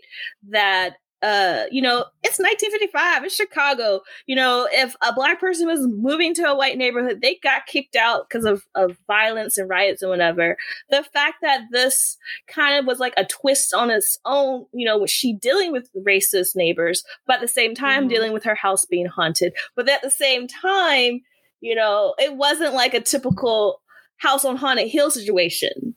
that 0.49 0.97
uh, 1.23 1.63
you 1.71 1.81
know, 1.81 2.05
it's 2.21 2.37
1955, 2.37 3.23
it's 3.23 3.35
Chicago. 3.35 4.01
You 4.27 4.35
know, 4.35 4.67
if 4.71 4.95
a 5.01 5.13
black 5.13 5.39
person 5.39 5.67
was 5.67 5.79
moving 5.87 6.33
to 6.35 6.43
a 6.43 6.55
white 6.55 6.77
neighborhood, 6.77 7.21
they 7.21 7.39
got 7.41 7.65
kicked 7.65 7.95
out 7.95 8.27
because 8.27 8.43
of, 8.45 8.63
of 8.75 8.97
violence 9.07 9.57
and 9.57 9.69
riots 9.69 10.01
and 10.01 10.09
whatever. 10.11 10.57
The 10.89 11.03
fact 11.13 11.37
that 11.41 11.61
this 11.71 12.17
kind 12.47 12.77
of 12.77 12.85
was 12.85 12.99
like 12.99 13.13
a 13.15 13.25
twist 13.25 13.73
on 13.73 13.89
its 13.89 14.19
own, 14.25 14.65
you 14.73 14.85
know, 14.85 14.97
was 14.97 15.11
she 15.11 15.33
dealing 15.33 15.71
with 15.71 15.89
racist 16.05 16.55
neighbors, 16.55 17.03
but 17.25 17.35
at 17.35 17.41
the 17.41 17.47
same 17.47 17.73
time 17.73 18.05
Mhm. 18.05 18.09
dealing 18.09 18.33
with 18.33 18.43
her 18.43 18.55
house 18.55 18.85
being 18.85 19.05
haunted. 19.07 19.53
But 19.75 19.87
at 19.89 20.01
the 20.01 20.11
same 20.11 20.47
time, 20.47 21.21
you 21.61 21.73
know, 21.73 22.15
it 22.19 22.35
wasn't 22.35 22.73
like 22.73 22.93
a 22.93 22.99
typical 22.99 23.81
house 24.17 24.43
on 24.43 24.57
haunted 24.57 24.89
hill 24.89 25.09
situation. 25.09 25.95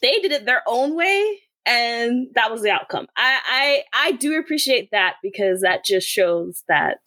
They 0.00 0.18
did 0.20 0.32
it 0.32 0.46
their 0.46 0.62
own 0.66 0.96
way, 0.96 1.40
and 1.66 2.28
that 2.34 2.50
was 2.50 2.62
the 2.62 2.70
outcome. 2.70 3.06
I 3.16 3.84
I, 3.94 4.08
I 4.08 4.12
do 4.12 4.38
appreciate 4.38 4.90
that 4.90 5.16
because 5.22 5.60
that 5.62 5.84
just 5.84 6.08
shows 6.08 6.64
that 6.68 6.98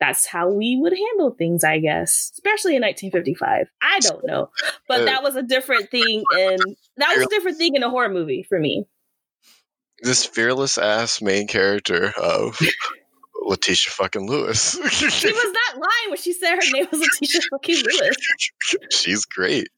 that's 0.00 0.26
how 0.26 0.48
we 0.48 0.78
would 0.80 0.94
handle 0.94 1.32
things, 1.32 1.62
I 1.62 1.78
guess, 1.78 2.30
especially 2.32 2.74
in 2.74 2.82
1955. 2.82 3.68
I 3.82 3.98
don't 4.00 4.26
know, 4.26 4.50
but 4.88 5.04
that 5.04 5.22
was 5.22 5.36
a 5.36 5.42
different 5.42 5.90
thing, 5.90 6.24
and 6.32 6.58
that 6.96 7.14
was 7.16 7.26
a 7.26 7.28
different 7.28 7.58
thing 7.58 7.74
in 7.74 7.82
a 7.82 7.90
horror 7.90 8.08
movie 8.08 8.42
for 8.42 8.58
me. 8.58 8.86
This 10.02 10.24
fearless 10.24 10.78
ass 10.78 11.20
main 11.20 11.46
character 11.46 12.14
of 12.16 12.58
Letitia 13.42 13.90
fucking 13.90 14.26
Lewis. 14.26 14.78
She 14.90 15.32
was 15.32 15.56
not 15.72 15.74
lying 15.74 16.08
when 16.08 16.16
she 16.16 16.32
said 16.32 16.54
her 16.54 16.72
name 16.72 16.86
was 16.90 17.00
Letitia 17.00 17.42
fucking 17.50 17.82
Lewis. 17.84 18.16
She's 18.90 19.24
great. 19.26 19.68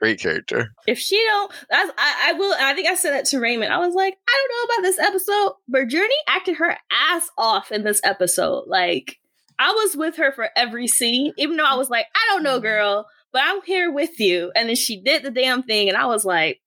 Great 0.00 0.20
character. 0.20 0.72
if 0.86 0.98
she 0.98 1.16
don't 1.16 1.50
that's 1.70 1.90
I, 1.96 2.30
I 2.30 2.32
will 2.34 2.54
i 2.60 2.74
think 2.74 2.86
i 2.88 2.94
said 2.94 3.12
that 3.12 3.24
to 3.26 3.40
raymond. 3.40 3.72
I 3.72 3.78
was 3.78 3.94
like 3.94 4.16
i 4.28 4.46
don't 4.48 4.50
know 4.68 4.74
about 4.74 4.82
this 4.88 4.98
episode 4.98 5.52
but 5.68 5.88
Jurnee 5.88 6.08
acted 6.28 6.56
her 6.56 6.76
ass 6.90 7.28
off 7.38 7.72
in 7.72 7.82
this 7.82 8.00
episode. 8.04 8.64
Like 8.66 9.18
i 9.58 9.70
was 9.72 9.96
with 9.96 10.16
her 10.16 10.32
for 10.32 10.50
every 10.54 10.86
scene 10.86 11.32
even 11.38 11.56
though 11.56 11.64
i 11.64 11.74
was 11.76 11.88
like 11.88 12.06
i 12.14 12.32
don't 12.32 12.42
know 12.42 12.56
mm-hmm. 12.56 12.66
girl 12.66 13.06
but 13.32 13.42
i'm 13.44 13.62
here 13.62 13.90
with 13.90 14.20
you. 14.20 14.52
And 14.54 14.68
then 14.68 14.76
she 14.76 15.00
did 15.00 15.22
the 15.22 15.30
damn 15.30 15.62
thing 15.62 15.88
and 15.88 15.96
i 15.96 16.06
was 16.06 16.24
like 16.24 16.60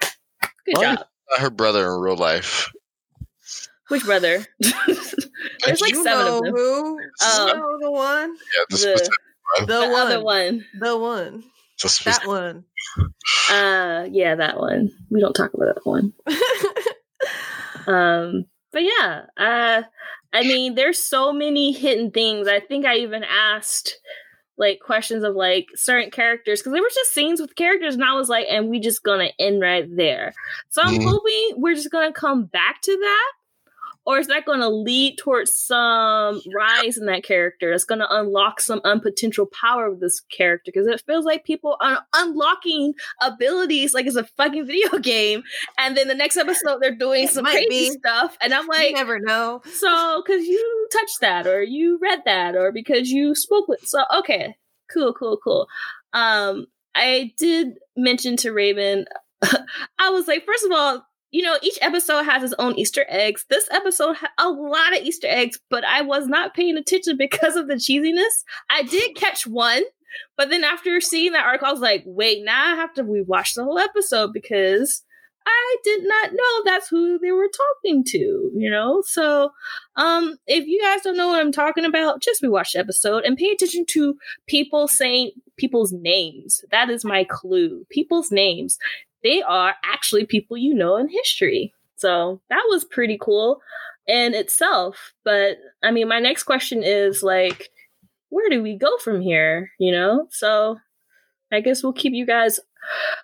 good 0.00 0.74
Well, 0.76 0.96
job. 0.96 1.06
her 1.38 1.50
brother 1.50 1.92
in 1.94 2.00
real 2.00 2.16
life. 2.16 2.72
which 3.88 4.04
brother? 4.04 4.44
There's 4.60 5.80
like 5.80 5.92
you 5.92 6.02
seven 6.02 6.26
know 6.26 6.38
of 6.38 6.44
them. 6.44 6.54
who? 6.54 7.00
Oh. 7.22 7.46
you 7.46 7.52
um, 7.52 7.58
know 7.58 7.78
the 7.80 7.90
one, 7.90 8.30
Yeah, 8.30 8.64
the 8.70 8.76
the, 8.76 8.76
specific 8.76 9.12
the, 9.60 9.66
the 9.66 9.80
one, 9.80 9.94
other 9.94 10.22
one. 10.24 10.64
The 10.80 10.96
one, 10.98 11.44
the 11.82 11.88
that 12.04 12.22
specific- 12.22 12.28
one. 12.28 12.64
uh 13.50 14.06
yeah 14.10 14.34
that 14.34 14.58
one 14.58 14.90
we 15.10 15.20
don't 15.20 15.34
talk 15.34 15.52
about 15.54 15.74
that 15.74 15.84
one 15.86 16.12
Um, 17.86 18.44
but 18.72 18.82
yeah, 18.84 19.22
uh, 19.36 19.82
I 20.32 20.42
mean, 20.42 20.74
there's 20.76 21.02
so 21.02 21.32
many 21.32 21.72
hidden 21.72 22.10
things. 22.12 22.46
I 22.48 22.60
think 22.60 22.86
I 22.86 22.96
even 22.98 23.24
asked 23.24 23.98
like 24.56 24.78
questions 24.84 25.24
of 25.24 25.34
like 25.34 25.66
certain 25.74 26.10
characters 26.10 26.60
because 26.60 26.72
there 26.72 26.82
was 26.82 26.94
just 26.94 27.12
scenes 27.12 27.40
with 27.40 27.56
characters, 27.56 27.94
and 27.94 28.04
I 28.04 28.14
was 28.14 28.28
like, 28.28 28.46
and 28.48 28.68
we 28.68 28.78
just 28.78 29.02
gonna 29.02 29.30
end 29.38 29.60
right 29.60 29.86
there. 29.96 30.32
So 30.70 30.80
I'm 30.82 30.94
Mhm. 31.00 31.04
hoping 31.04 31.60
we're 31.60 31.74
just 31.74 31.90
gonna 31.90 32.12
come 32.12 32.44
back 32.44 32.80
to 32.82 32.96
that. 32.96 33.32
Or 34.04 34.18
is 34.18 34.26
that 34.26 34.44
going 34.44 34.60
to 34.60 34.68
lead 34.68 35.16
towards 35.18 35.54
some 35.54 36.40
rise 36.54 36.98
in 36.98 37.06
that 37.06 37.22
character? 37.22 37.70
That's 37.70 37.84
going 37.84 38.00
to 38.00 38.12
unlock 38.12 38.60
some 38.60 38.80
unpotential 38.80 39.46
power 39.52 39.86
of 39.86 40.00
this 40.00 40.20
character 40.20 40.72
because 40.74 40.88
it 40.88 41.02
feels 41.06 41.24
like 41.24 41.44
people 41.44 41.76
are 41.80 42.00
unlocking 42.14 42.94
abilities 43.20 43.94
like 43.94 44.06
it's 44.06 44.16
a 44.16 44.24
fucking 44.36 44.66
video 44.66 44.98
game, 45.02 45.42
and 45.78 45.96
then 45.96 46.08
the 46.08 46.14
next 46.14 46.36
episode 46.36 46.78
they're 46.80 46.94
doing 46.96 47.24
It 47.24 47.30
some 47.30 47.44
crazy 47.44 47.68
be. 47.68 47.90
stuff, 47.90 48.36
and 48.40 48.52
I'm 48.52 48.66
like 48.66 48.90
you 48.90 48.94
never 48.96 49.18
know. 49.20 49.60
so 49.72 50.22
because 50.26 50.44
you 50.46 50.88
touched 50.92 51.20
that, 51.20 51.46
or 51.46 51.62
you 51.62 51.98
read 52.02 52.22
that, 52.24 52.56
or 52.56 52.72
because 52.72 53.10
you 53.10 53.34
spoke 53.34 53.68
with. 53.68 53.80
So 53.84 54.02
okay, 54.18 54.56
cool, 54.92 55.12
cool, 55.14 55.38
cool. 55.42 55.68
Um, 56.12 56.66
I 56.94 57.32
did 57.38 57.78
mention 57.96 58.36
to 58.38 58.52
Raven, 58.52 59.06
I 59.98 60.10
was 60.10 60.26
like, 60.28 60.44
first 60.44 60.64
of 60.64 60.72
all, 60.72 61.06
you 61.32 61.42
know, 61.42 61.58
each 61.62 61.78
episode 61.80 62.24
has 62.24 62.42
its 62.42 62.54
own 62.58 62.78
Easter 62.78 63.06
eggs. 63.08 63.46
This 63.48 63.66
episode 63.70 64.16
had 64.16 64.30
a 64.38 64.50
lot 64.50 64.94
of 64.94 65.02
Easter 65.02 65.26
eggs, 65.28 65.58
but 65.70 65.82
I 65.84 66.02
was 66.02 66.26
not 66.26 66.54
paying 66.54 66.76
attention 66.76 67.16
because 67.16 67.56
of 67.56 67.68
the 67.68 67.74
cheesiness. 67.74 68.44
I 68.70 68.82
did 68.82 69.16
catch 69.16 69.46
one, 69.46 69.82
but 70.36 70.50
then 70.50 70.62
after 70.62 71.00
seeing 71.00 71.32
that 71.32 71.46
article, 71.46 71.68
I 71.68 71.72
was 71.72 71.80
like, 71.80 72.04
wait, 72.06 72.44
now 72.44 72.72
I 72.72 72.76
have 72.76 72.92
to 72.94 73.02
rewatch 73.02 73.54
the 73.54 73.64
whole 73.64 73.78
episode 73.78 74.34
because 74.34 75.02
I 75.46 75.76
did 75.82 76.02
not 76.04 76.32
know 76.32 76.62
that's 76.64 76.88
who 76.88 77.18
they 77.18 77.32
were 77.32 77.48
talking 77.48 78.04
to, 78.08 78.50
you 78.54 78.70
know? 78.70 79.02
So, 79.04 79.50
um, 79.96 80.36
if 80.46 80.66
you 80.66 80.80
guys 80.82 81.00
don't 81.02 81.16
know 81.16 81.28
what 81.28 81.40
I'm 81.40 81.50
talking 81.50 81.84
about, 81.86 82.22
just 82.22 82.42
rewatch 82.42 82.72
the 82.72 82.80
episode 82.80 83.24
and 83.24 83.36
pay 83.36 83.50
attention 83.50 83.86
to 83.88 84.16
people 84.46 84.86
saying 84.86 85.32
people's 85.56 85.92
names. 85.92 86.62
That 86.70 86.90
is 86.90 87.04
my 87.04 87.24
clue. 87.24 87.84
People's 87.90 88.30
names. 88.30 88.78
They 89.22 89.42
are 89.42 89.74
actually 89.84 90.26
people 90.26 90.56
you 90.56 90.74
know 90.74 90.96
in 90.96 91.08
history. 91.08 91.72
So 91.96 92.40
that 92.50 92.64
was 92.68 92.84
pretty 92.84 93.18
cool 93.20 93.60
in 94.06 94.34
itself. 94.34 95.12
But 95.24 95.58
I 95.82 95.90
mean, 95.90 96.08
my 96.08 96.18
next 96.18 96.44
question 96.44 96.82
is 96.82 97.22
like, 97.22 97.70
where 98.30 98.48
do 98.48 98.62
we 98.62 98.76
go 98.76 98.98
from 98.98 99.20
here? 99.20 99.70
You 99.78 99.92
know? 99.92 100.26
So 100.30 100.78
I 101.52 101.60
guess 101.60 101.82
we'll 101.82 101.92
keep 101.92 102.14
you 102.14 102.26
guys 102.26 102.58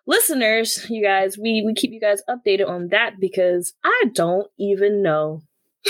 listeners, 0.06 0.88
you 0.88 1.02
guys, 1.02 1.36
we 1.36 1.62
we 1.64 1.74
keep 1.74 1.92
you 1.92 2.00
guys 2.00 2.22
updated 2.28 2.68
on 2.68 2.88
that 2.88 3.14
because 3.20 3.74
I 3.84 4.04
don't 4.14 4.48
even 4.58 5.02
know. 5.02 5.42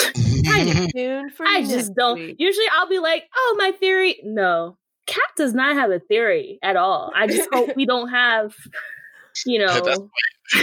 Tune 0.95 1.31
for 1.31 1.47
I 1.47 1.63
just 1.63 1.95
don't. 1.95 2.19
week. 2.19 2.37
Usually 2.39 2.67
I'll 2.73 2.89
be 2.89 2.99
like, 2.99 3.25
"Oh, 3.35 3.57
my 3.59 3.73
theory." 3.73 4.17
No. 4.23 4.77
Cap 5.07 5.31
does 5.37 5.55
not 5.55 5.75
have 5.75 5.91
a 5.91 6.01
theory 6.01 6.59
at 6.63 6.77
all. 6.77 7.11
I 7.15 7.27
just 7.27 7.49
hope 7.53 7.75
we 7.77 7.87
don't 7.87 8.11
have 8.11 8.55
you 9.47 9.59
know, 9.65 9.81
That's 9.81 10.01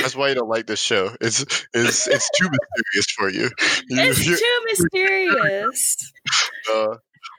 That's 0.02 0.16
why 0.16 0.30
you 0.30 0.36
don't 0.36 0.50
like 0.50 0.68
this 0.68 0.80
show. 0.80 1.12
It's 1.22 1.42
it's 1.74 2.08
it's 2.08 2.30
too 2.38 2.48
mysterious 2.50 3.12
for 3.18 3.30
you. 3.30 3.50
you 3.90 4.02
it's 4.02 4.26
you're- 4.26 4.38
too 4.40 4.60
mysterious. 4.68 5.98
uh, 6.74 6.96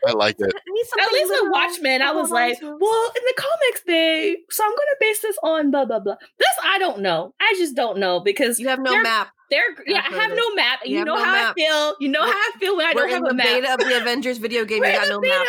I 0.07 0.13
like 0.13 0.37
it. 0.39 0.53
I 0.55 1.05
At 1.05 1.13
least 1.13 1.31
with 1.31 1.51
Watchmen, 1.51 2.03
I 2.03 2.13
was 2.13 2.31
like, 2.31 2.59
well, 2.61 2.73
in 3.17 3.23
the 3.27 3.35
comics, 3.37 3.83
they 3.87 4.37
so 4.51 4.63
I'm 4.65 4.71
gonna 4.71 4.97
base 5.01 5.21
this 5.23 5.37
on 5.43 5.71
blah 5.71 5.85
blah 5.87 6.01
blah. 6.01 6.17
This 6.39 6.49
I 6.65 6.79
don't 6.79 7.01
know. 7.01 7.35
I 7.41 7.55
just 7.59 7.75
don't 7.75 7.99
know 7.99 8.21
because 8.21 8.61
you 8.61 8.69
have 8.69 8.79
no 8.79 9.01
map. 9.03 9.29
they're 9.51 9.63
yeah, 9.87 10.03
I've 10.07 10.13
I 10.13 10.17
heard 10.17 10.23
have 10.23 10.33
it. 10.33 10.37
no 10.37 10.55
map. 10.55 10.81
You 10.85 10.99
You, 10.99 11.05
know 11.05 11.15
no 11.15 11.25
how 11.25 11.33
map. 11.33 11.55
I 11.57 11.61
feel. 11.61 11.97
You 12.01 12.09
know 12.11 12.21
We're- 12.21 12.33
how 12.33 12.39
I 12.39 12.59
feel 12.61 12.77
when 12.77 12.87
I 12.87 12.93
We're 12.95 13.01
don't 13.09 13.11
have 13.25 13.25
a 13.33 13.35
map. 13.35 13.47
beta 13.47 13.73
of 13.75 13.79
the 13.81 13.97
Avengers 14.01 14.39
video 14.39 14.65
game. 14.71 14.81
We're 14.81 14.87
You 14.91 14.95
in 14.95 15.01
got 15.01 15.09
no 15.09 15.21
beta. 15.21 15.35
map. 15.39 15.49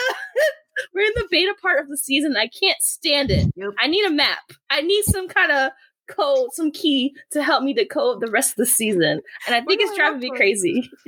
We're 0.94 1.08
in 1.08 1.14
the 1.16 1.28
beta 1.30 1.54
part 1.62 1.80
of 1.80 1.90
the 1.90 1.98
season. 1.98 2.36
I 2.38 2.48
can't 2.48 2.82
stand 2.82 3.32
it. 3.32 3.52
Yep. 3.56 3.70
I 3.80 3.88
need 3.88 4.06
a 4.06 4.12
map. 4.12 4.52
I 4.70 4.82
need 4.82 5.04
some 5.06 5.28
kind 5.28 5.52
of 5.52 5.72
code, 6.08 6.50
some 6.54 6.72
key 6.72 7.14
to 7.32 7.44
help 7.44 7.64
me 7.64 7.74
decode 7.74 8.22
the 8.22 8.32
rest 8.32 8.52
of 8.52 8.56
the 8.58 8.66
season. 8.66 9.22
And 9.46 9.56
I 9.56 9.62
think 9.62 9.80
Where 9.80 9.88
it's 9.88 9.98
driving 9.98 10.20
me 10.20 10.32
crazy. 10.36 10.90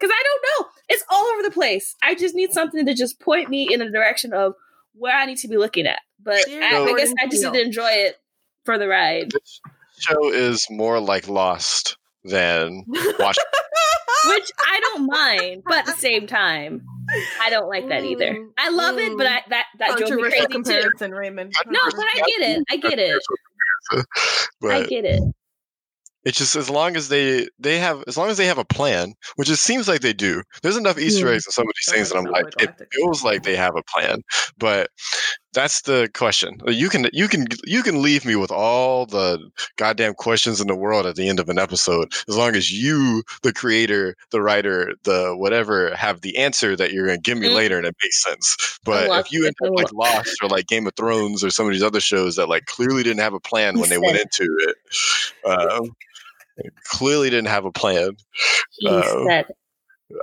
Because 0.00 0.14
I 0.14 0.22
don't 0.24 0.44
know. 0.44 0.70
It's 0.88 1.04
all 1.10 1.24
over 1.26 1.42
the 1.42 1.50
place. 1.50 1.96
I 2.02 2.14
just 2.14 2.34
need 2.34 2.52
something 2.52 2.86
to 2.86 2.94
just 2.94 3.20
point 3.20 3.48
me 3.48 3.72
in 3.72 3.80
the 3.80 3.90
direction 3.90 4.32
of 4.32 4.54
where 4.94 5.16
I 5.16 5.24
need 5.26 5.38
to 5.38 5.48
be 5.48 5.56
looking 5.56 5.86
at. 5.86 5.98
But 6.22 6.48
I, 6.48 6.84
I 6.84 6.96
guess 6.96 7.12
I 7.20 7.26
just 7.26 7.42
need 7.42 7.54
to 7.54 7.62
enjoy 7.62 7.88
it 7.88 8.16
for 8.64 8.78
the 8.78 8.86
ride. 8.86 9.30
This 9.32 9.60
show 9.98 10.32
is 10.32 10.64
more 10.70 11.00
like 11.00 11.28
Lost 11.28 11.96
than 12.24 12.84
Watch. 13.18 13.38
Which 14.26 14.50
I 14.60 14.80
don't 14.80 15.06
mind, 15.06 15.62
but 15.66 15.78
at 15.78 15.86
the 15.86 15.92
same 15.92 16.26
time, 16.40 16.82
I 17.40 17.50
don't 17.50 17.68
like 17.68 17.88
that 17.88 18.04
either. 18.04 18.34
Mm, 18.34 18.48
I 18.58 18.70
love 18.70 18.98
it, 18.98 19.16
but 19.16 19.26
mm. 19.26 19.30
I, 19.30 19.42
that 19.48 19.64
that 19.78 19.98
drove 19.98 20.10
me 20.10 20.16
Controversial 20.30 20.46
crazy 20.62 20.92
too. 20.98 21.14
Raymond. 21.14 21.52
No, 21.66 21.80
but 21.84 22.04
I 22.04 22.16
get 22.26 22.40
it. 22.50 22.64
I 22.70 22.76
get 22.76 22.98
it. 22.98 23.22
I 24.64 24.82
get 24.84 25.04
it. 25.04 25.22
it's 26.24 26.36
just 26.36 26.56
as 26.56 26.68
long 26.68 26.96
as 26.96 27.08
they 27.08 27.48
they 27.58 27.78
have 27.78 28.02
as 28.06 28.18
long 28.18 28.28
as 28.28 28.36
they 28.36 28.46
have 28.46 28.58
a 28.58 28.64
plan, 28.64 29.14
which 29.36 29.48
it 29.48 29.56
seems 29.56 29.88
like 29.88 30.00
they 30.00 30.12
do. 30.12 30.42
There's 30.62 30.76
enough 30.76 30.98
Easter 30.98 31.28
Hmm. 31.28 31.34
eggs 31.34 31.46
in 31.46 31.52
some 31.52 31.66
of 31.66 31.72
these 31.76 31.94
things 31.94 32.10
that 32.10 32.18
I'm 32.18 32.24
like, 32.24 32.60
it 32.60 32.74
feels 32.92 33.24
like 33.24 33.44
they 33.44 33.56
have 33.56 33.76
a 33.76 33.82
plan. 33.82 34.20
But 34.58 34.90
that's 35.54 35.82
the 35.82 36.10
question. 36.14 36.58
You 36.66 36.88
can 36.88 37.08
you 37.12 37.26
can 37.28 37.46
you 37.64 37.82
can 37.82 38.02
leave 38.02 38.24
me 38.24 38.36
with 38.36 38.50
all 38.50 39.06
the 39.06 39.50
goddamn 39.76 40.14
questions 40.14 40.60
in 40.60 40.66
the 40.66 40.74
world 40.76 41.06
at 41.06 41.16
the 41.16 41.28
end 41.28 41.40
of 41.40 41.48
an 41.48 41.58
episode, 41.58 42.12
as 42.28 42.36
long 42.36 42.54
as 42.54 42.70
you, 42.70 43.22
the 43.42 43.52
creator, 43.52 44.14
the 44.30 44.42
writer, 44.42 44.92
the 45.04 45.34
whatever, 45.36 45.94
have 45.94 46.20
the 46.20 46.36
answer 46.36 46.76
that 46.76 46.92
you're 46.92 47.06
gonna 47.06 47.18
give 47.18 47.38
me 47.38 47.48
Mhm. 47.48 47.54
later 47.54 47.78
and 47.78 47.86
it 47.86 47.96
makes 48.02 48.22
sense. 48.22 48.78
But 48.84 49.08
if 49.20 49.32
you 49.32 49.46
end 49.46 49.54
up 49.64 49.70
like 49.74 49.92
Lost 49.92 50.36
or 50.42 50.48
like 50.48 50.66
Game 50.66 50.86
of 50.86 50.94
Thrones 50.96 51.42
or 51.42 51.50
some 51.50 51.66
of 51.66 51.72
these 51.72 51.82
other 51.82 52.00
shows 52.00 52.36
that 52.36 52.48
like 52.48 52.66
clearly 52.66 53.02
didn't 53.02 53.20
have 53.20 53.34
a 53.34 53.40
plan 53.40 53.74
He 53.74 53.80
when 53.80 53.90
they 53.90 53.98
went 53.98 54.18
into 54.18 54.46
it, 54.68 54.76
um, 55.50 55.90
clearly 56.84 57.30
didn't 57.30 57.48
have 57.48 57.64
a 57.64 57.72
plan. 57.72 58.10
He 58.78 58.88
Uh, 58.88 59.24
said, 59.26 59.46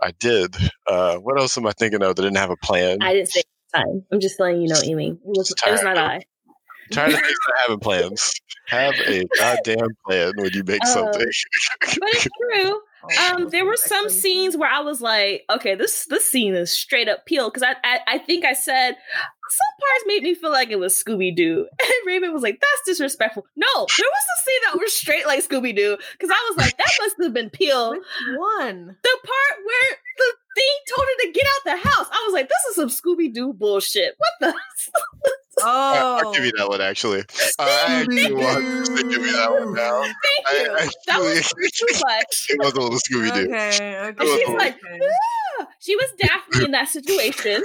I 0.02 0.12
did. 0.20 0.56
Uh, 0.88 1.18
what 1.18 1.40
else 1.40 1.58
am 1.58 1.68
I 1.68 1.72
thinking 1.72 2.02
of 2.02 2.16
that 2.16 2.22
didn't 2.22 2.38
have 2.38 2.50
a 2.50 2.58
plan? 2.58 3.00
I 3.02 3.14
didn't 3.14 3.30
say 3.30 3.44
time. 3.76 4.06
I'm 4.12 4.20
just 4.20 4.40
letting 4.40 4.62
you 4.62 4.68
know, 4.70 4.80
Amy. 4.84 5.10
It 5.12 5.20
was, 5.24 5.52
it 5.52 5.72
was 5.72 5.84
not 5.84 5.98
I. 5.98 6.22
Try 6.92 7.06
to 7.08 7.12
think 7.14 7.24
not 7.24 7.58
having 7.62 7.80
plans. 7.80 8.34
Have 8.68 8.94
a 9.08 9.26
goddamn 9.40 9.88
plan 10.06 10.34
when 10.38 10.52
you 10.54 10.64
make 10.64 10.84
Uh, 10.84 10.88
something. 10.88 11.28
But 11.82 12.10
it's 12.10 12.28
true. 12.54 12.82
Um, 13.32 13.50
there 13.50 13.66
were 13.66 13.76
some 13.78 14.10
scenes 14.10 14.58
where 14.58 14.70
I 14.70 14.80
was 14.82 15.00
like, 15.02 15.44
okay, 15.50 15.76
this 15.76 16.06
this 16.10 16.28
scene 16.28 16.56
is 16.56 16.72
straight 16.72 17.08
up 17.08 17.26
Peele 17.26 17.50
because 17.50 17.64
I, 17.64 17.76
I 17.84 18.00
I 18.08 18.18
think 18.20 18.46
I 18.46 18.54
said 18.54 18.92
some 18.94 19.74
parts 19.80 20.04
made 20.08 20.24
me 20.24 20.34
feel 20.34 20.52
like 20.52 20.70
it 20.70 20.80
was 20.80 20.94
Scooby 20.96 21.36
Doo, 21.36 21.68
and 21.82 21.92
Raymond 22.08 22.34
was 22.34 22.42
like, 22.44 22.60
that's 22.60 22.82
disrespectful. 22.86 23.46
No, 23.56 23.68
there 23.76 24.08
was 24.08 24.26
a 24.40 24.44
scene 24.44 24.62
that 24.72 24.80
was 24.80 24.94
straight 24.94 25.26
like 25.28 25.48
Scooby 25.48 25.76
Doo 25.76 25.98
because 26.14 26.32
I 26.32 26.50
was 26.50 26.58
like, 26.58 26.78
that 26.78 26.90
must 27.02 27.16
have 27.22 27.34
been 27.34 27.50
Peele. 27.52 27.92
Which 27.92 28.02
one? 28.38 28.96
The 29.04 29.18
part 29.24 29.60
where 29.66 29.98
the 30.18 30.34
thing 30.56 30.74
told 30.96 31.06
her 31.06 31.26
to 31.26 31.32
get 31.32 31.46
out 31.46 31.64
the 31.66 31.90
house, 31.90 32.08
I 32.12 32.24
was 32.26 32.34
like, 32.34 32.50
this 32.50 32.64
is 32.70 32.76
some 32.76 32.90
Scooby 32.90 33.34
Doo 33.34 33.54
bullshit. 33.54 34.16
What 34.18 34.54
the? 34.54 34.60
Oh, 35.62 36.20
I'll 36.22 36.34
give 36.34 36.44
you 36.44 36.52
that 36.58 36.68
one 36.68 36.82
actually. 36.82 37.22
Uh, 37.22 37.24
I 37.60 38.02
actually 38.02 38.34
want 38.34 38.86
to 38.88 39.04
give 39.04 39.26
you 39.26 39.32
that 39.32 39.52
one 39.52 39.74
now. 39.74 40.02
Thank 40.02 40.14
I, 40.48 40.64
you. 40.64 40.72
I 40.74 40.90
that 41.08 41.20
was 41.20 41.54
too 41.74 41.86
much. 42.04 42.46
it 42.50 42.60
was 42.60 42.74
a 42.74 42.82
little 42.82 43.00
Scooby 43.00 43.34
Doo. 43.34 43.54
Okay, 43.54 43.98
okay. 43.98 44.16
And 44.20 44.20
she's 44.20 44.50
like, 44.50 44.78
"Ah." 45.62 45.68
she 45.80 45.96
was 45.96 46.12
Daphne 46.20 46.66
in 46.66 46.72
that 46.72 46.90
situation. 46.90 47.64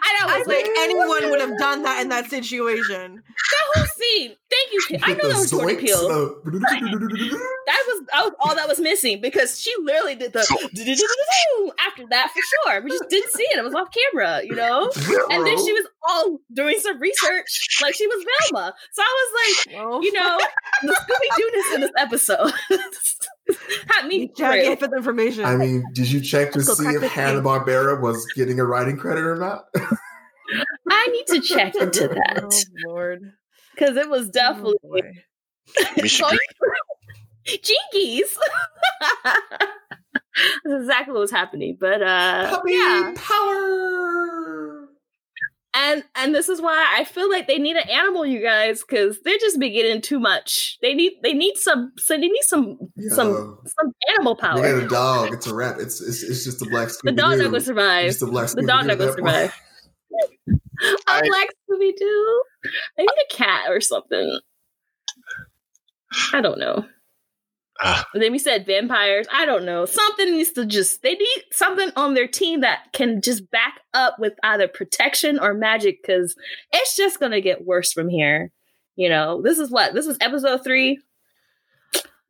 And 0.00 0.30
I 0.30 0.34
I 0.34 0.38
was 0.38 0.46
think 0.46 0.66
like, 0.66 0.76
anyone 0.78 1.30
would 1.30 1.40
have 1.40 1.58
done 1.58 1.82
that 1.82 2.00
in 2.00 2.08
that 2.10 2.30
situation. 2.30 3.16
that 3.16 3.64
whole 3.74 3.86
scene. 3.86 4.36
Thank 4.50 4.72
you. 4.72 4.80
Kim. 4.88 5.00
I 5.02 5.14
know 5.14 5.28
that 5.28 5.38
was 5.38 5.50
Jordan 5.50 5.76
Zoinks, 5.76 5.80
Peele. 5.80 6.08
That 6.08 7.84
was, 7.86 8.06
that 8.12 8.24
was 8.24 8.32
all 8.40 8.54
that 8.54 8.68
was 8.68 8.78
missing 8.80 9.20
because 9.20 9.60
she 9.60 9.72
literally 9.82 10.14
did 10.14 10.32
the 10.32 10.40
after 11.86 12.04
that 12.10 12.30
for 12.32 12.40
sure. 12.70 12.80
We 12.82 12.90
just 12.90 13.08
didn't 13.10 13.32
see 13.32 13.42
it. 13.42 13.58
It 13.58 13.64
was 13.64 13.74
off 13.74 13.88
camera, 13.92 14.40
you 14.44 14.54
know. 14.54 14.90
And 15.30 15.46
then 15.46 15.58
she 15.64 15.72
was 15.72 15.86
all 16.08 16.38
doing 16.54 16.76
some 16.78 16.98
research, 16.98 17.78
like 17.82 17.94
she 17.94 18.06
was 18.06 18.24
Velma. 18.50 18.72
So 18.92 19.02
I 19.02 19.24
was 19.24 19.66
like, 19.66 20.04
you 20.04 20.12
know, 20.12 20.38
the 20.82 20.92
Scooby 20.92 21.28
Dooness 21.38 21.74
in 21.74 21.80
this 21.82 21.92
episode 21.98 22.52
had 23.88 24.06
me 24.06 24.30
Jack 24.36 24.54
through. 24.54 24.62
gave 24.62 24.82
us 24.82 24.90
information. 24.96 25.44
I 25.44 25.56
mean, 25.56 25.84
did 25.92 26.10
you 26.10 26.20
check 26.20 26.52
to 26.52 26.62
see 26.62 26.86
if 26.86 27.02
Hanna. 27.02 27.40
Barbera 27.40 28.00
was 28.00 28.26
getting 28.34 28.60
a 28.60 28.64
writing 28.64 28.96
credit 28.96 29.24
or 29.24 29.36
not? 29.36 29.66
I 30.90 31.06
need 31.08 31.26
to 31.28 31.40
check 31.40 31.74
into 31.74 32.04
oh 32.10 32.14
that 32.14 32.64
Lord, 32.86 33.32
because 33.74 33.96
it 33.96 34.08
was 34.08 34.28
definitely 34.28 34.76
Oh, 34.84 34.88
boy. 34.88 35.12
We 36.02 36.08
should 36.08 36.22
going 36.22 36.38
through 36.58 37.58
Jinkies. 37.58 38.36
That's 40.64 40.82
exactly 40.82 41.12
what 41.12 41.20
was 41.20 41.30
happening. 41.30 41.76
But 41.78 42.02
uh 42.02 42.50
Puppy 42.50 42.72
yeah. 42.72 43.12
power. 43.14 43.87
And 45.90 46.04
and 46.14 46.34
this 46.34 46.48
is 46.48 46.60
why 46.60 46.94
I 46.98 47.04
feel 47.04 47.30
like 47.30 47.46
they 47.46 47.58
need 47.58 47.76
an 47.76 47.88
animal, 47.88 48.26
you 48.26 48.42
guys, 48.42 48.82
because 48.82 49.20
they're 49.22 49.38
just 49.38 49.58
be 49.58 49.70
getting 49.70 50.00
too 50.02 50.18
much. 50.20 50.76
They 50.82 50.92
need 50.92 51.12
they 51.22 51.32
need 51.32 51.56
some 51.56 51.92
so 51.96 52.14
they 52.14 52.26
need 52.28 52.42
some 52.42 52.78
some 53.10 53.28
Yo, 53.28 53.58
some 53.64 53.92
animal 54.10 54.34
we 54.34 54.40
got 54.42 54.56
power. 54.56 54.78
a 54.80 54.88
dog. 54.88 55.32
It's 55.32 55.46
a 55.46 55.54
wrap. 55.54 55.76
It's 55.78 56.00
it's, 56.00 56.22
it's 56.22 56.44
just 56.44 56.60
a 56.62 56.66
black 56.66 56.88
The 56.88 57.10
Scooby 57.12 57.16
dog 57.16 57.30
not 57.30 57.36
Doo. 57.38 57.44
gonna 57.44 57.60
survive. 57.60 58.06
Just 58.06 58.22
a 58.22 58.26
black 58.26 58.48
The 58.48 58.60
Scooby 58.62 58.66
dog 58.66 58.86
not 58.86 58.98
gonna 58.98 59.12
survive. 59.12 59.54
A 60.80 60.94
I- 61.08 61.20
black 61.28 61.48
Scooby 61.70 61.92
Doo. 61.96 62.42
I 62.98 63.02
need 63.02 63.08
a 63.08 63.34
cat 63.34 63.70
or 63.70 63.80
something. 63.80 64.40
I 66.32 66.40
don't 66.40 66.58
know. 66.58 66.84
And 67.82 68.22
then 68.22 68.32
we 68.32 68.38
said 68.38 68.66
vampires. 68.66 69.26
I 69.32 69.44
don't 69.46 69.64
know. 69.64 69.84
Something 69.86 70.32
needs 70.32 70.50
to 70.52 70.66
just 70.66 71.02
they 71.02 71.14
need 71.14 71.42
something 71.52 71.90
on 71.96 72.14
their 72.14 72.26
team 72.26 72.60
that 72.62 72.92
can 72.92 73.20
just 73.22 73.50
back 73.50 73.80
up 73.94 74.16
with 74.18 74.32
either 74.42 74.66
protection 74.66 75.38
or 75.38 75.54
magic 75.54 76.02
because 76.02 76.34
it's 76.72 76.96
just 76.96 77.20
gonna 77.20 77.40
get 77.40 77.64
worse 77.66 77.92
from 77.92 78.08
here. 78.08 78.50
You 78.96 79.08
know, 79.08 79.40
this 79.42 79.58
is 79.58 79.70
what? 79.70 79.94
This 79.94 80.06
is 80.08 80.18
episode 80.20 80.64
three. 80.64 80.98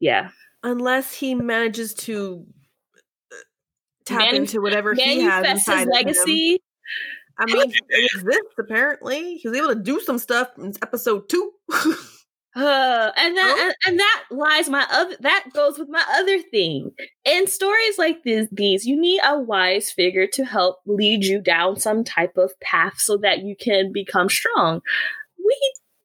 Yeah. 0.00 0.28
Unless 0.62 1.14
he 1.14 1.34
manages 1.34 1.94
to 1.94 2.44
uh, 3.32 3.36
tap 4.04 4.18
Manu- 4.26 4.36
into 4.38 4.60
whatever 4.60 4.92
he 4.94 5.20
has 5.22 5.42
Manifest 5.44 5.68
inside 5.68 5.74
his 5.74 5.82
of 5.82 5.88
him. 5.88 5.92
legacy. 5.94 6.62
I 7.38 7.46
mean, 7.46 7.72
it 7.88 8.10
exists 8.16 8.54
apparently. 8.58 9.36
He 9.36 9.48
was 9.48 9.56
able 9.56 9.68
to 9.68 9.80
do 9.80 10.00
some 10.00 10.18
stuff 10.18 10.48
in 10.58 10.72
episode 10.82 11.28
two. 11.28 11.52
Uh, 12.58 13.12
and 13.16 13.36
that 13.36 13.56
Oh. 13.56 13.64
and, 13.64 13.74
and 13.86 14.00
that 14.00 14.24
lies 14.32 14.68
my 14.68 14.84
other 14.90 15.16
that 15.20 15.44
goes 15.54 15.78
with 15.78 15.88
my 15.88 16.04
other 16.16 16.40
thing. 16.40 16.90
In 17.24 17.46
stories 17.46 17.98
like 17.98 18.24
this, 18.24 18.48
these, 18.50 18.84
you 18.84 19.00
need 19.00 19.20
a 19.24 19.38
wise 19.38 19.92
figure 19.92 20.26
to 20.32 20.44
help 20.44 20.78
lead 20.84 21.24
you 21.24 21.40
down 21.40 21.78
some 21.78 22.02
type 22.02 22.36
of 22.36 22.50
path 22.60 22.94
so 22.98 23.16
that 23.18 23.44
you 23.44 23.54
can 23.54 23.92
become 23.92 24.28
strong. 24.28 24.80
We 25.38 25.56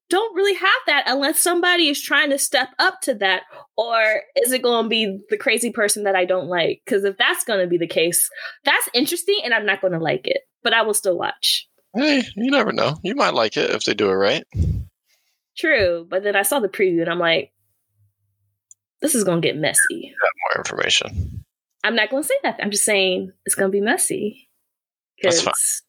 don't 0.09 0.35
really 0.35 0.53
have 0.53 0.69
that 0.85 1.05
unless 1.07 1.39
somebody 1.39 1.89
is 1.89 1.99
trying 1.99 2.29
to 2.29 2.37
step 2.37 2.69
up 2.77 3.01
to 3.01 3.15
that, 3.15 3.43
or 3.75 4.21
is 4.35 4.51
it 4.51 4.61
going 4.61 4.83
to 4.83 4.89
be 4.89 5.19
the 5.31 5.37
crazy 5.37 5.71
person 5.71 6.03
that 6.03 6.15
I 6.15 6.25
don't 6.25 6.47
like? 6.47 6.83
Because 6.85 7.03
if 7.03 7.17
that's 7.17 7.43
going 7.45 7.61
to 7.61 7.67
be 7.67 7.79
the 7.79 7.87
case, 7.87 8.29
that's 8.63 8.87
interesting, 8.93 9.39
and 9.43 9.55
I'm 9.55 9.65
not 9.65 9.81
going 9.81 9.93
to 9.93 9.99
like 9.99 10.27
it, 10.27 10.41
but 10.61 10.71
I 10.73 10.83
will 10.83 10.93
still 10.93 11.17
watch. 11.17 11.67
Hey, 11.95 12.21
you 12.35 12.51
never 12.51 12.71
know. 12.71 12.95
You 13.01 13.15
might 13.15 13.33
like 13.33 13.57
it 13.57 13.71
if 13.71 13.85
they 13.85 13.95
do 13.95 14.09
it 14.09 14.13
right. 14.13 14.43
True, 15.57 16.05
but 16.09 16.23
then 16.23 16.35
I 16.35 16.41
saw 16.43 16.59
the 16.59 16.67
preview 16.69 17.01
and 17.01 17.09
I'm 17.09 17.19
like, 17.19 17.51
this 19.01 19.15
is 19.15 19.23
going 19.23 19.41
to 19.41 19.47
get 19.47 19.57
messy. 19.57 20.13
More 20.51 20.57
information. 20.57 21.43
I'm 21.83 21.95
not 21.95 22.09
going 22.09 22.23
to 22.23 22.27
say 22.27 22.35
that. 22.43 22.59
I'm 22.61 22.71
just 22.71 22.85
saying 22.85 23.31
it's 23.45 23.55
going 23.55 23.69
to 23.69 23.75
be 23.75 23.81
messy. 23.81 24.49
That's 25.21 25.43
'Cause 25.43 25.81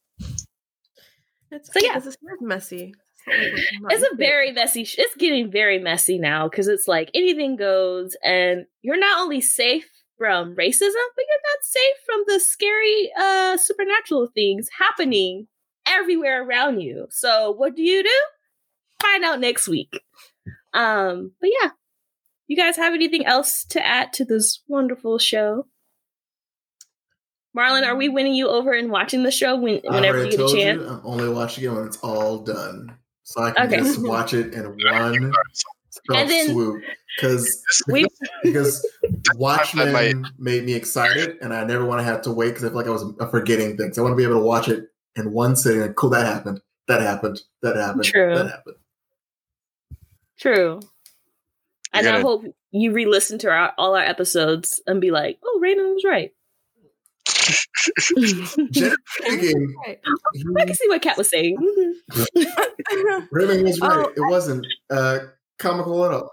It's, 1.50 1.72
So, 1.72 1.80
yeah. 1.80 1.98
this 2.00 2.16
messy. 2.40 2.94
It's 3.26 3.80
like 3.82 3.94
It's 3.94 4.12
a 4.12 4.16
very 4.16 4.52
messy. 4.52 4.84
Sh- 4.84 4.96
it's 4.98 5.14
getting 5.16 5.50
very 5.50 5.78
messy 5.78 6.18
now 6.18 6.48
because 6.48 6.68
it's 6.68 6.86
like 6.88 7.10
anything 7.14 7.56
goes, 7.56 8.16
and 8.22 8.66
you're 8.82 8.98
not 8.98 9.20
only 9.20 9.40
safe 9.40 9.88
from 10.18 10.54
racism, 10.56 10.80
but 10.80 11.24
you're 11.28 11.44
not 11.52 11.62
safe 11.62 11.96
from 12.04 12.22
the 12.26 12.38
scary 12.40 13.10
uh 13.18 13.56
supernatural 13.56 14.28
things 14.34 14.68
happening 14.78 15.46
everywhere 15.86 16.42
around 16.44 16.80
you. 16.80 17.06
So 17.10 17.52
what 17.52 17.74
do 17.76 17.82
you 17.82 18.02
do? 18.02 18.20
Find 19.04 19.24
out 19.24 19.40
next 19.40 19.68
week. 19.68 20.00
Um, 20.72 21.32
but 21.40 21.50
yeah, 21.62 21.70
you 22.48 22.56
guys 22.56 22.76
have 22.76 22.94
anything 22.94 23.24
else 23.26 23.64
to 23.66 23.84
add 23.84 24.12
to 24.14 24.24
this 24.24 24.62
wonderful 24.66 25.18
show? 25.18 25.66
Marlon, 27.56 27.86
are 27.86 27.94
we 27.96 28.08
winning 28.08 28.34
you 28.34 28.48
over 28.48 28.72
and 28.72 28.90
watching 28.90 29.22
the 29.22 29.30
show 29.30 29.54
when, 29.56 29.80
whenever 29.84 30.18
you 30.18 30.22
already 30.24 30.36
get 30.36 30.40
a 30.40 30.52
chance? 30.52 30.82
you, 30.82 30.88
I'm 30.88 31.00
only 31.04 31.28
watching 31.28 31.64
it 31.64 31.68
when 31.68 31.86
it's 31.86 31.98
all 31.98 32.38
done, 32.40 32.96
so 33.22 33.42
I 33.44 33.52
can 33.52 33.66
Okay. 33.66 33.76
just 33.76 34.02
watch 34.02 34.34
it 34.34 34.52
in 34.54 34.64
one 34.64 35.32
And 36.10 36.28
then- 36.30 36.48
swoop. 36.50 36.82
Because 37.16 37.62
We 37.88 38.04
because 38.42 38.84
Watchmen 39.36 39.92
might- 39.92 40.16
made 40.36 40.64
me 40.64 40.74
excited, 40.74 41.36
and 41.40 41.54
I 41.54 41.62
never 41.62 41.84
want 41.84 42.00
to 42.00 42.04
have 42.04 42.22
to 42.22 42.32
wait 42.32 42.48
because 42.48 42.64
I 42.64 42.68
feel 42.70 42.76
like 42.76 42.88
I 42.88 42.90
was 42.90 43.04
uh, 43.20 43.30
forgetting 43.30 43.76
things. 43.76 43.96
I 43.96 44.02
want 44.02 44.10
to 44.12 44.16
be 44.16 44.24
able 44.24 44.40
to 44.40 44.44
watch 44.44 44.66
it 44.68 44.88
in 45.14 45.32
one 45.32 45.54
sitting. 45.54 45.80
Like, 45.82 45.94
cool, 45.94 46.10
that 46.10 46.26
happened. 46.26 46.60
That 46.88 47.02
happened. 47.02 47.40
That 47.62 47.76
happened. 47.76 48.02
True. 48.04 48.34
That 48.34 48.50
happened. 48.50 48.76
True. 50.44 50.80
And 51.94 52.06
I 52.06 52.12
gonna- 52.12 52.22
hope 52.22 52.44
you 52.70 52.92
re-listen 52.92 53.38
to 53.38 53.48
our, 53.50 53.72
all 53.78 53.94
our 53.96 54.02
episodes 54.02 54.82
and 54.86 55.00
be 55.00 55.10
like, 55.10 55.38
"Oh, 55.42 55.58
Raymond 55.62 55.94
was 55.94 56.04
right." 56.04 56.32
Generally 58.70 58.96
Right. 59.86 60.00
I 60.58 60.64
can 60.66 60.74
see 60.74 60.88
what 60.88 61.00
Kat 61.00 61.16
was 61.16 61.30
saying. 61.30 61.56
Mhm. 62.12 63.28
Raymond 63.30 63.62
was 63.64 63.80
right. 63.80 64.06
Oh, 64.06 64.12
it 64.14 64.30
wasn't 64.30 64.66
uh, 64.90 65.18
comical 65.58 66.04
at 66.04 66.12
all. 66.12 66.30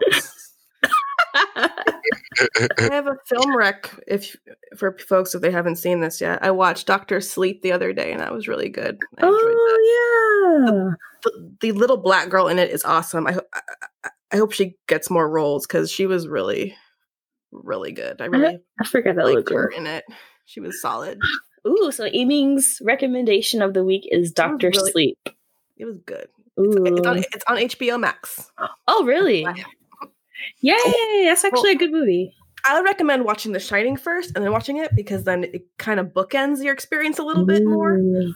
I 1.34 2.90
have 2.92 3.08
a 3.08 3.18
film 3.28 3.56
rec 3.56 3.90
if 4.08 4.36
for 4.78 4.98
folks 4.98 5.36
if 5.36 5.42
they 5.42 5.52
haven't 5.52 5.76
seen 5.78 6.00
this 6.02 6.22
yet. 6.22 6.40
I 6.44 6.52
watched 6.52 6.88
Doctor 6.88 7.22
Sleep 7.22 7.62
the 7.62 7.72
other 7.72 7.94
day 7.94 8.12
and 8.12 8.22
that 8.22 8.34
was 8.34 8.48
really 8.48 8.70
good. 8.70 8.98
I 9.18 9.22
oh 9.24 10.56
yeah. 10.66 10.92
The, 11.24 11.52
the 11.62 11.72
little 11.74 11.98
black 11.98 12.30
girl 12.30 12.48
in 12.48 12.58
it 12.60 12.72
is 12.72 12.84
awesome. 12.84 13.28
I, 13.28 13.38
I, 13.54 13.62
I- 14.32 14.38
hope 14.38 14.54
she 14.54 14.76
gets 14.88 15.10
more 15.10 15.30
roles 15.30 15.68
because 15.68 15.92
she 15.92 16.06
was 16.08 16.26
really, 16.28 16.74
really 17.52 17.92
good. 17.92 18.22
I 18.22 18.26
really 18.26 18.60
I 18.80 18.86
forgot 18.86 19.18
that 19.18 19.26
liked 19.26 19.50
her 19.52 19.68
in 19.68 19.86
it. 19.86 20.06
She 20.46 20.62
was 20.62 20.82
solid. 20.82 21.20
Ooh, 21.68 21.92
so 21.92 22.06
Eaming's 22.08 22.82
recommendation 22.84 23.62
of 23.62 23.74
the 23.74 23.84
week 23.84 24.08
is 24.10 24.32
Doctor 24.32 24.70
really- 24.70 24.92
Sleep. 24.92 25.20
It 25.78 25.86
was 25.86 25.98
good. 26.06 26.28
Ooh. 26.60 26.86
It's 26.86 27.06
on, 27.08 27.18
it's 27.18 27.44
on 27.48 27.58
HBO 27.58 28.00
Max. 28.00 28.50
oh, 28.88 29.04
really? 29.04 29.46
Yay! 30.62 31.26
That's 31.26 31.44
actually 31.44 31.72
a 31.72 31.76
good 31.76 31.92
movie. 31.92 32.34
I 32.68 32.76
would 32.76 32.86
recommend 32.86 33.26
watching 33.26 33.54
The 33.54 33.60
Shining 33.60 33.98
first 33.98 34.34
and 34.36 34.46
then 34.46 34.52
watching 34.52 34.78
it 34.78 34.96
because 34.96 35.24
then 35.24 35.46
it 35.46 35.64
kind 35.78 36.00
of 36.00 36.08
bookends 36.08 36.64
your 36.64 36.74
experience 36.74 37.18
a 37.18 37.24
little 37.24 37.46
bit 37.46 37.66
more. 37.66 37.98
Ooh. 37.98 38.34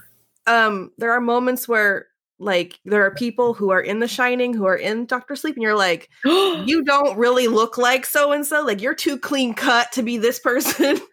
um 0.48 0.92
there 0.98 1.12
are 1.12 1.22
moments 1.22 1.68
where 1.68 2.08
like 2.38 2.80
there 2.86 3.06
are 3.06 3.12
people 3.12 3.54
who 3.54 3.70
are 3.70 3.82
in 3.82 4.00
the 4.00 4.08
shining 4.08 4.54
who 4.54 4.66
are 4.66 4.76
in 4.76 5.06
doctor 5.06 5.36
sleep 5.36 5.56
and 5.56 5.64
you're 5.64 5.78
like 5.78 6.10
you 6.26 6.84
don't 6.84 7.18
really 7.18 7.48
look 7.48 7.78
like 7.78 8.06
so 8.06 8.34
and 8.34 8.46
so 8.46 8.62
like 8.66 8.82
you're 8.82 8.94
too 8.94 9.18
clean 9.18 9.54
cut 9.54 9.90
to 9.94 10.04
be 10.04 10.18
this 10.18 10.38
person 10.38 11.00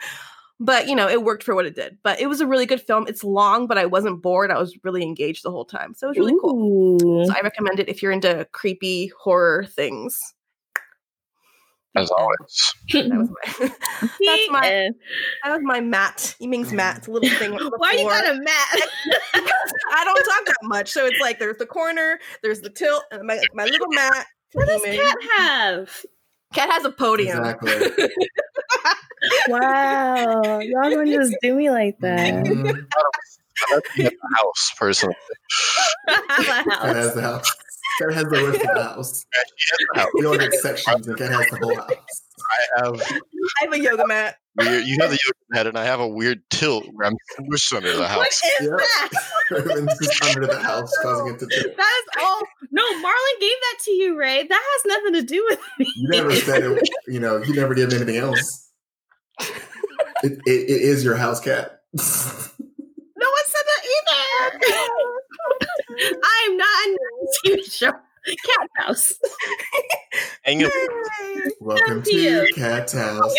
but 0.62 0.86
you 0.86 0.94
know, 0.94 1.08
it 1.08 1.24
worked 1.24 1.42
for 1.42 1.54
what 1.54 1.66
it 1.66 1.74
did. 1.74 1.98
But 2.04 2.20
it 2.20 2.28
was 2.28 2.40
a 2.40 2.46
really 2.46 2.66
good 2.66 2.80
film. 2.80 3.06
It's 3.08 3.24
long, 3.24 3.66
but 3.66 3.78
I 3.78 3.86
wasn't 3.86 4.22
bored. 4.22 4.50
I 4.50 4.58
was 4.58 4.78
really 4.84 5.02
engaged 5.02 5.42
the 5.42 5.50
whole 5.50 5.64
time. 5.64 5.92
So 5.94 6.06
it 6.06 6.10
was 6.10 6.18
really 6.18 6.38
cool. 6.40 7.26
So 7.26 7.34
I 7.34 7.40
recommend 7.40 7.80
it 7.80 7.88
if 7.88 8.00
you're 8.00 8.12
into 8.12 8.46
creepy 8.52 9.10
horror 9.18 9.64
things. 9.64 10.34
As 11.94 12.10
always. 12.10 12.74
That 12.92 13.08
was 13.10 13.28
my, 13.28 13.68
that's 14.00 14.50
my 14.50 14.66
And- 14.66 14.94
that 15.44 15.50
was 15.52 15.60
my 15.62 15.80
mat. 15.80 16.34
He 16.38 16.46
means 16.46 16.72
mat. 16.72 16.98
It's 16.98 17.06
a 17.06 17.10
little 17.10 17.28
thing. 17.38 17.52
on 17.52 17.58
the 17.58 17.72
Why 17.76 17.92
you 17.92 18.08
got 18.08 18.24
a 18.28 18.34
mat? 18.34 18.90
I 19.92 20.04
don't 20.04 20.24
talk 20.24 20.46
that 20.46 20.56
much. 20.62 20.90
So 20.90 21.04
it's 21.06 21.20
like 21.20 21.38
there's 21.38 21.58
the 21.58 21.66
corner, 21.66 22.18
there's 22.42 22.60
the 22.62 22.70
tilt, 22.70 23.04
and 23.12 23.26
my, 23.26 23.40
my 23.54 23.64
little 23.64 23.88
mat. 23.90 24.26
what 24.54 24.68
does 24.68 24.80
Yiming. 24.82 24.96
cat 25.00 25.16
have? 25.38 26.04
Cat 26.54 26.70
has 26.70 26.84
a 26.84 26.90
podium. 26.90 27.38
Exactly. 27.38 28.08
Wow, 29.48 30.58
y'all 30.58 30.90
gonna 30.90 31.06
just 31.06 31.36
do 31.42 31.54
me 31.54 31.70
like 31.70 31.96
that? 32.00 32.44
Mhm. 32.44 32.84
That's 33.70 33.88
the 33.96 34.10
house, 34.36 34.72
personally. 34.76 35.14
I 36.08 36.64
have 36.96 37.16
a 37.16 37.20
house. 37.22 37.56
Has. 38.00 38.14
Cat 38.14 38.14
has 38.14 38.24
the 38.24 38.46
rest 38.46 38.60
of 38.68 38.74
the 38.76 38.82
house. 38.82 39.26
We 40.14 40.22
don't 40.22 40.38
get 40.38 40.52
sections. 40.54 41.06
The 41.06 41.14
cat 41.14 41.30
has 41.32 41.46
the 41.50 41.58
whole 41.62 41.76
house. 41.76 42.22
I 42.76 42.84
have 42.84 43.00
I 43.02 43.64
have 43.64 43.72
a 43.72 43.80
yoga 43.80 44.06
mat. 44.06 44.36
weird, 44.58 44.84
you 44.86 44.96
have 45.00 45.10
the 45.10 45.18
yoga 45.26 45.38
mat, 45.50 45.66
and 45.66 45.78
I 45.78 45.84
have 45.84 46.00
a 46.00 46.08
weird 46.08 46.42
tilt 46.50 46.84
where 46.92 47.06
I'm 47.08 47.16
smushed 47.38 47.74
under 47.76 47.96
the 47.96 48.08
house. 48.08 48.26
is 48.26 48.42
Yep. 48.68 48.78
that? 48.78 49.10
Under 50.34 50.46
the 50.46 50.58
house, 50.58 50.90
causing 51.02 51.34
it 51.34 51.38
to 51.40 51.46
tilt. 51.46 51.76
That 51.76 52.02
is 52.02 52.22
all. 52.24 52.40
No, 52.70 52.82
Marlon 52.82 53.40
gave 53.40 53.50
that 53.50 53.78
to 53.84 53.90
you, 53.92 54.18
Ray. 54.18 54.46
That 54.46 54.62
has 54.62 54.82
nothing 54.86 55.12
to 55.14 55.22
do 55.22 55.44
with 55.50 55.60
me. 55.78 55.86
You 55.96 56.08
never 56.08 56.34
said 56.34 56.62
it. 56.64 56.88
You 57.06 57.20
know, 57.20 57.42
you 57.42 57.54
never 57.54 57.74
did 57.74 57.92
anything 57.92 58.16
else. 58.16 58.70
It, 59.40 59.52
it, 60.22 60.40
it 60.46 60.82
is 60.82 61.04
your 61.04 61.16
house 61.16 61.40
cat. 61.40 61.80
No 61.92 62.00
one 63.28 63.44
said 63.46 63.66
that 63.66 63.84
either. 63.84 65.11
I'm 67.44 67.50
not 67.50 67.54
in 67.54 67.58
a 67.58 67.62
TV 67.62 67.72
show. 67.72 67.92
Cat 68.24 68.68
House. 68.76 69.12
Hang 70.44 70.60
it. 70.60 71.54
Welcome 71.60 72.02
to 72.02 72.14
you. 72.14 72.46
Cat's 72.54 72.92
house. 72.92 73.34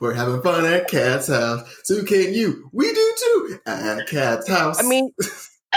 We're 0.00 0.14
having 0.14 0.42
fun 0.42 0.64
at 0.64 0.88
Cat's 0.88 1.26
house. 1.26 1.62
So 1.82 2.04
can 2.04 2.32
you? 2.34 2.70
We 2.72 2.92
do 2.92 3.14
too 3.18 3.58
at 3.66 4.06
Cat's 4.06 4.48
house. 4.48 4.78
I 4.78 4.86
mean, 4.86 5.10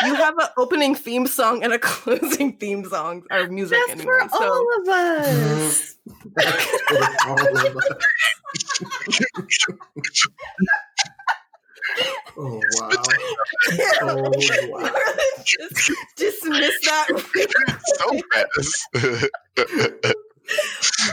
you 0.06 0.14
have 0.14 0.38
an 0.38 0.48
opening 0.58 0.94
theme 0.94 1.26
song 1.26 1.64
and 1.64 1.74
a 1.74 1.80
closing 1.84 2.58
theme 2.58 2.86
song 2.86 3.24
or 3.32 3.48
music 3.48 3.80
That's 3.88 4.02
anyway. 4.02 4.20
for 4.22 4.30
so 4.30 4.54
all 4.54 4.82
of 4.82 4.88
us. 4.88 5.96
That's 6.36 6.66
for 6.88 7.30
all 7.30 7.68
of 7.68 7.78
us. 7.78 7.98
oh 12.38 12.62
wow! 12.76 12.90
Oh 14.02 14.32
wow! 14.70 14.92
just 15.44 15.92
dismiss 16.16 16.76
that. 16.86 17.08
so 17.98 18.06
fast. 18.34 18.88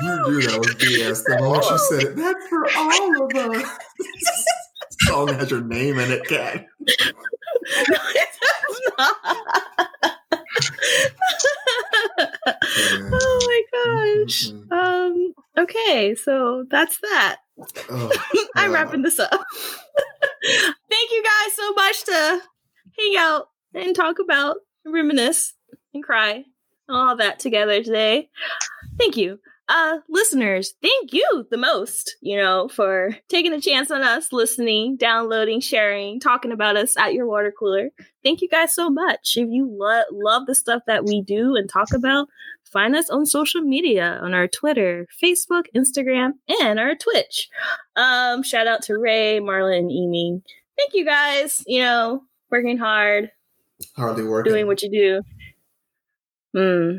You 0.02 0.10
knew 0.28 0.42
that 0.42 0.58
was 0.58 0.74
BS 0.76 1.24
the 1.24 1.38
moment 1.40 1.64
you 1.64 1.78
said 1.90 2.02
it. 2.08 2.16
That's 2.16 2.46
for 2.48 2.66
all 2.76 3.24
of 3.24 3.30
us. 3.56 3.78
Song 5.00 5.28
has 5.28 5.50
your 5.50 5.60
name 5.62 5.98
in 5.98 6.10
it, 6.12 6.24
cat. 6.26 6.66
No, 6.80 7.98
it 8.14 8.28
does 8.40 8.80
not. 8.98 9.16
oh 13.12 13.38
my 13.46 13.62
gosh. 13.72 14.50
Mhm. 14.50 14.72
Um. 14.72 15.34
Okay, 15.58 16.14
so 16.14 16.64
that's 16.70 16.98
that. 17.00 17.38
Oh, 17.58 18.10
I'm 18.56 18.72
wrapping 18.72 19.02
this 19.02 19.18
up. 19.18 19.30
Thank 20.42 21.10
you 21.10 21.22
guys 21.22 21.54
so 21.54 21.72
much 21.72 22.04
to 22.04 22.40
hang 22.98 23.16
out 23.18 23.48
and 23.74 23.94
talk 23.94 24.18
about, 24.18 24.56
reminisce, 24.84 25.54
and 25.92 26.02
cry, 26.02 26.44
all 26.88 27.16
that 27.16 27.38
together 27.38 27.82
today. 27.82 28.28
Thank 28.98 29.16
you. 29.16 29.38
Uh, 29.66 29.98
listeners, 30.10 30.74
thank 30.82 31.14
you 31.14 31.46
the 31.50 31.56
most, 31.56 32.16
you 32.20 32.36
know, 32.36 32.68
for 32.68 33.16
taking 33.30 33.54
a 33.54 33.60
chance 33.60 33.90
on 33.90 34.02
us, 34.02 34.30
listening, 34.30 34.96
downloading, 34.98 35.58
sharing, 35.58 36.20
talking 36.20 36.52
about 36.52 36.76
us 36.76 36.98
at 36.98 37.14
your 37.14 37.26
water 37.26 37.52
cooler. 37.58 37.88
Thank 38.22 38.42
you 38.42 38.48
guys 38.48 38.74
so 38.74 38.90
much. 38.90 39.36
If 39.36 39.48
you 39.50 39.66
lo- 39.70 40.02
love 40.12 40.44
the 40.46 40.54
stuff 40.54 40.82
that 40.86 41.06
we 41.06 41.22
do 41.22 41.56
and 41.56 41.68
talk 41.68 41.94
about, 41.94 42.28
find 42.74 42.94
us 42.94 43.08
on 43.08 43.24
social 43.24 43.62
media 43.62 44.18
on 44.22 44.34
our 44.34 44.46
Twitter, 44.48 45.06
Facebook, 45.22 45.62
Instagram, 45.74 46.32
and 46.60 46.78
our 46.78 46.94
Twitch. 46.94 47.48
Um, 47.96 48.42
shout 48.42 48.66
out 48.66 48.82
to 48.82 48.98
Ray, 48.98 49.40
Marlon, 49.40 49.78
and 49.78 49.90
Emi. 49.90 50.42
Thank 50.76 50.92
you 50.92 51.06
guys. 51.06 51.62
You 51.66 51.80
know, 51.80 52.24
working 52.50 52.76
hard, 52.76 53.30
Hardly 53.96 54.24
working. 54.24 54.52
doing 54.52 54.66
what 54.66 54.82
you 54.82 54.90
do. 54.90 55.22
Hmm. 56.54 56.98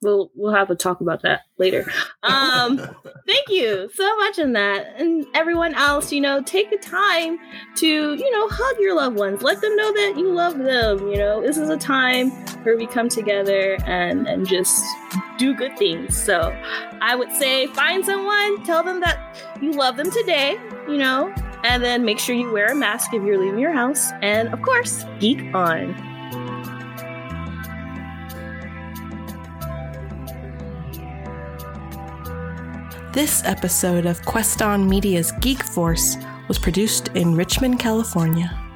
We'll 0.00 0.30
we'll 0.34 0.54
have 0.54 0.70
a 0.70 0.76
talk 0.76 1.00
about 1.00 1.22
that 1.22 1.42
later. 1.58 1.90
Um, 2.24 2.78
thank 3.26 3.48
you 3.48 3.88
so 3.94 4.16
much 4.18 4.38
in 4.38 4.52
that, 4.52 5.00
and 5.00 5.24
everyone 5.34 5.74
else. 5.74 6.12
You 6.12 6.20
know, 6.20 6.42
take 6.42 6.68
the 6.68 6.76
time 6.76 7.38
to 7.76 7.86
you 7.86 8.30
know 8.30 8.48
hug 8.50 8.76
your 8.80 8.94
loved 8.94 9.16
ones. 9.16 9.40
Let 9.40 9.60
them 9.60 9.74
know 9.76 9.92
that 9.92 10.14
you 10.18 10.32
love 10.32 10.58
them. 10.58 11.08
You 11.08 11.16
know, 11.16 11.40
this 11.40 11.56
is 11.56 11.70
a 11.70 11.76
time 11.76 12.30
where 12.64 12.76
we 12.76 12.86
come 12.86 13.08
together 13.08 13.78
and 13.86 14.26
and 14.26 14.46
just 14.46 14.84
do 15.38 15.54
good 15.54 15.78
things. 15.78 16.20
So, 16.20 16.54
I 17.00 17.14
would 17.14 17.32
say 17.32 17.68
find 17.68 18.04
someone, 18.04 18.64
tell 18.64 18.82
them 18.82 19.00
that 19.00 19.40
you 19.62 19.72
love 19.72 19.96
them 19.96 20.10
today. 20.10 20.58
You 20.88 20.98
know, 20.98 21.32
and 21.64 21.82
then 21.82 22.04
make 22.04 22.18
sure 22.18 22.34
you 22.34 22.52
wear 22.52 22.66
a 22.66 22.74
mask 22.74 23.14
if 23.14 23.22
you're 23.22 23.38
leaving 23.38 23.60
your 23.60 23.72
house. 23.72 24.10
And 24.22 24.48
of 24.52 24.60
course, 24.62 25.04
geek 25.20 25.54
on. 25.54 26.07
This 33.18 33.42
episode 33.44 34.06
of 34.06 34.22
Queston 34.22 34.88
Media's 34.88 35.32
Geek 35.40 35.60
Force 35.60 36.16
was 36.46 36.56
produced 36.56 37.08
in 37.16 37.34
Richmond, 37.34 37.80
California. 37.80 38.67